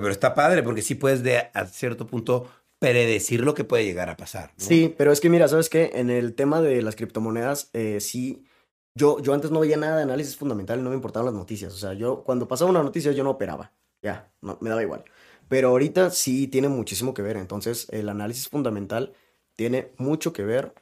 Pero, 0.00 0.12
está 0.12 0.34
padre 0.34 0.62
porque 0.62 0.82
sí 0.82 0.94
puedes 0.94 1.22
de 1.22 1.50
a 1.52 1.66
cierto 1.66 2.06
punto 2.06 2.48
predecir 2.78 3.40
lo 3.40 3.54
que 3.54 3.64
puede 3.64 3.84
llegar 3.84 4.10
a 4.10 4.16
pasar. 4.16 4.52
¿no? 4.58 4.64
Sí, 4.64 4.94
pero 4.96 5.12
es 5.12 5.20
que 5.20 5.30
mira, 5.30 5.48
¿sabes 5.48 5.68
qué? 5.68 5.92
En 5.94 6.10
el 6.10 6.34
tema 6.34 6.60
de 6.60 6.82
las 6.82 6.96
criptomonedas, 6.96 7.70
eh, 7.72 8.00
sí, 8.00 8.44
yo, 8.94 9.20
yo 9.20 9.32
antes 9.32 9.50
no 9.50 9.60
veía 9.60 9.76
nada 9.76 9.96
de 9.96 10.02
análisis 10.02 10.36
fundamental, 10.36 10.82
no 10.82 10.90
me 10.90 10.96
importaban 10.96 11.26
las 11.26 11.34
noticias. 11.34 11.72
O 11.72 11.78
sea, 11.78 11.94
yo 11.94 12.24
cuando 12.24 12.46
pasaba 12.46 12.70
una 12.70 12.82
noticia 12.82 13.12
yo 13.12 13.24
no 13.24 13.30
operaba, 13.30 13.72
ya, 14.02 14.30
no, 14.40 14.58
me 14.60 14.70
daba 14.70 14.82
igual. 14.82 15.04
Pero 15.48 15.68
ahorita 15.68 16.10
sí 16.10 16.48
tiene 16.48 16.68
muchísimo 16.68 17.14
que 17.14 17.22
ver, 17.22 17.36
entonces 17.36 17.86
el 17.90 18.08
análisis 18.08 18.48
fundamental 18.48 19.12
tiene 19.56 19.92
mucho 19.96 20.32
que 20.32 20.44
ver. 20.44 20.74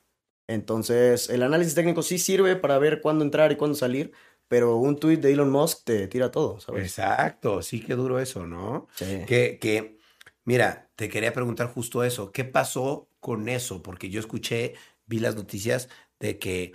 Entonces, 0.48 1.30
el 1.30 1.42
análisis 1.42 1.74
técnico 1.74 2.02
sí 2.02 2.18
sirve 2.18 2.56
para 2.56 2.78
ver 2.78 3.00
cuándo 3.00 3.24
entrar 3.24 3.52
y 3.52 3.56
cuándo 3.56 3.76
salir, 3.76 4.12
pero 4.52 4.76
un 4.76 4.98
tweet 4.98 5.16
de 5.16 5.32
Elon 5.32 5.48
Musk 5.48 5.84
te 5.84 6.06
tira 6.08 6.30
todo, 6.30 6.60
¿sabes? 6.60 6.82
Exacto, 6.84 7.62
sí 7.62 7.80
que 7.80 7.94
duro 7.94 8.20
eso, 8.20 8.46
¿no? 8.46 8.86
Sí. 8.94 9.22
Que, 9.26 9.58
que, 9.58 9.96
mira, 10.44 10.90
te 10.94 11.08
quería 11.08 11.32
preguntar 11.32 11.68
justo 11.68 12.04
eso. 12.04 12.32
¿Qué 12.32 12.44
pasó 12.44 13.08
con 13.18 13.48
eso? 13.48 13.82
Porque 13.82 14.10
yo 14.10 14.20
escuché, 14.20 14.74
vi 15.06 15.20
las 15.20 15.36
noticias 15.36 15.88
de 16.20 16.38
que 16.38 16.74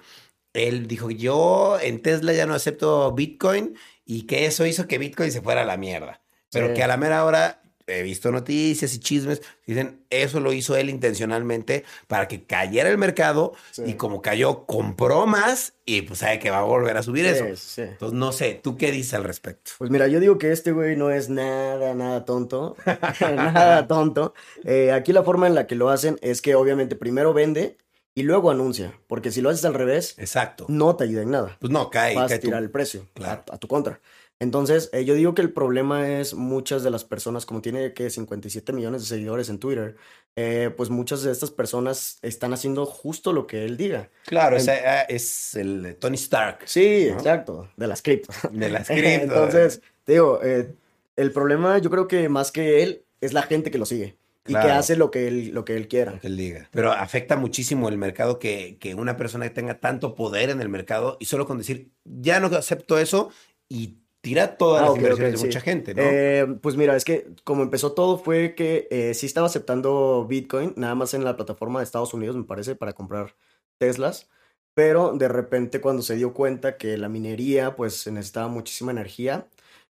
él 0.53 0.87
dijo, 0.87 1.11
yo 1.11 1.77
en 1.79 2.01
Tesla 2.01 2.33
ya 2.33 2.47
no 2.47 2.55
acepto 2.55 3.11
Bitcoin 3.11 3.77
y 4.05 4.23
que 4.23 4.47
eso 4.47 4.65
hizo 4.65 4.87
que 4.87 4.97
Bitcoin 4.97 5.31
se 5.31 5.41
fuera 5.41 5.61
a 5.61 5.65
la 5.65 5.77
mierda. 5.77 6.23
Pero 6.51 6.69
Sí. 6.69 6.73
que 6.73 6.83
a 6.83 6.87
la 6.87 6.97
mera 6.97 7.25
hora 7.25 7.61
he 7.87 8.03
visto 8.03 8.31
noticias 8.31 8.93
y 8.93 8.99
chismes, 8.99 9.41
dicen, 9.65 10.01
eso 10.09 10.39
lo 10.41 10.51
hizo 10.53 10.75
él 10.75 10.89
intencionalmente 10.89 11.85
para 12.07 12.27
que 12.27 12.43
cayera 12.43 12.89
el 12.89 12.97
mercado 12.97 13.53
Sí. 13.71 13.83
y 13.87 13.93
como 13.93 14.21
cayó, 14.21 14.65
compró 14.65 15.25
más 15.25 15.73
y 15.85 16.01
pues 16.01 16.19
sabe 16.19 16.37
que 16.39 16.49
va 16.49 16.59
a 16.59 16.63
volver 16.63 16.97
a 16.97 17.03
subir 17.03 17.25
eso. 17.25 17.45
Sí. 17.55 17.81
Entonces, 17.83 18.17
no 18.17 18.31
sé, 18.33 18.59
¿tú 18.61 18.75
qué 18.77 18.91
dices 18.91 19.13
al 19.13 19.23
respecto? 19.23 19.71
Pues 19.77 19.89
mira, 19.89 20.07
yo 20.07 20.19
digo 20.19 20.37
que 20.37 20.51
este 20.51 20.71
güey 20.73 20.95
no 20.97 21.09
es 21.11 21.29
nada, 21.29 21.93
nada 21.93 22.25
tonto. 22.25 22.75
nada 23.21 23.87
tonto. 23.87 24.33
Eh, 24.63 24.91
aquí 24.91 25.13
la 25.13 25.23
forma 25.23 25.47
en 25.47 25.55
la 25.55 25.67
que 25.67 25.75
lo 25.75 25.89
hacen 25.89 26.17
es 26.21 26.41
que 26.41 26.55
obviamente 26.55 26.95
primero 26.95 27.33
vende 27.33 27.77
y 28.15 28.23
luego 28.23 28.49
anuncia. 28.51 28.93
Porque 29.07 29.31
si 29.31 29.41
lo 29.41 29.49
haces 29.49 29.63
al 29.65 29.73
revés, 29.75 30.15
Exacto. 30.17 30.65
no 30.67 30.95
te 30.95 31.03
ayuda 31.05 31.21
en 31.21 31.31
nada. 31.31 31.57
Pues 31.59 31.71
no, 31.71 31.89
cae, 31.89 32.15
Vas 32.15 32.25
a 32.25 32.27
cae 32.29 32.39
tú. 32.39 32.47
tirar 32.47 32.63
el 32.63 32.71
precio 32.71 33.07
Claro. 33.13 33.43
a, 33.51 33.55
a 33.55 33.57
tu 33.57 33.67
contra. 33.67 33.99
Entonces, 34.39 34.89
eh, 34.93 35.03
yo 35.03 35.15
digo 35.15 35.33
que 35.33 35.41
el 35.41 35.51
problema 35.51 36.07
es 36.19 36.35
muchas 36.35 36.83
de 36.83 36.91
las 36.91 37.03
personas, 37.03 37.45
como 37.45 37.61
tiene 37.61 37.93
que 37.93 38.09
57 38.09 38.71
millones 38.71 39.01
de 39.01 39.07
seguidores 39.07 39.49
en 39.49 39.57
Twitter, 39.57 39.95
eh, 40.35 40.71
pues 40.77 40.91
muchas 40.91 41.23
de 41.23 41.31
estas 41.31 41.49
personas 41.49 42.19
están 42.21 42.53
haciendo 42.53 42.85
justo 42.85 43.33
lo 43.33 43.47
que 43.47 43.65
él 43.65 43.77
diga. 43.77 44.11
Claro, 44.25 44.57
En- 44.57 44.69
ah, 44.69 45.01
es 45.01 45.55
el 45.55 45.95
Tony 45.99 46.15
Stark. 46.15 46.59
Sí, 46.65 47.07
¿no? 47.09 47.15
exacto, 47.15 47.69
de 47.77 47.87
las 47.87 48.03
cripto. 48.03 48.31
De 48.51 48.69
las 48.69 48.87
cripto. 48.87 49.23
Entonces, 49.23 49.81
digo, 50.05 50.39
eh, 50.43 50.75
el 51.15 51.31
problema 51.31 51.79
yo 51.79 51.89
creo 51.89 52.07
que 52.07 52.29
más 52.29 52.51
que 52.51 52.83
él 52.83 53.03
es 53.21 53.33
la 53.33 53.41
gente 53.41 53.71
que 53.71 53.79
lo 53.79 53.87
sigue 53.87 54.17
y 54.45 54.53
que 54.53 54.59
hace 54.59 54.95
lo 54.95 55.09
que 55.11 55.27
él, 55.27 55.49
lo 55.49 55.65
que 55.65 55.75
él 55.75 55.87
quiera. 55.87 56.13
Lo 56.13 56.19
que 56.21 56.27
él 56.27 56.37
diga. 56.37 56.69
Pero 56.71 56.91
afecta 56.91 57.35
muchísimo 57.35 57.89
el 57.89 57.97
mercado 57.97 58.37
que, 58.39 58.77
que 58.79 58.93
una 58.93 59.17
persona 59.17 59.51
tenga 59.51 59.79
tanto 59.79 60.13
poder 60.15 60.51
en 60.51 60.61
el 60.61 60.69
mercado 60.69 61.17
y 61.19 61.25
solo 61.25 61.45
con 61.47 61.57
decir, 61.57 61.89
ya 62.05 62.39
no 62.39 62.47
acepto 62.55 62.97
eso 62.99 63.29
y 63.67 63.97
tira 64.21 64.57
todas 64.57 64.83
Ah, 64.83 64.85
las 64.87 64.95
inversiones 64.97 65.33
de 65.33 65.37
sí. 65.37 65.45
mucha 65.45 65.61
gente, 65.61 65.93
¿no? 65.95 66.01
Eh, 66.01 66.45
pues 66.61 66.75
mira, 66.75 66.95
es 66.95 67.05
que 67.05 67.27
como 67.43 67.63
empezó 67.63 67.93
todo 67.93 68.17
fue 68.17 68.55
que 68.55 68.87
eh, 68.91 69.13
sí 69.13 69.25
estaba 69.25 69.47
aceptando 69.47 70.25
Bitcoin, 70.27 70.73
nada 70.75 70.95
más 70.95 71.13
en 71.13 71.23
la 71.23 71.35
plataforma 71.35 71.79
de 71.79 71.85
Estados 71.85 72.13
Unidos, 72.13 72.35
me 72.35 72.43
parece, 72.43 72.75
para 72.75 72.93
comprar 72.93 73.35
Teslas. 73.79 74.29
Pero 74.73 75.13
de 75.13 75.27
repente 75.27 75.81
cuando 75.81 76.03
se 76.03 76.15
dio 76.15 76.33
cuenta 76.33 76.77
que 76.77 76.97
la 76.97 77.09
minería 77.09 77.75
pues 77.75 78.05
necesitaba 78.07 78.47
muchísima 78.47 78.91
energía, 78.91 79.47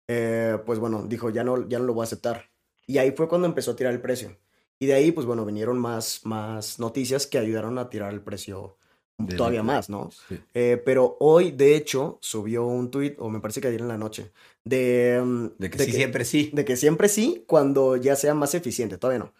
eh, 0.09 0.59
pues 0.67 0.79
bueno, 0.79 1.05
dijo, 1.07 1.31
ya 1.31 1.45
no, 1.45 1.67
ya 1.69 1.79
no 1.79 1.85
lo 1.87 1.95
voy 1.95 2.03
a 2.03 2.05
aceptar. 2.05 2.51
Y 2.87 2.99
ahí 2.99 3.13
fue 3.13 3.29
cuando 3.29 3.47
empezó 3.47 3.71
a 3.73 3.77
tirar 3.77 3.95
el 3.95 4.01
precio. 4.03 4.37
Y 4.79 4.87
de 4.87 4.95
ahí, 4.95 5.13
pues 5.13 5.27
bueno, 5.27 5.45
vinieron 5.47 5.79
más, 5.79 6.21
más 6.27 6.79
noticias 6.79 7.27
que 7.27 7.39
ayudaron 7.39 7.79
a 7.79 7.89
tirar 7.89 8.13
el 8.13 8.21
precio 8.23 8.77
todavía 9.17 9.61
Bitcoin. 9.61 9.67
más, 9.67 9.89
¿no? 9.91 10.11
Sí. 10.29 10.39
Eh, 10.55 10.83
pero 10.85 11.17
hoy, 11.21 11.53
de 11.53 11.77
hecho, 11.77 12.19
subió 12.21 12.65
un 12.67 12.91
tweet, 12.91 13.17
o 13.19 13.31
me 13.31 13.41
parece 13.41 13.61
que 13.61 13.69
ayer 13.69 13.81
en 13.81 13.89
la 13.89 13.99
noche, 13.99 14.33
de, 14.65 15.21
mm, 15.25 15.47
De 15.59 15.71
que 15.71 15.79
sí, 15.79 15.93
siempre 15.93 16.25
sí. 16.25 16.51
de 16.53 16.65
que 16.65 16.77
siempre 16.77 17.09
sí, 17.09 17.45
cuando 17.47 17.97
ya 17.97 18.17
sea 18.17 18.35
más 18.35 18.55
eficiente, 18.55 18.99
todavía 18.99 19.25
no. 19.25 19.35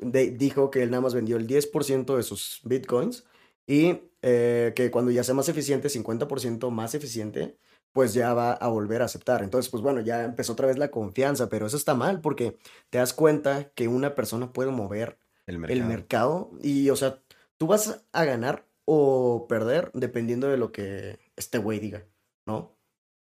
De- 0.00 0.30
dijo 0.30 0.70
que 0.70 0.82
él 0.82 0.90
nada 0.90 1.00
más 1.00 1.14
vendió 1.14 1.36
el 1.36 1.46
10% 1.46 2.16
de 2.16 2.22
sus 2.22 2.60
bitcoins 2.64 3.24
y 3.66 3.98
eh, 4.22 4.72
que 4.76 4.90
cuando 4.90 5.10
ya 5.10 5.24
sea 5.24 5.34
más 5.34 5.48
eficiente, 5.48 5.88
50% 5.88 6.70
más 6.70 6.94
eficiente, 6.94 7.56
pues 7.92 8.14
ya 8.14 8.34
va 8.34 8.52
a 8.52 8.68
volver 8.68 9.02
a 9.02 9.06
aceptar. 9.06 9.42
Entonces, 9.42 9.70
pues 9.70 9.82
bueno, 9.82 10.00
ya 10.00 10.24
empezó 10.24 10.52
otra 10.52 10.66
vez 10.68 10.78
la 10.78 10.90
confianza, 10.90 11.48
pero 11.48 11.66
eso 11.66 11.76
está 11.76 11.94
mal 11.94 12.20
porque 12.20 12.58
te 12.90 12.98
das 12.98 13.12
cuenta 13.14 13.70
que 13.74 13.88
una 13.88 14.14
persona 14.14 14.52
puede 14.52 14.70
mover 14.70 15.18
El 15.46 15.56
el 15.56 15.58
mercado. 15.84 15.88
mercado 15.88 16.50
y, 16.62 16.90
o 16.90 16.96
sea, 16.96 17.20
tú 17.56 17.66
vas 17.66 18.04
a 18.12 18.24
ganar 18.24 18.66
o 18.90 19.46
perder 19.48 19.90
dependiendo 19.92 20.48
de 20.48 20.56
lo 20.56 20.72
que 20.72 21.18
este 21.36 21.58
güey 21.58 21.78
diga, 21.78 22.06
¿no? 22.46 22.74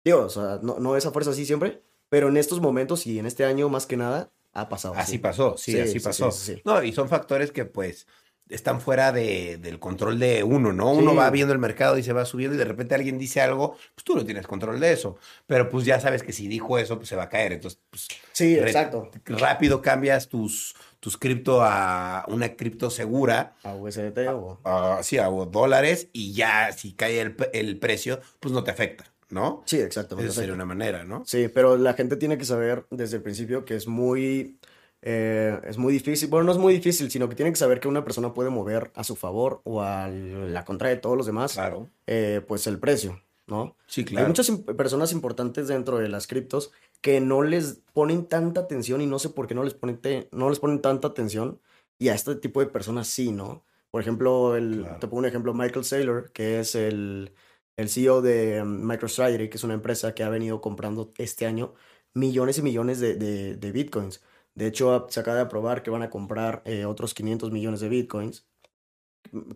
Digo, 0.06 0.22
o 0.22 0.30
sea, 0.30 0.60
no, 0.64 0.80
no 0.80 0.96
es 0.96 1.06
a 1.06 1.12
fuerza 1.12 1.32
así 1.32 1.46
siempre, 1.46 1.82
pero 2.08 2.30
en 2.30 2.38
estos 2.38 2.62
momentos 2.62 3.06
y 3.06 3.20
en 3.20 3.26
este 3.26 3.44
año 3.44 3.68
más 3.68 3.86
que 3.86 3.98
nada 3.98 4.32
ha 4.54 4.70
pasado 4.70 4.94
Así 4.96 5.18
pasó, 5.18 5.58
sí, 5.58 5.78
así 5.78 6.00
pasó. 6.00 6.32
sí, 6.32 6.56
sí. 6.56 6.62
No, 6.64 6.82
y 6.82 6.94
son 6.94 7.10
factores 7.10 7.52
que 7.52 7.66
pues 7.66 8.08
están 8.50 8.80
fuera 8.80 9.12
de, 9.12 9.58
del 9.58 9.78
control 9.78 10.20
de 10.20 10.42
uno, 10.42 10.72
¿no? 10.72 10.94
Uno 10.94 11.12
Sí. 11.12 11.18
va 11.18 11.30
viendo 11.32 11.52
el 11.52 11.60
mercado 11.60 11.98
y 11.98 12.04
se 12.04 12.14
va 12.14 12.24
subiendo 12.24 12.56
y 12.56 12.58
de 12.58 12.64
repente 12.64 12.96
alguien 12.96 13.18
dice 13.18 13.42
algo, 13.42 13.76
pues 13.94 14.06
tú 14.06 14.16
no 14.16 14.24
tienes 14.24 14.48
control 14.48 14.80
de 14.80 14.94
eso. 14.94 15.18
Pero 15.48 15.68
pues 15.68 15.84
ya 15.84 16.00
sabes 16.00 16.24
que 16.24 16.32
si 16.32 16.48
dijo 16.48 16.78
eso, 16.80 16.96
pues 16.96 17.10
se 17.10 17.18
va 17.18 17.24
a 17.24 17.30
caer. 17.30 17.52
Entonces, 17.52 17.82
pues 17.90 18.08
Sí, 18.32 18.58
exacto. 18.58 19.12
rápido 19.26 19.82
cambias 19.82 20.30
tus, 20.30 20.76
tus 21.00 21.18
cripto 21.18 21.62
a 21.62 22.26
una 22.28 22.56
cripto 22.56 22.90
segura, 22.90 23.56
A 23.64 23.76
USDT 23.76 24.18
o... 24.34 24.60
a, 24.64 25.02
sí, 25.04 25.18
a 25.18 25.28
dólares, 25.28 26.10
y 26.14 26.34
ya 26.34 26.72
si 26.72 26.94
cae 26.94 27.22
el, 27.22 27.36
el 27.54 27.78
precio, 27.80 28.20
pues 28.40 28.54
no 28.54 28.64
te 28.64 28.72
afecta, 28.72 29.06
¿no? 29.30 29.62
Sí, 29.66 29.80
exacto. 29.80 30.18
Esa 30.20 30.32
sería 30.34 30.54
una 30.54 30.66
manera, 30.66 31.04
¿no? 31.04 31.24
Sí, 31.26 31.48
pero 31.54 31.78
la 31.78 31.94
gente 31.94 32.16
tiene 32.18 32.38
que 32.38 32.46
saber 32.46 32.86
desde 32.90 33.18
el 33.18 33.24
principio 33.24 33.64
que 33.66 33.76
es 33.76 33.88
muy, 33.88 34.58
eh, 35.02 35.60
es 35.66 35.78
muy 35.78 35.94
difícil. 35.94 36.30
Bueno, 36.30 36.46
no 36.48 36.52
es 36.52 36.58
muy 36.58 36.74
difícil, 36.74 37.12
sino 37.12 37.30
que 37.30 37.36
tiene 37.36 37.52
que 37.52 37.58
saber 37.58 37.80
que 37.80 37.88
una 37.88 38.04
persona 38.04 38.34
puede 38.34 38.50
mover 38.50 38.92
a 38.96 39.04
su 39.04 39.16
favor 39.16 39.62
o 39.66 39.82
a 39.82 40.08
la 40.08 40.66
contra 40.66 40.90
de 40.90 40.98
todos 40.98 41.16
los 41.16 41.26
demás, 41.28 41.54
Claro. 41.54 41.90
eh, 42.08 42.42
pues 42.48 42.66
el 42.68 42.80
precio, 42.80 43.22
¿no? 43.46 43.76
Sí, 43.86 44.02
Hay 44.02 44.06
claro. 44.08 44.28
muchas 44.28 44.50
im- 44.50 44.64
personas 44.76 45.12
importantes 45.12 45.68
dentro 45.68 46.00
de 46.00 46.10
las 46.10 46.26
criptos 46.28 46.72
que 47.02 47.20
no 47.22 47.42
les 47.44 47.82
ponen 47.94 48.26
tanta 48.28 48.62
atención 48.62 49.02
y 49.02 49.06
no 49.06 49.20
sé 49.20 49.30
por 49.30 49.48
qué 49.48 49.56
no 49.56 49.64
les 49.64 49.74
ponen, 49.74 49.98
te- 49.98 50.28
no 50.32 50.50
les 50.50 50.60
ponen 50.60 50.82
tanta 50.82 51.08
atención 51.08 51.60
y 52.00 52.10
a 52.10 52.16
este 52.16 52.36
tipo 52.36 52.60
de 52.60 52.68
personas 52.68 53.08
sí, 53.08 53.32
¿no? 53.32 53.64
Por 53.92 54.02
ejemplo, 54.02 54.56
el, 54.56 54.82
Claro. 54.82 55.00
te 55.00 55.08
pongo 55.08 55.20
un 55.20 55.26
ejemplo, 55.26 55.54
Michael 55.54 55.86
Saylor, 55.86 56.32
que 56.32 56.60
es 56.60 56.76
el, 56.76 57.34
el 57.78 57.90
CEO 57.90 58.22
de 58.22 58.62
um, 58.62 58.86
MicroStrategy, 58.86 59.50
que 59.50 59.58
es 59.58 59.64
una 59.64 59.74
empresa 59.76 60.14
que 60.14 60.24
ha 60.24 60.30
venido 60.30 60.60
comprando 60.62 61.14
este 61.18 61.46
año 61.46 61.74
millones 62.14 62.58
y 62.58 62.62
millones 62.62 63.00
de, 63.00 63.16
de- 63.16 63.56
de 63.56 63.72
bitcoins. 63.72 64.22
De 64.56 64.68
hecho, 64.68 65.06
se 65.10 65.20
acaba 65.20 65.38
de 65.38 65.44
aprobar 65.44 65.84
que 65.84 65.92
van 65.92 66.02
a 66.02 66.10
comprar 66.10 66.62
eh, 66.66 66.86
otros 66.86 67.14
500 67.14 67.52
millones 67.52 67.80
de 67.80 67.90
bitcoins. 67.90 68.46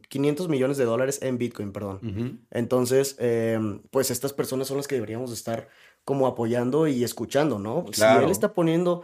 500 0.10 0.50
millones 0.50 0.78
de 0.78 0.84
dólares 0.86 1.20
en 1.22 1.38
bitcoin, 1.38 1.72
perdón. 1.72 2.00
Entonces, 2.52 3.16
em, 3.20 3.82
pues 3.90 4.12
estas 4.12 4.34
personas 4.34 4.68
son 4.68 4.78
las 4.78 4.88
que 4.88 4.96
deberíamos 4.96 5.32
estar 5.32 5.70
como 6.06 6.28
apoyando 6.28 6.88
y 6.88 7.04
escuchando, 7.04 7.60
¿no? 7.60 7.86
Si 7.94 8.02
él 8.04 8.30
está 8.32 8.54
poniendo 8.54 9.04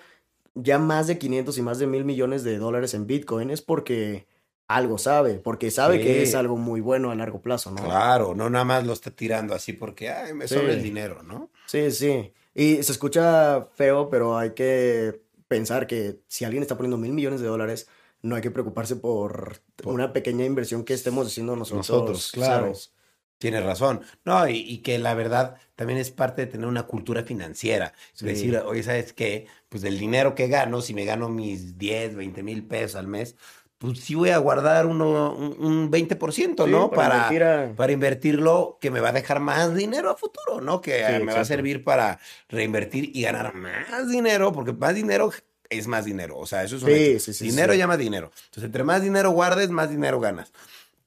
ya 0.56 0.80
más 0.80 1.08
de 1.08 1.18
500 1.18 1.58
y 1.58 1.62
más 1.62 1.78
de 1.80 1.88
mil 1.88 2.04
millones 2.06 2.43
de 2.43 2.58
dólares 2.58 2.93
en 2.93 3.06
Bitcoin 3.08 3.50
es 3.52 3.62
porque 3.62 4.26
algo 4.68 4.98
sabe, 4.98 5.36
porque 5.36 5.72
sabe 5.72 6.00
que 6.02 6.24
es 6.24 6.32
Sí. 6.32 6.36
algo 6.36 6.58
muy 6.58 6.82
bueno 6.82 7.12
a 7.12 7.16
largo 7.16 7.41
plazo, 7.41 7.72
¿no? 7.72 7.84
Claro, 7.84 8.34
no 8.36 8.50
nada 8.50 8.66
más 8.66 8.86
lo 8.86 8.91
está 8.93 9.12
tirando 9.12 9.54
así 9.54 9.72
porque, 9.74 10.10
ay, 10.10 10.34
me 10.34 10.48
sobra 10.48 10.74
el 10.74 10.80
Sí. 10.80 10.84
dinero, 10.84 11.24
¿no? 11.24 11.50
Sí, 11.68 11.89
sí. 11.91 12.34
Y 12.54 12.82
se 12.84 12.91
escucha 12.91 13.68
feo, 13.76 14.10
pero 14.10 14.38
hay 14.38 14.52
que 14.56 15.22
pensar 15.48 15.88
que 15.88 16.20
si 16.28 16.43
alguien 16.43 16.64
está 16.64 16.76
poniendo 16.76 16.98
mil 16.98 17.14
millones 17.14 17.39
de 17.39 17.48
dólares, 17.48 17.88
no 18.24 18.36
hay 18.36 18.41
que 18.41 18.52
preocuparse 18.52 18.95
por, 18.98 19.60
Por- 19.76 19.93
una 19.93 20.12
pequeña 20.12 20.43
inversión 20.43 20.84
que 20.84 20.95
estemos 20.95 21.28
haciendo 21.28 21.56
nosotros. 21.56 21.88
Nosotros, 21.88 22.32
claro. 22.34 22.64
¿sabes? 22.66 22.91
Tienes 23.38 23.64
razón. 23.64 24.02
No, 24.26 24.48
y, 24.48 24.58
y 24.58 24.80
que 24.80 24.98
la 24.98 25.14
verdad 25.14 25.58
también 25.76 26.00
es 26.00 26.10
parte 26.12 26.42
de 26.46 26.52
tener 26.52 26.68
una 26.68 26.84
cultura 26.84 27.24
financiera. 27.24 27.94
Es 28.14 28.20
Sí. 28.20 28.26
decir, 28.26 28.58
oye, 28.66 28.82
¿sabes 28.84 29.14
qué? 29.14 29.46
Pues 29.70 29.84
del 29.84 30.00
dinero 30.00 30.34
que 30.36 30.48
gano, 30.48 30.82
si 30.82 30.94
me 30.94 31.06
gano 31.06 31.30
mis 31.30 31.78
10, 31.78 32.16
20 32.16 32.42
mil 32.44 32.64
pesos 32.66 32.96
al 32.96 33.08
mes, 33.08 33.36
pues 33.78 34.00
sí 34.00 34.16
voy 34.16 34.32
a 34.32 34.40
guardar 34.40 34.88
uno, 34.88 35.36
un, 35.36 35.56
un 35.64 35.92
20%, 35.92 36.66
Sí, 36.66 36.72
¿no? 36.72 36.90
para 36.90 37.10
Para, 37.10 37.16
invertir 37.18 37.44
a- 37.44 37.76
para 37.76 37.92
invertirlo, 37.92 38.78
que 38.82 38.90
me 38.90 39.02
va 39.02 39.10
a 39.10 39.12
dejar 39.12 39.40
más 39.40 39.76
dinero 39.76 40.10
a 40.10 40.18
futuro, 40.18 40.62
¿no? 40.62 40.82
Que 40.82 40.98
Sí, 41.06 41.14
eh, 41.14 41.20
me 41.20 41.32
va 41.34 41.42
a 41.42 41.46
servir 41.46 41.84
para 41.84 42.20
reinvertir 42.50 43.12
y 43.16 43.22
ganar 43.22 43.54
más 43.54 44.10
dinero, 44.10 44.52
porque 44.52 44.74
más 44.74 44.96
dinero 44.96 45.32
es 45.70 45.86
más 45.86 46.06
dinero. 46.06 46.38
O 46.40 46.48
sea, 46.48 46.64
eso 46.64 46.78
es 46.78 46.82
un 46.84 46.90
Sí, 46.90 46.96
hecho. 46.96 47.20
sí, 47.20 47.34
sí, 47.36 47.46
dinero 47.52 47.76
llama 47.76 47.98
dinero. 47.98 48.32
Entonces, 48.46 48.64
entre 48.64 48.84
más 48.84 49.04
dinero 49.04 49.30
guardes, 49.30 49.70
más 49.70 49.92
dinero 49.92 50.20
ganas. 50.20 50.52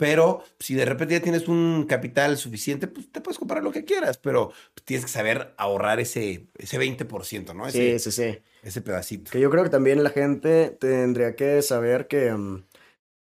Pero 0.00 0.42
si 0.58 0.74
de 0.74 0.86
repente 0.86 1.14
ya 1.14 1.20
tienes 1.22 1.46
un 1.46 1.84
capital 1.86 2.36
suficiente, 2.38 2.88
pues 2.88 3.12
te 3.12 3.20
puedes 3.20 3.38
comprar 3.38 3.62
lo 3.62 3.70
que 3.70 3.84
quieras, 3.84 4.16
pero 4.18 4.50
tienes 4.84 5.04
que 5.04 5.12
saber 5.12 5.52
ahorrar 5.58 6.00
ese, 6.00 6.46
ese 6.56 6.78
20%, 6.80 7.54
¿no? 7.54 7.70
Sí, 7.70 7.88
Ese, 7.90 8.10
sí, 8.10 8.32
sí. 8.32 8.38
ese 8.62 8.80
pedacito. 8.80 9.30
Que 9.30 9.38
yo 9.40 9.50
creo 9.50 9.62
que 9.62 9.68
también 9.70 10.02
la 10.02 10.08
gente 10.10 10.70
tendría 10.80 11.36
que 11.36 11.60
saber 11.60 12.08
que, 12.08 12.32
mm, 12.32 12.64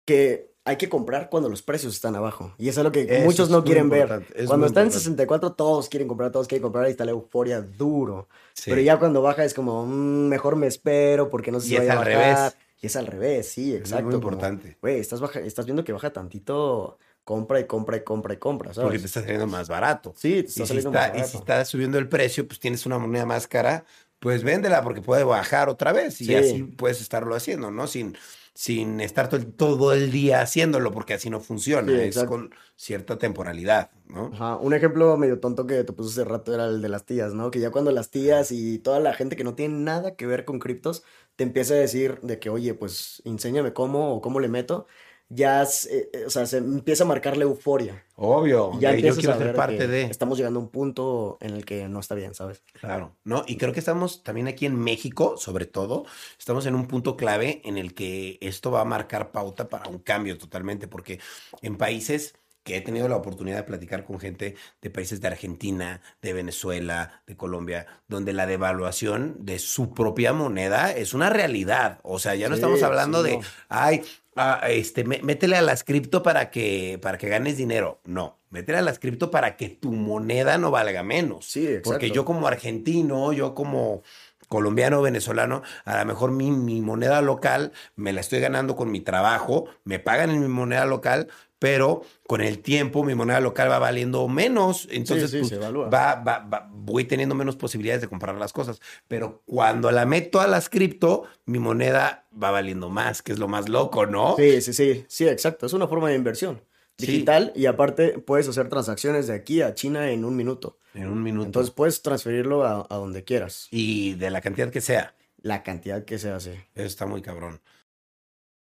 que 0.06 0.52
hay 0.64 0.76
que 0.76 0.88
comprar 0.88 1.28
cuando 1.28 1.48
los 1.48 1.62
precios 1.62 1.92
están 1.92 2.14
abajo. 2.14 2.54
Y 2.56 2.68
eso 2.68 2.80
es 2.80 2.84
lo 2.84 2.92
que 2.92 3.02
Eso 3.02 3.24
muchos 3.24 3.48
es 3.48 3.50
no 3.50 3.64
quieren 3.64 3.90
ver. 3.90 4.24
es 4.36 4.46
Cuando 4.46 4.66
está 4.66 4.80
en 4.82 4.86
importante. 4.86 4.92
64, 4.92 5.52
todos 5.54 5.88
quieren 5.88 6.06
comprar, 6.06 6.30
todos 6.30 6.46
quieren 6.46 6.62
comprar, 6.62 6.84
ahí 6.84 6.92
está 6.92 7.04
la 7.04 7.10
euforia 7.10 7.60
duro. 7.60 8.28
Sí. 8.54 8.70
Pero 8.70 8.80
ya 8.80 9.00
cuando 9.00 9.22
baja 9.22 9.44
es 9.44 9.54
como, 9.54 9.84
"Mm, 9.84 10.28
mejor 10.28 10.54
me 10.54 10.68
espero 10.68 11.28
porque 11.28 11.50
no 11.50 11.58
sé 11.58 11.66
Y 11.66 11.68
si 11.70 11.74
es 11.74 11.80
vaya 11.80 11.94
a 11.94 11.98
al 11.98 12.04
bajar. 12.04 12.36
revés. 12.36 12.56
Y 12.82 12.86
es 12.88 12.96
al 12.96 13.06
revés, 13.06 13.48
sí, 13.48 13.74
exacto. 13.74 13.98
Es 14.00 14.04
muy 14.06 14.14
importante. 14.16 14.76
Güey, 14.82 14.98
estás, 14.98 15.20
baja- 15.20 15.40
estás 15.40 15.64
viendo 15.64 15.84
que 15.84 15.92
baja 15.92 16.12
tantito, 16.12 16.98
compra 17.24 17.60
y 17.60 17.66
compra 17.66 17.96
y 17.96 18.02
compra 18.02 18.34
y 18.34 18.38
compra, 18.38 18.72
Porque 18.74 18.98
te 18.98 18.98
¿sabes? 18.98 19.04
está 19.04 19.20
saliendo 19.20 19.46
más 19.46 19.68
barato. 19.68 20.12
Sí, 20.16 20.30
te 20.30 20.36
Y 20.38 20.40
está 20.40 20.62
si, 20.62 20.66
saliendo 20.66 20.90
está, 20.90 21.00
más 21.00 21.08
y 21.10 21.12
si 21.14 21.20
barato. 21.20 21.38
está 21.38 21.64
subiendo 21.64 21.98
el 21.98 22.08
precio, 22.08 22.46
pues 22.46 22.58
tienes 22.58 22.84
una 22.84 22.98
moneda 22.98 23.24
más 23.24 23.46
cara, 23.46 23.84
pues 24.18 24.42
véndela 24.42 24.82
porque 24.82 25.00
puede 25.00 25.22
bajar 25.24 25.68
otra 25.68 25.92
vez 25.92 26.20
y 26.20 26.24
Sí. 26.26 26.34
así 26.34 26.62
puedes 26.64 27.00
estarlo 27.00 27.34
haciendo, 27.36 27.70
¿no? 27.70 27.86
Sin, 27.86 28.16
sin 28.54 29.00
estar 29.00 29.28
todo 29.28 29.92
el 29.92 30.10
día 30.10 30.42
haciéndolo, 30.42 30.92
porque 30.92 31.14
así 31.14 31.30
no 31.30 31.40
funciona, 31.40 31.92
es 32.02 32.22
con 32.24 32.50
cierta 32.76 33.16
temporalidad, 33.16 33.90
¿no? 34.08 34.30
Ajá, 34.32 34.56
un 34.56 34.74
ejemplo 34.74 35.16
medio 35.16 35.40
tonto 35.40 35.66
que 35.66 35.84
te 35.84 35.92
puse 35.92 36.20
hace 36.20 36.28
rato 36.28 36.52
era 36.52 36.66
el 36.66 36.82
de 36.82 36.88
las 36.88 37.06
tías, 37.06 37.32
¿no? 37.32 37.50
Que 37.50 37.60
ya 37.60 37.70
cuando 37.70 37.92
las 37.92 38.10
tías 38.10 38.52
y 38.52 38.78
toda 38.78 39.00
la 39.00 39.14
gente 39.14 39.36
que 39.36 39.44
no 39.44 39.54
tiene 39.54 39.78
nada 39.78 40.16
que 40.16 40.26
ver 40.26 40.44
con 40.44 40.58
criptos 40.58 41.02
te 41.36 41.44
empieza 41.44 41.74
a 41.74 41.78
decir 41.78 42.20
de 42.20 42.38
que, 42.38 42.50
oye, 42.50 42.74
pues 42.74 43.22
enséñame 43.24 43.72
cómo 43.72 44.14
o 44.14 44.20
cómo 44.20 44.38
le 44.38 44.48
meto, 44.48 44.86
ya, 45.34 45.62
eh, 45.62 46.10
eh, 46.12 46.24
o 46.26 46.30
sea, 46.30 46.44
se 46.46 46.58
empieza 46.58 47.04
a 47.04 47.06
marcar 47.06 47.36
la 47.36 47.44
euforia. 47.44 48.04
Obvio, 48.16 48.78
ya 48.78 48.94
yo 48.94 49.14
quiero 49.14 49.38
ser 49.38 49.54
parte 49.54 49.88
de. 49.88 50.02
Estamos 50.02 50.36
llegando 50.36 50.60
a 50.60 50.62
un 50.62 50.68
punto 50.68 51.38
en 51.40 51.54
el 51.54 51.64
que 51.64 51.88
no 51.88 52.00
está 52.00 52.14
bien, 52.14 52.34
¿sabes? 52.34 52.62
Claro, 52.80 53.16
¿no? 53.24 53.42
Y 53.46 53.56
creo 53.56 53.72
que 53.72 53.80
estamos 53.80 54.22
también 54.22 54.46
aquí 54.46 54.66
en 54.66 54.78
México, 54.78 55.36
sobre 55.38 55.64
todo, 55.64 56.04
estamos 56.38 56.66
en 56.66 56.74
un 56.74 56.86
punto 56.86 57.16
clave 57.16 57.62
en 57.64 57.78
el 57.78 57.94
que 57.94 58.38
esto 58.40 58.70
va 58.70 58.82
a 58.82 58.84
marcar 58.84 59.32
pauta 59.32 59.68
para 59.68 59.88
un 59.88 59.98
cambio 59.98 60.36
totalmente, 60.36 60.86
porque 60.86 61.18
en 61.62 61.76
países 61.76 62.34
que 62.62 62.76
he 62.76 62.80
tenido 62.80 63.08
la 63.08 63.16
oportunidad 63.16 63.56
de 63.56 63.62
platicar 63.64 64.04
con 64.04 64.20
gente 64.20 64.54
de 64.80 64.90
países 64.90 65.20
de 65.20 65.28
Argentina, 65.28 66.00
de 66.20 66.32
Venezuela, 66.32 67.22
de 67.26 67.36
Colombia, 67.36 67.86
donde 68.06 68.32
la 68.32 68.46
devaluación 68.46 69.36
de 69.40 69.58
su 69.58 69.94
propia 69.94 70.32
moneda 70.32 70.92
es 70.92 71.12
una 71.12 71.28
realidad. 71.28 71.98
O 72.02 72.18
sea, 72.18 72.34
ya 72.34 72.48
no 72.48 72.54
estamos 72.54 72.82
hablando 72.82 73.22
de, 73.22 73.40
ay, 73.68 74.02
ah, 74.36 74.60
este, 74.68 75.04
métele 75.04 75.56
a 75.56 75.62
las 75.62 75.84
cripto 75.84 76.22
para 76.22 76.50
que, 76.50 76.98
para 77.00 77.18
que 77.18 77.28
ganes 77.28 77.56
dinero. 77.56 78.00
No, 78.04 78.38
métele 78.50 78.78
a 78.78 78.82
las 78.82 78.98
cripto 78.98 79.30
para 79.30 79.56
que 79.56 79.68
tu 79.68 79.92
moneda 79.92 80.58
no 80.58 80.70
valga 80.70 81.02
menos. 81.02 81.46
Sí, 81.46 81.66
exacto. 81.66 81.90
Porque 81.90 82.10
yo 82.10 82.24
como 82.24 82.46
argentino, 82.46 83.32
yo 83.32 83.54
como 83.54 84.02
colombiano 84.48 84.98
o 84.98 85.02
venezolano, 85.02 85.62
a 85.84 85.98
lo 85.98 86.04
mejor 86.04 86.30
mi, 86.30 86.50
mi, 86.50 86.82
moneda 86.82 87.22
local 87.22 87.72
me 87.96 88.12
la 88.12 88.20
estoy 88.20 88.40
ganando 88.40 88.76
con 88.76 88.90
mi 88.90 89.00
trabajo, 89.00 89.66
me 89.84 89.98
pagan 89.98 90.30
en 90.30 90.40
mi 90.40 90.48
moneda 90.48 90.84
local, 90.84 91.28
pero 91.62 92.02
con 92.26 92.40
el 92.40 92.58
tiempo 92.58 93.04
mi 93.04 93.14
moneda 93.14 93.38
local 93.38 93.70
va 93.70 93.78
valiendo 93.78 94.26
menos, 94.26 94.88
entonces 94.90 95.30
pues, 95.30 95.62
va, 95.62 96.16
va, 96.16 96.68
voy 96.72 97.04
teniendo 97.04 97.36
menos 97.36 97.54
posibilidades 97.54 98.00
de 98.00 98.08
comprar 98.08 98.34
las 98.34 98.52
cosas. 98.52 98.80
Pero 99.06 99.44
cuando 99.46 99.92
la 99.92 100.04
meto 100.04 100.40
a 100.40 100.48
las 100.48 100.68
cripto, 100.68 101.22
mi 101.46 101.60
moneda 101.60 102.26
va 102.34 102.50
valiendo 102.50 102.90
más, 102.90 103.22
que 103.22 103.30
es 103.30 103.38
lo 103.38 103.46
más 103.46 103.68
loco, 103.68 104.06
¿no? 104.06 104.34
Sí, 104.36 104.60
sí, 104.60 104.72
sí, 104.72 105.04
sí, 105.06 105.28
exacto. 105.28 105.66
Es 105.66 105.72
una 105.72 105.86
forma 105.86 106.08
de 106.08 106.16
inversión 106.16 106.60
digital 106.98 107.52
y 107.54 107.66
aparte 107.66 108.18
puedes 108.18 108.48
hacer 108.48 108.68
transacciones 108.68 109.28
de 109.28 109.34
aquí 109.34 109.62
a 109.62 109.72
China 109.74 110.10
en 110.10 110.24
un 110.24 110.34
minuto. 110.34 110.80
En 110.94 111.06
un 111.06 111.22
minuto. 111.22 111.46
Entonces 111.46 111.72
puedes 111.72 112.02
transferirlo 112.02 112.64
a, 112.64 112.88
a 112.90 112.96
donde 112.96 113.22
quieras. 113.22 113.68
Y 113.70 114.14
de 114.14 114.30
la 114.30 114.40
cantidad 114.40 114.68
que 114.70 114.80
sea. 114.80 115.14
La 115.42 115.62
cantidad 115.62 116.04
que 116.04 116.18
sea, 116.18 116.40
sí. 116.40 116.50
Eso 116.74 116.86
está 116.86 117.06
muy 117.06 117.22
cabrón 117.22 117.60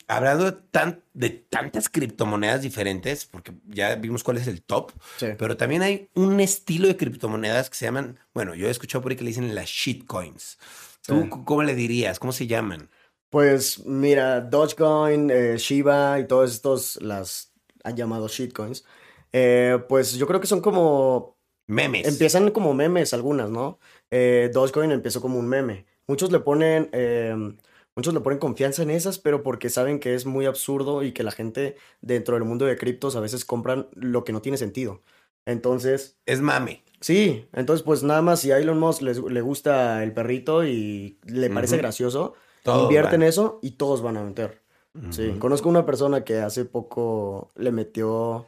hablando 0.08 0.46
de, 0.46 0.58
tan, 0.72 1.04
de 1.14 1.30
tantas 1.30 1.90
criptomonedas 1.90 2.62
diferentes, 2.62 3.26
porque 3.26 3.54
ya 3.68 3.96
vimos 3.96 4.24
cuál 4.24 4.38
es 4.38 4.48
el 4.48 4.62
top, 4.62 4.92
pero 5.38 5.58
también 5.58 5.82
hay 5.82 6.10
un 6.16 6.40
estilo 6.40 6.88
de 6.88 6.98
criptomonedas 6.98 7.70
que 7.70 7.76
se 7.76 7.86
llaman, 7.86 8.18
bueno, 8.34 8.56
yo 8.56 8.68
he 8.68 8.72
escuchado 8.72 9.02
por 9.02 9.12
ahí 9.12 9.18
que 9.18 9.24
le 9.24 9.32
dicen 9.32 9.54
las 9.54 9.68
shitcoins. 9.68 10.58
¿Tú 11.06 11.30
cómo 11.30 11.64
le 11.64 11.76
dirías? 11.76 12.20
¿Cómo 12.20 12.34
se 12.34 12.48
llaman? 12.48 12.90
Pues 13.30 13.86
mira, 13.86 14.42
Dogecoin, 14.42 15.30
eh, 15.30 15.58
Shiba 15.58 16.20
y 16.20 16.28
todos 16.28 16.54
estos 16.54 17.02
las 17.02 17.54
han 17.84 17.96
llamado 17.96 18.28
shitcoins. 18.28 18.86
Eh, 19.34 19.80
pues 19.88 20.14
yo 20.14 20.28
creo 20.28 20.40
que 20.40 20.48
son 20.48 20.62
como... 20.62 21.38
Memes. 21.68 22.08
Empiezan 22.08 22.50
como 22.52 22.74
memes 22.74 23.14
algunas, 23.14 23.50
¿no? 23.50 23.80
Eh, 24.10 24.50
Dogecoin 24.54 24.92
empezó 24.92 25.20
como 25.20 25.38
un 25.38 25.48
meme. 25.50 25.86
Muchos 26.08 26.32
le 26.32 26.40
ponen 26.40 26.90
em, 26.94 27.58
Muchos 27.98 28.14
le 28.14 28.20
ponen 28.20 28.38
confianza 28.38 28.84
en 28.84 28.92
esas, 28.92 29.18
pero 29.18 29.42
porque 29.42 29.72
saben 29.72 30.00
que 30.00 30.14
es 30.14 30.28
muy 30.28 30.46
absurdo 30.46 31.02
y 31.02 31.14
que 31.14 31.24
la 31.24 31.32
gente 31.32 31.78
dentro 32.00 32.36
del 32.36 32.44
mundo 32.44 32.66
de 32.66 32.78
criptos 32.78 33.16
a 33.16 33.22
veces 33.22 33.44
compran 33.44 33.88
lo 33.94 34.24
que 34.24 34.32
no 34.32 34.40
tiene 34.40 34.60
sentido. 34.60 35.02
Entonces... 35.48 36.16
Es 36.28 36.40
mame. 36.40 36.84
Sí, 37.02 37.48
entonces 37.54 37.84
pues 37.84 38.04
nada 38.04 38.22
más 38.22 38.42
si 38.42 38.52
a 38.52 38.60
Elon 38.60 38.80
Musk 38.80 39.02
le 39.02 39.42
gusta 39.42 40.04
el 40.04 40.14
perrito 40.14 40.64
y 40.64 41.18
le 41.26 41.50
parece 41.50 41.78
gracioso, 41.78 42.36
invierte 42.66 43.16
en 43.16 43.24
eso 43.24 43.58
y 43.64 43.72
todos 43.72 44.04
van 44.04 44.18
a 44.18 44.24
meter. 44.24 44.62
Sí, 45.10 45.36
conozco 45.40 45.68
una 45.68 45.88
persona 45.88 46.24
que 46.24 46.38
hace 46.38 46.66
poco 46.66 47.50
le 47.56 47.72
metió 47.72 48.48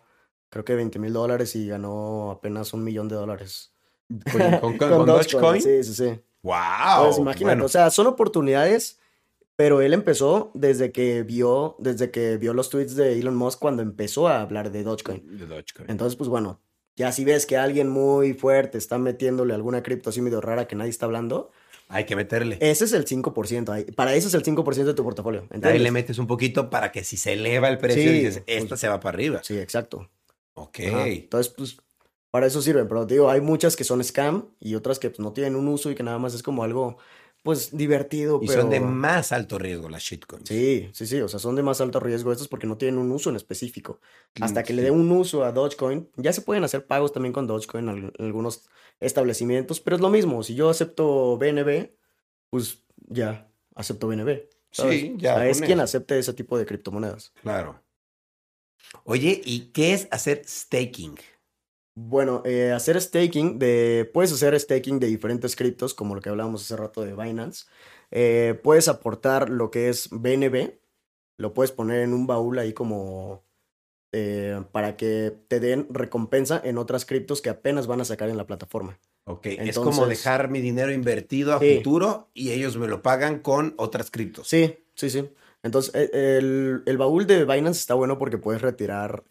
creo 0.49 0.63
que 0.63 0.75
20 0.75 0.99
mil 0.99 1.13
dólares 1.13 1.55
y 1.55 1.67
ganó 1.67 2.29
apenas 2.29 2.71
un 2.73 2.83
millón 2.83 3.07
de 3.07 3.15
dólares. 3.15 3.73
¿Con, 4.61 4.77
con, 4.77 5.05
Dogecoin? 5.07 5.59
Sí, 5.59 5.83
sí, 5.83 5.95
sí. 5.95 6.21
¡Wow! 6.43 7.05
Pues 7.05 7.17
imagínate, 7.17 7.63
o 7.63 7.67
sea, 7.67 7.89
son 7.89 8.05
oportunidades 8.05 8.99
pero 9.59 9.81
él 9.81 9.93
empezó 9.93 10.51
desde 10.53 10.93
que 10.93 11.23
vio, 11.23 11.75
desde 11.79 12.11
que 12.11 12.37
vio 12.37 12.53
los 12.53 12.69
tweets 12.69 12.95
de 12.95 13.19
Elon 13.19 13.35
Musk 13.35 13.59
cuando 13.59 13.81
empezó 13.81 14.29
a 14.29 14.39
hablar 14.39 14.71
de 14.71 14.83
Dogecoin. 14.83 15.37
De 15.37 15.45
Dogecoin. 15.45 15.89
Entonces, 15.89 16.15
pues 16.15 16.29
bueno, 16.29 16.61
ya 16.95 17.11
si 17.11 17.25
ves 17.25 17.45
que 17.45 17.57
alguien 17.57 17.89
muy 17.89 18.33
fuerte 18.33 18.77
está 18.77 18.97
metiéndole 18.97 19.53
alguna 19.53 19.83
cripto 19.83 20.11
así 20.11 20.21
medio 20.21 20.39
rara 20.39 20.65
que 20.65 20.77
nadie 20.77 20.91
está 20.91 21.07
hablando. 21.07 21.51
Hay 21.89 22.05
que 22.05 22.15
meterle. 22.15 22.57
Ese 22.61 22.85
es 22.85 22.93
el 22.93 23.05
5%. 23.05 23.95
Para 23.95 24.15
eso 24.15 24.29
es 24.29 24.33
el 24.33 24.43
5% 24.43 24.85
de 24.85 24.93
tu 24.93 25.03
portafolio. 25.03 25.45
Ahí 25.61 25.79
le 25.79 25.91
metes 25.91 26.19
un 26.19 26.27
poquito 26.27 26.69
para 26.69 26.93
que 26.93 27.03
si 27.03 27.17
se 27.17 27.33
eleva 27.33 27.67
el 27.67 27.79
precio, 27.79 28.13
dices, 28.13 28.41
pues 28.45 28.63
esta 28.63 28.77
se 28.77 28.87
va 28.87 29.01
para 29.01 29.13
arriba. 29.13 29.41
Sí, 29.43 29.57
exacto. 29.57 30.09
Ok. 30.53 30.79
Entonces, 30.79 31.53
pues, 31.53 31.75
para 32.31 32.47
eso 32.47 32.61
sirven. 32.61 32.87
Pero 32.87 33.05
digo, 33.05 33.29
hay 33.29 33.41
muchas 33.41 33.75
que 33.75 33.83
son 33.83 34.01
scam 34.05 34.45
y 34.61 34.75
otras 34.75 34.99
que 34.99 35.09
pues, 35.09 35.19
no 35.19 35.33
tienen 35.33 35.57
un 35.57 35.67
uso 35.67 35.91
y 35.91 35.95
que 35.95 36.03
nada 36.03 36.17
más 36.17 36.33
es 36.33 36.43
como 36.43 36.63
algo 36.63 36.97
pues 37.43 37.75
divertido. 37.75 38.39
Y 38.41 38.47
son 38.47 38.69
de 38.69 38.79
más 38.79 39.31
alto 39.31 39.57
riesgo 39.57 39.89
las 39.89 40.03
shitcoins. 40.03 40.47
Sí, 40.47 40.89
sí, 40.93 41.07
sí. 41.07 41.21
O 41.21 41.27
sea, 41.27 41.39
son 41.39 41.55
de 41.55 41.63
más 41.63 41.81
alto 41.81 41.99
riesgo 41.99 42.31
estos 42.31 42.47
porque 42.47 42.67
no 42.67 42.77
tienen 42.77 42.99
un 42.99 43.11
uso 43.11 43.29
en 43.29 43.35
específico. 43.35 43.99
Hasta 44.41 44.63
que 44.63 44.73
le 44.73 44.81
dé 44.81 44.91
un 44.91 45.11
uso 45.11 45.43
a 45.43 45.51
Dogecoin, 45.51 46.09
ya 46.17 46.33
se 46.33 46.41
pueden 46.41 46.63
hacer 46.63 46.85
pagos 46.85 47.13
también 47.13 47.33
con 47.33 47.47
Dogecoin 47.47 47.89
en 47.89 48.13
algunos 48.19 48.69
establecimientos, 48.99 49.79
pero 49.79 49.95
es 49.95 50.01
lo 50.01 50.09
mismo. 50.09 50.43
Si 50.43 50.55
yo 50.55 50.69
acepto 50.69 51.37
BNB, 51.37 51.91
pues 52.49 52.83
ya 53.07 53.49
acepto 53.75 54.07
BNB. 54.07 54.41
Sí, 54.71 55.15
ya. 55.17 55.47
es 55.47 55.61
quien 55.61 55.79
acepte 55.79 56.19
ese 56.19 56.33
tipo 56.33 56.57
de 56.57 56.65
criptomonedas. 56.65 57.33
Claro. 57.41 57.81
Oye, 59.03 59.41
¿y 59.43 59.71
qué 59.71 59.93
es 59.93 60.07
hacer 60.11 60.43
staking? 60.45 61.17
Bueno, 62.01 62.41
eh, 62.45 62.71
hacer 62.71 62.99
staking 63.01 63.59
de. 63.59 64.09
Puedes 64.13 64.31
hacer 64.31 64.57
staking 64.57 64.99
de 64.99 65.07
diferentes 65.07 65.57
criptos, 65.57 65.93
como 65.93 66.15
lo 66.15 66.21
que 66.21 66.29
hablábamos 66.29 66.61
hace 66.61 66.77
rato 66.77 67.03
de 67.03 67.13
Binance. 67.13 67.65
Eh, 68.09 68.57
puedes 68.63 68.87
aportar 68.87 69.49
lo 69.49 69.69
que 69.69 69.89
es 69.89 70.07
BNB. 70.09 70.79
Lo 71.37 71.53
puedes 71.53 71.71
poner 71.71 72.01
en 72.01 72.13
un 72.13 72.25
baúl 72.25 72.57
ahí 72.57 72.71
como. 72.71 73.43
Eh, 74.11 74.63
para 74.71 74.97
que 74.97 75.35
te 75.49 75.59
den 75.59 75.87
recompensa 75.89 76.59
en 76.63 76.77
otras 76.79 77.05
criptos 77.05 77.41
que 77.41 77.49
apenas 77.49 77.85
van 77.85 78.01
a 78.01 78.05
sacar 78.05 78.29
en 78.29 78.37
la 78.37 78.47
plataforma. 78.47 78.97
Ok, 79.25 79.45
es 79.45 79.77
como 79.77 80.07
dejar 80.07 80.49
mi 80.49 80.61
dinero 80.61 80.91
invertido 80.91 81.53
a 81.53 81.59
futuro 81.59 82.29
y 82.33 82.51
ellos 82.51 82.77
me 82.77 82.87
lo 82.87 83.03
pagan 83.03 83.39
con 83.39 83.75
otras 83.77 84.09
criptos. 84.09 84.47
Sí, 84.47 84.85
sí, 84.95 85.11
sí. 85.11 85.29
Entonces, 85.61 85.93
e, 85.93 86.37
el, 86.37 86.81
el 86.87 86.97
baúl 86.97 87.27
de 87.27 87.45
Binance 87.45 87.81
está 87.81 87.93
bueno 87.93 88.17
porque 88.17 88.39
puedes 88.39 88.63
retirar 88.63 89.25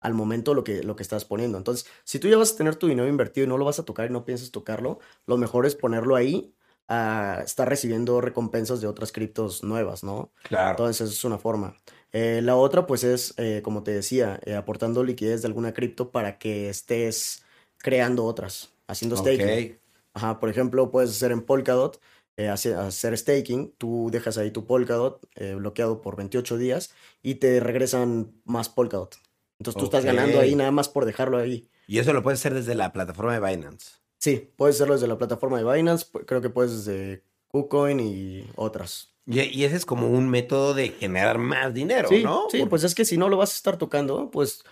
al 0.00 0.14
momento 0.14 0.54
lo 0.54 0.64
que, 0.64 0.82
lo 0.82 0.96
que 0.96 1.02
estás 1.02 1.24
poniendo. 1.24 1.58
Entonces, 1.58 1.86
si 2.04 2.18
tú 2.18 2.28
ya 2.28 2.36
vas 2.36 2.52
a 2.52 2.56
tener 2.56 2.76
tu 2.76 2.86
dinero 2.86 3.08
invertido 3.08 3.46
y 3.46 3.48
no 3.48 3.58
lo 3.58 3.64
vas 3.64 3.78
a 3.78 3.84
tocar 3.84 4.08
y 4.08 4.12
no 4.12 4.24
piensas 4.24 4.50
tocarlo, 4.50 4.98
lo 5.26 5.36
mejor 5.36 5.66
es 5.66 5.74
ponerlo 5.74 6.16
ahí 6.16 6.54
a 6.88 7.42
estar 7.44 7.68
recibiendo 7.68 8.20
recompensas 8.20 8.80
de 8.80 8.86
otras 8.86 9.10
criptos 9.10 9.64
nuevas, 9.64 10.04
¿no? 10.04 10.30
Claro. 10.44 10.70
Entonces, 10.70 11.08
esa 11.08 11.12
es 11.12 11.24
una 11.24 11.38
forma. 11.38 11.76
Eh, 12.12 12.40
la 12.42 12.56
otra, 12.56 12.86
pues, 12.86 13.04
es, 13.04 13.34
eh, 13.36 13.60
como 13.62 13.82
te 13.82 13.90
decía, 13.90 14.40
eh, 14.44 14.54
aportando 14.54 15.02
liquidez 15.02 15.42
de 15.42 15.48
alguna 15.48 15.74
cripto 15.74 16.10
para 16.10 16.38
que 16.38 16.68
estés 16.68 17.44
creando 17.78 18.24
otras, 18.24 18.72
haciendo 18.86 19.16
staking. 19.16 19.78
Ajá, 20.14 20.40
por 20.40 20.48
ejemplo, 20.48 20.90
puedes 20.90 21.10
hacer 21.10 21.30
en 21.30 21.42
Polkadot, 21.42 22.00
hacer 22.38 23.18
staking, 23.18 23.74
tú 23.76 24.08
dejas 24.10 24.38
ahí 24.38 24.50
tu 24.50 24.64
Polkadot 24.66 25.26
bloqueado 25.56 26.00
por 26.00 26.16
28 26.16 26.56
días 26.56 26.90
y 27.22 27.34
te 27.34 27.60
regresan 27.60 28.32
más 28.44 28.70
Polkadot. 28.70 29.16
Entonces 29.58 29.78
tú 29.78 29.86
estás 29.86 30.04
ganando 30.04 30.40
ahí 30.40 30.54
nada 30.54 30.70
más 30.70 30.88
por 30.88 31.04
dejarlo 31.04 31.38
ahí. 31.38 31.68
Y 31.86 31.98
eso 31.98 32.12
lo 32.12 32.22
puedes 32.22 32.40
hacer 32.40 32.54
desde 32.54 32.74
la 32.74 32.92
plataforma 32.92 33.38
de 33.38 33.40
Binance. 33.40 33.92
Sí, 34.18 34.50
puedes 34.56 34.76
hacerlo 34.76 34.94
desde 34.94 35.06
la 35.06 35.18
plataforma 35.18 35.58
de 35.58 35.72
Binance, 35.72 36.06
creo 36.26 36.40
que 36.40 36.50
puedes 36.50 36.84
desde 36.84 37.22
KuCoin 37.48 38.00
y 38.00 38.50
otras. 38.56 39.10
Y, 39.26 39.64
ese 39.64 39.76
es 39.76 39.84
como 39.84 40.08
un 40.08 40.28
método 40.28 40.72
de 40.72 40.90
generar 40.90 41.38
más 41.38 41.74
dinero, 41.74 42.08
¿no? 42.22 42.46
Sí, 42.50 42.64
pues 42.66 42.84
es 42.84 42.94
que 42.94 43.04
si 43.04 43.16
no 43.16 43.28
lo 43.28 43.36
vas 43.36 43.52
a 43.52 43.56
estar 43.56 43.76
tocando, 43.76 44.30
pues 44.30 44.64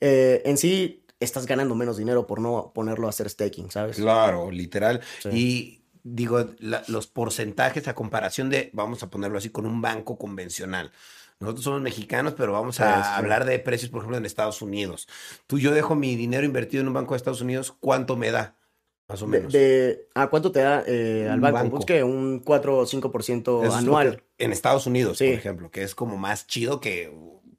eh, 0.00 0.42
en 0.44 0.58
sí 0.58 1.04
estás 1.20 1.46
ganando 1.46 1.74
menos 1.74 1.96
dinero 1.96 2.26
por 2.26 2.40
no 2.40 2.72
ponerlo 2.74 3.06
a 3.06 3.10
hacer 3.10 3.28
staking, 3.30 3.70
¿sabes? 3.70 3.96
Claro, 3.96 4.50
literal. 4.50 5.00
Y 5.30 5.82
digo, 6.02 6.44
los 6.88 7.06
porcentajes 7.06 7.86
a 7.86 7.94
comparación 7.94 8.50
de, 8.50 8.70
vamos 8.72 9.02
a 9.02 9.10
ponerlo 9.10 9.38
así, 9.38 9.50
con 9.50 9.66
un 9.66 9.80
banco 9.80 10.18
convencional. 10.18 10.90
Nosotros 11.40 11.64
somos 11.64 11.80
mexicanos, 11.80 12.34
pero 12.36 12.52
vamos 12.52 12.80
a 12.80 13.16
hablar 13.16 13.46
de 13.46 13.58
precios, 13.58 13.90
por 13.90 14.00
ejemplo, 14.00 14.18
en 14.18 14.26
Estados 14.26 14.60
Unidos. 14.60 15.08
Tú, 15.46 15.58
yo 15.58 15.72
dejo 15.72 15.94
mi 15.94 16.14
dinero 16.14 16.44
invertido 16.44 16.82
en 16.82 16.88
un 16.88 16.94
banco 16.94 17.14
de 17.14 17.16
Estados 17.16 17.40
Unidos, 17.40 17.74
¿cuánto 17.80 18.14
me 18.16 18.30
da? 18.30 18.56
Más 19.08 19.22
o 19.22 19.26
menos. 19.26 19.52
de- 19.52 20.06
¿A 20.14 20.28
cuánto 20.28 20.52
te 20.52 20.60
da 20.60 20.84
eh, 20.86 21.28
al 21.28 21.40
banco? 21.40 21.54
banco. 21.58 21.70
Pues 21.76 21.86
que 21.86 22.04
un 22.04 22.40
4 22.44 22.76
o 22.78 22.86
5% 22.86 23.64
Eso 23.64 23.78
es 23.78 23.84
lo 23.84 23.96
anual. 23.98 24.22
en 24.38 24.52
Estados 24.52 24.86
Unidos, 24.86 25.16
Sí. 25.18 25.28
por 25.30 25.34
ejemplo, 25.34 25.70
que 25.70 25.82
es 25.82 25.94
como 25.96 26.16
más 26.18 26.46
chido 26.46 26.78
que 26.78 27.10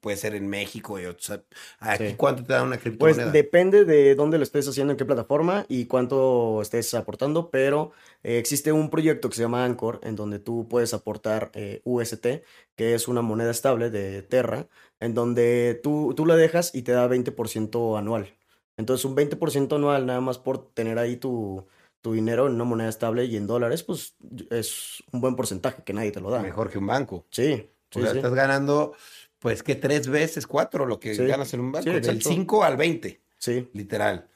puede 0.02 0.18
ser 0.18 0.36
en 0.36 0.47
México 0.49 0.99
y 0.99 1.06
otros. 1.06 1.41
Aquí, 1.80 2.10
Sí. 2.10 2.16
¿cuánto 2.18 2.43
te 2.43 2.54
da 2.54 2.64
una 2.64 2.72
Pues 2.76 2.82
criptomoneda? 2.82 3.32
depende 3.32 3.86
de 3.86 4.16
dónde 4.16 4.38
lo 4.38 4.43
estés 4.43 4.68
haciendo, 4.68 4.91
en 4.91 4.97
qué 4.97 5.06
plataforma 5.06 5.66
y 5.70 5.86
cuánto 5.86 6.62
estés 6.62 6.93
aportando, 6.93 7.49
pero 7.52 7.91
eh, 8.24 8.38
existe 8.38 8.72
un 8.72 8.89
proyecto 8.89 9.30
que 9.30 9.36
se 9.36 9.43
llama 9.43 9.64
Anchor, 9.66 9.99
en 10.04 10.16
donde 10.16 10.39
tú 10.39 10.68
puedes 10.70 10.93
aportar 10.93 11.52
eh, 11.54 11.82
UST, 11.86 12.43
que 12.76 12.93
es 12.95 13.08
una 13.08 13.22
moneda 13.22 13.52
estable 13.52 13.89
de 13.89 14.22
Terra, 14.24 14.68
en 14.99 15.14
donde 15.14 15.80
tú, 15.82 16.14
tú 16.16 16.26
la 16.26 16.36
dejas 16.36 16.76
y 16.76 16.82
te 16.82 16.91
da 16.91 17.08
20% 17.08 17.97
anual. 17.97 18.34
Entonces 18.78 19.06
un 19.06 19.16
20% 19.16 19.76
anual 19.76 20.06
nada 20.06 20.22
más 20.22 20.38
por 20.39 20.74
tener 20.74 20.97
ahí 20.97 21.16
tu, 21.18 21.68
tu 22.02 22.14
dinero 22.14 22.47
en 22.47 22.54
una 22.56 22.64
moneda 22.64 22.89
estable 22.89 23.26
y 23.26 23.36
en 23.38 23.45
dólares, 23.45 23.84
pues 23.84 24.16
es 24.49 25.04
un 25.12 25.22
buen 25.22 25.36
porcentaje 25.36 25.84
que 25.84 25.93
nadie 25.93 26.12
te 26.12 26.22
lo 26.22 26.32
da. 26.32 26.41
Mejor 26.41 26.70
que 26.72 26.80
un 26.80 26.88
banco. 26.88 27.28
Sí, 27.30 27.70
O 27.95 27.99
sea, 27.99 28.12
sí. 28.12 28.18
estás 28.18 28.34
ganando, 28.34 28.95
pues, 29.42 29.64
que 29.64 29.74
tres 29.76 30.08
veces 30.08 30.46
cuatro 30.46 30.86
lo 30.86 31.00
que 31.00 31.16
Sí. 31.16 31.26
ganas 31.26 31.52
en 31.56 31.62
un 31.62 31.72
banco. 31.72 31.84
Sí, 31.86 31.89
Del 31.89 31.98
exacto. 31.98 32.30
5 32.30 32.64
al 32.64 32.78
20, 32.78 33.20
Sí. 33.39 33.68
literal. 33.74 34.30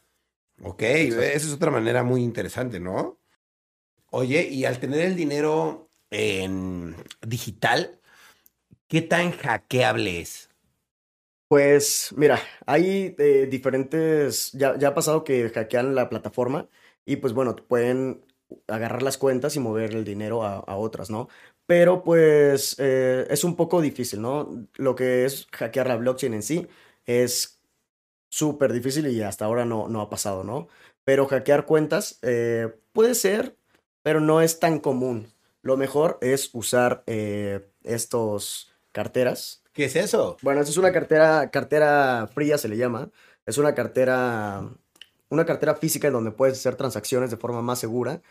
Ok, 0.64 0.82
Exacto. 0.82 1.22
esa 1.22 1.48
es 1.48 1.54
otra 1.54 1.70
manera 1.70 2.02
muy 2.04 2.24
interesante, 2.24 2.80
¿no? 2.80 3.20
Oye, 4.10 4.48
y 4.50 4.66
al 4.66 4.80
tener 4.80 5.02
el 5.02 5.16
dinero 5.16 5.90
en 6.10 6.96
digital, 7.22 8.00
¿qué 8.88 9.02
tan 9.04 9.32
hackeable 9.32 10.22
es? 10.22 10.50
Pues 11.48 12.10
mira, 12.18 12.40
hay 12.66 13.16
eh, 13.20 13.48
diferentes, 13.50 14.52
ya, 14.54 14.76
ya 14.80 14.88
ha 14.90 14.94
pasado 14.96 15.24
que 15.24 15.48
hackean 15.50 15.94
la 15.94 16.10
plataforma 16.10 16.68
y 17.06 17.18
pues 17.18 17.34
bueno, 17.34 17.56
pueden 17.56 18.26
agarrar 18.68 19.04
las 19.04 19.18
cuentas 19.20 19.56
y 19.56 19.60
mover 19.60 19.92
el 19.94 20.04
dinero 20.04 20.44
a, 20.44 20.56
a 20.58 20.76
otras, 20.78 21.10
¿no? 21.12 21.30
Pero 21.66 22.04
pues 22.04 22.76
eh, 22.80 23.26
es 23.30 23.44
un 23.44 23.56
poco 23.56 23.82
difícil, 23.82 24.22
¿no? 24.22 24.68
Lo 24.76 24.96
que 24.96 25.26
es 25.26 25.48
hackear 25.52 25.88
la 25.88 25.96
blockchain 25.98 26.34
en 26.36 26.44
sí 26.44 26.68
es 27.06 27.60
súper 28.30 28.74
difícil 28.74 29.08
y 29.08 29.22
hasta 29.22 29.46
ahora 29.46 29.66
no, 29.66 29.88
no 29.88 30.02
ha 30.02 30.10
pasado, 30.10 30.44
¿no? 30.44 30.68
Pero 31.04 31.28
hackear 31.28 31.66
cuentas 31.66 32.20
eh, 32.22 32.74
puede 32.94 33.16
ser, 33.16 33.58
pero 34.04 34.20
no 34.20 34.42
es 34.42 34.60
tan 34.60 34.80
común. 34.80 35.28
Lo 35.62 35.78
mejor 35.78 36.20
es 36.22 36.50
usar 36.54 37.04
eh, 37.08 37.68
estos 37.84 38.72
carteras 38.92 39.64
¿Qué 39.74 39.86
es 39.86 39.96
eso? 39.98 40.38
bueno, 40.42 40.62
esa 40.62 40.72
es 40.72 40.78
una 40.78 40.94
cartera, 40.94 41.50
cartera 41.52 42.30
fría 42.34 42.58
se 42.58 42.70
le 42.70 42.78
llama. 42.78 43.12
Es 43.46 43.58
una 43.58 43.76
cartera, 43.76 44.70
una 45.30 45.46
cartera 45.46 45.76
física 45.76 46.08
en 46.08 46.14
donde 46.14 46.32
puedes 46.32 46.58
hacer 46.58 46.76
transacciones 46.76 47.30
de 47.30 47.38
forma 47.38 47.62
más 47.62 47.80
segura. 47.80 48.22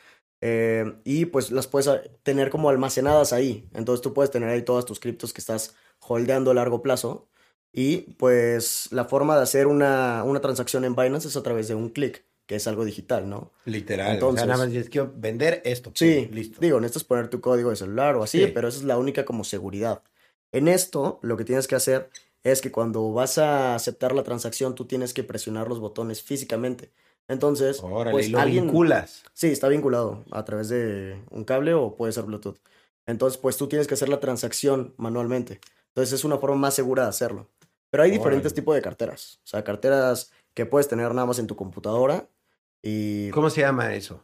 Eh, 0.47 0.93
y 1.05 1.25
pues 1.25 1.51
las 1.51 1.67
puedes 1.67 1.89
a- 1.89 2.03
tener 2.23 2.51
como 2.51 2.69
almacenadas 2.69 3.33
ahí. 3.33 3.67
Entonces 3.73 4.03
tú 4.03 4.13
puedes 4.13 4.31
tener 4.31 4.51
ahí 4.51 4.61
todas 4.63 4.85
tus 4.85 5.01
criptos 5.01 5.33
que 5.33 5.41
estás 5.41 5.75
holdeando 6.01 6.51
a 6.51 6.55
largo 6.55 6.83
plazo. 6.83 7.29
Y 7.73 8.13
pues 8.19 8.89
la 8.93 9.07
forma 9.07 9.37
de 9.37 9.43
hacer 9.43 9.67
una, 9.67 10.23
una 10.25 10.41
transacción 10.41 10.85
en 10.85 10.95
Binance 10.95 11.29
es 11.29 11.37
a 11.37 11.43
través 11.43 11.67
de 11.69 11.75
un 11.75 11.89
clic, 11.89 12.25
que 12.47 12.57
es 12.57 12.67
algo 12.67 12.85
digital, 12.85 13.27
¿no? 13.29 13.53
Literal. 13.65 14.07
o 14.07 14.09
sea, 14.11 14.15
Entonces- 14.15 14.47
nada 14.47 14.59
más 14.59 14.71
dices, 14.71 14.91
quiero 14.91 15.13
vender 15.17 15.63
esto. 15.65 15.91
Sí, 15.95 16.29
listo. 16.31 16.59
digo, 16.61 16.79
necesitas 16.79 17.05
poner 17.05 17.29
tu 17.29 17.41
código 17.41 17.71
de 17.71 17.77
celular 17.77 18.15
o 18.17 18.23
así, 18.23 18.45
Sí. 18.45 18.53
pero 18.55 18.69
esa 18.69 18.79
es 18.79 18.85
la 18.85 18.99
única 18.99 19.25
como 19.25 19.45
seguridad. 19.45 20.03
En 20.53 20.69
esto, 20.69 21.19
lo 21.23 21.37
que 21.39 21.45
tienes 21.45 21.67
que 21.67 21.75
hacer 21.75 22.11
es 22.45 22.61
que 22.61 22.71
cuando 22.71 23.11
vas 23.15 23.39
a 23.39 23.75
aceptar 23.75 24.15
la 24.15 24.23
transacción, 24.23 24.75
tú 24.75 24.85
tienes 24.85 25.15
que 25.15 25.25
presionar 25.25 25.67
los 25.69 25.81
botones 25.81 26.23
físicamente. 26.23 26.91
Entonces, 27.29 27.81
Órale, 27.83 28.11
pues 28.13 28.31
lo 28.31 28.39
alguien... 28.39 28.65
vinculas. 28.65 29.23
Sí, 29.33 29.49
está 29.49 29.69
vinculado 29.69 30.25
a 30.31 30.45
través 30.45 30.69
de 30.69 31.23
un 31.31 31.45
cable 31.45 31.75
o 31.75 31.97
puede 31.97 32.13
ser 32.13 32.25
Bluetooth. 32.25 32.59
Entonces, 33.07 33.39
pues 33.39 33.57
tú 33.57 33.67
tienes 33.69 33.87
que 33.87 33.95
hacer 33.95 34.09
la 34.09 34.21
transacción 34.21 34.95
manualmente. 34.97 35.61
Entonces, 35.89 36.13
es 36.15 36.25
una 36.25 36.39
forma 36.39 36.57
más 36.57 36.75
segura 36.75 37.05
de 37.05 37.09
hacerlo. 37.11 37.49
Pero 37.91 38.03
hay 38.03 38.11
diferentes 38.11 38.53
tipos 38.55 38.75
de 38.75 38.83
carteras. 38.83 39.39
O 39.45 39.47
sea, 39.47 39.63
carteras 39.65 40.33
que 40.55 40.67
puedes 40.67 40.89
tener 40.89 41.15
nada 41.15 41.27
más 41.27 41.39
en 41.39 41.47
tu 41.47 41.57
computadora 41.57 42.29
y... 42.83 43.31
¿Cómo 43.31 43.51
se 43.51 43.61
llama 43.63 43.95
eso? 43.95 44.23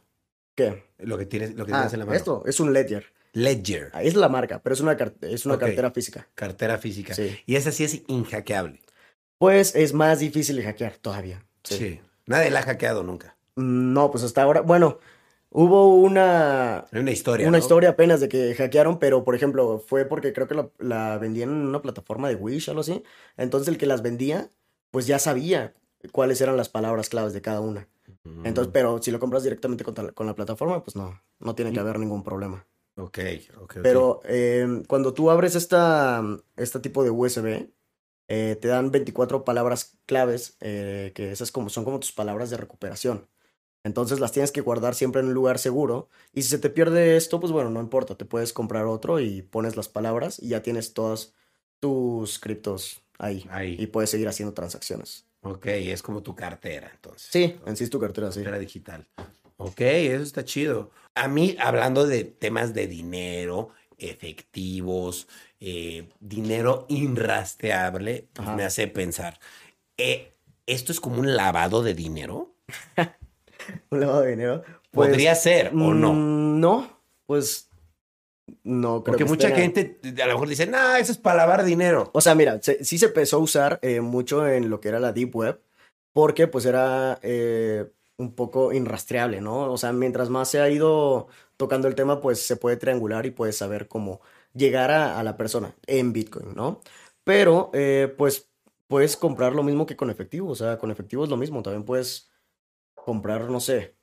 ¿Qué? 0.56 0.82
Lo 0.98 1.16
que 1.16 1.26
tienes, 1.26 1.54
lo 1.54 1.64
que 1.64 1.72
Ah, 1.72 1.76
tienes 1.78 1.92
en 1.94 2.00
la 2.00 2.06
mano. 2.06 2.16
esto 2.16 2.42
es 2.46 2.58
un 2.60 2.72
Ledger. 2.72 3.06
Ledger, 3.32 3.90
Ahí 3.92 4.08
es 4.08 4.16
la 4.16 4.28
marca, 4.28 4.60
pero 4.60 4.74
es 4.74 4.80
una, 4.80 4.96
es 5.22 5.46
una 5.46 5.56
cartera 5.56 5.90
física. 5.92 6.28
cartera 6.34 6.78
física. 6.78 7.14
Sí. 7.14 7.38
Y 7.46 7.54
esa 7.54 7.70
sí 7.70 7.84
es 7.84 8.02
inhackeable. 8.08 8.80
Pues 9.38 9.74
es 9.76 9.94
más 9.94 10.18
difícil 10.18 10.56
de 10.56 10.64
hackear 10.64 10.96
todavía. 10.98 11.46
Sí. 11.62 11.76
Sí. 11.78 12.00
Nadie 12.26 12.50
la 12.50 12.60
ha 12.60 12.62
hackeado 12.62 13.02
nunca. 13.02 13.36
No, 13.56 14.10
pues 14.10 14.24
hasta 14.24 14.42
ahora, 14.42 14.60
bueno, 14.60 14.98
hubo 15.50 15.96
una, 15.96 16.86
una 16.92 17.10
historia. 17.10 17.48
una 17.48 17.58
¿no? 17.58 17.62
historia 17.62 17.90
apenas 17.90 18.20
de 18.20 18.28
que 18.28 18.54
hackearon, 18.54 18.98
pero 18.98 19.24
por 19.24 19.34
ejemplo, 19.34 19.78
fue 19.78 20.04
porque 20.04 20.32
creo 20.32 20.46
que 20.46 20.54
la, 20.54 20.70
la 20.78 21.18
vendían 21.18 21.50
en 21.50 21.66
una 21.66 21.82
plataforma 21.82 22.28
de 22.28 22.36
Wish 22.36 22.68
o 22.68 22.72
algo 22.72 22.80
así. 22.82 23.02
Entonces 23.36 23.68
el 23.68 23.78
que 23.78 23.86
las 23.86 24.02
vendía, 24.02 24.50
pues 24.90 25.06
ya 25.06 25.18
sabía 25.18 25.74
cuáles 26.12 26.40
eran 26.40 26.56
las 26.56 26.68
palabras 26.68 27.08
claves 27.08 27.32
de 27.32 27.42
cada 27.42 27.60
una. 27.60 27.88
Mm, 28.24 28.46
Entonces, 28.46 28.70
pero 28.72 29.02
si 29.02 29.10
lo 29.10 29.20
compras 29.20 29.42
directamente 29.42 29.84
con, 29.84 29.94
con 30.12 30.26
la 30.26 30.34
plataforma, 30.34 30.82
pues 30.84 30.96
no, 30.96 31.20
no 31.38 31.54
tiene 31.54 31.72
que 31.72 31.80
haber 31.80 31.98
ningún 31.98 32.22
problema. 32.22 32.66
Ok, 32.96 33.18
ok, 33.56 33.62
ok. 33.62 33.76
Pero 33.82 34.20
eh, 34.24 34.82
cuando 34.86 35.14
tú 35.14 35.30
abres 35.30 35.54
esta, 35.54 36.22
este 36.56 36.80
tipo 36.80 37.02
de 37.02 37.10
USB, 37.10 37.70
eh, 38.32 38.54
te 38.54 38.68
dan 38.68 38.92
24 38.92 39.44
palabras 39.44 39.98
claves, 40.06 40.56
eh, 40.60 41.10
que 41.16 41.32
esas 41.32 41.50
como, 41.50 41.68
son 41.68 41.84
como 41.84 41.98
tus 41.98 42.12
palabras 42.12 42.48
de 42.48 42.56
recuperación. 42.56 43.26
Entonces 43.82 44.20
las 44.20 44.30
tienes 44.30 44.52
que 44.52 44.60
guardar 44.60 44.94
siempre 44.94 45.20
en 45.20 45.26
un 45.26 45.34
lugar 45.34 45.58
seguro. 45.58 46.08
Y 46.32 46.42
si 46.42 46.50
se 46.50 46.58
te 46.60 46.70
pierde 46.70 47.16
esto, 47.16 47.40
pues 47.40 47.50
bueno, 47.50 47.70
no 47.70 47.80
importa, 47.80 48.16
te 48.16 48.24
puedes 48.24 48.52
comprar 48.52 48.86
otro 48.86 49.18
y 49.18 49.42
pones 49.42 49.76
las 49.76 49.88
palabras 49.88 50.38
y 50.40 50.50
ya 50.50 50.62
tienes 50.62 50.94
todas 50.94 51.34
tus 51.80 52.38
criptos 52.38 53.02
ahí. 53.18 53.48
Ahí. 53.50 53.74
Y 53.80 53.88
puedes 53.88 54.10
seguir 54.10 54.28
haciendo 54.28 54.54
transacciones. 54.54 55.26
Ok, 55.42 55.66
es 55.66 56.00
como 56.00 56.22
tu 56.22 56.36
cartera, 56.36 56.88
entonces. 56.94 57.30
Sí, 57.32 57.56
en 57.66 57.76
sí 57.76 57.82
es 57.82 57.90
tu 57.90 57.98
cartera, 57.98 58.30
sí. 58.30 58.44
Cartera 58.44 58.60
digital. 58.60 59.08
Ok, 59.56 59.80
eso 59.80 60.22
está 60.22 60.44
chido. 60.44 60.92
A 61.16 61.26
mí, 61.26 61.56
hablando 61.58 62.06
de 62.06 62.22
temas 62.22 62.74
de 62.74 62.86
dinero, 62.86 63.70
efectivos, 64.00 65.28
eh, 65.60 66.08
dinero 66.20 66.86
inrastreable, 66.88 68.28
pues 68.32 68.48
me 68.50 68.64
hace 68.64 68.86
pensar, 68.88 69.38
eh, 69.96 70.34
¿esto 70.66 70.92
es 70.92 71.00
como 71.00 71.20
un 71.20 71.36
lavado 71.36 71.82
de 71.82 71.94
dinero? 71.94 72.54
Un 73.90 74.00
lavado 74.00 74.22
de 74.22 74.30
dinero. 74.30 74.62
Pues, 74.90 75.08
¿Podría 75.10 75.34
ser 75.34 75.68
o 75.68 75.94
no? 75.94 76.12
mm, 76.14 76.60
No, 76.60 77.00
pues 77.26 77.68
no 78.64 79.04
creo 79.04 79.12
Porque 79.12 79.24
que 79.24 79.30
mucha 79.30 79.48
estén 79.48 79.74
gente 80.00 80.22
a 80.22 80.26
lo 80.26 80.32
mejor 80.34 80.48
dice, 80.48 80.66
no, 80.66 80.96
eso 80.96 81.12
es 81.12 81.18
para 81.18 81.36
lavar 81.38 81.64
dinero. 81.64 82.10
O 82.14 82.20
sea, 82.20 82.34
mira, 82.34 82.60
se- 82.62 82.84
sí 82.84 82.98
se 82.98 83.06
empezó 83.06 83.36
a 83.36 83.40
usar 83.40 83.78
eh, 83.82 84.00
mucho 84.00 84.46
en 84.48 84.70
lo 84.70 84.80
que 84.80 84.88
era 84.88 84.98
la 84.98 85.12
Deep 85.12 85.34
Web, 85.36 85.60
porque 86.12 86.48
pues 86.48 86.64
era 86.64 87.20
un 87.22 88.34
poco 88.34 88.72
inrastreable, 88.72 89.40
¿no? 89.40 89.70
O 89.72 89.76
sea, 89.78 89.92
mientras 89.92 90.28
más 90.30 90.50
se 90.50 90.60
ha 90.60 90.68
ido 90.68 91.28
tocando 91.60 91.88
el 91.88 91.94
tema, 91.94 92.22
pues 92.22 92.40
se 92.40 92.56
puede 92.56 92.78
triangular 92.78 93.26
y 93.26 93.32
puedes 93.32 93.58
saber 93.58 93.86
cómo 93.86 94.22
llegar 94.54 94.90
a, 94.90 95.20
a 95.20 95.22
la 95.22 95.36
persona 95.36 95.76
en 95.86 96.14
Bitcoin, 96.14 96.54
¿no? 96.54 96.80
Pero, 97.22 97.70
eh, 97.74 98.12
pues, 98.16 98.48
puedes 98.88 99.18
comprar 99.18 99.54
lo 99.54 99.62
mismo 99.62 99.84
que 99.84 99.94
con 99.94 100.08
efectivo, 100.08 100.48
o 100.48 100.54
sea, 100.54 100.78
con 100.78 100.90
efectivo 100.90 101.22
es 101.22 101.28
lo 101.28 101.36
mismo, 101.36 101.62
también 101.62 101.84
puedes 101.84 102.30
comprar, 102.94 103.50
no 103.50 103.60
sé, 103.60 103.94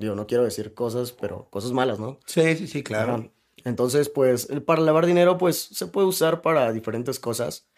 digo, 0.00 0.16
no 0.16 0.26
quiero 0.26 0.42
decir 0.42 0.74
cosas, 0.74 1.12
pero 1.12 1.48
cosas 1.50 1.70
malas, 1.70 2.00
¿no? 2.00 2.18
Sí, 2.26 2.56
sí, 2.56 2.66
sí, 2.66 2.82
claro. 2.82 3.30
Entonces, 3.64 4.08
pues, 4.08 4.48
para 4.66 4.82
lavar 4.82 5.06
dinero, 5.06 5.38
pues, 5.38 5.56
se 5.56 5.86
puede 5.86 6.08
usar 6.08 6.42
para 6.42 6.72
diferentes 6.72 7.20
cosas. 7.20 7.68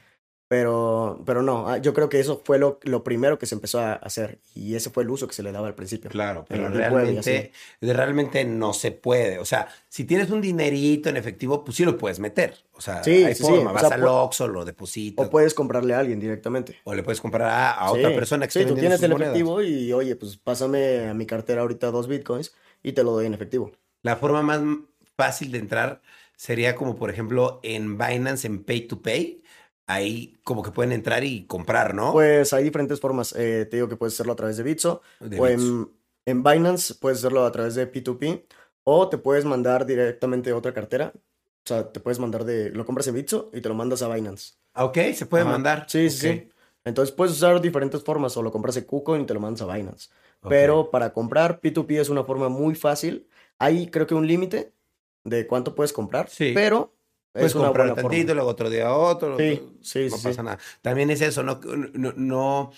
Pero, 0.48 1.20
pero 1.26 1.42
no, 1.42 1.68
ah, 1.68 1.78
yo 1.78 1.92
creo 1.92 2.08
que 2.08 2.20
eso 2.20 2.40
fue 2.44 2.60
lo, 2.60 2.78
lo 2.84 3.02
primero 3.02 3.36
que 3.36 3.46
se 3.46 3.56
empezó 3.56 3.80
a 3.80 3.94
hacer. 3.94 4.38
Y 4.54 4.76
ese 4.76 4.90
fue 4.90 5.02
el 5.02 5.10
uso 5.10 5.26
que 5.26 5.34
se 5.34 5.42
le 5.42 5.50
daba 5.50 5.66
al 5.66 5.74
principio. 5.74 6.08
Claro, 6.08 6.44
pero 6.48 6.68
realmente, 6.68 7.50
realmente 7.80 8.44
no 8.44 8.72
se 8.72 8.92
puede. 8.92 9.40
O 9.40 9.44
sea, 9.44 9.66
si 9.88 10.04
tienes 10.04 10.30
un 10.30 10.40
dinerito 10.40 11.08
en 11.08 11.16
efectivo, 11.16 11.64
pues 11.64 11.76
sí 11.76 11.84
lo 11.84 11.98
puedes 11.98 12.20
meter. 12.20 12.54
O 12.74 12.80
sea, 12.80 13.02
Sí, 13.02 13.24
hay 13.24 13.34
sí, 13.34 13.42
sí. 13.42 13.50
forma. 13.50 13.72
O 13.72 13.74
Vas 13.74 13.88
sea, 13.88 13.96
al 13.96 14.04
Oxxo, 14.06 14.46
lo 14.46 14.64
depositas. 14.64 15.26
O 15.26 15.30
puedes 15.30 15.52
comprarle 15.52 15.94
a 15.94 15.98
alguien 15.98 16.20
directamente. 16.20 16.76
O 16.84 16.94
le 16.94 17.02
puedes 17.02 17.20
comprar 17.20 17.48
a, 17.50 17.72
a 17.72 17.90
otra 17.90 18.10
Sí, 18.10 18.14
persona 18.14 18.46
que 18.46 18.52
Sí, 18.52 18.64
tú 18.66 18.74
tienes 18.76 19.02
el 19.02 19.10
monedas. 19.10 19.32
efectivo 19.34 19.62
y, 19.62 19.92
oye, 19.92 20.14
pues 20.14 20.36
pásame 20.36 21.08
a 21.08 21.14
mi 21.14 21.26
cartera 21.26 21.62
ahorita 21.62 21.90
dos 21.90 22.06
bitcoins 22.06 22.54
y 22.84 22.92
te 22.92 23.02
lo 23.02 23.10
doy 23.10 23.26
en 23.26 23.34
efectivo. 23.34 23.72
La 24.02 24.14
forma 24.14 24.42
más 24.42 24.60
fácil 25.16 25.50
de 25.50 25.58
entrar 25.58 26.02
sería 26.36 26.76
como, 26.76 26.94
por 26.94 27.10
ejemplo, 27.10 27.58
en 27.64 27.98
Binance, 27.98 28.46
en 28.46 28.62
Pay 28.62 28.82
to 28.82 29.02
Pay. 29.02 29.42
Ahí 29.86 30.36
como 30.42 30.62
que 30.62 30.72
pueden 30.72 30.92
entrar 30.92 31.22
y 31.24 31.46
comprar, 31.46 31.94
¿no? 31.94 32.12
Pues 32.12 32.52
hay 32.52 32.64
diferentes 32.64 32.98
formas. 33.00 33.32
Eh, 33.36 33.66
te 33.70 33.76
digo 33.76 33.88
que 33.88 33.96
puedes 33.96 34.14
hacerlo 34.14 34.32
a 34.32 34.36
través 34.36 34.56
de 34.56 34.62
Bitso. 34.64 35.00
De 35.20 35.38
o 35.38 35.46
en, 35.46 35.88
en 36.24 36.42
Binance 36.42 36.94
puedes 36.94 37.18
hacerlo 37.18 37.44
a 37.44 37.52
través 37.52 37.74
de 37.76 37.90
P2P. 37.90 38.44
O 38.84 39.08
te 39.08 39.18
puedes 39.18 39.44
mandar 39.44 39.86
directamente 39.86 40.50
a 40.50 40.56
otra 40.56 40.72
cartera. 40.74 41.12
O 41.14 41.20
sea, 41.68 41.92
te 41.92 42.00
puedes 42.00 42.18
mandar 42.18 42.44
de. 42.44 42.70
Lo 42.70 42.84
compras 42.84 43.06
en 43.08 43.14
Bitso 43.14 43.50
y 43.52 43.60
te 43.60 43.68
lo 43.68 43.74
mandas 43.74 44.02
a 44.02 44.12
Binance. 44.12 44.54
Ah, 44.74 44.84
Ok, 44.84 44.98
se 45.14 45.26
puede 45.26 45.42
Ajá. 45.44 45.52
mandar. 45.52 45.86
Sí, 45.88 46.10
sí, 46.10 46.18
sí. 46.18 46.48
Entonces 46.84 47.14
puedes 47.14 47.32
usar 47.34 47.60
diferentes 47.60 48.02
formas. 48.02 48.36
O 48.36 48.42
lo 48.42 48.50
compras 48.52 48.76
en 48.76 48.84
KuCoin 48.84 49.22
y 49.22 49.26
te 49.26 49.34
lo 49.34 49.40
mandas 49.40 49.62
a 49.62 49.72
Binance. 49.74 50.08
Pero 50.48 50.90
para 50.90 51.12
comprar, 51.12 51.60
P2P 51.60 52.00
es 52.00 52.08
una 52.08 52.22
forma 52.24 52.48
muy 52.48 52.74
fácil. 52.76 53.28
Hay 53.58 53.88
creo 53.90 54.06
que 54.06 54.14
un 54.14 54.26
límite 54.26 54.72
de 55.24 55.46
cuánto 55.48 55.74
puedes 55.74 55.92
comprar, 55.92 56.28
Sí. 56.28 56.52
pero 56.54 56.94
Puedes 57.36 57.52
es 57.52 57.54
comprar 57.54 57.94
tantito, 57.94 58.28
forma. 58.28 58.34
luego 58.34 58.50
otro 58.50 58.70
día 58.70 58.92
otro. 58.92 59.36
Sí, 59.38 59.62
sí, 59.82 60.08
no 60.10 60.16
sí, 60.16 60.28
pasa 60.28 60.42
nada. 60.42 60.58
También 60.82 61.10
es 61.10 61.20
eso, 61.20 61.42
¿no? 61.42 61.60
No, 61.94 62.12
no- 62.16 62.72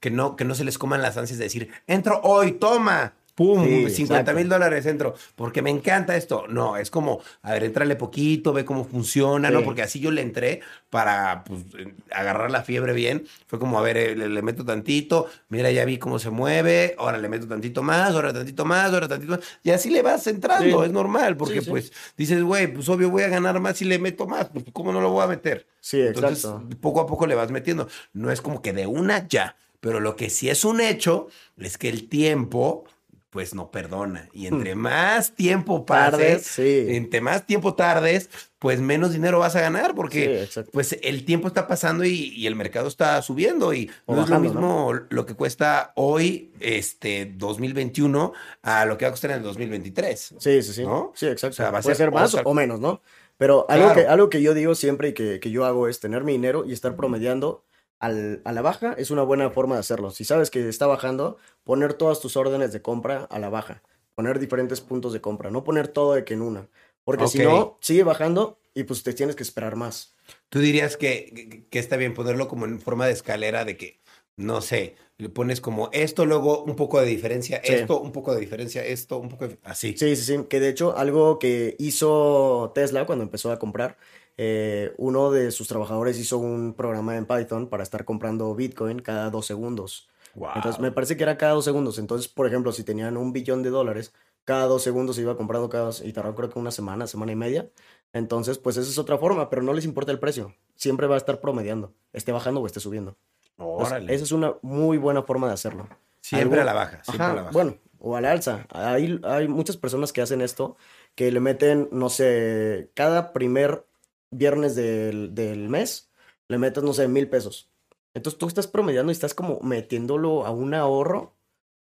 que 0.00 0.10
no, 0.10 0.36
que 0.36 0.44
no 0.44 0.54
se 0.54 0.64
les 0.64 0.78
coman 0.78 1.02
las 1.02 1.16
ansias 1.16 1.38
de 1.38 1.44
decir, 1.44 1.70
entro 1.86 2.20
hoy, 2.22 2.52
toma, 2.52 3.14
pum, 3.40 3.64
Sí, 3.64 3.88
50 3.90 4.34
mil 4.34 4.50
dólares 4.50 4.84
entro, 4.84 5.14
porque 5.34 5.62
me 5.62 5.70
encanta 5.70 6.14
esto. 6.14 6.44
No, 6.48 6.76
es 6.76 6.90
como, 6.90 7.20
a 7.40 7.54
ver, 7.54 7.64
entrale 7.64 7.96
poquito, 7.96 8.52
ve 8.52 8.66
cómo 8.66 8.84
funciona, 8.84 9.50
¿no? 9.50 9.64
Porque 9.64 9.80
así 9.80 9.98
yo 9.98 10.10
le 10.10 10.20
entré 10.20 10.60
para 10.90 11.44
pues, 11.44 11.62
agarrar 12.10 12.50
la 12.50 12.62
fiebre 12.62 12.92
bien. 12.92 13.24
Fue 13.46 13.58
como, 13.58 13.78
a 13.78 13.82
ver, 13.82 13.96
eh, 13.96 14.14
le, 14.14 14.28
le 14.28 14.42
meto 14.42 14.62
tantito, 14.66 15.26
mira, 15.48 15.70
ya 15.70 15.86
vi 15.86 15.96
cómo 15.96 16.18
se 16.18 16.28
mueve, 16.28 16.94
ahora 16.98 17.16
le 17.16 17.30
meto 17.30 17.48
tantito 17.48 17.82
más, 17.82 18.14
ahora 18.14 18.30
tantito 18.34 18.66
más, 18.66 18.92
ahora 18.92 19.08
tantito 19.08 19.32
más. 19.32 19.40
Y 19.62 19.70
así 19.70 19.88
le 19.88 20.02
vas 20.02 20.26
entrando, 20.26 20.80
Sí. 20.80 20.84
es 20.86 20.92
normal, 20.92 21.38
porque 21.38 21.62
pues 21.62 21.94
dices, 22.18 22.42
güey, 22.42 22.66
pues 22.70 22.90
obvio 22.90 23.08
voy 23.08 23.22
a 23.22 23.28
ganar 23.28 23.58
más 23.58 23.78
si 23.78 23.86
le 23.86 23.98
meto 23.98 24.26
más, 24.26 24.50
pues 24.50 24.66
¿cómo 24.74 24.92
no 24.92 25.00
lo 25.00 25.12
voy 25.12 25.24
a 25.24 25.28
meter? 25.28 25.66
Sí, 25.80 26.02
Entonces, 26.02 26.44
exacto. 26.44 26.68
poco 26.82 27.00
a 27.00 27.06
poco 27.06 27.26
le 27.26 27.34
vas 27.34 27.50
metiendo. 27.50 27.88
No 28.12 28.30
es 28.30 28.42
como 28.42 28.60
que 28.60 28.74
de 28.74 28.86
una 28.86 29.26
ya, 29.28 29.56
pero 29.80 29.98
lo 29.98 30.14
que 30.14 30.28
sí 30.28 30.50
es 30.50 30.62
un 30.66 30.82
hecho 30.82 31.28
es 31.56 31.78
que 31.78 31.88
el 31.88 32.06
tiempo, 32.06 32.84
pues 33.30 33.54
no 33.54 33.70
perdona. 33.70 34.28
Y 34.32 34.46
entre 34.48 34.74
más 34.74 35.34
tiempo 35.36 35.84
Tardes, 35.84 36.46
sí. 36.46 36.86
entre 36.88 37.20
más 37.20 37.46
tiempo 37.46 37.74
tardes, 37.74 38.28
pues 38.58 38.80
menos 38.80 39.12
dinero 39.12 39.38
vas 39.38 39.54
a 39.56 39.60
ganar 39.60 39.94
porque 39.94 40.48
pues 40.72 40.98
el 41.02 41.24
tiempo 41.24 41.46
está 41.48 41.66
pasando 41.68 42.04
y, 42.04 42.10
y 42.34 42.46
el 42.48 42.56
mercado 42.56 42.88
está 42.88 43.22
subiendo 43.22 43.72
y 43.72 43.88
O 44.06 44.14
no 44.16 44.22
bajando, 44.22 44.48
es 44.48 44.54
lo 44.54 44.60
mismo 44.60 44.92
lo 45.10 45.26
que 45.26 45.34
cuesta 45.34 45.92
hoy, 45.94 46.50
este 46.60 47.32
2021, 47.36 48.32
a 48.62 48.84
lo 48.84 48.98
que 48.98 49.04
va 49.04 49.10
a 49.10 49.12
costar 49.12 49.30
en 49.30 49.36
el 49.38 49.42
2023. 49.44 50.34
Sí, 50.38 50.62
sí, 50.62 50.72
sí. 50.72 50.82
¿no? 50.84 51.12
Sí, 51.14 51.26
exacto. 51.26 51.52
O 51.54 51.56
sea, 51.56 51.70
va 51.70 51.78
a 51.78 51.82
Puede 51.82 51.94
ser 51.94 52.06
ser 52.06 52.12
más 52.12 52.34
otra- 52.34 52.42
o 52.50 52.54
menos, 52.54 52.80
¿no? 52.80 53.00
Pero 53.38 53.64
algo, 53.70 53.86
Claro. 53.86 54.00
que, 54.02 54.06
algo 54.06 54.28
que 54.28 54.42
yo 54.42 54.52
digo 54.52 54.74
siempre 54.74 55.08
y 55.08 55.12
que, 55.14 55.40
que 55.40 55.50
yo 55.50 55.64
hago 55.64 55.88
es 55.88 55.98
tener 56.00 56.24
mi 56.24 56.32
dinero 56.32 56.64
y 56.66 56.72
estar 56.72 56.94
promediando 56.96 57.64
al- 58.00 58.42
a 58.44 58.52
la 58.52 58.62
baja 58.62 58.94
es 58.98 59.10
una 59.10 59.22
buena 59.22 59.50
forma 59.50 59.74
de 59.76 59.80
hacerlo. 59.80 60.10
Si 60.10 60.24
sabes 60.24 60.50
que 60.50 60.68
está 60.68 60.86
bajando, 60.86 61.36
poner 61.64 61.94
todas 61.94 62.20
tus 62.20 62.36
órdenes 62.36 62.72
de 62.72 62.82
compra 62.82 63.24
a 63.30 63.38
la 63.38 63.48
baja. 63.50 63.82
Poner 64.14 64.38
diferentes 64.38 64.80
puntos 64.80 65.12
de 65.12 65.20
compra. 65.20 65.50
No 65.50 65.62
poner 65.64 65.86
todo 65.88 66.14
de 66.14 66.24
que 66.24 66.34
en 66.34 66.42
una. 66.42 66.68
Porque 67.04 67.28
si 67.28 67.38
no, 67.38 67.78
sigue 67.80 68.02
bajando 68.02 68.58
y 68.74 68.84
pues 68.84 69.02
te 69.02 69.12
tienes 69.14 69.36
que 69.36 69.42
esperar 69.42 69.76
más. 69.76 70.14
¿Tú 70.48 70.58
dirías 70.60 70.96
que, 70.96 71.32
que- 71.34 71.66
que 71.68 71.78
está 71.78 71.96
bien 71.96 72.14
ponerlo 72.14 72.48
como 72.48 72.64
en 72.66 72.80
forma 72.80 73.06
de 73.06 73.12
escalera 73.12 73.64
de 73.64 73.76
que, 73.76 74.00
no 74.36 74.60
sé, 74.60 74.96
le 75.18 75.28
pones 75.28 75.60
como 75.60 75.90
esto, 75.92 76.24
luego 76.24 76.62
un 76.64 76.76
poco 76.76 77.00
de 77.00 77.06
diferencia, 77.06 77.60
Sí. 77.64 77.72
esto, 77.74 78.00
un 78.00 78.12
poco 78.12 78.32
de 78.34 78.40
diferencia, 78.40 78.84
esto, 78.84 79.18
un 79.18 79.28
poco 79.28 79.48
de... 79.48 79.58
Así. 79.64 79.94
Sí, 79.96 80.16
sí, 80.16 80.22
sí. 80.36 80.44
Que 80.48 80.60
de 80.60 80.68
hecho, 80.70 80.96
algo 80.96 81.38
que 81.38 81.76
hizo 81.78 82.72
Tesla 82.74 83.06
cuando 83.06 83.24
empezó 83.24 83.52
a 83.52 83.58
comprar, 83.58 83.96
eh, 84.42 84.94
uno 84.96 85.30
de 85.30 85.50
sus 85.50 85.68
trabajadores 85.68 86.18
hizo 86.18 86.38
un 86.38 86.72
programa 86.72 87.14
en 87.18 87.26
Python 87.26 87.68
para 87.68 87.82
estar 87.82 88.06
comprando 88.06 88.54
Bitcoin 88.54 89.00
cada 89.00 89.28
dos 89.28 89.44
segundos. 89.44 90.08
Wow. 90.34 90.52
Entonces, 90.54 90.80
me 90.80 90.90
parece 90.92 91.18
que 91.18 91.24
era 91.24 91.36
cada 91.36 91.52
dos 91.52 91.66
segundos. 91.66 91.98
Entonces, 91.98 92.26
por 92.26 92.46
ejemplo, 92.46 92.72
si 92.72 92.82
tenían 92.82 93.18
un 93.18 93.34
billón 93.34 93.62
de 93.62 93.68
dólares, 93.68 94.14
cada 94.46 94.64
dos 94.64 94.82
segundos 94.82 95.16
se 95.16 95.22
iba 95.22 95.36
comprando 95.36 95.68
cada 95.68 95.84
dos, 95.84 96.00
y 96.02 96.14
tardó 96.14 96.34
creo 96.34 96.48
que 96.48 96.58
una 96.58 96.70
semana, 96.70 97.06
semana 97.06 97.32
y 97.32 97.36
media. 97.36 97.68
Entonces, 98.14 98.56
pues 98.56 98.78
esa 98.78 98.88
es 98.88 98.96
otra 98.96 99.18
forma, 99.18 99.50
pero 99.50 99.60
no 99.60 99.74
les 99.74 99.84
importa 99.84 100.10
el 100.10 100.18
precio. 100.18 100.54
Siempre 100.74 101.06
va 101.06 101.16
a 101.16 101.18
estar 101.18 101.42
promediando, 101.42 101.92
esté 102.14 102.32
bajando 102.32 102.62
o 102.62 102.66
esté 102.66 102.80
subiendo. 102.80 103.18
Entonces, 103.58 104.04
esa 104.08 104.24
es 104.24 104.32
una 104.32 104.54
muy 104.62 104.96
buena 104.96 105.22
forma 105.22 105.48
de 105.48 105.52
hacerlo. 105.52 105.86
Siempre 106.22 106.60
algo- 106.60 106.70
a 106.70 106.72
la 106.72 106.80
baja, 106.80 107.04
siempre 107.04 107.24
Ajá, 107.24 107.32
a 107.32 107.36
la 107.36 107.42
baja. 107.42 107.52
Bueno, 107.52 107.76
o 107.98 108.16
al 108.16 108.24
alza. 108.24 108.66
Hay, 108.70 109.20
hay 109.22 109.48
muchas 109.48 109.76
personas 109.76 110.14
que 110.14 110.22
hacen 110.22 110.40
esto, 110.40 110.78
que 111.14 111.30
le 111.30 111.40
meten, 111.40 111.90
no 111.92 112.08
sé, 112.08 112.90
cada 112.94 113.34
primer 113.34 113.84
viernes 114.30 114.74
del, 114.74 115.34
del 115.34 115.68
mes, 115.68 116.10
le 116.48 116.58
metes, 116.58 116.82
no 116.82 116.92
sé, 116.92 117.08
mil 117.08 117.28
pesos. 117.28 117.70
Entonces 118.14 118.38
tú 118.38 118.48
estás 118.48 118.66
promediando 118.66 119.12
y 119.12 119.14
estás 119.14 119.34
como 119.34 119.60
metiéndolo 119.60 120.46
a 120.46 120.50
un 120.50 120.74
ahorro 120.74 121.36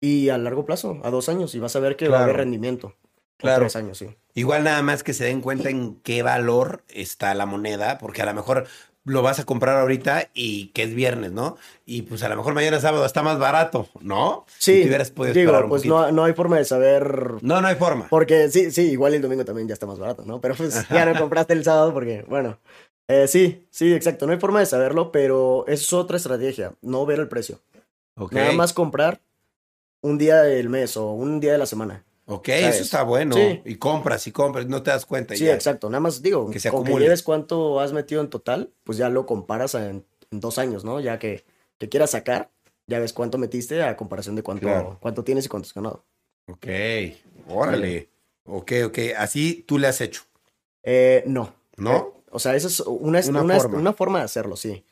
y 0.01 0.29
a 0.29 0.39
largo 0.39 0.65
plazo, 0.65 1.01
a 1.03 1.11
dos 1.11 1.29
años, 1.29 1.55
y 1.55 1.59
vas 1.59 1.77
a 1.77 1.81
ver 1.81 1.97
que 1.97 2.09
va 2.09 2.21
a 2.21 2.25
haber 2.25 2.37
rendimiento. 2.37 2.95
Claro. 3.39 3.61
tres 3.61 3.77
años, 3.77 3.99
sí. 3.99 4.17
Igual 4.33 4.65
nada 4.65 4.81
más 4.83 5.03
que 5.03 5.13
se 5.13 5.25
den 5.25 5.43
cuenta 5.43 5.69
en 5.69 5.97
qué 5.97 6.23
valor 6.23 6.85
está 6.89 7.35
la 7.35 7.45
moneda, 7.45 7.99
porque 7.99 8.23
a 8.23 8.27
lo 8.27 8.33
mejor 8.33 8.67
lo 9.07 9.23
vas 9.23 9.39
a 9.39 9.45
comprar 9.45 9.79
ahorita 9.79 10.31
y 10.35 10.69
que 10.69 10.83
es 10.83 10.95
viernes, 10.95 11.33
¿no? 11.33 11.57
Y 11.87 12.03
pues 12.03 12.23
a 12.25 12.29
lo 12.29 12.37
mejor 12.37 12.55
mañana 12.55 12.81
sábado 12.81 13.07
está 13.07 13.23
más 13.23 13.39
barato, 13.39 13.89
¿no? 14.01 14.45
Sí, 14.59 14.83
te 14.83 14.89
hubieras 14.89 15.11
podido 15.11 15.33
digo, 15.33 15.59
un 15.59 15.69
pues 15.69 15.87
no, 15.87 16.11
no 16.11 16.25
hay 16.25 16.35
forma 16.35 16.59
de 16.59 16.65
saber 16.65 17.35
No, 17.41 17.61
no 17.61 17.69
hay 17.69 17.77
forma. 17.77 18.09
Porque 18.11 18.51
sí, 18.51 18.73
sí, 18.73 18.91
igual 18.91 19.15
el 19.15 19.23
domingo 19.23 19.45
también 19.45 19.69
ya 19.69 19.75
está 19.75 19.87
más 19.87 19.99
barato, 19.99 20.25
¿no? 20.27 20.41
Pero 20.41 20.57
pues 20.57 20.89
ya 20.89 21.07
no 21.07 21.19
compraste 21.19 21.53
el 21.53 21.63
sábado 21.63 21.95
porque, 21.95 22.25
bueno, 22.29 22.59
eh, 23.09 23.29
sí, 23.29 23.67
sí, 23.71 23.95
exacto, 23.95 24.27
no 24.27 24.33
hay 24.33 24.41
forma 24.41 24.59
de 24.59 24.67
saberlo, 24.67 25.13
pero 25.13 25.65
es 25.69 25.93
otra 25.93 26.17
estrategia, 26.17 26.75
no 26.83 27.07
ver 27.07 27.21
el 27.21 27.29
precio. 27.29 27.61
Ok. 28.17 28.33
Nada 28.33 28.53
más 28.53 28.73
comprar 28.73 29.21
un 30.01 30.19
día 30.19 30.43
del 30.43 30.69
mes 30.69 30.97
o 30.97 31.13
un 31.13 31.39
día 31.39 31.53
de 31.53 31.59
la 31.59 31.67
semana. 31.67 32.05
Ok, 32.29 32.49
¿sabes? 32.49 32.75
eso 32.75 32.83
está 32.83 33.03
bueno. 33.05 33.37
Sí. 33.37 33.63
Y 33.65 33.77
compras 33.77 34.27
y 34.27 34.33
compras, 34.33 34.67
no 34.67 34.83
te 34.83 34.91
das 34.91 35.07
cuenta. 35.07 35.35
Sí, 35.37 35.45
ya. 35.45 35.55
exacto, 35.55 35.89
nada 35.89 36.01
más 36.01 36.23
digo, 36.23 36.51
Que 36.51 36.59
se 36.59 36.71
con 36.71 36.81
que 36.83 36.89
acumule. 36.89 37.05
lleves 37.05 37.23
cuánto 37.23 37.79
has 37.81 37.93
metido 37.93 38.21
en 38.21 38.29
total, 38.31 38.73
pues 38.85 38.99
ya 38.99 39.09
lo 39.09 39.27
comparas 39.27 39.75
en, 39.77 40.05
en 40.33 40.41
dos 40.41 40.59
años, 40.59 40.85
¿no? 40.85 40.99
Ya 41.01 41.19
que, 41.21 41.45
que 41.79 41.89
quieras 41.89 42.11
sacar, 42.11 42.51
ya 42.89 42.99
ves 42.99 43.13
cuánto 43.13 43.39
metiste 43.39 43.83
a 43.83 43.97
comparación 43.97 44.35
de 44.35 44.43
cuánto, 44.43 44.67
Claro. 44.67 44.99
cuánto 45.01 45.23
tienes 45.23 45.47
y 45.47 45.49
cuánto 45.49 45.67
has 45.69 45.75
ganado. 45.75 46.05
Ok, 46.49 46.67
órale. 47.49 48.09
Ok, 48.45 48.73
ok. 48.87 48.99
Así 49.19 49.65
tú 49.67 49.79
le 49.79 49.87
has 49.89 50.01
hecho, 50.01 50.23
Eh, 50.83 51.23
no. 51.27 51.53
¿no? 51.77 51.97
Eh, 51.97 52.05
o 52.31 52.39
sea, 52.39 52.55
esa 52.57 52.67
es 52.69 52.81
una, 52.81 53.21
Una 53.29 53.43
una, 53.43 53.57
forma. 53.61 53.79
una 53.79 53.93
forma 53.93 54.19
de 54.19 54.25
hacerlo, 54.25 54.57
sí. 54.57 54.85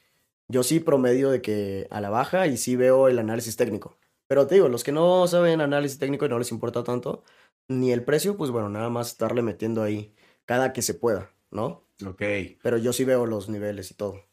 Yo 0.49 0.63
sí 0.63 0.79
promedio 0.81 1.31
de 1.31 1.41
que 1.43 1.87
a 1.91 2.01
la 2.01 2.11
baja 2.11 2.47
y 2.47 2.57
sí 2.59 2.77
veo 2.77 3.09
el 3.09 3.19
análisis 3.19 3.57
técnico. 3.57 3.97
Pero 4.27 4.47
te 4.47 4.57
digo, 4.57 4.69
los 4.69 4.85
que 4.85 4.93
no 4.93 5.27
saben 5.27 5.61
análisis 5.61 5.99
técnico 5.99 6.27
y 6.27 6.29
no 6.29 6.39
les 6.39 6.51
importa 6.51 6.83
tanto, 6.85 7.25
ni 7.69 7.93
el 7.93 8.05
precio, 8.05 8.37
pues 8.37 8.51
bueno, 8.51 8.69
nada 8.69 8.91
más 8.91 9.09
estarle 9.09 9.43
metiendo 9.43 9.83
ahí 9.83 10.15
cada 10.45 10.73
que 10.73 10.83
se 10.83 10.95
pueda, 10.95 11.31
¿no? 11.51 11.85
Ok. 12.07 12.23
Pero 12.63 12.79
yo 12.79 12.93
sí 12.93 13.05
veo 13.05 13.27
los 13.27 13.49
niveles 13.49 13.91
y 13.91 13.95
todo. 13.95 14.25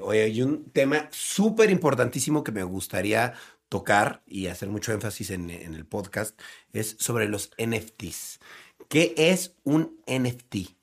Oye, 0.00 0.22
hay 0.22 0.42
un 0.42 0.70
tema 0.70 1.08
súper 1.10 1.70
importantísimo 1.70 2.44
que 2.44 2.52
me 2.52 2.62
gustaría 2.62 3.34
tocar 3.68 4.22
y 4.26 4.46
hacer 4.46 4.68
mucho 4.68 4.92
énfasis 4.92 5.30
en, 5.30 5.50
en 5.50 5.74
el 5.74 5.86
podcast, 5.86 6.38
es 6.72 6.96
sobre 6.98 7.28
los 7.28 7.50
NFTs. 7.58 8.40
¿Qué 8.88 9.14
es 9.16 9.54
un 9.62 10.00
NFT? 10.06 10.76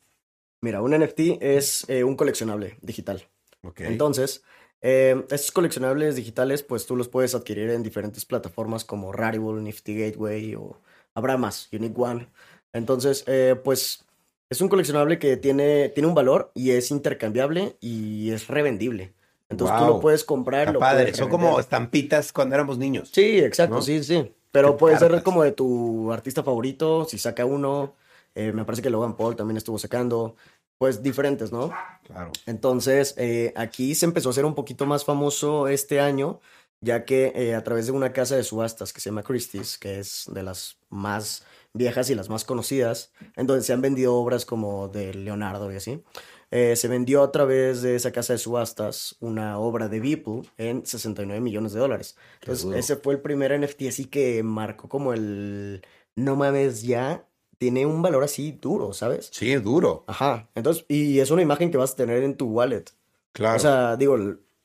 Mira, 0.61 0.81
un 0.81 0.97
NFT 0.97 1.41
es 1.41 1.87
eh, 1.89 2.03
un 2.03 2.15
coleccionable 2.15 2.77
digital. 2.81 3.27
Ok. 3.63 3.81
Entonces, 3.81 4.43
eh, 4.81 5.25
estos 5.29 5.51
coleccionables 5.51 6.15
digitales, 6.15 6.63
pues 6.63 6.85
tú 6.85 6.95
los 6.95 7.07
puedes 7.07 7.35
adquirir 7.35 7.69
en 7.69 7.83
diferentes 7.83 8.25
plataformas 8.25 8.85
como 8.85 9.11
Rarible, 9.11 9.61
Nifty 9.61 9.99
Gateway 9.99 10.55
o 10.55 10.79
habrá 11.13 11.37
más, 11.37 11.69
Unique 11.71 11.99
One. 11.99 12.27
Entonces, 12.73 13.23
eh, 13.27 13.55
pues 13.63 14.05
es 14.49 14.61
un 14.61 14.69
coleccionable 14.69 15.19
que 15.19 15.37
tiene, 15.37 15.89
tiene 15.89 16.07
un 16.07 16.15
valor 16.15 16.51
y 16.53 16.71
es 16.71 16.91
intercambiable 16.91 17.75
y 17.81 18.31
es 18.31 18.47
revendible. 18.47 19.13
Entonces 19.49 19.77
tú 19.77 19.85
lo 19.85 19.99
puedes 19.99 20.23
comprar, 20.23 20.71
lo 20.73 20.79
padre. 20.79 21.03
puedes 21.03 21.17
Son 21.17 21.29
como 21.29 21.59
estampitas 21.59 22.33
cuando 22.33 22.55
éramos 22.55 22.77
niños. 22.77 23.09
Sí, 23.13 23.39
exacto, 23.39 23.75
¿no? 23.75 23.81
sí, 23.81 24.03
sí. 24.03 24.33
Pero 24.51 24.73
Qué 24.73 24.79
puede 24.79 24.97
ser 24.99 25.23
como 25.23 25.43
de 25.43 25.51
tu 25.51 26.11
artista 26.11 26.43
favorito, 26.43 27.05
si 27.05 27.17
saca 27.17 27.45
uno. 27.45 27.95
eh, 28.35 28.51
me 28.53 28.65
parece 28.65 28.81
que 28.81 28.89
Logan 28.89 29.15
Paul 29.15 29.35
también 29.35 29.57
estuvo 29.57 29.77
sacando. 29.77 30.35
Pues 30.77 31.01
diferentes, 31.01 31.51
¿no? 31.51 31.71
Claro. 32.03 32.31
Entonces, 32.45 33.15
eh, 33.17 33.53
aquí 33.55 33.95
se 33.95 34.05
empezó 34.05 34.29
a 34.29 34.31
hacer 34.31 34.45
un 34.45 34.55
poquito 34.55 34.85
más 34.85 35.05
famoso 35.05 35.67
este 35.67 35.99
año, 35.99 36.39
ya 36.81 37.03
que 37.05 37.33
eh, 37.35 37.55
a 37.55 37.63
través 37.63 37.87
de 37.87 37.91
una 37.91 38.13
casa 38.13 38.35
de 38.35 38.43
subastas 38.43 38.93
que 38.93 39.01
se 39.01 39.09
llama 39.09 39.23
Christie's, 39.23 39.77
que 39.77 39.99
es 39.99 40.29
de 40.31 40.43
las 40.43 40.77
más 40.89 41.43
viejas 41.73 42.09
y 42.09 42.15
las 42.15 42.29
más 42.29 42.45
conocidas, 42.45 43.11
en 43.35 43.47
donde 43.47 43.63
se 43.63 43.73
han 43.73 43.81
vendido 43.81 44.15
obras 44.15 44.45
como 44.45 44.87
de 44.87 45.13
Leonardo 45.13 45.71
y 45.71 45.77
así, 45.77 46.03
eh, 46.51 46.75
se 46.75 46.87
vendió 46.87 47.23
a 47.23 47.31
través 47.31 47.81
de 47.81 47.95
esa 47.95 48.11
casa 48.11 48.33
de 48.33 48.39
subastas 48.39 49.17
una 49.19 49.59
obra 49.59 49.89
de 49.89 49.99
Beeple 49.99 50.43
en 50.57 50.85
69 50.85 51.41
millones 51.41 51.73
de 51.73 51.79
dólares. 51.79 52.15
Entonces, 52.41 52.71
ese 52.75 52.95
fue 52.95 53.15
el 53.15 53.21
primer 53.21 53.59
NFT 53.59 53.87
así 53.89 54.05
que 54.05 54.43
marcó 54.43 54.87
como 54.87 55.13
el, 55.13 55.81
no 56.15 56.35
mames, 56.35 56.83
ya 56.83 57.27
tiene 57.57 57.85
un 57.85 58.01
valor 58.01 58.23
así 58.23 58.51
duro, 58.61 58.93
¿sabes? 58.93 59.29
Sí, 59.31 59.51
es 59.51 59.63
duro. 59.63 60.03
Ajá, 60.07 60.49
entonces, 60.55 60.85
y 60.87 61.19
es 61.19 61.31
una 61.31 61.41
imagen 61.41 61.71
que 61.71 61.77
vas 61.77 61.93
a 61.93 61.95
tener 61.95 62.23
en 62.23 62.35
tu 62.35 62.47
wallet. 62.47 62.85
Claro. 63.31 63.55
O 63.57 63.59
sea, 63.59 63.95
digo, 63.97 64.17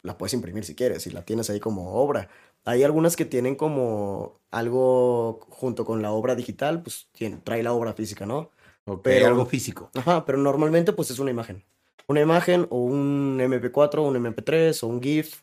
la 0.02 0.18
puedes 0.18 0.34
imprimir 0.34 0.64
si 0.64 0.74
quieres, 0.74 1.06
y 1.06 1.10
la 1.10 1.24
tienes 1.24 1.48
ahí 1.50 1.60
como 1.60 1.94
obra. 1.94 2.28
Hay 2.64 2.82
algunas 2.84 3.16
que 3.16 3.24
tienen 3.24 3.54
como 3.56 4.40
algo 4.50 5.40
junto 5.48 5.84
con 5.84 6.02
la 6.02 6.12
obra 6.12 6.34
digital, 6.34 6.82
pues 6.82 7.08
tiene- 7.12 7.38
trae 7.42 7.62
la 7.62 7.72
obra 7.72 7.92
física, 7.94 8.26
¿no? 8.26 8.50
Ok, 8.84 9.00
pero- 9.02 9.26
algo 9.28 9.46
físico. 9.46 9.90
Ajá, 9.94 10.24
pero 10.24 10.38
normalmente 10.38 10.92
pues 10.92 11.10
es 11.10 11.18
una 11.18 11.30
imagen. 11.30 11.64
Una 12.08 12.20
imagen 12.20 12.66
o 12.70 12.78
un 12.78 13.38
MP4, 13.40 14.02
un 14.02 14.16
MP3 14.16 14.82
o 14.82 14.88
un 14.88 15.00
GIF, 15.02 15.42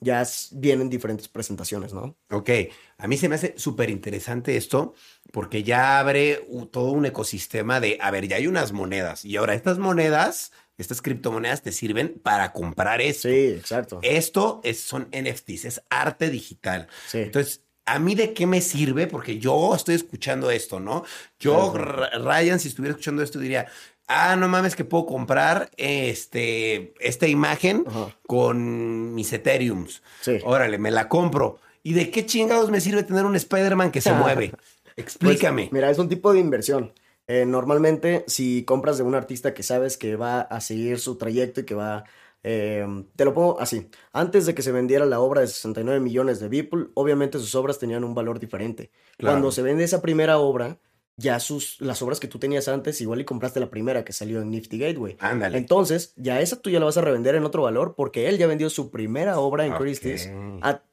ya 0.00 0.26
vienen 0.52 0.90
diferentes 0.90 1.28
presentaciones, 1.28 1.92
¿no? 1.92 2.16
Ok, 2.30 2.50
a 2.98 3.06
mí 3.06 3.16
se 3.16 3.28
me 3.28 3.34
hace 3.34 3.54
súper 3.56 3.90
interesante 3.90 4.56
esto 4.56 4.94
porque 5.32 5.62
ya 5.62 5.98
abre 5.98 6.46
todo 6.70 6.92
un 6.92 7.06
ecosistema 7.06 7.80
de, 7.80 7.98
a 8.00 8.10
ver, 8.10 8.26
ya 8.26 8.36
hay 8.36 8.46
unas 8.46 8.72
monedas 8.72 9.24
y 9.24 9.36
ahora 9.36 9.54
estas 9.54 9.78
monedas, 9.78 10.52
estas 10.78 11.02
criptomonedas 11.02 11.62
te 11.62 11.72
sirven 11.72 12.20
para 12.22 12.52
comprar 12.52 13.00
esto. 13.00 13.28
Sí, 13.28 13.48
exacto. 13.48 14.00
Esto 14.02 14.60
es, 14.64 14.80
son 14.80 15.08
NFTs, 15.12 15.64
es 15.66 15.82
arte 15.90 16.30
digital. 16.30 16.88
Sí. 17.08 17.18
Entonces, 17.18 17.64
¿A 17.86 17.98
mí 17.98 18.14
de 18.14 18.32
qué 18.34 18.46
me 18.46 18.60
sirve? 18.60 19.08
Porque 19.08 19.38
yo 19.40 19.74
estoy 19.74 19.96
escuchando 19.96 20.48
esto, 20.52 20.78
¿no? 20.78 21.02
Yo, 21.40 21.74
Ryan, 21.74 22.60
si 22.60 22.68
estuviera 22.68 22.92
escuchando 22.92 23.20
esto, 23.20 23.40
diría, 23.40 23.66
ah, 24.10 24.36
no 24.36 24.48
mames 24.48 24.74
que 24.76 24.84
puedo 24.84 25.06
comprar 25.06 25.70
este, 25.76 26.92
esta 26.98 27.28
imagen 27.28 27.84
con 28.26 29.14
mis 29.14 29.32
Ethereums. 29.32 30.02
Sí. 30.20 30.38
Órale, 30.44 30.78
me 30.78 30.90
la 30.90 31.08
compro. 31.08 31.58
¿Y 31.82 31.94
de 31.94 32.10
qué 32.10 32.26
chingados 32.26 32.70
me 32.70 32.80
sirve 32.80 33.04
tener 33.04 33.24
un 33.24 33.36
Spider-Man 33.36 33.90
que 33.90 34.00
se 34.00 34.12
mueve? 34.12 34.52
Explícame. 34.96 35.62
Pues, 35.62 35.72
mira, 35.72 35.90
es 35.90 35.98
un 35.98 36.08
tipo 36.08 36.32
de 36.32 36.40
inversión. 36.40 36.92
Eh, 37.26 37.46
normalmente, 37.46 38.24
si 38.26 38.64
compras 38.64 38.98
de 38.98 39.04
un 39.04 39.14
artista 39.14 39.54
que 39.54 39.62
sabes 39.62 39.96
que 39.96 40.16
va 40.16 40.40
a 40.40 40.60
seguir 40.60 40.98
su 40.98 41.16
trayecto 41.16 41.60
y 41.60 41.64
que 41.64 41.74
va... 41.74 42.04
Eh, 42.42 42.86
te 43.14 43.24
lo 43.24 43.32
pongo 43.34 43.60
así. 43.60 43.88
Antes 44.12 44.46
de 44.46 44.54
que 44.54 44.62
se 44.62 44.72
vendiera 44.72 45.06
la 45.06 45.20
obra 45.20 45.42
de 45.42 45.46
69 45.46 46.00
millones 46.00 46.40
de 46.40 46.48
Beeple, 46.48 46.86
obviamente 46.94 47.38
sus 47.38 47.54
obras 47.54 47.78
tenían 47.78 48.02
un 48.02 48.14
valor 48.14 48.40
diferente. 48.40 48.90
Cuando 49.18 49.52
se 49.52 49.62
vende 49.62 49.84
esa 49.84 50.02
primera 50.02 50.38
obra, 50.38 50.78
ya 51.20 51.38
sus, 51.38 51.80
las 51.80 52.00
obras 52.02 52.18
que 52.18 52.28
tú 52.28 52.38
tenías 52.38 52.66
antes, 52.68 53.00
igual 53.00 53.20
y 53.20 53.24
compraste 53.24 53.60
la 53.60 53.70
primera 53.70 54.04
que 54.04 54.12
salió 54.12 54.40
en 54.40 54.50
Nifty 54.50 54.78
Gateway. 54.78 55.16
Ándale. 55.20 55.58
Entonces, 55.58 56.14
ya 56.16 56.40
esa 56.40 56.60
tú 56.60 56.70
ya 56.70 56.80
la 56.80 56.86
vas 56.86 56.96
a 56.96 57.02
revender 57.02 57.34
en 57.34 57.44
otro 57.44 57.62
valor 57.62 57.94
porque 57.96 58.28
él 58.28 58.38
ya 58.38 58.46
vendió 58.46 58.70
su 58.70 58.90
primera 58.90 59.38
obra 59.38 59.66
en 59.66 59.74
Christie's 59.74 60.30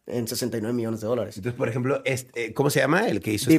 en 0.05 0.27
69 0.27 0.73
millones 0.73 1.01
de 1.01 1.07
dólares. 1.07 1.37
Entonces, 1.37 1.57
por 1.57 1.69
ejemplo, 1.69 2.01
este, 2.05 2.53
¿cómo 2.53 2.69
se 2.69 2.79
llama 2.79 3.07
el 3.07 3.19
que 3.21 3.33
hizo? 3.33 3.49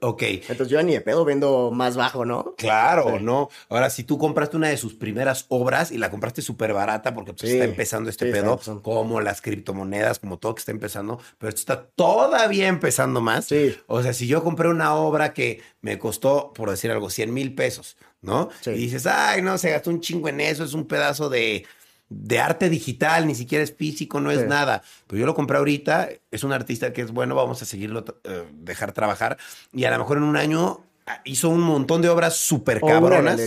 Ok. 0.00 0.22
Entonces 0.22 0.68
yo 0.68 0.82
ni 0.82 0.92
de 0.92 1.00
pedo 1.00 1.24
vendo 1.24 1.70
más 1.72 1.96
bajo, 1.96 2.24
¿no? 2.24 2.54
Claro, 2.56 3.18
¿no? 3.20 3.48
Ahora, 3.68 3.90
si 3.90 4.04
tú 4.04 4.18
compraste 4.18 4.56
una 4.56 4.68
de 4.68 4.76
sus 4.76 4.94
primeras 4.94 5.46
obras 5.48 5.90
y 5.90 5.98
la 5.98 6.10
compraste 6.10 6.42
súper 6.42 6.72
barata 6.72 7.14
porque 7.14 7.32
pues, 7.32 7.50
está 7.50 7.64
empezando 7.64 8.10
este 8.10 8.30
pedo, 8.30 8.60
como 8.82 9.20
las 9.20 9.40
criptomonedas, 9.40 10.18
como 10.18 10.38
todo 10.38 10.54
que 10.54 10.60
está 10.60 10.72
empezando, 10.72 11.18
pero 11.38 11.48
esto 11.48 11.60
está 11.60 11.86
todavía 11.86 12.68
empezando 12.68 13.20
más. 13.20 13.46
Sí. 13.46 13.76
O 13.86 14.02
sea, 14.02 14.12
si 14.12 14.26
yo 14.26 14.42
compré 14.42 14.68
una 14.68 14.94
obra 14.94 15.32
que 15.32 15.62
me 15.80 15.98
costó, 15.98 16.52
por 16.52 16.70
decir 16.70 16.90
algo, 16.90 17.10
100 17.10 17.32
mil 17.32 17.54
pesos, 17.54 17.96
¿no? 18.20 18.50
Y 18.66 18.72
dices, 18.72 19.06
ay, 19.06 19.40
no, 19.42 19.56
se 19.56 19.70
gastó 19.70 19.90
un 19.90 20.00
chingo 20.00 20.28
en 20.28 20.40
eso, 20.40 20.64
es 20.64 20.74
un 20.74 20.86
pedazo 20.86 21.28
de 21.28 21.64
de 22.08 22.38
arte 22.38 22.68
digital, 22.68 23.26
ni 23.26 23.34
siquiera 23.34 23.64
es 23.64 23.74
físico, 23.74 24.20
no 24.20 24.30
es 24.30 24.46
nada. 24.46 24.82
Pero 25.06 25.20
yo 25.20 25.26
lo 25.26 25.34
compré 25.34 25.58
ahorita, 25.58 26.08
es 26.30 26.44
un 26.44 26.52
artista 26.52 26.92
que 26.92 27.02
es 27.02 27.10
bueno, 27.10 27.34
vamos 27.34 27.60
a 27.62 27.64
seguirlo, 27.64 28.04
eh, 28.24 28.44
dejar 28.52 28.92
trabajar. 28.92 29.38
Y 29.72 29.84
a 29.84 29.90
lo 29.90 29.98
mejor 29.98 30.18
en 30.18 30.22
un 30.22 30.36
año 30.36 30.84
ah, 31.06 31.20
hizo 31.24 31.48
un 31.48 31.60
montón 31.60 32.02
de 32.02 32.08
obras 32.08 32.36
súper 32.36 32.80
cabronas. 32.80 33.40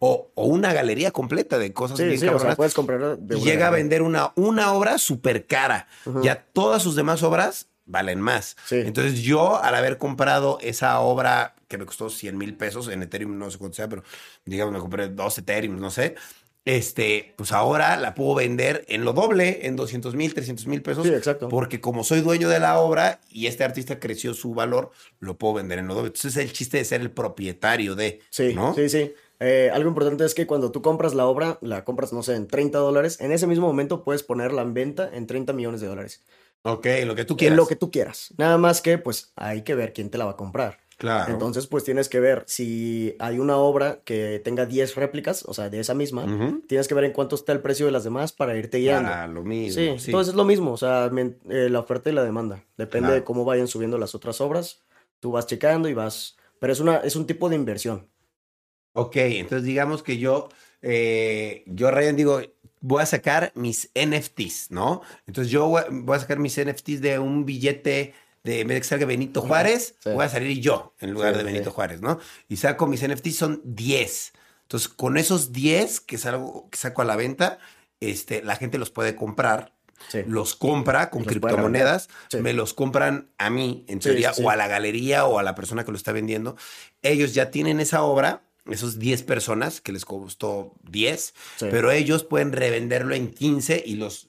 O, 0.00 0.30
o, 0.34 0.46
una 0.46 0.72
galería 0.74 1.12
completa 1.12 1.56
de 1.56 1.72
cosas 1.72 1.98
bien 1.98 2.20
cabronas. 2.20 2.56
puedes 2.56 2.74
comprar 2.74 3.18
y 3.30 3.40
llega 3.40 3.68
a 3.68 3.70
vender 3.70 4.02
una, 4.02 4.32
una 4.34 4.72
obra 4.72 4.98
súper 4.98 5.46
cara. 5.46 5.88
Ya 6.22 6.44
todas 6.52 6.82
sus 6.82 6.94
demás 6.94 7.22
obras 7.22 7.68
valen 7.86 8.20
más. 8.20 8.56
Entonces 8.70 9.22
yo, 9.22 9.62
al 9.62 9.74
haber 9.74 9.96
comprado 9.96 10.58
esa 10.60 11.00
obra 11.00 11.54
que 11.68 11.78
me 11.78 11.86
costó 11.86 12.10
100 12.10 12.36
mil 12.36 12.54
pesos 12.54 12.88
en 12.88 13.02
Ethereum, 13.02 13.38
no 13.38 13.50
sé 13.50 13.56
cuánto 13.58 13.76
sea, 13.76 13.88
pero 13.88 14.04
digamos 14.44 14.74
me 14.74 14.80
compré 14.80 15.08
dos 15.08 15.38
Ethereum, 15.38 15.78
no 15.78 15.90
sé 15.90 16.14
este, 16.64 17.34
pues 17.36 17.52
ahora 17.52 17.96
la 17.96 18.14
puedo 18.14 18.34
vender 18.34 18.84
en 18.88 19.04
lo 19.04 19.12
doble, 19.12 19.66
en 19.66 19.76
200 19.76 20.14
mil, 20.14 20.32
300 20.32 20.66
mil 20.66 20.82
pesos. 20.82 21.06
Sí, 21.06 21.12
exacto. 21.12 21.48
Porque 21.48 21.80
como 21.80 22.04
soy 22.04 22.20
dueño 22.20 22.48
de 22.48 22.58
la 22.58 22.78
obra 22.78 23.20
y 23.30 23.46
este 23.46 23.64
artista 23.64 24.00
creció 24.00 24.32
su 24.34 24.54
valor, 24.54 24.90
lo 25.20 25.36
puedo 25.36 25.54
vender 25.54 25.78
en 25.78 25.88
lo 25.88 25.94
doble. 25.94 26.08
Entonces 26.08 26.36
es 26.36 26.44
el 26.44 26.52
chiste 26.52 26.78
de 26.78 26.84
ser 26.84 27.00
el 27.02 27.10
propietario 27.10 27.94
de. 27.94 28.20
Sí, 28.30 28.54
¿no? 28.54 28.74
sí, 28.74 28.88
sí. 28.88 29.12
Eh, 29.40 29.70
algo 29.74 29.88
importante 29.88 30.24
es 30.24 30.34
que 30.34 30.46
cuando 30.46 30.70
tú 30.70 30.80
compras 30.80 31.12
la 31.12 31.26
obra, 31.26 31.58
la 31.60 31.84
compras, 31.84 32.12
no 32.12 32.22
sé, 32.22 32.34
en 32.34 32.46
30 32.46 32.78
dólares, 32.78 33.20
en 33.20 33.32
ese 33.32 33.46
mismo 33.46 33.66
momento 33.66 34.04
puedes 34.04 34.22
ponerla 34.22 34.62
en 34.62 34.72
venta 34.72 35.10
en 35.12 35.26
30 35.26 35.52
millones 35.52 35.80
de 35.80 35.88
dólares. 35.88 36.22
Ok, 36.62 36.86
lo 37.04 37.14
que 37.14 37.26
tú 37.26 37.36
quieras. 37.36 37.52
En 37.52 37.56
lo 37.58 37.66
que 37.66 37.76
tú 37.76 37.90
quieras. 37.90 38.32
Nada 38.38 38.56
más 38.56 38.80
que, 38.80 38.96
pues, 38.96 39.32
hay 39.36 39.62
que 39.62 39.74
ver 39.74 39.92
quién 39.92 40.08
te 40.08 40.16
la 40.16 40.24
va 40.24 40.30
a 40.30 40.36
comprar. 40.36 40.78
Claro. 41.04 41.32
Entonces, 41.34 41.66
pues 41.66 41.84
tienes 41.84 42.08
que 42.08 42.18
ver 42.18 42.44
si 42.46 43.14
hay 43.18 43.38
una 43.38 43.58
obra 43.58 44.00
que 44.04 44.40
tenga 44.42 44.64
10 44.64 44.94
réplicas, 44.94 45.44
o 45.46 45.52
sea, 45.52 45.68
de 45.68 45.80
esa 45.80 45.92
misma, 45.92 46.24
tienes 46.66 46.88
que 46.88 46.94
ver 46.94 47.04
en 47.04 47.12
cuánto 47.12 47.36
está 47.36 47.52
el 47.52 47.60
precio 47.60 47.84
de 47.84 47.92
las 47.92 48.04
demás 48.04 48.32
para 48.32 48.56
irte 48.56 48.78
guiando. 48.78 49.10
Ah, 49.12 49.26
lo 49.26 49.42
mismo. 49.44 49.98
Sí, 49.98 50.06
entonces 50.06 50.32
es 50.32 50.34
lo 50.34 50.46
mismo, 50.46 50.72
o 50.72 50.76
sea, 50.78 51.10
eh, 51.14 51.68
la 51.68 51.78
oferta 51.78 52.08
y 52.08 52.14
la 52.14 52.24
demanda. 52.24 52.64
Depende 52.78 53.12
de 53.12 53.22
cómo 53.22 53.44
vayan 53.44 53.68
subiendo 53.68 53.98
las 53.98 54.14
otras 54.14 54.40
obras, 54.40 54.82
tú 55.20 55.32
vas 55.32 55.46
checando 55.46 55.90
y 55.90 55.94
vas, 55.94 56.38
pero 56.58 56.72
es, 56.72 56.80
una, 56.80 56.96
es 56.96 57.16
un 57.16 57.26
tipo 57.26 57.50
de 57.50 57.56
inversión. 57.56 58.08
Ok, 58.94 59.16
entonces 59.16 59.66
digamos 59.66 60.02
que 60.02 60.16
yo, 60.16 60.48
eh, 60.80 61.64
yo, 61.66 61.90
Ryan, 61.90 62.16
digo, 62.16 62.40
voy 62.80 63.02
a 63.02 63.06
sacar 63.06 63.52
mis 63.54 63.90
NFTs, 63.94 64.70
¿no? 64.70 65.02
Entonces 65.26 65.50
yo 65.52 65.68
voy 65.68 66.16
a 66.16 66.20
sacar 66.20 66.38
mis 66.38 66.58
NFTs 66.58 67.02
de 67.02 67.18
un 67.18 67.44
billete 67.44 68.14
de 68.44 68.60
en 68.60 68.68
vez 68.68 68.76
de 68.76 68.80
que 68.82 68.86
salga 68.86 69.06
Benito 69.06 69.40
Juárez, 69.40 69.96
voy 70.04 70.24
a 70.24 70.28
salir 70.28 70.60
yo 70.60 70.94
en 71.00 71.12
lugar 71.12 71.36
de 71.36 71.42
Benito 71.42 71.70
Juárez, 71.70 72.02
¿no? 72.02 72.20
Y 72.48 72.58
saco 72.58 72.86
mis 72.86 73.06
NFTs, 73.06 73.36
son 73.36 73.62
10. 73.64 74.32
Entonces, 74.62 74.88
con 74.88 75.16
esos 75.16 75.52
10 75.52 76.00
que, 76.00 76.18
salgo, 76.18 76.68
que 76.70 76.76
saco 76.76 77.02
a 77.02 77.06
la 77.06 77.16
venta, 77.16 77.58
este, 78.00 78.42
la 78.42 78.56
gente 78.56 78.78
los 78.78 78.90
puede 78.90 79.16
comprar. 79.16 79.72
Los 80.26 80.54
compra 80.54 81.08
con 81.08 81.24
criptomonedas, 81.24 82.10
me 82.38 82.52
los 82.52 82.74
compran 82.74 83.30
a 83.38 83.48
mí, 83.48 83.86
en 83.88 84.00
teoría, 84.00 84.32
o 84.32 84.50
a 84.50 84.56
la 84.56 84.68
galería 84.68 85.24
o 85.24 85.38
a 85.38 85.42
la 85.42 85.54
persona 85.54 85.84
que 85.84 85.92
lo 85.92 85.96
está 85.96 86.12
vendiendo. 86.12 86.56
Ellos 87.00 87.32
ya 87.32 87.50
tienen 87.50 87.80
esa 87.80 88.02
obra, 88.02 88.42
esos 88.70 88.98
10 88.98 89.22
personas 89.22 89.80
que 89.80 89.92
les 89.92 90.04
costó 90.04 90.74
10, 90.90 91.34
pero 91.58 91.90
ellos 91.90 92.22
pueden 92.22 92.52
revenderlo 92.52 93.14
en 93.14 93.30
15 93.30 93.82
y 93.86 93.94
los 93.94 94.28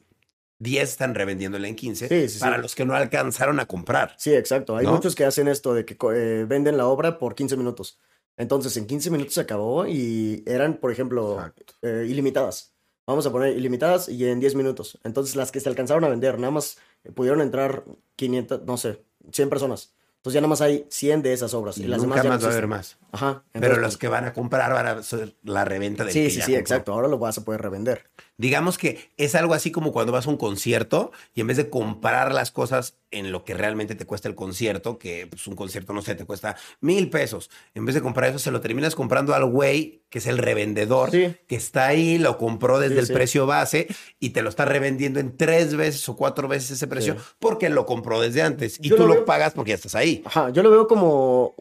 10 0.60 0.90
están 0.90 1.16
revendiéndole 1.16 1.68
en 1.68 1.76
15 1.76 2.28
para 2.40 2.58
los 2.58 2.76
que 2.76 2.86
no 2.86 2.94
alcanzaron 2.94 3.60
a 3.60 3.66
comprar. 3.66 4.16
Sí, 4.18 4.34
exacto. 4.34 4.76
Hay 4.76 4.88
muchos 4.88 5.16
que 5.16 5.26
hacen 5.26 5.48
esto 5.48 5.74
de 5.74 5.86
que 5.86 5.98
eh, 6.14 6.46
venden 6.48 6.78
la 6.78 6.88
obra 6.88 7.20
por 7.20 7.36
15 7.36 7.58
minutos. 7.58 8.00
Entonces, 8.38 8.76
en 8.78 8.88
15 8.88 9.12
minutos 9.12 9.34
se 9.34 9.42
acabó 9.42 9.86
y 9.88 10.44
eran, 10.46 10.78
por 10.78 10.92
ejemplo, 10.92 11.54
eh, 11.82 12.06
ilimitadas. 12.08 12.74
Vamos 13.08 13.26
a 13.26 13.32
poner 13.32 13.56
ilimitadas 13.56 14.10
y 14.10 14.26
en 14.28 14.40
10 14.40 14.56
minutos. 14.56 15.00
Entonces, 15.04 15.36
las 15.36 15.52
que 15.52 15.60
se 15.60 15.70
alcanzaron 15.70 16.04
a 16.04 16.10
vender, 16.10 16.40
nada 16.40 16.52
más 16.52 16.78
eh, 17.04 17.12
pudieron 17.12 17.42
entrar 17.42 17.84
500, 18.16 18.64
no 18.66 18.78
sé, 18.78 19.04
100 19.32 19.50
personas. 19.50 19.94
Entonces 20.26 20.34
ya 20.34 20.42
nada 20.42 20.50
más 20.50 20.62
hay 20.62 20.88
100 20.90 21.22
de 21.22 21.34
esas 21.34 21.54
obras. 21.54 21.78
Y, 21.78 21.84
las 21.84 22.02
nunca 22.02 22.24
demás 22.24 22.42
más 22.42 22.44
va 22.44 22.50
a 22.50 22.52
haber 22.52 22.66
más. 22.66 22.98
Ajá. 23.16 23.44
Pero 23.54 23.78
los 23.78 23.98
que 23.98 24.08
van 24.08 24.26
a 24.26 24.34
comprar 24.34 24.74
van 24.74 24.86
a 24.86 25.04
ser 25.04 25.36
la 25.44 25.66
reventa 25.66 26.04
de 26.04 26.12
Sí, 26.12 26.30
sí, 26.30 26.42
sí, 26.42 26.56
exacto. 26.56 26.94
Ahora 26.94 27.08
lo 27.08 27.18
vas 27.18 27.38
a 27.38 27.44
poder 27.44 27.62
revender. 27.62 28.10
Digamos 28.38 28.78
que 28.78 29.10
es 29.16 29.34
algo 29.34 29.54
así 29.54 29.72
como 29.72 29.94
cuando 29.94 30.12
vas 30.12 30.28
a 30.28 30.30
un 30.30 30.38
concierto 30.38 31.12
y 31.34 31.42
en 31.42 31.48
vez 31.48 31.56
de 31.56 31.70
comprar 31.70 32.34
las 32.34 32.52
cosas 32.52 32.98
en 33.12 33.32
lo 33.32 33.46
que 33.46 33.54
realmente 33.54 33.96
te 33.96 34.06
cuesta 34.06 34.28
el 34.28 34.36
concierto, 34.36 35.00
que 35.00 35.28
pues, 35.28 35.48
un 35.48 35.56
concierto, 35.56 35.94
no 35.94 36.02
sé, 36.02 36.16
te 36.16 36.26
cuesta 36.26 36.58
mil 36.82 37.10
pesos, 37.10 37.50
en 37.74 37.86
vez 37.86 37.96
de 37.96 38.02
comprar 38.02 38.30
eso, 38.30 38.40
se 38.40 38.52
lo 38.52 38.60
terminas 38.60 38.94
comprando 38.94 39.34
al 39.34 39.46
güey, 39.46 40.04
que 40.10 40.20
es 40.20 40.28
el 40.28 40.38
revendedor, 40.38 41.12
que 41.12 41.56
está 41.56 41.88
ahí, 41.88 42.18
lo 42.18 42.38
compró 42.38 42.80
desde 42.80 43.00
el 43.00 43.08
precio 43.08 43.46
base 43.46 43.88
y 44.20 44.32
te 44.32 44.42
lo 44.42 44.50
está 44.50 44.66
revendiendo 44.66 45.22
en 45.22 45.38
tres 45.38 45.76
veces 45.76 46.08
o 46.10 46.18
cuatro 46.18 46.50
veces 46.50 46.72
ese 46.72 46.88
precio 46.88 47.16
porque 47.40 47.70
lo 47.70 47.86
compró 47.86 48.20
desde 48.20 48.42
antes 48.42 48.80
y 48.82 48.90
tú 48.90 49.08
lo 49.08 49.24
pagas 49.24 49.54
porque 49.54 49.70
ya 49.70 49.76
estás 49.76 49.96
ahí. 49.96 50.22
Ajá, 50.26 50.50
yo 50.50 50.62
lo 50.62 50.72
veo 50.72 50.88
como 50.88 51.56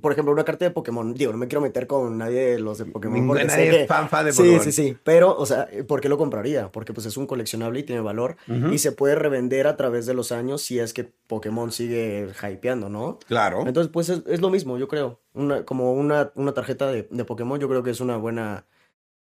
por 0.00 0.12
ejemplo, 0.12 0.32
una 0.32 0.44
carta 0.44 0.64
de 0.64 0.70
Pokémon, 0.70 1.14
digo, 1.14 1.32
no 1.32 1.38
me 1.38 1.48
quiero 1.48 1.60
meter 1.60 1.86
con 1.86 2.18
nadie 2.18 2.40
de 2.40 2.58
los 2.58 2.78
de 2.78 2.84
Pokémon. 2.84 3.26
Porque 3.26 3.44
nadie 3.44 3.82
es 3.82 3.88
fan, 3.88 4.04
de 4.24 4.32
Pokémon. 4.32 4.60
Sí, 4.60 4.72
sí, 4.72 4.72
sí. 4.72 4.96
Pero, 5.02 5.36
o 5.36 5.46
sea, 5.46 5.68
¿por 5.86 6.00
qué 6.00 6.08
lo 6.08 6.18
compraría? 6.18 6.70
Porque 6.70 6.92
pues 6.92 7.06
es 7.06 7.16
un 7.16 7.26
coleccionable 7.26 7.80
y 7.80 7.82
tiene 7.84 8.00
valor. 8.00 8.36
Y 8.70 8.78
se 8.78 8.92
puede 8.92 9.14
revender 9.14 9.66
a 9.66 9.76
través 9.76 10.06
de 10.06 10.14
los 10.14 10.32
años 10.32 10.62
si 10.62 10.78
es 10.78 10.92
que 10.92 11.04
Pokémon 11.04 11.72
sigue 11.72 12.28
hypeando, 12.42 12.88
¿no? 12.88 13.18
Claro. 13.26 13.66
Entonces, 13.66 13.90
pues 13.92 14.08
es, 14.08 14.40
lo 14.40 14.50
mismo, 14.50 14.78
yo 14.78 14.88
creo. 14.88 15.20
Una, 15.32 15.64
como 15.64 15.92
una, 15.94 16.32
una 16.34 16.52
tarjeta 16.52 16.90
de, 16.92 17.04
Pokémon, 17.24 17.58
yo 17.58 17.68
creo 17.68 17.82
que 17.82 17.90
es 17.90 18.00
una 18.00 18.16
buena... 18.16 18.66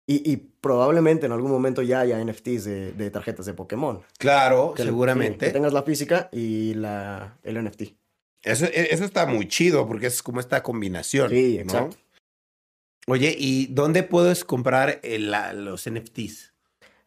Y, 0.07 0.37
probablemente 0.61 1.27
en 1.27 1.33
algún 1.33 1.53
momento 1.53 1.83
ya 1.83 2.01
haya 2.01 2.23
NFTs 2.25 2.65
de, 2.65 3.11
tarjetas 3.13 3.47
de 3.47 3.55
Pokémon. 3.55 4.01
Claro, 4.19 4.75
seguramente. 4.77 5.47
que 5.47 5.53
tengas 5.53 5.73
la 5.73 5.85
física 5.85 6.29
y 6.33 6.75
la, 6.75 7.39
el 7.45 7.65
NFT. 7.65 7.83
Eso, 8.43 8.67
e, 8.67 8.89
eso 8.93 9.05
está 9.05 9.27
muy 9.27 9.49
chido 9.49 9.87
porque 9.87 10.07
es 10.07 10.23
como 10.23 10.41
esta 10.41 10.63
combinación. 10.63 11.31
Sí, 11.31 11.59
exacto. 11.59 11.97
Oye, 13.07 13.35
¿y 13.39 13.67
dónde 13.67 14.03
puedes 14.03 14.45
comprar 14.45 15.01
los 15.03 15.91
NFTs? 15.91 16.55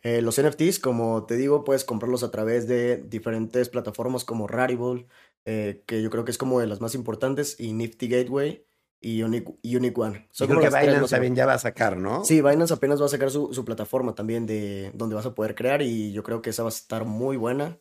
Eh, 0.01 0.21
los 0.21 0.41
NFTs, 0.41 0.79
como 0.79 1.25
te 1.25 1.37
digo, 1.37 1.63
puedes 1.63 1.85
comprarlos 1.85 2.23
a 2.23 2.31
través 2.31 2.67
de 2.67 2.97
diferentes 2.97 3.69
plataformas 3.69 4.25
como 4.25 4.47
Rarible, 4.47 5.07
eh, 5.45 5.83
que 5.85 6.01
yo 6.01 6.09
creo 6.09 6.25
que 6.25 6.31
es 6.31 6.37
como 6.37 6.59
de 6.59 6.67
las 6.67 6.81
más 6.81 6.93
importantes, 6.93 7.57
y 7.57 7.71
Nifty 7.71 8.09
Gateway 8.09 8.65
y 8.99 9.21
Unique, 9.23 9.53
One. 9.95 10.27
Son 10.31 10.47
creo 10.47 10.59
que 10.59 10.67
Binance 10.67 11.15
también 11.15 11.35
ya 11.35 11.45
va 11.45 11.53
a 11.53 11.59
sacar, 11.59 11.97
¿no? 11.97 12.25
Sí, 12.25 12.41
Binance 12.41 12.73
apenas 12.73 13.01
va 13.01 13.05
a 13.05 13.09
sacar 13.09 13.31
su, 13.31 13.53
su, 13.53 13.63
plataforma 13.63 14.13
también 14.13 14.45
de 14.45 14.91
donde 14.93 15.15
vas 15.15 15.25
a 15.25 15.35
poder 15.35 15.55
crear 15.55 15.81
y 15.81 16.11
yo 16.11 16.23
creo 16.23 16.41
que 16.41 16.49
esa 16.49 16.63
va 16.63 16.69
a 16.69 16.71
estar 16.71 17.05
muy 17.05 17.37
buena 17.37 17.79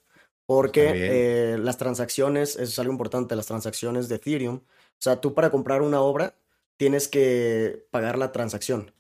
Porque 0.55 1.55
eh, 1.55 1.59
las 1.59 1.79
transacciones, 1.79 2.51
eso 2.57 2.63
es 2.63 2.79
algo 2.79 2.93
importante, 2.93 3.37
las 3.37 3.47
transacciones 3.47 4.09
de 4.09 4.17
Ethereum. 4.17 4.57
O 4.57 4.61
sea, 4.99 5.21
tú 5.21 5.35
para 5.35 5.51
comprar 5.51 5.83
una 5.83 6.01
obra 6.01 6.35
tienes 6.77 7.09
que 7.09 7.87
pagar 7.91 8.19
la 8.19 8.33
transacción. 8.33 8.93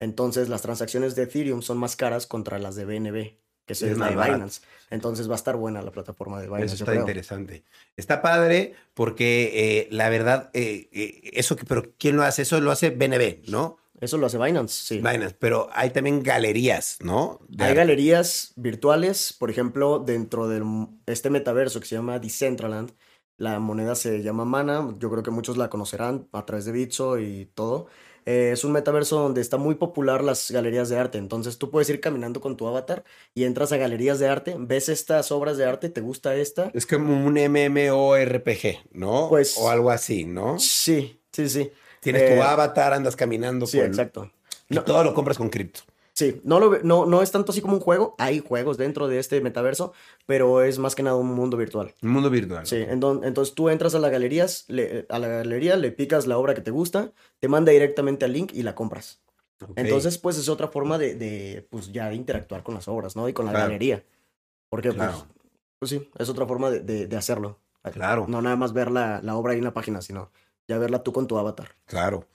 Entonces, 0.00 0.48
las 0.48 0.62
transacciones 0.62 1.14
de 1.14 1.24
Ethereum 1.24 1.62
son 1.62 1.78
más 1.78 1.96
caras 1.96 2.26
contra 2.26 2.58
las 2.58 2.76
de 2.76 2.84
BNB, 2.84 3.36
que 3.66 3.72
es, 3.72 3.82
Es 3.82 3.98
la 3.98 4.08
de 4.08 4.16
barato. 4.16 4.34
Binance. 4.36 4.60
Entonces, 4.90 5.28
va 5.28 5.34
a 5.34 5.36
estar 5.36 5.56
buena 5.56 5.82
la 5.82 5.90
plataforma 5.90 6.40
de 6.40 6.46
Binance. 6.46 6.74
Eso 6.74 6.84
está 6.84 6.94
interesante. 6.94 7.64
Está 7.96 8.22
padre 8.22 8.74
porque 8.94 9.50
eh, 9.54 9.88
la 9.90 10.08
verdad, 10.08 10.50
eh, 10.54 10.88
eh, 10.92 11.30
eso 11.34 11.56
que, 11.56 11.64
pero 11.64 11.92
¿quién 11.98 12.16
lo 12.16 12.22
hace? 12.22 12.42
Eso 12.42 12.60
lo 12.60 12.70
hace 12.70 12.90
BNB, 12.90 13.48
¿no? 13.48 13.78
Eso 14.00 14.16
lo 14.18 14.26
hace 14.26 14.38
Binance, 14.38 14.74
sí. 14.84 14.96
Binance, 14.98 15.36
pero 15.38 15.68
hay 15.72 15.90
también 15.90 16.22
galerías, 16.22 16.98
¿no? 17.02 17.40
De 17.48 17.64
Hay 17.64 17.70
arte. 17.70 17.78
galerías 17.80 18.52
virtuales, 18.56 19.34
por 19.38 19.50
ejemplo, 19.50 19.98
dentro 19.98 20.48
de 20.48 20.62
este 21.06 21.30
metaverso 21.30 21.80
que 21.80 21.86
se 21.86 21.96
llama 21.96 22.18
Decentraland. 22.18 22.92
La 23.36 23.60
moneda 23.60 23.94
se 23.94 24.22
llama 24.22 24.44
Mana, 24.44 24.94
yo 24.98 25.10
creo 25.10 25.22
que 25.22 25.30
muchos 25.30 25.56
la 25.56 25.70
conocerán 25.70 26.28
a 26.32 26.44
través 26.44 26.64
de 26.64 26.72
Bitso 26.72 27.18
y 27.20 27.46
todo. 27.54 27.86
Eh, 28.26 28.50
es 28.52 28.64
un 28.64 28.72
metaverso 28.72 29.18
donde 29.20 29.40
está 29.40 29.56
muy 29.56 29.76
popular 29.76 30.22
las 30.22 30.50
galerías 30.50 30.88
de 30.88 30.98
arte. 30.98 31.18
Entonces 31.18 31.56
tú 31.56 31.70
puedes 31.70 31.88
ir 31.88 32.00
caminando 32.00 32.40
con 32.40 32.56
tu 32.56 32.66
avatar 32.66 33.04
y 33.34 33.44
entras 33.44 33.72
a 33.72 33.76
galerías 33.78 34.18
de 34.18 34.28
arte, 34.28 34.56
ves 34.58 34.88
estas 34.88 35.30
obras 35.32 35.56
de 35.56 35.64
arte, 35.64 35.88
te 35.88 36.00
gusta 36.00 36.34
esta. 36.34 36.70
Es 36.74 36.84
como 36.84 37.24
un 37.26 37.38
MMORPG, 37.38 38.88
¿no? 38.92 39.28
Pues- 39.28 39.56
o 39.58 39.70
algo 39.70 39.90
así, 39.90 40.24
¿no? 40.24 40.58
Sí, 40.58 41.22
sí, 41.32 41.48
sí. 41.48 41.70
Tienes 42.12 42.30
Eh, 42.30 42.36
tu 42.36 42.42
avatar, 42.42 42.92
andas 42.94 43.16
caminando 43.16 43.66
Sí, 43.66 43.78
con- 43.78 43.86
exacto. 43.86 44.30
y 44.68 44.74
No- 44.76 44.84
todo 44.84 45.04
lo 45.04 45.14
compras 45.14 45.36
con 45.38 45.48
cripto. 45.50 45.80
Sí, 46.14 46.40
no, 46.42 46.58
lo, 46.58 46.80
no, 46.82 47.06
no 47.06 47.22
es 47.22 47.30
tanto 47.30 47.52
así 47.52 47.60
como 47.60 47.74
un 47.74 47.80
juego. 47.80 48.16
Hay 48.18 48.40
juegos 48.40 48.76
dentro 48.76 49.06
de 49.06 49.20
este 49.20 49.40
metaverso, 49.40 49.92
pero 50.26 50.62
es 50.62 50.78
más 50.80 50.96
que 50.96 51.04
nada 51.04 51.14
un 51.16 51.28
mundo 51.32 51.56
virtual. 51.56 51.94
Un 52.02 52.10
mundo 52.10 52.28
virtual. 52.28 52.66
Sí, 52.66 52.76
en 52.76 52.98
don- 52.98 53.22
entonces 53.22 53.54
tú 53.54 53.68
entras 53.68 53.94
a 53.94 54.00
la 54.00 54.08
galerías, 54.08 54.64
le- 54.66 55.06
a 55.10 55.18
la 55.20 55.28
galería, 55.28 55.76
le 55.76 55.92
picas 55.92 56.26
la 56.26 56.36
obra 56.36 56.54
que 56.54 56.60
te 56.60 56.72
gusta, 56.72 57.12
te 57.38 57.46
manda 57.46 57.70
directamente 57.70 58.24
al 58.24 58.32
link 58.32 58.52
y 58.52 58.62
la 58.64 58.74
compras. 58.74 59.20
Ok. 59.62 59.72
Entonces, 59.76 60.18
pues 60.18 60.36
es 60.38 60.48
otra 60.48 60.66
forma 60.68 60.98
de, 60.98 61.14
de, 61.14 61.66
pues 61.70 61.92
ya 61.92 62.12
interactuar 62.12 62.64
con 62.64 62.74
las 62.74 62.88
obras, 62.88 63.14
¿no? 63.14 63.28
Y 63.28 63.32
con 63.32 63.44
la 63.46 63.52
Claro. 63.52 63.66
galería. 63.66 64.02
Porque, 64.70 64.88
Claro. 64.90 65.12
pues, 65.12 65.24
pues 65.78 65.90
sí, 65.92 66.10
es 66.18 66.28
otra 66.28 66.46
forma 66.46 66.70
de, 66.70 66.80
de- 66.80 67.06
de 67.06 67.16
hacerlo. 67.16 67.58
Claro. 67.92 68.26
No 68.28 68.42
nada 68.42 68.56
más 68.56 68.72
ver 68.72 68.90
la, 68.90 69.20
la 69.22 69.36
obra 69.36 69.52
ahí 69.52 69.58
en 69.58 69.64
la 69.64 69.72
página, 69.72 70.02
sino 70.02 70.30
ya 70.68 70.78
verla 70.78 71.02
tú 71.02 71.12
con 71.12 71.26
tu 71.26 71.38
avatar. 71.38 71.74
Claro. 71.86 72.26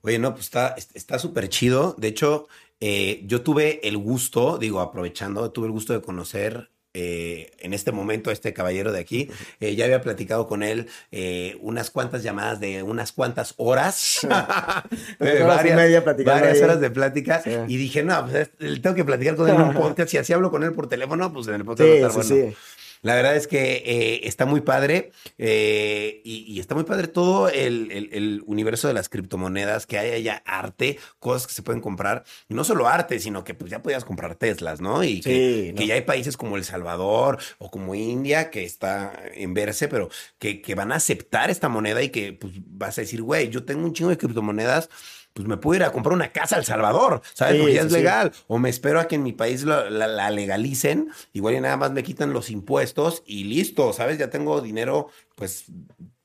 Oye, 0.00 0.18
no, 0.18 0.32
pues 0.32 0.46
está 0.46 0.74
está 0.94 1.18
súper 1.18 1.48
chido. 1.48 1.94
De 1.98 2.08
hecho, 2.08 2.48
eh, 2.80 3.22
yo 3.26 3.42
tuve 3.42 3.86
el 3.86 3.96
gusto, 3.98 4.58
digo, 4.58 4.80
aprovechando, 4.80 5.50
tuve 5.52 5.66
el 5.66 5.72
gusto 5.72 5.92
de 5.92 6.00
conocer 6.00 6.70
eh, 6.94 7.52
en 7.60 7.72
este 7.72 7.92
momento 7.92 8.30
a 8.30 8.32
este 8.32 8.52
caballero 8.52 8.90
de 8.92 8.98
aquí. 9.00 9.30
Eh, 9.60 9.76
ya 9.76 9.84
había 9.84 10.00
platicado 10.02 10.46
con 10.48 10.62
él 10.62 10.88
eh, 11.12 11.56
unas 11.60 11.90
cuantas 11.90 12.22
llamadas 12.22 12.58
de 12.60 12.82
unas 12.82 13.12
cuantas 13.12 13.54
horas. 13.58 14.20
Y 15.20 15.24
media 15.24 16.00
varias 16.00 16.56
ahí. 16.58 16.62
horas 16.62 16.80
de 16.80 16.90
plática. 16.90 17.40
Sí. 17.42 17.50
Y 17.68 17.76
dije, 17.76 18.02
no, 18.02 18.22
pues 18.26 18.50
es- 18.58 18.82
tengo 18.82 18.96
que 18.96 19.04
platicar 19.04 19.36
con 19.36 19.48
él 19.48 19.54
en 19.54 19.62
un 19.62 19.74
podcast. 19.74 20.10
Si 20.10 20.18
así 20.18 20.32
hablo 20.32 20.50
con 20.50 20.64
él 20.64 20.72
por 20.72 20.88
teléfono, 20.88 21.32
pues 21.32 21.46
en 21.48 21.54
el 21.54 21.64
podcast 21.64 21.88
va 21.88 21.94
a 22.06 22.08
estar 22.08 22.24
sí, 22.24 22.34
bueno. 22.34 22.56
La 23.02 23.14
verdad 23.14 23.36
es 23.36 23.46
que 23.46 23.82
eh, 23.84 24.20
está 24.28 24.46
muy 24.46 24.60
padre 24.62 25.10
eh, 25.36 26.20
y, 26.24 26.44
y 26.52 26.60
está 26.60 26.74
muy 26.74 26.84
padre 26.84 27.08
todo 27.08 27.48
el, 27.48 27.90
el- 27.90 28.08
el 28.12 28.42
universo 28.46 28.88
de 28.88 28.94
las 28.94 29.08
criptomonedas, 29.08 29.86
que 29.86 29.98
hay 29.98 30.12
allá 30.12 30.42
arte, 30.46 30.98
cosas 31.18 31.46
que 31.48 31.52
se 31.54 31.62
pueden 31.62 31.80
comprar. 31.80 32.24
Y 32.48 32.54
no 32.54 32.64
solo 32.64 32.88
arte, 32.88 33.18
sino 33.18 33.44
que 33.44 33.54
pues 33.54 33.70
ya 33.70 33.82
podías 33.82 34.04
comprar 34.04 34.36
Teslas, 34.36 34.80
¿no? 34.80 35.02
Y 35.04 35.20
que, 35.20 35.30
Sí, 35.68 35.74
que 35.74 35.80
no. 35.82 35.86
ya 35.88 35.94
hay 35.94 36.02
países 36.02 36.36
como 36.36 36.56
El 36.56 36.64
Salvador 36.64 37.38
o 37.58 37.70
como 37.70 37.94
India, 37.94 38.50
que 38.50 38.64
está 38.64 39.12
en 39.34 39.52
verse, 39.54 39.88
pero 39.88 40.08
que, 40.38 40.62
que 40.62 40.74
van 40.74 40.92
a 40.92 40.96
aceptar 40.96 41.50
esta 41.50 41.68
moneda 41.68 42.02
y 42.02 42.10
que 42.10 42.32
pues 42.34 42.52
vas 42.66 42.98
a 42.98 43.00
decir, 43.02 43.20
güey, 43.22 43.48
yo 43.50 43.64
tengo 43.64 43.84
un 43.84 43.92
chingo 43.92 44.10
de 44.10 44.18
criptomonedas. 44.18 44.88
Pues 45.34 45.48
me 45.48 45.56
puedo 45.56 45.76
ir 45.76 45.84
a 45.84 45.92
comprar 45.92 46.14
una 46.14 46.30
casa 46.30 46.56
a 46.56 46.58
El 46.58 46.64
Salvador, 46.64 47.22
¿sabes? 47.32 47.54
Sí, 47.54 47.60
Porque 47.60 47.74
ya 47.74 47.80
es 47.82 47.88
sí. 47.88 47.94
legal. 47.94 48.32
O 48.48 48.58
me 48.58 48.68
espero 48.68 49.00
a 49.00 49.08
que 49.08 49.14
en 49.14 49.22
mi 49.22 49.32
país 49.32 49.64
la, 49.64 49.88
la 49.88 50.30
legalicen, 50.30 51.08
igual 51.32 51.54
y 51.54 51.60
nada 51.60 51.76
más 51.76 51.92
me 51.92 52.02
quitan 52.02 52.32
los 52.32 52.50
impuestos 52.50 53.22
y 53.26 53.44
listo, 53.44 53.92
¿sabes? 53.92 54.18
Ya 54.18 54.28
tengo 54.30 54.60
dinero, 54.60 55.08
pues, 55.34 55.64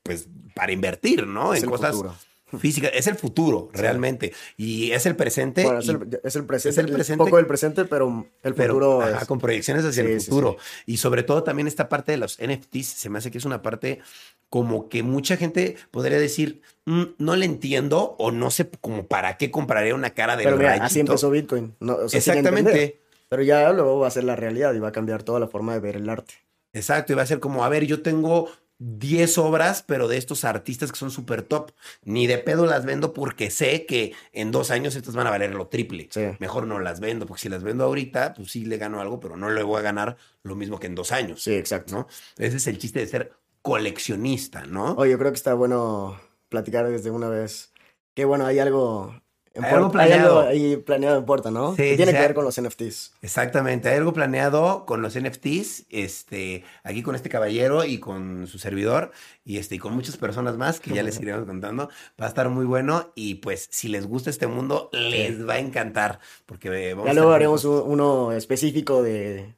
pues 0.03 0.27
para 0.55 0.71
invertir, 0.71 1.25
¿no? 1.25 1.53
Es 1.53 1.63
en 1.63 1.69
cosas 1.69 1.91
futuro. 1.91 2.15
Físicas. 2.59 2.91
Es 2.93 3.07
el 3.07 3.15
futuro, 3.15 3.69
realmente. 3.73 4.33
Y 4.57 4.91
es 4.91 5.05
el 5.05 5.15
presente. 5.15 5.63
Bueno, 5.63 5.79
es 5.79 5.89
el, 5.89 6.19
es 6.23 6.35
el 6.35 6.45
presente, 6.45 6.69
es 6.69 6.77
el 6.77 6.85
un 6.87 6.93
presente. 6.93 7.23
poco 7.23 7.37
del 7.37 7.45
presente, 7.47 7.85
pero 7.85 8.27
el 8.43 8.53
pero, 8.53 8.73
futuro 8.73 9.01
ajá, 9.01 9.17
es... 9.21 9.27
con 9.27 9.39
proyecciones 9.39 9.83
hacia 9.85 10.03
el 10.03 10.13
Sí, 10.13 10.19
sí, 10.25 10.29
futuro. 10.29 10.57
Y 10.85 10.97
sobre 10.97 11.23
todo 11.23 11.43
también 11.43 11.67
esta 11.67 11.89
parte 11.89 12.11
de 12.13 12.17
los 12.17 12.37
NFTs, 12.39 12.85
se 12.87 13.09
me 13.09 13.17
hace 13.17 13.31
que 13.31 13.37
es 13.37 13.45
una 13.45 13.61
parte 13.61 13.99
como 14.49 14.87
que 14.87 15.03
mucha 15.03 15.35
gente 15.35 15.75
podría 15.91 16.19
decir, 16.19 16.61
"Mm, 16.85 17.03
no 17.17 17.35
le 17.35 17.45
entiendo 17.45 18.15
o 18.17 18.31
no 18.31 18.49
sé 18.49 18.69
como 18.81 19.05
para 19.07 19.37
qué 19.37 19.51
compraría 19.51 19.93
una 19.93 20.11
cara 20.11 20.37
de 20.37 20.43
Pero 20.45 20.55
mira, 20.57 20.73
así 20.75 20.99
empezó 21.01 21.29
Bitcoin. 21.29 21.75
No, 21.81 21.95
o 21.95 22.09
sea. 22.09 22.17
Exactamente. 22.19 23.01
Pero 23.29 23.43
ya 23.43 23.73
luego 23.73 23.99
va 23.99 24.07
a 24.07 24.11
ser 24.11 24.23
la 24.23 24.37
realidad 24.37 24.73
y 24.73 24.79
va 24.79 24.87
a 24.87 24.91
cambiar 24.93 25.23
toda 25.23 25.39
la 25.41 25.47
forma 25.47 25.73
de 25.73 25.81
ver 25.81 25.97
el 25.97 26.07
arte. 26.09 26.35
Exacto, 26.71 27.11
y 27.11 27.15
va 27.17 27.23
a 27.23 27.25
ser 27.25 27.39
como, 27.41 27.65
a 27.65 27.69
ver, 27.69 27.85
yo 27.85 28.01
tengo 28.01 28.49
10 28.79 29.37
obras, 29.39 29.83
pero 29.85 30.07
de 30.07 30.17
estos 30.17 30.43
artistas 30.43 30.91
que 30.91 30.97
son 30.97 31.11
súper 31.11 31.43
top. 31.43 31.71
Ni 32.03 32.27
de 32.27 32.37
pedo 32.37 32.65
las 32.65 32.85
vendo 32.85 33.13
porque 33.13 33.49
sé 33.49 33.85
que 33.85 34.13
en 34.33 34.51
dos 34.51 34.71
años 34.71 34.95
estas 34.95 35.15
van 35.15 35.27
a 35.27 35.31
valer 35.31 35.55
lo 35.55 35.67
triple. 35.67 36.09
Sí. 36.11 36.25
Mejor 36.39 36.67
no 36.67 36.79
las 36.79 36.99
vendo, 36.99 37.25
porque 37.25 37.41
si 37.43 37.49
las 37.49 37.63
vendo 37.63 37.83
ahorita, 37.85 38.33
pues 38.33 38.51
sí 38.51 38.65
le 38.65 38.77
gano 38.77 39.01
algo, 39.01 39.19
pero 39.19 39.37
no 39.37 39.49
le 39.49 39.63
voy 39.63 39.79
a 39.79 39.83
ganar 39.83 40.17
lo 40.43 40.55
mismo 40.55 40.79
que 40.79 40.87
en 40.87 40.95
dos 40.95 41.11
años. 41.11 41.43
Sí, 41.43 41.53
exacto. 41.53 41.95
¿no? 41.95 42.07
Ese 42.37 42.57
es 42.57 42.67
el 42.67 42.77
chiste 42.77 42.99
de 42.99 43.07
ser 43.07 43.33
coleccionista, 43.61 44.65
¿no? 44.65 44.93
Oye, 44.93 45.11
yo 45.11 45.17
creo 45.17 45.31
que 45.31 45.37
está 45.37 45.53
bueno 45.53 46.19
platicar 46.49 46.87
desde 46.87 47.11
una 47.11 47.29
vez. 47.29 47.73
Que 48.13 48.25
bueno, 48.25 48.45
hay 48.45 48.59
algo. 48.59 49.21
En 49.57 49.65
Hay 49.65 49.71
algo 49.73 49.91
puerta- 49.91 50.03
hay 50.03 50.09
planeado. 50.19 50.39
ahí 50.47 50.77
planeado 50.77 51.17
en 51.19 51.25
puerta, 51.25 51.51
¿no? 51.51 51.71
Sí, 51.71 51.83
que 51.83 51.95
tiene 51.97 52.13
que 52.13 52.19
ver 52.19 52.33
con 52.33 52.45
los 52.45 52.57
NFTs. 52.57 53.13
Exactamente, 53.21 53.89
hay 53.89 53.97
algo 53.97 54.13
planeado 54.13 54.85
con 54.85 55.01
los 55.01 55.15
NFTs, 55.15 55.85
este, 55.89 56.63
aquí 56.83 57.03
con 57.03 57.15
este 57.15 57.29
caballero 57.29 57.83
y 57.83 57.99
con 57.99 58.47
su 58.47 58.59
servidor, 58.59 59.11
y 59.43 59.57
este, 59.57 59.75
y 59.75 59.79
con 59.79 59.93
muchas 59.93 60.17
personas 60.17 60.57
más 60.57 60.79
que 60.79 60.93
ya 60.93 61.03
les 61.03 61.19
iremos 61.19 61.45
contando. 61.45 61.89
Va 62.21 62.25
a 62.25 62.29
estar 62.29 62.49
muy 62.49 62.65
bueno, 62.65 63.11
y 63.15 63.35
pues, 63.35 63.67
si 63.71 63.87
les 63.87 64.05
gusta 64.07 64.29
este 64.29 64.47
mundo, 64.47 64.89
les 64.93 65.47
va 65.47 65.53
a 65.55 65.59
encantar. 65.59 66.19
Porque 66.45 66.67
eh, 66.89 66.93
vamos 66.93 67.07
Ya 67.07 67.13
luego 67.13 67.31
haremos 67.31 67.65
uno 67.65 68.31
específico 68.31 69.01
de, 69.03 69.55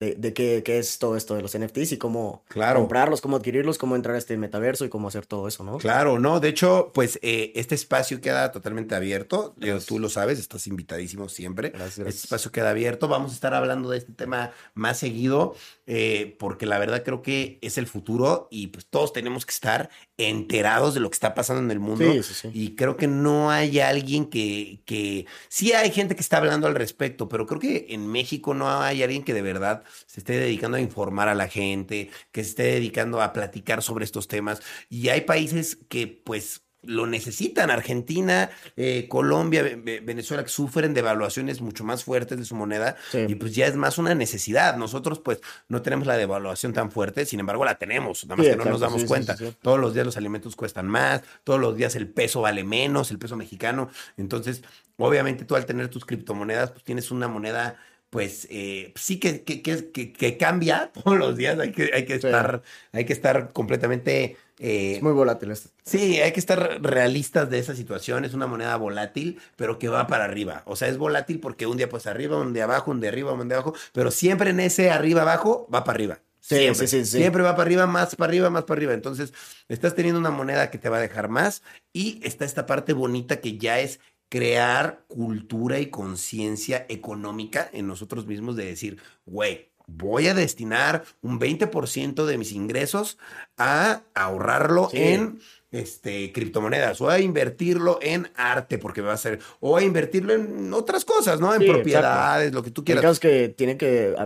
de, 0.00 0.14
de 0.16 0.32
qué, 0.34 0.62
qué 0.64 0.78
es 0.78 0.98
todo 0.98 1.16
esto 1.16 1.34
de 1.36 1.42
los 1.42 1.56
NFTs 1.58 1.92
y 1.92 1.98
cómo 1.98 2.42
Claro. 2.48 2.80
comprarlos, 2.80 3.20
cómo 3.20 3.36
adquirirlos, 3.36 3.78
cómo 3.78 3.96
entrar 3.96 4.14
a 4.16 4.18
este 4.18 4.36
metaverso 4.36 4.84
y 4.84 4.88
cómo 4.88 5.08
hacer 5.08 5.26
todo 5.26 5.46
eso, 5.48 5.62
¿no? 5.64 5.78
Claro, 5.78 6.18
no, 6.18 6.40
de 6.40 6.48
hecho, 6.48 6.90
pues 6.94 7.18
eh, 7.22 7.52
este 7.54 7.74
espacio 7.74 8.20
queda 8.20 8.50
totalmente 8.52 8.94
abierto. 8.94 9.54
Tú 9.86 9.98
lo 9.98 10.08
sabes, 10.08 10.38
estás 10.38 10.66
invitadísimo 10.66 11.28
siempre. 11.28 11.70
Gracias, 11.70 11.88
Este 11.90 12.02
gracias. 12.02 12.24
espacio 12.24 12.52
queda 12.52 12.70
abierto. 12.70 13.08
Vamos 13.08 13.30
a 13.32 13.34
estar 13.34 13.54
hablando 13.54 13.90
de 13.90 13.98
este 13.98 14.12
tema 14.12 14.50
más 14.74 14.98
seguido, 14.98 15.54
eh, 15.86 16.36
porque 16.38 16.66
la 16.66 16.78
verdad 16.78 17.02
creo 17.04 17.22
que 17.22 17.58
es 17.62 17.78
el 17.78 17.86
futuro 17.86 18.48
y 18.50 18.68
pues 18.68 18.86
todos 18.86 19.12
tenemos 19.12 19.46
que 19.46 19.52
estar 19.52 19.90
enterados 20.16 20.94
de 20.94 21.00
lo 21.00 21.10
que 21.10 21.14
está 21.14 21.34
pasando 21.34 21.62
en 21.62 21.70
el 21.70 21.80
mundo. 21.80 22.04
Sí, 22.12 22.22
sí, 22.22 22.34
sí. 22.34 22.50
Y 22.52 22.74
creo 22.76 22.96
que 22.96 23.06
no 23.06 23.50
hay 23.50 23.80
alguien 23.80 24.26
que, 24.26 24.80
que, 24.84 25.26
sí 25.48 25.72
hay 25.72 25.90
gente 25.90 26.14
que 26.14 26.20
está 26.20 26.38
hablando 26.38 26.66
al 26.66 26.74
respecto, 26.74 27.28
pero 27.28 27.46
creo 27.46 27.60
que 27.60 27.86
en 27.90 28.06
México 28.06 28.54
no 28.54 28.70
hay 28.80 29.02
alguien 29.02 29.24
que 29.24 29.34
de 29.34 29.42
verdad 29.42 29.82
se 30.06 30.20
esté 30.20 30.34
dedicando 30.34 30.76
a 30.76 30.80
informar 30.80 31.28
a 31.28 31.34
la 31.34 31.48
gente, 31.48 32.10
que 32.30 32.44
se 32.44 32.50
esté 32.50 32.62
dedicando 32.64 33.20
a 33.22 33.32
platicar 33.32 33.82
sobre 33.82 34.04
estos 34.04 34.28
temas. 34.28 34.60
Y 34.88 35.08
hay 35.08 35.22
países 35.22 35.78
que 35.88 36.06
pues 36.06 36.63
lo 36.86 37.06
necesitan, 37.06 37.70
Argentina, 37.70 38.50
eh, 38.76 39.06
Colombia, 39.08 39.62
Ve- 39.62 39.76
Ve- 39.76 40.00
Venezuela, 40.00 40.42
que 40.42 40.48
sufren 40.50 40.94
devaluaciones 40.94 41.60
mucho 41.60 41.84
más 41.84 42.04
fuertes 42.04 42.38
de 42.38 42.44
su 42.44 42.54
moneda 42.54 42.96
Sí. 43.10 43.24
y 43.28 43.34
pues 43.34 43.54
ya 43.54 43.66
es 43.66 43.76
más 43.76 43.98
una 43.98 44.14
necesidad. 44.14 44.76
Nosotros 44.76 45.20
pues 45.20 45.40
no 45.68 45.82
tenemos 45.82 46.06
la 46.06 46.16
devaluación 46.16 46.72
tan 46.72 46.90
fuerte, 46.90 47.26
sin 47.26 47.40
embargo 47.40 47.64
la 47.64 47.76
tenemos, 47.76 48.24
nada 48.24 48.36
más 48.36 48.46
Sí, 48.46 48.52
que 48.52 48.56
no 48.58 48.64
nos 48.64 48.80
damos 48.80 49.02
sí, 49.02 49.06
cuenta. 49.06 49.36
Todos 49.62 49.78
los 49.78 49.94
días 49.94 50.06
los 50.06 50.16
alimentos 50.16 50.56
cuestan 50.56 50.86
más, 50.86 51.22
todos 51.44 51.60
los 51.60 51.76
días 51.76 51.94
el 51.96 52.08
peso 52.08 52.40
vale 52.40 52.64
menos, 52.64 53.10
el 53.10 53.18
peso 53.18 53.36
mexicano. 53.36 53.88
Entonces, 54.16 54.62
obviamente 54.96 55.44
tú 55.44 55.56
al 55.56 55.66
tener 55.66 55.88
tus 55.88 56.04
criptomonedas, 56.04 56.70
pues 56.70 56.84
tienes 56.84 57.10
una 57.10 57.28
moneda, 57.28 57.76
pues 58.14 58.46
eh, 58.50 58.92
sí 58.96 59.18
que, 59.18 59.42
que, 59.44 59.62
que, 59.62 59.90
que- 59.92 60.12
que 60.12 60.36
cambia 60.38 60.90
todos 61.04 61.18
los 61.18 61.36
días. 61.36 61.58
Hay 61.58 61.72
que, 61.72 61.90
hay 61.92 62.04
que, 62.06 62.18
Sí. 62.20 62.26
estar, 62.26 62.62
hay 62.92 63.04
que 63.04 63.12
estar 63.12 63.52
completamente... 63.52 64.36
eh, 64.58 64.96
Es 64.96 65.02
muy 65.02 65.12
volátil 65.12 65.50
esto. 65.50 65.70
Sí, 65.84 66.20
hay 66.20 66.32
que 66.32 66.40
estar 66.40 66.80
realistas 66.82 67.50
de 67.50 67.58
esa 67.58 67.74
situación. 67.74 68.24
Es 68.24 68.34
una 68.34 68.46
moneda 68.46 68.76
volátil, 68.76 69.40
pero 69.56 69.78
que 69.78 69.88
va 69.88 70.06
para 70.06 70.24
arriba. 70.24 70.62
O 70.66 70.76
sea, 70.76 70.88
es 70.88 70.96
volátil 70.96 71.40
porque 71.40 71.66
un 71.66 71.76
día 71.76 71.88
pues 71.88 72.06
arriba, 72.06 72.38
un 72.38 72.52
día 72.52 72.64
abajo, 72.64 72.90
un 72.90 73.00
día 73.00 73.10
arriba, 73.10 73.32
un 73.32 73.48
día 73.48 73.58
abajo, 73.58 73.74
pero 73.92 74.10
siempre 74.10 74.50
en 74.50 74.60
ese 74.60 74.90
arriba 74.90 75.22
abajo 75.22 75.68
va 75.72 75.84
para 75.84 75.96
arriba. 75.96 76.20
Sí, 76.40 76.56
siempre, 76.56 76.86
sí, 76.86 76.98
sí, 77.04 77.04
sí. 77.06 77.16
siempre 77.18 77.42
va 77.42 77.52
para 77.52 77.62
arriba, 77.62 77.86
más 77.86 78.14
para 78.16 78.28
arriba, 78.30 78.50
más 78.50 78.64
para 78.64 78.78
arriba. 78.78 78.92
Entonces, 78.92 79.32
estás 79.68 79.94
teniendo 79.94 80.20
una 80.20 80.30
moneda 80.30 80.70
que 80.70 80.78
te 80.78 80.88
va 80.90 80.98
a 80.98 81.00
dejar 81.00 81.28
más 81.28 81.62
y 81.92 82.20
está 82.22 82.44
esta 82.44 82.66
parte 82.66 82.92
bonita 82.92 83.40
que 83.40 83.56
ya 83.58 83.80
es 83.80 84.00
crear 84.34 85.04
cultura 85.06 85.78
y 85.78 85.86
conciencia 85.90 86.86
económica 86.88 87.70
en 87.72 87.86
nosotros 87.86 88.26
mismos 88.26 88.56
de 88.56 88.64
decir, 88.64 88.98
güey, 89.26 89.68
voy 89.86 90.26
a 90.26 90.34
destinar 90.34 91.04
un 91.22 91.38
20% 91.38 92.26
de 92.26 92.36
mis 92.36 92.50
ingresos 92.50 93.16
a 93.56 94.02
ahorrarlo 94.12 94.88
Sí. 94.90 94.96
en 95.00 95.38
este, 95.70 96.32
criptomonedas 96.32 97.00
o 97.00 97.08
a 97.10 97.20
invertirlo 97.20 98.00
en 98.02 98.28
arte 98.34 98.76
porque 98.78 99.02
me 99.02 99.06
va 99.06 99.12
a 99.12 99.14
hacer, 99.14 99.38
o 99.60 99.76
a 99.76 99.84
invertirlo 99.84 100.32
en 100.32 100.72
otras 100.72 101.04
cosas, 101.04 101.38
¿no? 101.38 101.54
En 101.54 101.60
Sí, 101.60 101.68
propiedades, 101.68 102.52
lo 102.52 102.64
que 102.64 102.72
tú 102.72 102.80
El 102.80 102.86
quieras. 102.86 103.02
caso 103.02 103.12
es 103.12 103.20
que 103.20 103.48
tiene 103.50 103.76
que 103.76 104.16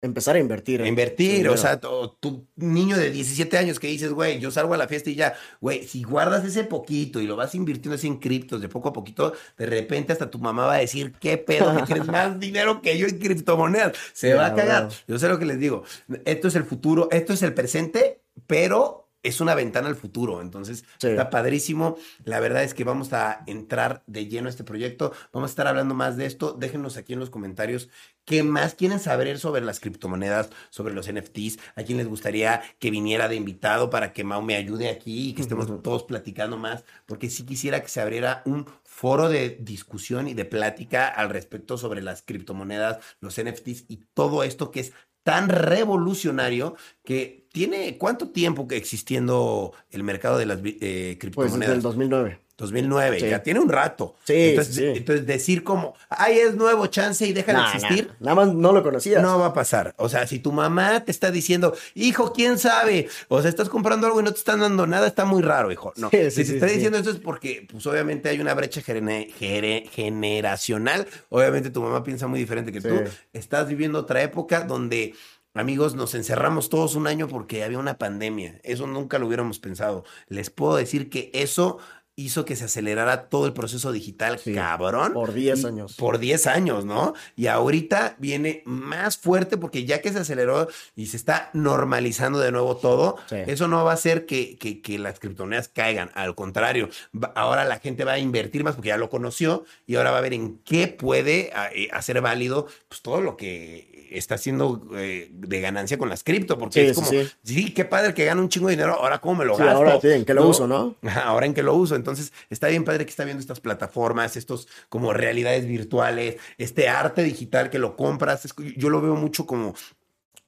empezar 0.00 0.36
a 0.36 0.38
invertir. 0.38 0.82
A 0.82 0.86
Invertir, 0.86 1.48
o 1.48 1.56
sea, 1.56 1.80
tu, 1.80 2.08
tu 2.20 2.46
niño 2.56 2.96
de 2.96 3.10
17 3.10 3.58
años 3.58 3.80
que 3.80 3.88
dices, 3.88 4.12
güey, 4.12 4.38
yo 4.38 4.50
salgo 4.50 4.74
a 4.74 4.76
la 4.76 4.86
fiesta 4.88 5.10
y 5.10 5.14
ya, 5.16 5.34
güey, 5.60 5.86
si 5.86 6.02
guardas 6.02 6.44
ese 6.44 6.64
poquito 6.64 7.20
y 7.20 7.26
lo 7.26 7.36
vas 7.36 7.54
invirtiendo 7.54 7.94
así 7.96 8.06
en 8.06 8.18
criptos 8.18 8.60
de 8.60 8.68
poco 8.68 8.90
a 8.90 8.92
poquito, 8.92 9.32
de 9.56 9.66
repente 9.66 10.12
hasta 10.12 10.30
tu 10.30 10.38
mamá 10.38 10.66
va 10.66 10.74
a 10.74 10.78
decir, 10.78 11.14
qué 11.20 11.36
pedo, 11.38 11.74
que 11.76 11.82
tienes 11.82 12.06
más 12.06 12.38
dinero 12.40 12.80
que 12.80 12.96
yo 12.96 13.06
en 13.06 13.18
criptomonedas. 13.18 13.92
Se 14.12 14.34
va 14.34 14.46
a 14.46 14.54
cagar. 14.54 14.88
Yo 15.06 15.18
sé 15.18 15.28
lo 15.28 15.38
que 15.38 15.46
les 15.46 15.58
digo. 15.58 15.82
Esto 16.24 16.48
es 16.48 16.54
el 16.54 16.64
futuro, 16.64 17.08
esto 17.10 17.32
es 17.32 17.42
el 17.42 17.54
presente, 17.54 18.22
pero 18.46 19.06
es 19.24 19.40
una 19.40 19.56
ventana 19.56 19.88
al 19.88 19.96
futuro. 19.96 20.40
Entonces, 20.40 20.84
Sí. 20.98 21.08
está 21.08 21.28
padrísimo. 21.28 21.96
La 22.24 22.38
verdad 22.38 22.62
es 22.62 22.72
que 22.72 22.84
vamos 22.84 23.12
a 23.12 23.42
entrar 23.48 24.04
de 24.06 24.26
lleno 24.26 24.46
a 24.46 24.50
este 24.50 24.62
proyecto. 24.62 25.12
Vamos 25.32 25.50
a 25.50 25.52
estar 25.52 25.66
hablando 25.66 25.94
más 25.94 26.16
de 26.16 26.24
esto. 26.26 26.52
Déjenos 26.52 26.96
aquí 26.96 27.14
en 27.14 27.18
los 27.18 27.28
comentarios 27.28 27.88
qué 28.28 28.42
más 28.42 28.74
quieren 28.74 29.00
saber 29.00 29.38
sobre 29.38 29.62
las 29.62 29.80
criptomonedas, 29.80 30.50
sobre 30.68 30.92
los 30.92 31.10
NFTs. 31.10 31.58
A 31.76 31.82
quién 31.82 31.96
les 31.96 32.06
gustaría 32.06 32.60
que 32.78 32.90
viniera 32.90 33.26
de 33.26 33.36
invitado 33.36 33.88
para 33.88 34.12
que 34.12 34.22
Mau 34.22 34.42
me 34.42 34.54
ayude 34.54 34.90
aquí 34.90 35.30
y 35.30 35.32
que 35.32 35.40
estemos 35.40 35.66
todos 35.82 36.02
platicando 36.04 36.58
más. 36.58 36.84
Porque 37.06 37.30
sí 37.30 37.44
quisiera 37.46 37.80
que 37.82 37.88
se 37.88 38.02
abriera 38.02 38.42
un 38.44 38.66
foro 38.84 39.30
de 39.30 39.56
discusión 39.60 40.28
y 40.28 40.34
de 40.34 40.44
plática 40.44 41.08
al 41.08 41.30
respecto 41.30 41.78
sobre 41.78 42.02
las 42.02 42.20
criptomonedas, 42.22 42.98
los 43.20 43.38
NFTs 43.38 43.86
y 43.88 44.04
todo 44.12 44.42
esto 44.44 44.70
que 44.70 44.80
es 44.80 44.92
tan 45.22 45.48
revolucionario 45.48 46.76
que 47.04 47.48
tiene 47.52 47.96
cuánto 47.98 48.28
tiempo 48.30 48.68
que 48.68 48.76
existiendo 48.76 49.72
el 49.90 50.02
mercado 50.02 50.36
de 50.38 50.46
las 50.46 50.60
vi- 50.60 50.76
eh, 50.80 51.16
Pues 51.16 51.18
criptomonedas. 51.18 51.58
desde 51.60 51.74
el 51.74 51.82
2009. 51.82 52.40
2009, 52.58 53.20
Sí. 53.20 53.28
ya 53.30 53.42
tiene 53.42 53.60
un 53.60 53.68
rato. 53.70 54.16
Sí, 54.24 54.50
entonces, 54.50 54.74
sí. 54.74 54.84
entonces 54.84 55.24
decir 55.26 55.64
como, 55.64 55.94
ay, 56.10 56.38
es 56.40 56.54
nuevo 56.56 56.86
chance 56.88 57.24
y 57.26 57.32
deja 57.32 57.52
de 57.52 57.58
Nah, 57.58 57.72
existir. 57.74 58.08
nah, 58.08 58.14
Nada 58.20 58.34
más 58.46 58.54
no 58.54 58.72
lo 58.72 58.82
conocías. 58.82 59.22
No 59.22 59.38
va 59.38 59.46
a 59.46 59.54
pasar. 59.54 59.94
O 59.96 60.08
sea, 60.10 60.26
si 60.26 60.40
tu 60.40 60.52
mamá 60.52 61.04
te 61.04 61.10
está 61.12 61.30
diciendo, 61.30 61.74
hijo, 61.94 62.32
quién 62.34 62.58
sabe, 62.58 63.08
o 63.28 63.40
sea, 63.40 63.48
estás 63.48 63.68
comprando 63.70 64.06
algo 64.08 64.20
y 64.20 64.24
no 64.24 64.32
te 64.32 64.38
están 64.38 64.60
dando 64.60 64.86
nada, 64.86 65.06
está 65.06 65.24
muy 65.24 65.40
raro, 65.40 65.72
hijo. 65.72 65.92
No. 65.96 66.10
Sí, 66.10 66.30
si 66.30 66.44
te 66.44 66.54
está 66.54 66.66
diciendo 66.66 66.98
eso 66.98 67.10
es 67.10 67.18
porque, 67.20 67.66
pues, 67.70 67.86
obviamente 67.86 68.28
hay 68.28 68.40
una 68.40 68.52
brecha 68.54 68.82
gene- 68.82 69.32
gere- 69.38 69.88
generacional. 70.32 71.06
Obviamente 71.28 71.70
tu 71.70 71.80
mamá 71.80 72.02
piensa 72.02 72.26
muy 72.26 72.40
diferente 72.40 72.72
que 72.72 72.80
tú. 72.80 73.00
Estás 73.32 73.68
viviendo 73.68 74.00
otra 74.00 74.22
época 74.22 74.62
donde. 74.62 75.14
Amigos, 75.54 75.96
nos 75.96 76.14
encerramos 76.14 76.68
todos 76.68 76.94
un 76.94 77.08
año 77.08 77.26
porque 77.26 77.64
había 77.64 77.78
una 77.80 77.98
pandemia. 77.98 78.60
Eso 78.62 78.86
nunca 78.86 79.18
lo 79.18 79.26
hubiéramos 79.26 79.58
pensado. 79.58 80.04
Les 80.28 80.50
puedo 80.50 80.76
decir 80.76 81.08
que 81.10 81.30
eso 81.32 81.78
hizo 82.18 82.44
que 82.44 82.56
se 82.56 82.64
acelerara 82.64 83.28
todo 83.28 83.46
el 83.46 83.52
proceso 83.52 83.92
digital, 83.92 84.40
Sí, 84.40 84.52
cabrón. 84.52 85.12
por 85.12 85.32
10 85.32 85.62
Y- 85.62 85.66
años. 85.66 85.94
Por 85.94 86.18
10 86.18 86.48
años, 86.48 86.84
¿no? 86.84 87.14
Y 87.36 87.46
ahorita 87.46 88.16
viene 88.18 88.62
más 88.66 89.16
fuerte 89.18 89.56
porque 89.56 89.84
ya 89.84 90.00
que 90.00 90.12
se 90.12 90.18
aceleró 90.18 90.66
y 90.96 91.06
se 91.06 91.16
está 91.16 91.48
normalizando 91.52 92.40
de 92.40 92.50
nuevo 92.50 92.76
todo, 92.76 93.16
Sí. 93.28 93.36
eso 93.46 93.68
no 93.68 93.84
va 93.84 93.92
a 93.92 93.94
hacer 93.94 94.26
que, 94.26 94.58
que- 94.58 94.82
que 94.82 94.98
las 94.98 95.20
criptomonedas 95.20 95.68
caigan. 95.68 96.10
Al 96.14 96.34
contrario, 96.34 96.88
ahora 97.36 97.64
la 97.64 97.78
gente 97.78 98.02
va 98.04 98.14
a 98.14 98.18
invertir 98.18 98.64
más 98.64 98.74
porque 98.74 98.88
ya 98.88 98.96
lo 98.96 99.10
conoció 99.10 99.64
y 99.86 99.94
ahora 99.94 100.10
va 100.10 100.18
a 100.18 100.22
ver 100.22 100.32
en 100.34 100.58
qué 100.64 100.88
puede 100.88 101.52
a- 101.54 101.70
eh, 101.72 101.88
hacer 101.92 102.20
válido 102.20 102.66
pues, 102.88 103.00
todo 103.00 103.20
lo 103.20 103.36
que 103.36 103.87
está 104.10 104.36
haciendo 104.36 104.88
eh, 104.94 105.28
de 105.32 105.60
ganancia 105.60 105.98
con 105.98 106.08
las 106.08 106.22
cripto. 106.24 106.58
Porque 106.58 106.80
Sí, 106.84 106.86
es 106.90 106.94
como, 106.96 107.08
sí. 107.08 107.28
sí. 107.42 107.72
qué 107.74 107.84
padre 107.84 108.14
que 108.14 108.24
gana 108.24 108.40
un 108.40 108.48
chingo 108.48 108.68
de 108.68 108.76
dinero, 108.76 108.94
ahora 108.94 109.20
cómo 109.20 109.36
me 109.36 109.44
lo 109.44 109.56
Sí, 109.56 109.62
gasto. 109.62 109.76
ahora 109.78 110.00
sí, 110.00 110.08
¿en 110.08 110.24
qué 110.24 110.34
lo 110.34 110.46
uso, 110.48 110.66
no? 110.66 110.96
Ahora 111.24 111.46
en 111.46 111.54
que 111.54 111.62
lo 111.62 111.74
uso. 111.74 111.96
Entonces, 111.96 112.32
está 112.50 112.68
bien 112.68 112.84
padre 112.84 113.04
que 113.04 113.10
está 113.10 113.24
viendo 113.24 113.40
estas 113.40 113.60
plataformas, 113.60 114.36
estos 114.36 114.68
como 114.88 115.12
realidades 115.12 115.66
virtuales, 115.66 116.36
este 116.58 116.88
arte 116.88 117.22
digital 117.22 117.70
que 117.70 117.78
lo 117.78 117.96
compras. 117.96 118.44
Es- 118.44 118.54
yo 118.76 118.90
lo 118.90 119.00
veo 119.00 119.14
mucho 119.16 119.46
como 119.46 119.74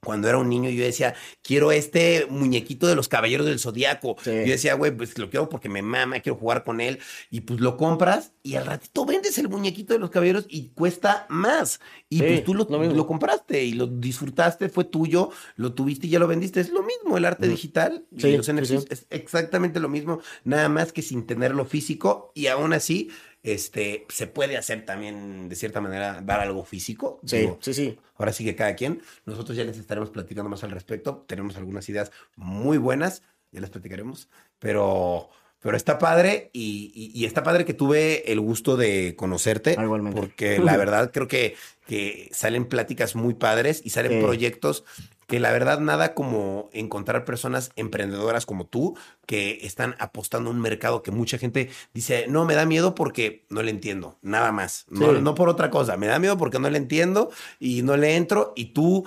cuando 0.05 0.29
era 0.29 0.39
un 0.39 0.49
niño, 0.49 0.71
yo 0.71 0.85
decía, 0.85 1.15
quiero 1.43 1.73
este 1.73 2.27
muñequito 2.31 2.87
de 2.87 2.95
los 2.95 3.09
caballeros 3.09 3.47
del 3.47 3.59
zodiaco. 3.59 4.17
Sí. 4.23 4.31
Yo 4.31 4.53
decía, 4.53 4.75
güey, 4.75 4.91
pues 4.93 5.17
lo 5.19 5.29
quiero 5.31 5.49
porque 5.49 5.69
me 5.69 5.83
mama, 5.83 6.21
quiero 6.21 6.39
jugar 6.39 6.65
con 6.65 6.81
él. 6.81 6.99
Y 7.31 7.43
pues 7.43 7.61
lo 7.61 7.77
compras 7.77 8.33
y 8.43 8.55
al 8.55 8.67
ratito 8.67 9.05
vendes 9.05 9.37
el 9.39 9.49
muñequito 9.49 9.93
de 9.93 10.01
los 10.01 10.11
caballeros 10.11 10.47
y 10.49 10.69
cuesta 10.71 11.27
más. 11.29 11.81
Y 12.09 12.19
Sí, 12.19 12.25
pues 12.25 12.45
tú 12.45 12.55
lo, 12.55 12.65
lo 12.65 13.07
compraste 13.07 13.65
y 13.65 13.73
lo 13.73 13.87
disfrutaste, 13.87 14.69
fue 14.69 14.85
tuyo, 14.85 15.31
lo 15.57 15.75
tuviste 15.75 16.07
y 16.07 16.11
ya 16.11 16.19
lo 16.19 16.27
vendiste. 16.27 16.61
Es 16.61 16.71
lo 16.71 16.83
mismo 16.83 17.17
el 17.17 17.25
arte 17.25 17.47
digital 17.49 18.07
y 18.11 18.21
Sí, 18.21 18.37
los 18.37 18.47
sí, 18.47 18.53
NFTs 18.53 18.87
es 18.91 19.07
exactamente 19.11 19.81
lo 19.81 19.89
mismo, 19.89 20.21
nada 20.45 20.69
más 20.69 20.93
que 20.93 21.03
sin 21.03 21.27
tenerlo 21.27 21.65
físico 21.65 22.33
y 22.35 22.47
aún 22.47 22.73
así 22.73 23.11
este, 23.43 24.07
se 24.09 24.27
puede 24.27 24.57
hacer 24.57 24.85
también 24.85 25.49
de 25.49 25.57
cierta 25.57 25.81
manera 25.81 26.21
dar 26.23 26.41
algo 26.41 26.65
físico. 26.65 27.21
Sí, 27.25 27.39
Digo, 27.39 27.59
sí, 27.61 27.75
sí. 27.75 27.99
Ahora 28.17 28.33
sí 28.33 28.45
que 28.45 28.55
cada 28.55 28.75
quien, 28.75 29.03
nosotros 29.25 29.57
ya 29.57 29.65
les 29.65 29.79
estaremos 29.79 30.11
platicando 30.11 30.51
más 30.51 30.63
al 30.65 30.71
respecto, 30.73 31.25
tenemos 31.27 31.57
algunas 31.57 31.89
ideas 31.89 32.13
muy 32.37 32.77
buenas, 32.79 33.23
ya 33.51 33.61
las 33.61 33.71
platicaremos, 33.71 34.29
pero, 34.59 35.31
pero 35.61 35.77
está 35.77 35.99
padre 35.99 36.51
y, 36.53 36.93
y- 36.95 37.19
y 37.19 37.25
está 37.25 37.43
padre 37.43 37.65
que 37.65 37.73
tuve 37.75 38.31
el 38.31 38.41
gusto 38.41 38.77
de 38.77 39.15
conocerte, 39.17 39.73
igualmente. 39.81 40.21
porque 40.21 40.59
la 40.59 40.77
verdad 40.77 41.11
creo 41.13 41.29
que, 41.29 41.57
que 41.87 42.29
salen 42.33 42.67
pláticas 42.67 43.17
muy 43.17 43.33
padres 43.35 43.81
y 43.85 43.91
salen 43.91 44.21
proyectos 44.21 44.85
que 45.31 45.39
la 45.39 45.53
verdad 45.53 45.79
nada 45.79 46.13
como 46.13 46.69
encontrar 46.73 47.25
personas 47.25 47.71
emprendedoras 47.77 48.47
como 48.47 48.67
tú 48.67 48.97
que 49.27 49.61
están 49.63 49.95
apostando 50.01 50.51
a 50.51 50.53
un 50.53 50.61
mercado 50.61 51.03
que 51.05 51.13
mucha 51.13 51.39
gente 51.39 51.71
dice, 51.95 52.27
no, 52.29 52.45
me 52.45 52.55
da 52.57 52.67
miedo 52.67 52.97
porque 52.97 53.47
no 53.49 53.63
le 53.63 53.71
entiendo, 53.71 54.19
nada 54.23 54.51
más, 54.51 54.87
no, 54.91 55.15
Sí. 55.15 55.23
no 55.23 55.37
por 55.37 55.49
otra 55.49 55.71
cosa, 55.71 55.97
me 55.97 56.09
da 56.09 56.19
miedo 56.19 56.37
porque 56.37 56.59
no 56.59 56.69
le 56.69 56.79
entiendo 56.79 57.31
y 57.61 57.83
no 57.83 57.97
le 57.97 58.17
entro 58.17 58.53
y 58.57 58.73
tú 58.75 59.07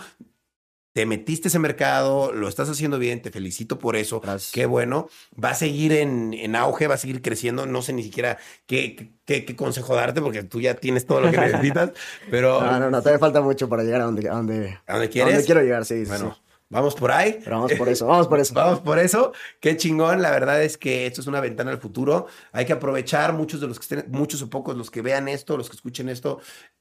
te 0.93 1.05
metiste 1.07 1.47
a 1.47 1.49
ese 1.49 1.59
mercado, 1.59 2.31
lo 2.33 2.47
estás 2.47 2.69
haciendo 2.69 2.99
bien, 2.99 3.21
te 3.21 3.31
felicito 3.31 3.79
por 3.79 3.95
eso, 3.95 4.21
Gracias. 4.21 4.51
qué 4.51 4.65
bueno, 4.67 5.09
va 5.43 5.49
a 5.49 5.55
seguir 5.55 5.91
en, 5.93 6.33
en 6.33 6.55
auge, 6.55 6.85
va 6.87 6.95
a 6.95 6.97
seguir 6.99 7.21
creciendo, 7.21 7.65
no 7.65 7.81
sé 7.81 7.93
ni 7.93 8.03
siquiera 8.03 8.37
qué, 8.67 9.11
qué, 9.25 9.43
qué 9.45 9.55
consejo 9.55 9.95
darte 9.95 10.21
porque 10.21 10.43
tú 10.43 10.61
ya 10.61 10.75
tienes 10.75 11.05
todo 11.07 11.19
lo 11.21 11.31
que 11.31 11.37
necesitas, 11.39 11.91
pero 12.29 12.61
No, 12.61 12.79
no, 12.79 12.91
no, 12.91 12.99
todavía 13.01 13.19
falta 13.19 13.41
mucho 13.41 13.67
para 13.67 13.83
llegar 13.83 14.01
a 14.01 14.05
donde, 14.05 14.29
a 14.29 14.33
donde, 14.33 14.77
¿a 14.85 14.93
dónde 14.93 15.07
a 15.07 15.09
quieres? 15.09 15.33
donde 15.33 15.45
quiero 15.45 15.61
llegar, 15.61 15.83
sí, 15.85 16.05
sí, 16.05 16.09
Bueno, 16.09 16.35
sí. 16.35 16.41
Vamos 16.73 16.95
por 16.95 17.11
ahí. 17.11 17.39
Pero 17.43 17.57
vamos 17.57 17.73
por 17.73 17.89
eso, 17.89 18.07
vamos 18.07 18.27
por 18.27 18.39
eso. 18.39 18.53
Vamos 18.63 18.79
por 18.81 18.99
eso. 18.99 19.33
Qué 19.59 19.77
chingón. 19.77 20.21
La 20.21 20.31
verdad 20.31 20.63
es 20.63 20.77
que 20.77 21.05
esto 21.05 21.21
es 21.21 21.27
una 21.27 21.39
ventana 21.39 21.71
al 21.71 21.79
futuro. 21.79 22.27
Hay 22.51 22.65
que 22.65 22.73
aprovechar 22.73 23.33
muchos 23.33 23.61
de 23.61 23.67
los 23.67 23.79
que 23.79 23.83
estén, 23.83 24.11
muchos 24.11 24.41
o 24.41 24.49
pocos, 24.49 24.75
los 24.75 24.91
que 24.91 25.01
vean 25.01 25.27
esto, 25.27 25.57
los 25.57 25.69
que 25.69 25.75
escuchen 25.75 26.09
esto, 26.09 26.39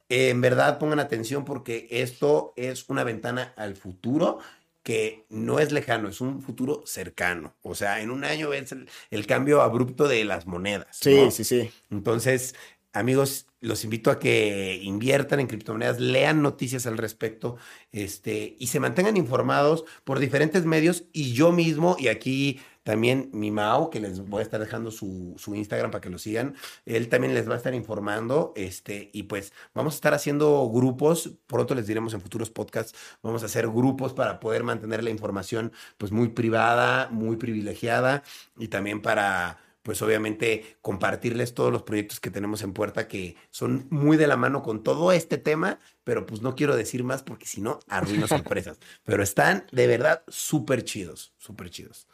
eh, 0.09 0.31
en 0.31 0.41
verdad 0.41 0.79
pongan 0.79 1.01
atención 1.01 1.45
porque 1.45 1.89
esto 1.91 2.53
es 2.57 2.89
una 2.89 3.05
ventana 3.05 3.53
al 3.57 3.77
futuro 3.77 4.39
que 4.83 5.27
no 5.29 5.61
es 5.61 5.71
lejano, 5.71 6.09
es 6.09 6.21
un 6.21 6.43
futuro 6.43 6.83
cercano. 6.87 7.55
O 7.63 7.75
sea, 7.75 8.01
en 8.01 8.11
un 8.11 8.25
año 8.25 8.51
ves 8.51 8.73
el, 8.73 8.89
el 9.11 9.27
cambio 9.27 9.63
abrupto 9.63 10.09
de 10.09 10.25
las 10.25 10.47
monedas. 10.47 10.89
Sí, 11.01 11.15
¿no? 11.15 11.31
sí, 11.31 11.45
sí. 11.45 11.71
Entonces, 11.91 12.55
amigos, 12.93 13.47
los 13.61 13.85
invito 13.85 14.11
a 14.11 14.19
que 14.19 14.81
inviertan 14.83 15.41
en 15.41 15.47
criptomonedas, 15.47 16.01
lean 16.01 16.43
noticias 16.43 16.87
al 16.87 16.99
respecto, 16.99 17.57
este, 17.93 18.57
y 18.59 18.67
se 18.67 18.81
mantengan 18.81 19.17
informados 19.17 19.85
por 20.05 20.19
diferentes 20.19 20.65
medios. 20.65 21.05
Y 21.13 21.33
yo 21.33 21.53
mismo, 21.53 21.97
y 21.99 22.09
aquí 22.09 22.61
también 22.83 23.31
mi 23.33 23.51
Mao, 23.51 23.91
que 23.91 24.01
les 24.01 24.21
voy 24.29 24.41
a 24.41 24.43
estar 24.43 24.59
dejando 24.59 24.91
su, 24.91 25.35
su 25.39 25.55
Instagram 25.55 25.91
para 25.93 26.01
que 26.01 26.11
lo 26.11 26.19
sigan, 26.19 26.57
él 26.85 27.09
también 27.09 27.35
les 27.35 27.49
va 27.49 27.55
a 27.55 27.57
estar 27.57 27.75
informando, 27.75 28.53
este, 28.57 29.11
y 29.13 29.25
pues 29.25 29.53
vamos 29.75 29.95
a 29.95 29.97
estar 29.97 30.15
haciendo 30.15 30.69
grupos, 30.69 31.31
pronto 31.47 31.75
les 31.77 31.87
diremos 31.87 32.15
en 32.15 32.21
futuros 32.21 32.51
podcasts, 32.51 32.99
vamos 33.23 33.43
a 33.45 33.47
hacer 33.47 33.69
grupos 33.69 34.13
para 34.15 34.41
poder 34.41 34.65
mantener 34.65 35.05
la 35.05 35.11
información 35.11 35.73
pues 35.97 36.11
muy 36.11 36.29
privada, 36.31 37.09
muy 37.11 37.37
privilegiada, 37.37 38.25
y 38.59 38.69
también 38.69 39.01
para 39.01 39.59
pues 39.83 40.01
obviamente 40.03 40.77
compartirles 40.81 41.55
todos 41.55 41.73
los 41.73 41.83
proyectos 41.83 42.21
que 42.21 42.31
tenemos 42.31 42.63
en 42.63 42.73
puerta 42.73 43.09
que 43.09 43.37
son 43.51 43.87
muy 43.91 44.17
de 44.17 44.27
la 44.29 44.37
mano 44.37 44.63
con 44.63 44.83
todo 44.83 45.11
este 45.13 45.39
tema, 45.39 45.81
pero 46.05 46.25
pues 46.25 46.41
no 46.43 46.55
quiero 46.55 46.77
decir 46.77 47.03
más 47.05 47.23
porque 47.23 47.47
si 47.47 47.61
no 47.61 47.81
arruino 47.89 48.29
sorpresas, 48.29 48.79
pero 49.05 49.23
están 49.23 49.67
de 49.73 49.87
verdad 49.89 50.23
súper 50.29 50.85
chidos, 50.85 51.35
súper 51.39 51.71
chidos. 51.71 52.07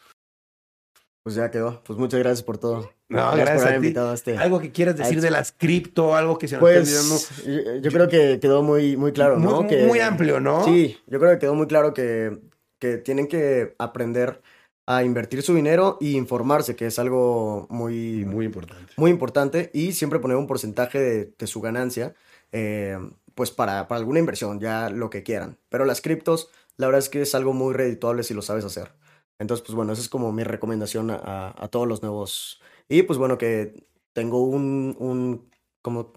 Pues 1.22 1.34
ya 1.36 1.50
quedó. 1.50 1.82
Pues 1.84 1.98
muchas 1.98 2.20
gracias 2.20 2.42
por 2.42 2.56
todo. 2.56 2.90
No, 3.10 3.28
por 3.30 3.38
gracias 3.40 3.58
a 3.62 3.68
haberme 3.68 3.80
ti. 3.80 3.86
invitado 3.88 4.10
a 4.12 4.14
este. 4.14 4.38
Algo 4.38 4.60
que 4.60 4.72
quieras 4.72 4.96
decir 4.96 5.16
Al- 5.16 5.20
de 5.22 5.30
las 5.30 5.52
cripto, 5.52 6.14
algo 6.16 6.38
que 6.38 6.48
se 6.48 6.56
nos 6.56 6.64
esté 6.70 6.78
olvidando. 6.80 7.14
Pues 7.14 7.44
yo, 7.44 7.76
yo 7.82 7.90
creo 7.90 8.08
que 8.08 8.40
quedó 8.40 8.62
muy, 8.62 8.96
muy 8.96 9.12
claro, 9.12 9.38
muy, 9.38 9.44
¿no? 9.52 9.60
muy- 9.62 9.68
que, 9.68 9.84
muy 9.86 10.00
amplio, 10.00 10.40
¿no? 10.40 10.64
Sí, 10.64 10.96
yo 11.06 11.18
creo 11.18 11.32
que 11.32 11.38
quedó 11.38 11.54
muy 11.54 11.66
claro 11.66 11.92
que, 11.92 12.38
que 12.78 12.96
tienen 12.96 13.26
que 13.26 13.74
aprender 13.78 14.40
a 14.90 15.04
invertir 15.04 15.42
su 15.42 15.54
dinero 15.54 15.98
y 16.00 16.16
informarse, 16.16 16.74
que 16.74 16.86
es 16.86 16.98
algo 16.98 17.66
muy, 17.68 18.24
Muy 18.24 18.46
importante. 18.46 18.92
muy 18.96 19.10
importante, 19.10 19.70
y 19.74 19.92
siempre 19.92 20.18
poner 20.18 20.38
un 20.38 20.46
porcentaje 20.46 20.98
de, 20.98 21.34
de 21.38 21.46
su 21.46 21.60
ganancia 21.60 22.14
eh, 22.52 22.96
pues 23.34 23.50
para, 23.50 23.86
para 23.86 23.98
alguna 23.98 24.18
inversión, 24.18 24.60
ya 24.60 24.88
lo 24.88 25.10
que 25.10 25.22
quieran. 25.22 25.58
Pero 25.68 25.84
las 25.84 26.00
criptos, 26.00 26.48
la 26.78 26.86
verdad 26.86 27.00
es 27.00 27.10
que 27.10 27.20
es 27.20 27.34
algo 27.34 27.52
muy 27.52 27.74
redituable 27.74 28.22
si 28.22 28.32
lo 28.32 28.40
sabes 28.40 28.64
hacer. 28.64 28.92
Entonces, 29.38 29.62
pues 29.64 29.76
bueno, 29.76 29.92
esa 29.92 30.00
es 30.00 30.08
como 30.08 30.32
mi 30.32 30.42
recomendación 30.42 31.10
a, 31.10 31.54
a 31.56 31.68
todos 31.68 31.86
los 31.86 32.00
nuevos. 32.02 32.60
Y 32.88 33.02
pues 33.02 33.18
bueno, 33.18 33.36
que 33.36 33.86
tengo 34.14 34.42
un, 34.42 34.96
un 34.98 35.50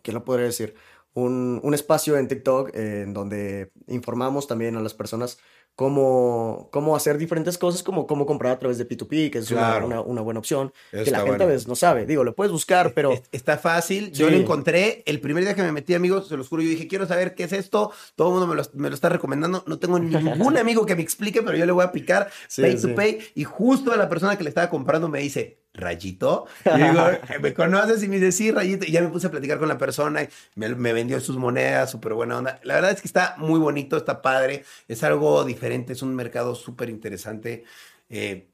¿qué 0.02 0.12
lo 0.14 0.24
podría 0.24 0.46
decir? 0.46 0.76
Un, 1.14 1.60
un 1.62 1.74
espacio 1.74 2.18
en 2.18 2.30
TikTok 2.30 2.74
en 2.74 3.14
donde 3.14 3.72
informamos 3.88 4.48
también 4.48 4.78
a 4.78 4.82
las 4.82 4.94
personas 4.94 5.40
cómo, 5.76 6.70
cómo 6.72 6.96
hacer 6.96 7.18
diferentes 7.18 7.58
cosas, 7.58 7.84
como 7.84 8.08
cómo 8.08 8.26
comprar 8.26 8.54
a 8.54 8.60
través 8.60 8.78
de 8.78 8.88
P2P, 8.88 9.32
que 9.32 9.40
es 9.40 9.52
una, 9.52 10.02
una, 10.02 10.22
buena 10.22 10.40
opción, 10.40 10.74
que 10.92 11.10
la 11.12 11.22
gente 11.22 11.44
a 11.44 11.48
veces 11.48 11.68
no 11.68 11.76
sabe. 11.76 12.06
Digo, 12.06 12.24
lo 12.24 12.36
puedes 12.36 12.52
buscar, 12.52 12.94
pero... 12.94 13.12
Está 13.32 13.58
fácil. 13.58 14.12
Yo 14.12 14.30
lo 14.30 14.38
encontré 14.38 15.04
el 15.06 15.20
primer 15.20 15.44
día 15.44 15.56
que 15.56 15.62
me 15.62 15.72
metí, 15.72 15.94
amigos, 15.94 16.28
se 16.28 16.38
los 16.38 16.48
juro, 16.48 16.62
yo 16.62 16.70
dije, 16.70 16.88
quiero 16.88 17.06
saber 17.06 17.34
qué 17.36 17.44
es 17.44 17.54
esto. 17.54 17.92
Todo 18.16 18.28
el 18.30 18.34
mundo 18.34 18.48
me 18.48 18.56
lo, 18.56 18.64
me 18.74 18.90
lo 18.90 18.96
está 18.96 19.10
recomendando. 19.10 19.64
No 19.68 19.80
tengo 19.80 20.00
ningún 20.00 20.58
amigo 20.58 20.86
que 20.86 20.96
me 20.96 21.02
explique, 21.02 21.42
pero 21.42 21.58
yo 21.58 21.66
le 21.66 21.72
voy 21.72 21.84
a 21.84 21.92
picar 21.92 22.30
Pay 22.56 22.80
to 22.80 22.96
Pay. 22.96 23.20
Y 23.36 23.44
justo 23.44 23.92
a 23.92 23.98
la 23.98 24.10
persona 24.10 24.38
que 24.38 24.44
le 24.44 24.50
estaba 24.50 24.70
comprando 24.70 25.08
me 25.08 25.20
dice, 25.20 25.62
Rayito. 25.74 26.48
Y 26.66 26.78
digo, 26.78 27.02
¿me 27.42 27.54
conoces? 27.54 28.04
Y 28.04 28.08
me 28.08 28.20
dice, 28.20 28.32
sí, 28.32 28.52
Rayito. 28.52 28.86
Y 28.86 28.92
ya 28.92 29.02
me 29.02 29.08
puse 29.08 29.28
a 29.28 29.32
platicar 29.32 29.58
con 29.58 29.70
la 29.70 29.78
persona 29.78 30.24
y 30.24 30.30
me, 30.56 30.70
me 30.76 30.94
vendió 30.94 31.20
sus 31.20 31.38
monedas, 31.38 31.90
súper 31.90 32.14
buena 32.14 32.38
onda. 32.38 32.60
La 32.64 32.76
verdad 32.76 32.92
es 32.92 33.02
que 33.02 33.08
está 33.08 33.36
muy 33.38 33.60
bonito, 33.60 33.98
está 33.98 34.22
padre, 34.22 34.66
es 34.88 35.04
algo 35.04 35.44
diferente, 35.46 35.61
es 35.64 36.02
un 36.02 36.16
mercado 36.16 36.56
súper 36.56 36.90
interesante. 36.90 37.64
Eh, 38.10 38.48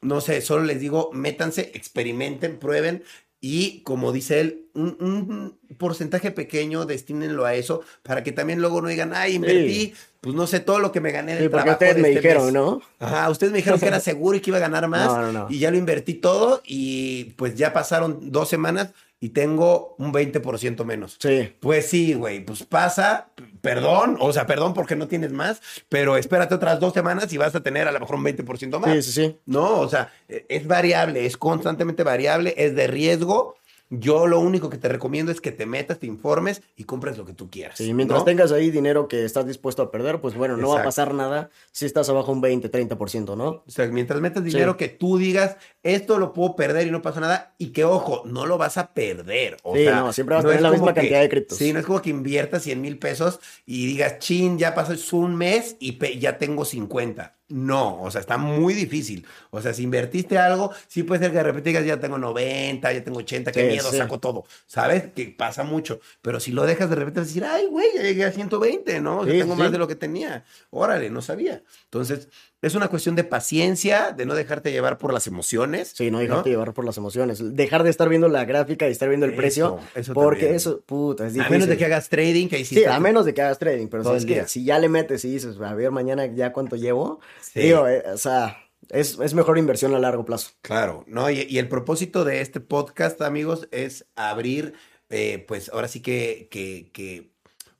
no 0.00 0.20
sé, 0.20 0.40
solo 0.40 0.64
les 0.64 0.80
digo, 0.80 1.10
métanse, 1.12 1.72
experimenten, 1.74 2.58
prueben. 2.58 3.02
Y 3.40 3.82
como 3.82 4.12
dice 4.12 4.40
él, 4.40 4.66
un, 4.74 5.58
porcentaje 5.78 6.30
pequeño 6.30 6.86
destínenlo 6.86 7.44
a 7.44 7.54
eso 7.54 7.82
para 8.02 8.22
que 8.24 8.32
también 8.32 8.60
luego 8.60 8.80
no 8.80 8.88
digan, 8.88 9.12
ay, 9.14 9.34
invertí, 9.34 9.94
pues 10.20 10.34
no 10.34 10.46
sé, 10.46 10.60
todo 10.60 10.80
lo 10.80 10.90
que 10.90 11.00
me 11.00 11.12
gané 11.12 11.34
del 11.34 11.44
sí, 11.44 11.48
trabajo. 11.50 11.72
ustedes 11.72 11.98
me 11.98 12.08
este 12.08 12.20
dijeron, 12.20 12.52
¿no? 12.52 12.80
Ajá, 12.98 13.28
ustedes 13.30 13.52
me 13.52 13.58
dijeron 13.58 13.78
que 13.78 13.86
era 13.86 14.00
seguro 14.00 14.36
y 14.36 14.40
que 14.40 14.50
iba 14.50 14.56
a 14.56 14.60
ganar 14.60 14.88
más. 14.88 15.06
No, 15.06 15.20
no, 15.20 15.32
no. 15.32 15.46
Y 15.50 15.58
ya 15.58 15.70
lo 15.70 15.76
invertí 15.76 16.14
todo 16.14 16.62
y 16.64 17.34
pues 17.36 17.56
ya 17.56 17.72
pasaron 17.72 18.32
dos 18.32 18.48
semanas 18.48 18.90
y 19.20 19.30
tengo 19.30 19.94
un 19.98 20.12
20% 20.12 20.84
menos. 20.84 21.16
Sí. 21.20 21.54
Pues 21.60 21.86
sí, 21.88 22.14
güey, 22.14 22.44
pues 22.44 22.64
pasa, 22.64 23.30
perdón, 23.60 24.16
o 24.20 24.32
sea, 24.32 24.46
perdón 24.46 24.74
porque 24.74 24.96
no 24.96 25.08
tienes 25.08 25.32
más, 25.32 25.60
pero 25.88 26.16
espérate 26.16 26.54
otras 26.54 26.80
dos 26.80 26.92
semanas 26.92 27.32
y 27.32 27.38
vas 27.38 27.54
a 27.54 27.62
tener 27.62 27.88
a 27.88 27.92
lo 27.92 28.00
mejor 28.00 28.16
un 28.16 28.24
20% 28.24 28.78
más. 28.78 28.92
Sí, 28.92 29.02
sí, 29.02 29.12
sí. 29.12 29.38
No, 29.46 29.80
o 29.80 29.88
sea, 29.88 30.12
es 30.28 30.66
variable, 30.66 31.24
es 31.26 31.36
constantemente 31.36 32.02
variable, 32.02 32.54
es 32.56 32.74
de 32.74 32.86
riesgo 32.86 33.56
yo 33.90 34.26
lo 34.26 34.40
único 34.40 34.68
que 34.68 34.78
te 34.78 34.88
recomiendo 34.88 35.30
es 35.30 35.40
que 35.40 35.52
te 35.52 35.66
metas, 35.66 35.98
te 35.98 36.06
informes 36.06 36.62
y 36.76 36.84
compres 36.84 37.16
lo 37.16 37.24
que 37.24 37.32
tú 37.32 37.48
quieras. 37.50 37.78
Sí, 37.78 37.94
mientras 37.94 38.24
tengas 38.24 38.52
ahí 38.52 38.70
dinero 38.70 39.08
que 39.08 39.24
estás 39.24 39.46
dispuesto 39.46 39.82
a 39.82 39.90
perder, 39.90 40.20
pues 40.20 40.34
bueno, 40.34 40.56
no 40.56 40.70
va 40.70 40.80
a 40.80 40.84
pasar 40.84 41.14
nada 41.14 41.50
si 41.72 41.86
estás 41.86 42.08
abajo 42.08 42.32
un 42.32 42.40
20, 42.40 42.70
30%, 42.70 43.36
¿no? 43.36 43.48
O 43.48 43.64
sea, 43.66 43.86
mientras 43.88 44.20
metas 44.20 44.42
dinero 44.42 44.76
que 44.76 44.88
tú 44.88 45.18
digas, 45.18 45.56
esto 45.82 46.18
lo 46.18 46.32
puedo 46.32 46.56
perder 46.56 46.86
y 46.86 46.90
no 46.90 47.02
pasa 47.02 47.20
nada, 47.20 47.54
y 47.58 47.68
que 47.68 47.84
ojo, 47.84 48.22
no 48.24 48.46
lo 48.46 48.58
vas 48.58 48.76
a 48.76 48.92
perder. 48.92 49.56
O 49.62 49.74
sí, 49.76 49.84
no, 49.84 50.12
siempre 50.12 50.36
vas 50.36 50.44
a 50.44 50.48
tener 50.48 50.62
la 50.62 50.70
misma 50.70 50.94
cantidad 50.94 51.20
de 51.20 51.28
criptos. 51.28 51.58
Sí, 51.58 51.72
no 51.72 51.78
es 51.78 51.86
como 51.86 52.02
que 52.02 52.10
inviertas 52.10 52.62
100 52.62 52.80
mil 52.80 52.98
pesos 52.98 53.40
y 53.64 53.86
digas, 53.86 54.18
chin, 54.18 54.58
ya 54.58 54.74
pasó 54.74 55.16
un 55.16 55.36
mes 55.36 55.76
y 55.78 55.98
ya 56.18 56.38
tengo 56.38 56.64
50. 56.64 57.35
No, 57.48 58.02
o 58.02 58.10
sea, 58.10 58.20
está 58.20 58.38
muy 58.38 58.74
difícil. 58.74 59.24
O 59.50 59.62
sea, 59.62 59.72
si 59.72 59.84
invertiste 59.84 60.36
algo, 60.36 60.72
sí 60.88 61.04
puede 61.04 61.20
ser 61.20 61.30
que 61.30 61.36
de 61.36 61.44
repente 61.44 61.70
digas, 61.70 61.84
ya 61.84 62.00
tengo 62.00 62.18
90, 62.18 62.92
ya 62.92 63.04
tengo 63.04 63.18
80, 63.18 63.52
qué 63.52 63.68
miedo, 63.68 63.92
saco 63.92 64.18
todo. 64.18 64.44
¿Sabes? 64.66 65.12
Que 65.14 65.28
pasa 65.28 65.62
mucho. 65.62 66.00
Pero 66.22 66.40
si 66.40 66.50
lo 66.50 66.66
dejas 66.66 66.90
de 66.90 66.96
repente 66.96 67.20
vas 67.20 67.26
a 67.26 67.28
decir, 67.28 67.44
ay, 67.44 67.66
güey, 67.66 67.86
ya 67.94 68.02
llegué 68.02 68.24
a 68.24 68.32
120, 68.32 69.00
¿no? 69.00 69.20
O 69.20 69.26
tengo 69.26 69.54
más 69.54 69.70
de 69.70 69.78
lo 69.78 69.86
que 69.86 69.94
tenía. 69.94 70.44
Órale, 70.70 71.08
no 71.08 71.22
sabía. 71.22 71.62
Entonces, 71.84 72.28
es 72.62 72.74
una 72.74 72.88
cuestión 72.88 73.14
de 73.16 73.24
paciencia, 73.24 74.12
de 74.12 74.24
no 74.24 74.34
dejarte 74.34 74.72
llevar 74.72 74.98
por 74.98 75.12
las 75.12 75.26
emociones. 75.26 75.92
Sí, 75.94 76.10
no 76.10 76.18
dejarte 76.18 76.50
llevar 76.50 76.72
por 76.72 76.84
las 76.84 76.96
emociones. 76.96 77.54
Dejar 77.54 77.82
de 77.82 77.90
estar 77.90 78.08
viendo 78.08 78.28
la 78.28 78.44
gráfica 78.44 78.88
y 78.88 78.92
estar 78.92 79.08
viendo 79.08 79.26
el 79.26 79.34
precio. 79.34 79.78
porque 80.14 80.54
eso, 80.54 80.80
puta, 80.80 81.26
es 81.26 81.34
difícil. 81.34 81.46
A 81.46 81.50
menos 81.50 81.68
de 81.68 81.76
que 81.76 81.84
hagas 81.84 82.08
trading, 82.08 82.48
que 82.48 82.58
hiciste. 82.58 82.84
Sí, 82.84 82.90
a 82.90 82.98
menos 82.98 83.26
de 83.26 83.34
que 83.34 83.42
hagas 83.42 83.58
trading, 83.58 83.88
pero 83.88 84.04
sabes 84.04 84.24
que 84.24 84.48
si 84.48 84.64
ya 84.64 84.78
le 84.78 84.88
metes 84.88 85.24
y 85.24 85.32
dices, 85.32 85.60
a 85.60 85.74
ver, 85.74 85.90
mañana 85.90 86.26
ya 86.26 86.52
cuánto 86.52 86.76
llevo, 86.76 87.20
digo, 87.54 87.86
eh, 87.88 88.02
o 88.12 88.18
sea, 88.18 88.56
es, 88.88 89.18
es, 89.18 89.34
mejor 89.34 89.58
inversión 89.58 89.94
a 89.94 89.98
largo 89.98 90.24
plazo. 90.24 90.52
Claro, 90.62 91.04
¿no? 91.06 91.30
Y, 91.30 91.58
el 91.58 91.68
propósito 91.68 92.24
de 92.24 92.40
este 92.40 92.60
podcast, 92.60 93.20
amigos, 93.20 93.68
es 93.70 94.06
abrir, 94.16 94.74
eh, 95.10 95.44
pues 95.46 95.70
ahora 95.70 95.88
sí 95.88 96.00
que, 96.00 96.48
que, 96.50 96.90
que 96.92 97.32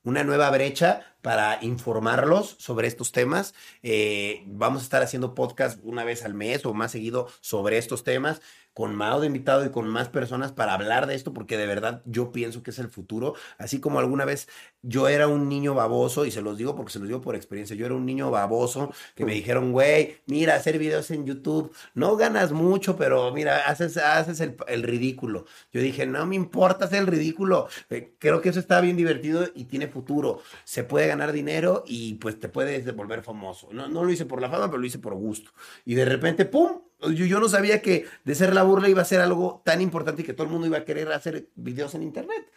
una 0.03 0.23
nueva 0.23 0.49
brecha 0.51 1.16
para 1.27 1.59
informarlos 1.61 2.55
sobre 2.57 2.87
estos 2.87 3.11
temas. 3.11 3.53
Eh, 3.83 4.43
vamos 4.45 4.79
a 4.79 4.83
estar 4.85 5.03
haciendo 5.03 5.35
podcast 5.35 5.77
una 5.83 6.05
vez 6.05 6.23
al 6.23 6.33
mes 6.33 6.65
o 6.65 6.73
más 6.73 6.93
seguido 6.93 7.27
sobre 7.41 7.77
estos 7.77 8.05
temas 8.05 8.39
con 8.77 8.93
Mao 8.93 9.19
de 9.19 9.25
invitado 9.25 9.65
y 9.65 9.71
con 9.71 9.87
más 9.87 10.07
personas 10.07 10.51
para 10.51 10.75
hablar 10.75 11.07
de 11.07 11.15
esto, 11.15 11.33
porque 11.33 11.57
de 11.57 11.65
verdad 11.65 12.03
yo 12.05 12.31
pienso 12.31 12.61
que 12.61 12.69
es 12.69 12.77
el 12.77 12.89
futuro. 12.89 13.33
Así 13.57 13.79
como 13.79 13.97
alguna 13.97 14.23
vez 14.23 14.47
yo 14.83 15.07
era 15.07 15.27
un 15.27 15.49
niño 15.49 15.73
baboso, 15.73 16.27
y 16.27 16.31
se 16.31 16.43
los 16.43 16.59
digo 16.59 16.75
porque 16.75 16.91
se 16.91 16.99
los 16.99 17.07
digo 17.07 17.19
por 17.19 17.35
experiencia, 17.35 17.75
yo 17.75 17.87
era 17.87 17.95
un 17.95 18.05
niño 18.05 18.29
baboso 18.29 18.93
que 19.15 19.25
me 19.25 19.33
dijeron, 19.33 19.71
güey, 19.71 20.17
mira, 20.27 20.53
hacer 20.53 20.77
videos 20.77 21.09
en 21.09 21.25
YouTube, 21.25 21.73
no 21.95 22.17
ganas 22.17 22.51
mucho, 22.51 22.97
pero 22.97 23.33
mira, 23.33 23.67
haces, 23.67 23.97
haces 23.97 24.39
el, 24.41 24.55
el 24.67 24.83
ridículo. 24.83 25.47
Yo 25.73 25.81
dije, 25.81 26.05
no 26.05 26.27
me 26.27 26.35
importa 26.35 26.85
hacer 26.85 26.99
el 26.99 27.07
ridículo, 27.07 27.67
eh, 27.89 28.13
creo 28.19 28.41
que 28.41 28.49
eso 28.49 28.59
está 28.59 28.79
bien 28.79 28.95
divertido 28.95 29.47
y 29.55 29.63
tiene 29.63 29.87
futuro. 29.87 30.43
Se 30.65 30.83
puede 30.83 31.07
ganar 31.07 31.16
dinero 31.31 31.83
y 31.87 32.15
pues 32.15 32.39
te 32.39 32.49
puedes 32.49 32.95
volver 32.95 33.23
famoso. 33.23 33.69
No, 33.71 33.87
no 33.87 34.03
lo 34.03 34.11
hice 34.11 34.25
por 34.25 34.41
la 34.41 34.49
fama, 34.49 34.67
pero 34.67 34.77
lo 34.77 34.85
hice 34.85 34.99
por 34.99 35.15
gusto. 35.15 35.51
Y 35.85 35.95
de 35.95 36.05
repente, 36.05 36.45
¡pum! 36.45 36.81
Yo, 37.13 37.39
no 37.39 37.47
sabía 37.47 37.81
que 37.81 38.05
de 38.23 38.35
ser 38.35 38.53
la 38.53 38.63
burla 38.63 38.89
iba 38.89 39.01
a 39.01 39.05
ser 39.05 39.21
algo 39.21 39.61
tan 39.63 39.81
importante 39.81 40.21
y 40.21 40.25
que 40.25 40.33
todo 40.33 40.47
el 40.47 40.53
mundo 40.53 40.67
iba 40.67 40.77
a 40.77 40.85
querer 40.85 41.11
hacer 41.11 41.49
videos 41.55 41.93
en 41.95 42.03
Internet. 42.03 42.51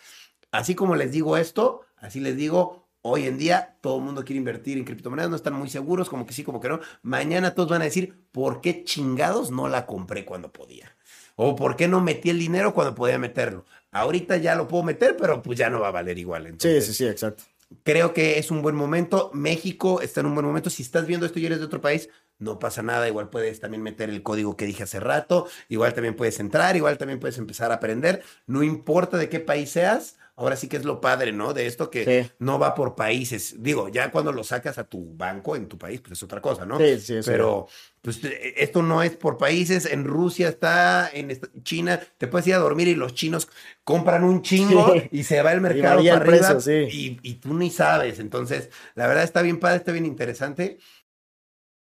Así 0.51 0.75
como 0.75 0.97
les 0.97 1.13
digo 1.13 1.37
esto, 1.37 1.83
así 1.99 2.21
les 2.21 2.37
digo, 2.37 2.87
hoy 3.03 3.27
en 3.27 3.39
día 3.39 3.77
todo 3.81 3.99
el 3.99 4.03
mundo 4.03 4.25
quiere 4.25 4.39
invertir 4.39 4.79
en 4.79 4.85
criptomonedas, 4.85 5.31
no 5.31 5.37
están 5.37 5.55
muy 5.55 5.69
seguros, 5.69 6.09
como 6.09 6.27
que 6.27 6.33
sí, 6.33 6.43
como 6.43 6.61
que 6.61 6.69
no. 6.69 6.81
Mañana 7.03 7.55
todos 7.55 7.69
van 7.69 7.83
a 7.83 7.85
decir, 7.85 8.25
¿por 8.33 8.61
qué 8.61 8.85
chingados 8.85 9.51
no 9.51 9.69
la 9.69 9.87
compré 9.87 10.25
cuando 10.25 10.53
podía? 10.53 10.97
O 11.37 11.57
¿por 11.57 11.77
qué 11.77 11.89
no 11.89 12.01
metí 12.01 12.31
el 12.31 12.39
dinero 12.39 12.75
cuando 12.75 12.95
podía 12.95 13.19
meterlo? 13.19 13.65
Ahorita 13.93 14.37
ya 14.37 14.55
lo 14.55 14.69
puedo 14.69 14.83
meter, 14.83 15.17
pero 15.17 15.43
pues 15.43 15.59
ya 15.59 15.71
no 15.71 15.81
va 15.81 15.89
a 15.89 15.93
valer 15.93 16.19
igual. 16.19 16.55
sí, 16.59 16.81
sí, 16.81 16.95
sí, 16.95 17.07
exacto. 17.07 17.45
Creo 17.85 18.13
que 18.13 18.39
es 18.39 18.51
un 18.51 18.63
buen 18.63 18.75
momento. 18.75 19.31
México 19.33 20.01
está 20.01 20.21
en 20.21 20.27
un 20.27 20.35
buen 20.35 20.47
momento. 20.47 20.71
Si 20.71 20.83
estás 20.83 21.07
viendo 21.07 21.25
esto 21.27 21.39
y 21.39 21.47
eres 21.47 21.61
de 21.61 21.67
otro 21.67 21.81
país, 21.81 22.09
no 22.39 22.59
pasa 22.59 22.83
nada. 22.83 23.07
Igual 23.09 23.31
puedes 23.31 23.61
también 23.61 23.83
meter 23.83 24.11
el 24.11 24.23
código 24.23 24.57
que 24.57 24.67
dije 24.67 24.83
hace 24.83 24.99
rato. 25.01 25.47
Igual 25.69 25.95
también 25.95 26.17
puedes 26.17 26.41
entrar. 26.41 26.77
Igual 26.77 26.99
también 26.99 27.21
puedes 27.21 27.39
empezar 27.39 27.71
a 27.71 27.77
aprender. 27.77 28.23
No 28.47 28.63
importa 28.63 29.19
de 29.19 29.29
qué 29.29 29.41
país 29.41 29.71
seas. 29.71 30.17
Ahora 30.41 30.57
sí 30.57 30.69
que 30.69 30.79
es 30.79 30.87
lo 30.87 31.03
padre, 31.03 31.33
¿no? 31.33 31.53
De 31.53 31.67
esto 31.67 31.91
que 31.91 32.31
no 32.39 32.59
va 32.59 32.75
por 32.75 32.95
países. 32.95 33.63
Digo, 33.63 33.91
ya 33.91 34.11
cuando 34.11 34.33
lo 34.33 34.43
sacas 34.43 34.79
a 34.79 34.85
tu 34.85 35.15
banco 35.15 35.55
en 35.55 35.69
tu 35.69 35.77
país, 35.77 36.01
pues 36.01 36.13
es 36.13 36.23
otra 36.23 36.41
cosa, 36.41 36.65
¿no? 36.65 36.79
Sí, 36.79 36.99
sí, 36.99 37.17
Pero 37.27 37.69
pues, 38.01 38.25
e, 38.25 38.55
esto 38.57 38.81
no 38.81 39.03
es 39.03 39.15
por 39.17 39.37
países. 39.37 39.85
En 39.85 40.07
Rusia 40.07 40.49
está, 40.49 41.11
en 41.13 41.39
China, 41.63 42.01
te 42.17 42.27
puedes 42.27 42.47
ir 42.47 42.55
a 42.55 42.59
dormir 42.59 42.89
y 42.89 42.95
los 42.95 43.13
chinos 43.13 43.51
compran 43.85 44.25
un 44.25 44.41
chingo 44.41 44.95
y 45.11 45.25
se 45.25 45.43
va 45.43 45.53
el 45.53 45.61
mercado 45.61 46.03
para 46.03 46.17
arriba 46.17 46.59
y, 46.91 47.19
y 47.23 47.35
tú 47.35 47.53
ni 47.53 47.69
sabes. 47.69 48.19
Entonces, 48.19 48.71
la 48.95 49.07
verdad 49.07 49.25
está 49.25 49.43
bien 49.43 49.61
padre, 49.61 49.77
está 49.77 49.93
bien 49.93 50.07
interesante. 50.07 50.79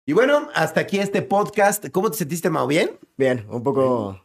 Y 0.05 0.13
bueno, 0.13 0.49
hasta 0.53 0.81
aquí 0.81 0.99
este 0.99 1.23
podcast. 1.23 1.89
¿Cómo 1.89 2.11
te 2.11 2.17
sentiste, 2.17 2.51
Mao? 2.51 2.67
¿Bien? 2.67 2.99
Bien, 3.17 3.47
un 3.49 3.63
poco 3.63 4.23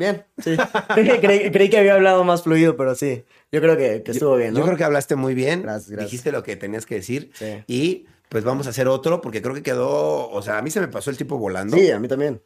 Bien, 0.00 0.24
sí. 0.38 0.56
creí, 0.94 1.68
que 1.68 1.78
había 1.78 1.94
hablado 1.94 2.24
más 2.24 2.42
fluido, 2.42 2.74
pero 2.74 2.94
sí. 2.94 3.24
Yo 3.52 3.60
creo 3.60 3.76
que, 3.76 4.02
estuvo 4.06 4.36
bien, 4.36 4.52
¿no? 4.54 4.60
Yo 4.60 4.66
creo 4.66 4.76
que 4.76 4.84
hablaste 4.84 5.16
muy 5.16 5.34
bien. 5.34 5.62
Gracias, 5.62 5.90
gracias. 5.90 6.10
Dijiste 6.10 6.32
lo 6.32 6.42
que 6.42 6.56
tenías 6.56 6.86
que 6.86 6.96
decir. 6.96 7.30
Sí. 7.34 7.64
Y 7.66 8.06
pues 8.28 8.44
vamos 8.44 8.66
a 8.66 8.70
hacer 8.70 8.86
otro 8.86 9.20
porque 9.20 9.42
creo 9.42 9.54
que 9.54 9.62
quedó, 9.62 10.30
o 10.30 10.42
sea, 10.42 10.58
a 10.58 10.62
mí 10.62 10.70
se 10.70 10.80
me 10.80 10.88
pasó 10.88 11.10
el 11.10 11.16
tiempo 11.16 11.36
volando. 11.38 11.76
Sí, 11.76 11.90
a 11.90 11.98
mí 11.98 12.06
también 12.06 12.40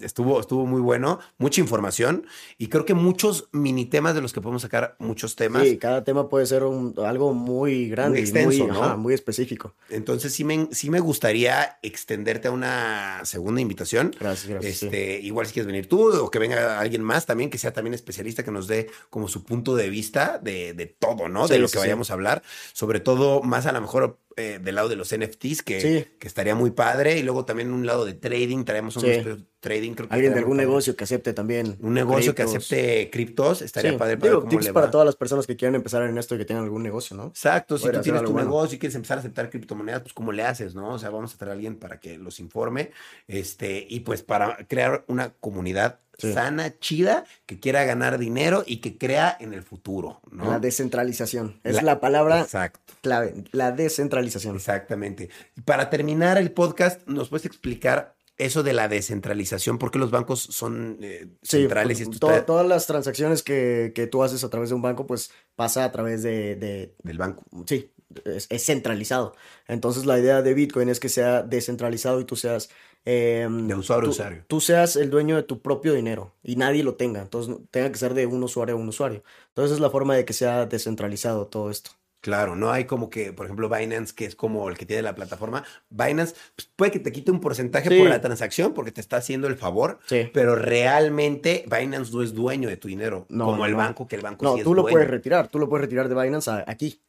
estuvo, 0.00 0.40
estuvo 0.40 0.66
muy 0.66 0.80
bueno, 0.80 1.18
mucha 1.38 1.60
información 1.60 2.26
y 2.58 2.68
creo 2.68 2.84
que 2.84 2.94
muchos 2.94 3.48
mini 3.52 3.86
temas 3.86 4.14
de 4.14 4.20
los 4.20 4.32
que 4.32 4.40
podemos 4.40 4.62
sacar 4.62 4.96
muchos 4.98 5.36
temas. 5.36 5.64
Sí, 5.64 5.78
cada 5.78 6.04
tema 6.04 6.28
puede 6.28 6.46
ser 6.46 6.62
algo 6.62 7.34
muy 7.34 7.88
grande, 7.88 8.20
muy 8.20 8.20
extenso, 8.20 8.66
muy, 8.66 8.96
muy 8.96 9.14
específico. 9.14 9.74
Entonces 9.88 10.32
sí 10.32 10.44
me, 10.44 10.68
sí 10.72 10.90
me 10.90 11.00
gustaría 11.00 11.78
extenderte 11.82 12.48
a 12.48 12.50
una 12.50 13.20
segunda 13.24 13.60
invitación. 13.60 14.14
Gracias, 14.18 14.48
gracias. 14.48 14.82
Este, 14.82 15.20
Igual 15.20 15.46
si 15.46 15.52
quieres 15.52 15.66
venir 15.66 15.88
tú 15.88 16.10
o 16.12 16.30
que 16.30 16.38
venga 16.38 16.78
alguien 16.78 17.02
más 17.02 17.26
también, 17.26 17.50
que 17.50 17.58
sea 17.58 17.72
también 17.72 17.94
especialista, 17.94 18.44
que 18.44 18.50
nos 18.50 18.66
dé 18.66 18.90
como 19.10 19.28
su 19.28 19.44
punto 19.44 19.76
de 19.76 19.90
vista 19.90 20.38
de, 20.38 20.74
de 20.74 20.86
todo, 20.86 21.28
¿no? 21.28 21.48
de 21.48 21.58
lo 21.58 21.68
que 21.68 21.78
vayamos 21.78 22.10
a 22.10 22.14
hablar. 22.14 22.42
Sobre 22.72 23.00
todo 23.00 23.42
más 23.42 23.66
a 23.66 23.72
lo 23.72 23.80
mejor 23.80 24.18
eh, 24.36 24.58
del 24.62 24.74
lado 24.74 24.88
de 24.88 24.96
los 24.96 25.12
NFTs, 25.12 25.62
que, 25.62 25.80
Sí. 25.80 26.06
que 26.18 26.26
estaría 26.28 26.54
muy 26.54 26.70
padre. 26.70 27.18
Y 27.18 27.22
luego 27.22 27.44
también 27.44 27.72
un 27.72 27.86
lado 27.86 28.04
de 28.04 28.14
trading, 28.14 28.64
traemos 28.64 28.96
un 28.96 29.02
Sí. 29.02 29.22
trading. 29.60 29.92
Creo 29.94 30.08
que 30.08 30.14
Alguien 30.14 30.32
de 30.32 30.38
algún 30.38 30.56
padre. 30.56 30.66
negocio 30.68 30.96
que 30.96 31.04
acepte 31.04 31.32
también. 31.34 31.76
Un 31.80 31.92
negocio 31.94 32.34
que 32.34 32.44
criptos. 32.44 32.64
acepte 32.64 33.10
criptos, 33.10 33.62
estaría 33.62 33.90
Sí. 33.92 33.96
padre 33.98 34.16
para 34.16 34.32
Digo, 34.32 34.44
tips 34.48 34.68
para 34.70 34.90
todas 34.90 35.04
las 35.04 35.16
personas 35.16 35.46
que 35.46 35.56
quieran 35.56 35.74
empezar 35.74 36.02
en 36.02 36.16
esto 36.16 36.34
y 36.34 36.38
que 36.38 36.44
tengan 36.46 36.64
algún 36.64 36.82
negocio, 36.82 37.16
¿no? 37.16 37.26
Exacto, 37.26 37.76
si 37.76 37.90
tú 37.90 38.00
tienes 38.00 38.22
tu 38.22 38.32
bueno. 38.32 38.48
negocio 38.48 38.76
y 38.76 38.78
quieres 38.78 38.94
empezar 38.96 39.18
a 39.18 39.20
aceptar 39.20 39.50
criptomonedas, 39.50 40.00
pues 40.02 40.14
cómo 40.14 40.32
le 40.32 40.42
haces, 40.44 40.74
¿no? 40.74 40.94
O 40.94 40.98
sea, 40.98 41.10
vamos 41.10 41.34
a 41.34 41.36
traer 41.38 41.50
a 41.50 41.54
alguien 41.54 41.76
para 41.76 42.00
que 42.00 42.16
los 42.16 42.40
informe, 42.40 42.90
este, 43.28 43.86
y 43.88 44.00
pues 44.00 44.22
para 44.22 44.56
crear 44.68 45.04
una 45.08 45.30
comunidad 45.40 45.98
Sí. 46.20 46.32
sana, 46.32 46.78
chida, 46.78 47.24
que 47.46 47.58
quiera 47.60 47.84
ganar 47.84 48.18
dinero 48.18 48.62
y 48.66 48.78
que 48.78 48.98
crea 48.98 49.36
en 49.40 49.52
el 49.54 49.62
futuro, 49.62 50.20
¿no? 50.30 50.50
La 50.50 50.58
descentralización. 50.58 51.60
Es 51.64 51.76
La- 51.76 51.82
la, 51.82 52.00
palabra 52.00 52.40
Exacto. 52.40 52.80
clave. 53.00 53.44
La 53.52 53.72
descentralización. 53.72 54.56
Exactamente. 54.56 55.28
Y 55.56 55.60
Para 55.62 55.90
terminar 55.90 56.38
el 56.38 56.52
podcast, 56.52 57.06
¿nos 57.06 57.28
puedes 57.28 57.46
explicar 57.46 58.14
eso 58.36 58.62
de 58.62 58.72
la 58.72 58.88
descentralización? 58.88 59.78
¿Por 59.78 59.90
qué 59.90 59.98
los 59.98 60.10
bancos 60.10 60.40
son 60.40 60.98
eh, 61.02 61.26
Sí, 61.42 61.58
centrales? 61.58 62.00
y 62.00 62.04
pues, 62.04 62.14
esto 62.16 62.26
to- 62.28 62.32
está 62.32 62.46
todas 62.46 62.66
las 62.66 62.86
transacciones 62.86 63.42
que, 63.42 63.92
que 63.94 64.06
tú 64.06 64.22
haces 64.22 64.42
a 64.44 64.48
través 64.50 64.70
de 64.70 64.74
un 64.76 64.82
banco, 64.82 65.06
pues 65.06 65.30
pasa 65.56 65.84
a 65.84 65.92
través 65.92 66.22
de, 66.22 66.56
de- 66.56 66.94
del 67.02 67.18
banco. 67.18 67.44
sí, 67.66 67.92
es, 68.24 68.46
es 68.50 68.64
centralizado. 68.64 69.34
Entonces 69.68 70.04
la 70.06 70.18
idea 70.18 70.42
de 70.42 70.54
Bitcoin 70.54 70.88
es 70.88 70.98
que 71.00 71.08
sea 71.08 71.42
descentralizado 71.42 72.20
y 72.20 72.24
tú 72.24 72.34
seas... 72.36 72.68
eh, 73.04 73.48
De 73.50 73.74
usuario 73.74 74.04
tú, 74.04 74.10
usuario. 74.10 74.44
tú 74.46 74.60
seas 74.60 74.96
el 74.96 75.10
dueño 75.10 75.36
de 75.36 75.42
tu 75.42 75.60
propio 75.62 75.94
dinero 75.94 76.34
y 76.42 76.56
nadie 76.56 76.82
lo 76.84 76.94
tenga. 76.94 77.22
Entonces 77.22 77.56
tenga 77.70 77.90
que 77.90 77.98
ser 77.98 78.14
de 78.14 78.26
un 78.26 78.42
usuario 78.42 78.74
a 78.74 78.78
un 78.78 78.88
usuario. 78.88 79.22
Entonces 79.48 79.74
es 79.76 79.80
la 79.80 79.90
forma 79.90 80.14
de 80.16 80.24
que 80.24 80.32
sea 80.32 80.66
descentralizado 80.66 81.46
todo 81.46 81.70
esto. 81.70 81.92
Claro, 82.22 82.54
no 82.54 82.70
hay 82.70 82.84
como 82.84 83.08
que, 83.08 83.32
por 83.32 83.46
ejemplo, 83.46 83.70
Binance, 83.70 84.14
que 84.14 84.26
es 84.26 84.36
como 84.36 84.68
el 84.68 84.76
que 84.76 84.84
tiene 84.84 85.00
la 85.00 85.14
plataforma. 85.14 85.64
Binance 85.88 86.34
pues, 86.54 86.70
puede 86.76 86.90
que 86.92 86.98
te 86.98 87.12
quite 87.12 87.30
un 87.30 87.40
porcentaje 87.40 87.88
Sí. 87.88 87.98
por 87.98 88.08
la 88.10 88.20
transacción 88.20 88.74
porque 88.74 88.92
te 88.92 89.00
está 89.00 89.16
haciendo 89.16 89.46
el 89.48 89.56
favor, 89.56 90.00
Sí. 90.04 90.28
pero 90.34 90.54
realmente 90.54 91.64
Binance 91.66 92.12
no 92.12 92.22
es 92.22 92.34
dueño 92.34 92.68
de 92.68 92.76
tu 92.76 92.88
dinero, 92.88 93.24
No, 93.30 93.46
como 93.46 93.56
no, 93.58 93.64
el 93.64 93.72
no. 93.72 93.78
banco, 93.78 94.06
que 94.06 94.16
el 94.16 94.22
banco 94.22 94.44
No, 94.44 94.52
sí 94.52 94.58
es 94.60 94.64
tú 94.64 94.74
lo 94.74 94.82
dueño. 94.82 94.94
puedes 94.96 95.08
retirar. 95.10 95.48
Tú 95.48 95.58
lo 95.58 95.68
puedes 95.70 95.82
retirar 95.86 96.10
de 96.10 96.14
Binance 96.22 96.50
a- 96.50 96.64
aquí. 96.66 97.00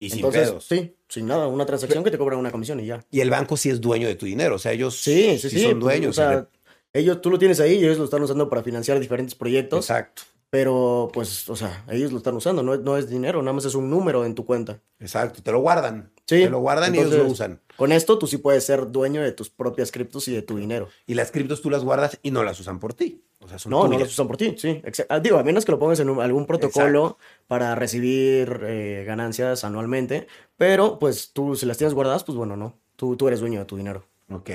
Y 0.00 0.08
sin 0.10 0.18
Entonces, 0.20 0.48
pedos. 0.48 0.64
sí, 0.64 0.96
sin 1.08 1.26
nada. 1.26 1.46
Una 1.46 1.66
transacción 1.66 2.02
que 2.02 2.10
te 2.10 2.18
cobra 2.18 2.36
una 2.36 2.50
comisión 2.50 2.80
y 2.80 2.86
ya. 2.86 3.04
Y 3.10 3.20
el 3.20 3.30
banco 3.30 3.56
sí 3.56 3.68
es 3.70 3.80
dueño 3.80 4.08
de 4.08 4.14
tu 4.16 4.26
dinero, 4.26 4.56
o 4.56 4.58
sea, 4.58 4.72
ellos 4.72 4.96
Sí, 4.96 5.38
sí, 5.38 5.50
sí. 5.50 5.60
son 5.60 5.72
pues, 5.78 5.80
dueños. 5.80 6.10
O 6.10 6.20
sea, 6.22 6.48
ellos, 6.92 7.20
tú 7.20 7.30
lo 7.30 7.38
tienes 7.38 7.60
ahí 7.60 7.74
y 7.74 7.84
ellos 7.84 7.98
lo 7.98 8.04
están 8.04 8.22
usando 8.22 8.48
para 8.48 8.62
financiar 8.62 8.98
diferentes 8.98 9.34
proyectos. 9.34 9.84
exacto, 9.84 10.22
Pero, 10.48 11.10
pues, 11.12 11.48
o 11.50 11.54
sea, 11.54 11.84
ellos 11.90 12.10
lo 12.12 12.18
están 12.18 12.34
usando. 12.34 12.62
No 12.62 12.74
es, 12.74 12.80
no 12.80 12.96
es 12.96 13.08
dinero, 13.10 13.42
nada 13.42 13.52
más 13.52 13.66
es 13.66 13.74
un 13.74 13.90
número 13.90 14.24
en 14.24 14.34
tu 14.34 14.44
cuenta. 14.46 14.80
exacto, 14.98 15.42
te 15.42 15.52
lo 15.52 15.60
guardan. 15.60 16.10
Sí, 16.30 16.42
Te 16.44 16.50
lo 16.50 16.60
guardan 16.60 16.94
y 16.94 16.98
ellos 16.98 17.12
lo 17.12 17.26
usan. 17.26 17.60
Con 17.74 17.90
esto 17.90 18.16
tú 18.18 18.28
sí 18.28 18.36
puedes 18.38 18.64
ser 18.64 18.92
dueño 18.92 19.20
de 19.20 19.32
tus 19.32 19.50
propias 19.50 19.90
criptos 19.90 20.28
y 20.28 20.32
de 20.32 20.42
tu 20.42 20.56
dinero. 20.58 20.88
Y 21.06 21.14
las 21.14 21.32
criptos 21.32 21.60
tú 21.60 21.70
las 21.70 21.82
guardas 21.82 22.20
y 22.22 22.30
no 22.30 22.44
las 22.44 22.60
usan 22.60 22.78
por 22.78 22.94
ti. 22.94 23.24
O 23.40 23.48
sea, 23.48 23.58
son 23.58 23.70
No, 23.70 23.82
no 23.82 23.88
tuyas. 23.88 24.02
las 24.02 24.12
usan 24.12 24.28
por 24.28 24.36
ti, 24.36 24.54
sí. 24.56 24.80
ah, 25.08 25.18
Digo, 25.18 25.38
a 25.38 25.42
menos 25.42 25.64
que 25.64 25.72
lo 25.72 25.78
pongas 25.80 25.98
en 25.98 26.08
un- 26.08 26.20
algún 26.20 26.46
protocolo 26.46 27.18
para 27.48 27.74
recibir 27.74 28.60
eh, 28.62 29.02
ganancias 29.06 29.64
anualmente. 29.64 30.28
Pero, 30.56 30.98
pues, 31.00 31.32
tú 31.32 31.56
si 31.56 31.66
las 31.66 31.78
tienes 31.78 31.94
guardadas, 31.94 32.22
pues 32.22 32.36
bueno, 32.38 32.56
no. 32.56 32.78
Tú, 32.94 33.16
tú 33.16 33.26
eres 33.26 33.40
dueño 33.40 33.58
de 33.58 33.64
tu 33.64 33.76
dinero. 33.76 34.04
Ok. 34.30 34.50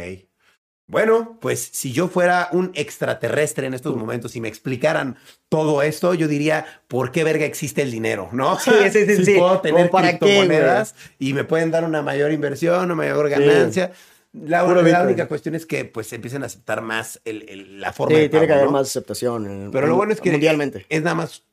Bueno, 0.87 1.37
pues 1.41 1.61
si 1.73 1.91
yo 1.91 2.07
fuera 2.07 2.47
un 2.51 2.71
extraterrestre 2.75 3.65
en 3.65 3.73
estos 3.73 3.95
momentos 3.95 4.35
y 4.35 4.41
me 4.41 4.47
explicaran 4.47 5.17
todo 5.49 5.81
esto, 5.81 6.13
yo 6.13 6.27
diría, 6.27 6.65
¿por 6.87 7.11
qué 7.11 7.23
verga 7.23 7.45
existe 7.45 7.81
el 7.81 7.89
dinero? 7.91 8.29
¿No? 8.33 8.57
Sí, 8.59 8.71
sí, 8.91 9.05
sí, 9.05 9.15
Si 9.17 9.25
sí. 9.25 9.35
puedo 9.37 9.61
tener 9.61 9.89
¿Cómo 9.89 9.91
para 9.91 10.11
qué, 10.13 10.19
criptomonedas 10.19 10.95
y 11.17 11.33
me 11.33 11.43
pueden 11.43 11.71
dar 11.71 11.83
una 11.85 12.01
mayor 12.03 12.31
inversión, 12.31 12.85
una 12.85 12.95
mayor 12.95 13.29
ganancia. 13.29 13.91
La, 14.33 14.63
única 14.65 15.27
cuestión 15.27 15.55
es 15.55 15.65
que 15.65 15.85
pues 15.85 16.11
empiecen 16.11 16.43
a 16.43 16.47
aceptar 16.47 16.81
más 16.81 17.21
el- 17.23 17.45
el- 17.49 17.79
la 17.79 17.93
forma 17.93 18.15
Sí, 18.17 18.23
de 18.23 18.29
tiene 18.29 18.45
que 18.45 18.49
pago, 18.49 18.59
haber 18.59 18.71
¿no? 18.71 18.77
más 18.79 18.87
aceptación. 18.89 19.69
Pero 19.71 19.87
lo 19.87 19.93
en- 19.93 19.97
bueno 19.97 20.13
es 20.13 20.19
que 20.21 20.31
Mundialmente. 20.31 20.85
es 20.89 21.01
nada 21.01 21.15
más 21.15 21.43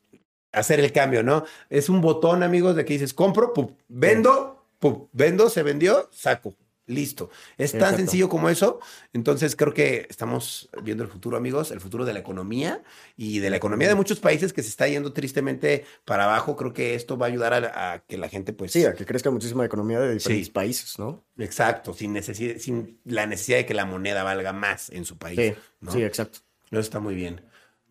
hacer 0.51 0.79
el 0.81 0.91
cambio, 0.91 1.23
¿no? 1.23 1.45
Es 1.69 1.87
un 1.89 2.01
botón, 2.01 2.43
amigos, 2.43 2.75
de 2.75 2.83
que 2.85 2.93
dices, 2.93 3.13
compro, 3.13 3.53
pum, 3.53 3.69
vendo, 3.87 4.65
pum, 4.79 5.07
vendo, 5.13 5.49
se 5.49 5.63
vendió, 5.63 6.09
saco. 6.11 6.53
Listo. 6.85 7.29
Es 7.57 7.71
tan 7.71 7.79
Exacto. 7.79 7.97
sencillo 7.97 8.27
como 8.27 8.49
eso. 8.49 8.79
Entonces 9.13 9.55
creo 9.55 9.73
que 9.73 10.05
estamos 10.09 10.69
viendo 10.83 11.03
el 11.03 11.09
futuro, 11.09 11.37
amigos, 11.37 11.71
el 11.71 11.79
futuro 11.79 12.03
de 12.03 12.11
la 12.13 12.19
economía 12.19 12.83
y 13.15 13.39
de 13.39 13.49
la 13.49 13.55
economía 13.57 13.87
de 13.87 13.95
muchos 13.95 14.19
países 14.19 14.51
que 14.51 14.61
se 14.63 14.69
está 14.69 14.87
yendo 14.87 15.13
tristemente 15.13 15.85
para 16.03 16.25
abajo. 16.25 16.57
Creo 16.57 16.73
que 16.73 16.95
esto 16.95 17.17
va 17.17 17.27
a 17.27 17.29
ayudar 17.29 17.53
a, 17.53 17.93
a 17.93 17.99
que 17.99 18.17
la 18.17 18.27
gente, 18.27 18.51
pues, 18.51 18.73
Sí, 18.73 18.83
a 18.85 18.93
que 18.93 19.05
crezca 19.05 19.31
muchísima 19.31 19.63
economía 19.65 19.99
de 20.01 20.13
diferentes 20.13 20.47
Sí. 20.47 20.51
países, 20.51 20.99
¿no? 20.99 21.23
exacto, 21.37 21.93
sin 21.93 22.11
necesidad, 22.13 22.57
sin 22.57 22.99
la 23.05 23.25
necesidad 23.27 23.57
de 23.59 23.65
que 23.65 23.73
la 23.73 23.85
moneda 23.85 24.23
valga 24.23 24.51
más 24.53 24.89
en 24.89 25.05
su 25.05 25.17
país. 25.17 25.39
Sí, 25.39 25.53
¿no? 25.79 25.91
sí, 25.91 26.03
exacto. 26.03 26.39
Eso 26.69 26.79
está 26.81 26.99
muy 26.99 27.15
bien. 27.15 27.41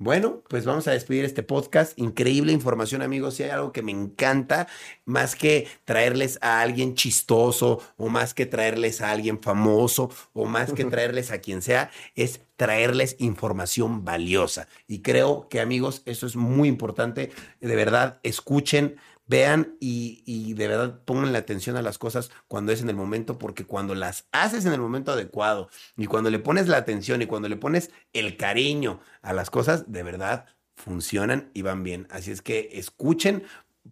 Bueno, 0.05 0.43
pues 0.49 0.65
vamos 0.65 0.89
a 0.89 0.91
despedir 0.91 1.25
este 1.25 1.45
podcast. 1.45 1.97
Increíble 1.97 2.51
información, 2.51 3.03
amigos. 3.03 3.35
Si 3.35 3.45
hay 3.45 3.51
algo 3.51 3.71
que 3.71 3.83
me 3.83 3.93
encanta, 3.93 4.67
más 5.05 5.37
que 5.37 5.69
traerles 5.85 6.41
a 6.43 6.61
alguien 6.61 6.97
chistoso, 6.97 7.81
o 7.97 8.09
más 8.09 8.35
que 8.35 8.45
traerles 8.45 9.01
a 9.01 9.13
alguien 9.13 9.41
famoso, 9.41 10.11
o 10.33 10.47
más 10.47 10.73
que 10.73 10.85
traerles 10.87 11.31
a 11.31 11.39
quien 11.39 11.63
sea, 11.63 11.93
es 12.17 12.41
traerles 12.57 13.15
información 13.21 14.05
valiosa. 14.05 14.67
Y 14.89 15.03
creo 15.03 15.47
que, 15.49 15.61
amigos, 15.61 16.03
eso 16.05 16.27
es 16.27 16.35
muy 16.35 16.67
importante. 16.69 17.31
De 17.61 17.77
verdad, 17.77 18.19
escuchen. 18.25 18.97
Vean 19.33 19.79
y, 19.81 20.23
y 20.27 20.53
de 20.53 20.69
verdad 20.69 21.01
pongan 21.07 21.33
la 21.33 21.39
atención 21.39 21.79
a 21.79 21.83
las 21.83 21.97
cosas 21.97 22.31
cuando 22.49 22.71
es 22.71 22.83
en 22.83 22.91
el 22.91 22.97
momento, 22.97 23.39
porque 23.39 23.65
cuando 23.65 23.95
las 23.95 24.27
haces 24.31 24.67
en 24.67 24.75
el 24.75 24.81
momento 24.81 25.11
adecuado 25.11 25.71
y 25.97 26.05
cuando 26.05 26.29
le 26.29 26.39
pones 26.39 26.69
la 26.69 26.77
atención 26.77 27.23
y 27.23 27.27
cuando 27.27 27.49
le 27.49 27.57
pones 27.57 27.91
el 28.13 28.37
cariño 28.37 29.01
a 29.23 29.33
las 29.33 29.49
cosas, 29.49 29.91
de 29.91 30.03
verdad 30.03 30.45
funcionan 30.75 31.51
y 31.55 31.63
van 31.63 31.83
bien. 31.83 32.07
Así 32.11 32.31
es 32.31 32.43
que 32.43 32.69
escuchen, 32.75 33.45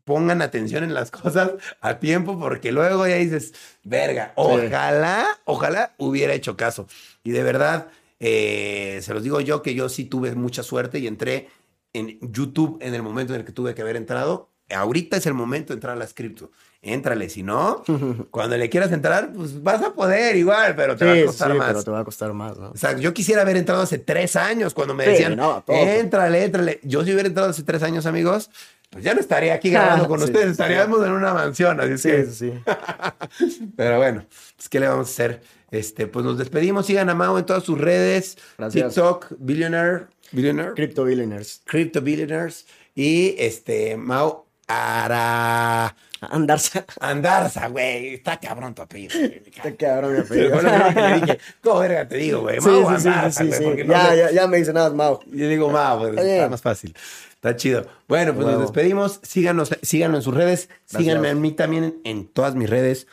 pongan 0.05 0.43
atención 0.43 0.85
en 0.85 0.93
las 0.93 1.11
cosas 1.23 1.53
a 1.81 1.99
tiempo, 1.99 2.39
porque 2.39 2.71
luego 2.71 3.07
ya 3.07 3.17
dices, 3.17 3.55
verga, 3.83 4.35
ojalá, 4.37 5.27
ojalá 5.47 5.95
hubiera 5.97 6.35
hecho 6.35 6.57
caso. 6.59 6.87
Y 7.25 7.31
de 7.31 7.43
verdad, 7.43 7.89
eh, 8.19 9.01
se 9.03 9.15
los 9.15 9.23
digo 9.23 9.41
yo 9.41 9.63
que 9.63 9.75
yo 9.75 9.89
sí 9.89 10.05
tuve 10.05 10.35
mucha 10.35 10.63
suerte 10.63 10.99
y 10.99 11.07
entré 11.07 11.49
en 11.95 12.19
YouTube 12.21 12.79
en 12.83 12.95
el 12.95 13.03
momento 13.03 13.33
en 13.33 13.41
el 13.41 13.47
que 13.47 13.53
tuve 13.53 13.75
que 13.75 13.83
haber 13.83 13.97
entrado. 13.97 14.50
Ahorita 14.75 15.17
es 15.17 15.27
el 15.27 15.35
momento 15.35 15.73
de 15.73 15.77
entrar 15.77 15.95
a 15.95 15.99
las 15.99 16.15
cripto. 16.15 16.51
Éntrale, 16.83 17.29
si 17.29 17.43
no, 17.43 17.83
cuando 18.31 18.57
le 18.57 18.71
quieras 18.71 18.91
entrar, 18.93 19.33
pues 19.35 19.63
vas 19.63 19.83
a 19.83 19.93
poder 19.93 20.37
igual, 20.37 20.75
pero 20.75 20.97
te 20.97 21.05
va 21.05 21.13
a 21.13 21.25
costar 21.27 21.53
sí, 21.53 21.59
más. 21.59 21.67
pero 21.69 21.83
te 21.85 21.91
va 21.91 22.01
a 22.01 22.05
costar 22.05 22.33
más, 22.33 22.57
¿no? 22.59 22.71
O 22.71 22.77
sea, 22.77 22.97
yo 22.97 23.13
quisiera 23.13 23.43
haber 23.43 23.59
entrado 23.59 23.83
hace 23.83 23.99
tres 23.99 24.35
años 24.37 24.73
cuando 24.73 24.95
me 24.95 25.05
Sí, 25.05 25.11
decían, 25.11 25.37
no, 25.37 25.63
éntrale, 25.69 26.45
éntrale. 26.45 26.81
Yo 26.83 27.05
si 27.05 27.13
hubiera 27.13 27.29
entrado 27.29 27.51
hace 27.51 27.63
tres 27.65 27.83
años, 27.83 28.07
amigos, 28.07 28.51
pues 28.89 29.05
ya 29.05 29.13
no 29.15 29.21
estaría 29.21 29.53
aquí 29.55 29.69
grabando 29.71 30.09
con 30.09 30.23
ustedes, 30.23 30.53
estaríamos 30.53 31.05
en 31.07 31.13
una 31.13 31.35
mansión, 31.35 31.79
así 31.81 31.93
es 31.93 32.01
Sí, 32.03 32.09
que... 32.09 32.25
sí, 32.25 32.33
sí. 32.35 33.65
Pero 33.77 33.99
bueno, 33.99 34.25
pues 34.57 34.69
¿qué 34.69 34.81
le 34.81 34.89
vamos 34.89 35.09
a 35.09 35.11
hacer? 35.11 35.43
Este, 35.71 36.07
pues 36.07 36.25
nos 36.25 36.39
despedimos, 36.39 36.87
sigan 36.87 37.09
a 37.11 37.15
Mao 37.15 37.39
en 37.39 37.47
todas 37.47 37.63
sus 37.63 37.79
redes, 37.79 38.37
Gracias. 38.59 38.95
TikTok, 38.95 39.27
Billionaire, 39.39 40.07
Billionaire, 40.33 40.73
Crypto 40.75 41.05
Billionaires. 41.05 41.61
Crypto 41.65 42.01
Billionaires 42.01 42.67
y 42.95 43.37
este, 43.39 43.97
Mao 43.97 44.47
Ara... 44.71 45.97
Andarse. 46.21 46.85
Andarza, 47.01 47.69
güey, 47.69 48.15
está 48.15 48.39
cabrón 48.39 48.75
tu 48.75 48.83
apellido. 48.83 49.15
Te 49.63 49.77
cabrón 49.77 50.13
mi 50.13 50.19
apellido. 50.21 50.61
le 50.61 51.21
dije, 51.21 51.39
¿cómo 51.63 51.81
verga 51.81 52.07
te 52.07 52.17
digo, 52.17 52.43
güey? 52.43 52.61
Mau 52.61 52.97
sí, 52.97 53.03
sí, 53.03 53.09
Andarza, 53.09 53.43
sí, 53.43 53.47
güey, 53.49 53.59
sí. 53.59 53.65
porque 53.65 53.85
no 53.85 53.93
Ya, 53.95 54.15
ya, 54.15 54.31
ya 54.31 54.47
me 54.47 54.59
dice 54.59 54.73
nada, 54.73 54.91
Mau. 54.91 55.21
Yo 55.27 55.49
digo 55.49 55.71
Mau, 55.71 55.99
pues, 55.99 56.11
Está 56.11 56.23
está 56.23 56.49
más 56.51 56.63
fácil. 56.63 56.95
Está 57.35 57.57
chido. 57.57 57.87
Bueno, 58.07 58.35
pues 58.35 58.47
nos 58.47 58.61
despedimos. 58.61 59.21
Síganos, 59.23 59.71
síganos 59.81 60.19
en 60.19 60.23
sus 60.23 60.35
redes. 60.35 60.69
Gracias. 60.69 61.03
Síganme 61.03 61.31
a 61.31 61.35
mí 61.35 61.53
también 61.53 62.01
en 62.05 62.27
todas 62.29 62.55
mis 62.55 62.69
redes. 62.69 63.07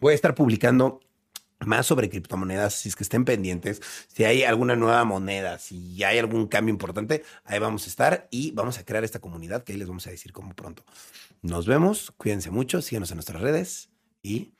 Voy 0.00 0.12
a 0.12 0.14
estar 0.14 0.34
publicando 0.34 1.00
más 1.66 1.86
sobre 1.86 2.10
criptomonedas, 2.10 2.74
si 2.74 2.88
es 2.88 2.96
que 2.96 3.02
estén 3.02 3.24
pendientes, 3.24 3.80
si 4.08 4.24
hay 4.24 4.44
alguna 4.44 4.76
nueva 4.76 5.04
moneda, 5.04 5.58
si 5.58 6.02
hay 6.04 6.18
algún 6.18 6.46
cambio 6.46 6.72
importante, 6.72 7.24
ahí 7.44 7.58
vamos 7.58 7.86
a 7.86 7.88
estar 7.88 8.28
y 8.30 8.52
vamos 8.52 8.78
a 8.78 8.84
crear 8.84 9.04
esta 9.04 9.20
comunidad 9.20 9.64
que 9.64 9.72
ahí 9.72 9.78
les 9.78 9.88
vamos 9.88 10.06
a 10.06 10.10
decir 10.10 10.32
como 10.32 10.54
pronto. 10.54 10.84
Nos 11.42 11.66
vemos, 11.66 12.12
cuídense 12.16 12.50
mucho, 12.50 12.82
síganos 12.82 13.10
en 13.10 13.16
nuestras 13.16 13.40
redes 13.40 13.90
y 14.22 14.54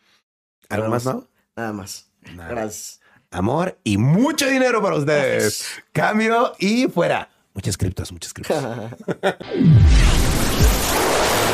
algo 0.68 0.89
más. 0.89 1.05
¿no? 1.05 1.28
Nada 1.56 1.72
más. 1.72 2.10
Nada. 2.35 2.51
Gracias. 2.51 3.01
Amor 3.31 3.78
y 3.82 3.98
mucho 3.98 4.48
dinero 4.48 4.81
para 4.81 4.97
ustedes. 4.97 5.66
Cambio 5.93 6.52
y 6.59 6.86
fuera. 6.86 7.28
Muchas 7.52 7.76
criptos, 7.76 8.12
muchas 8.12 8.32
criptos. 8.32 8.56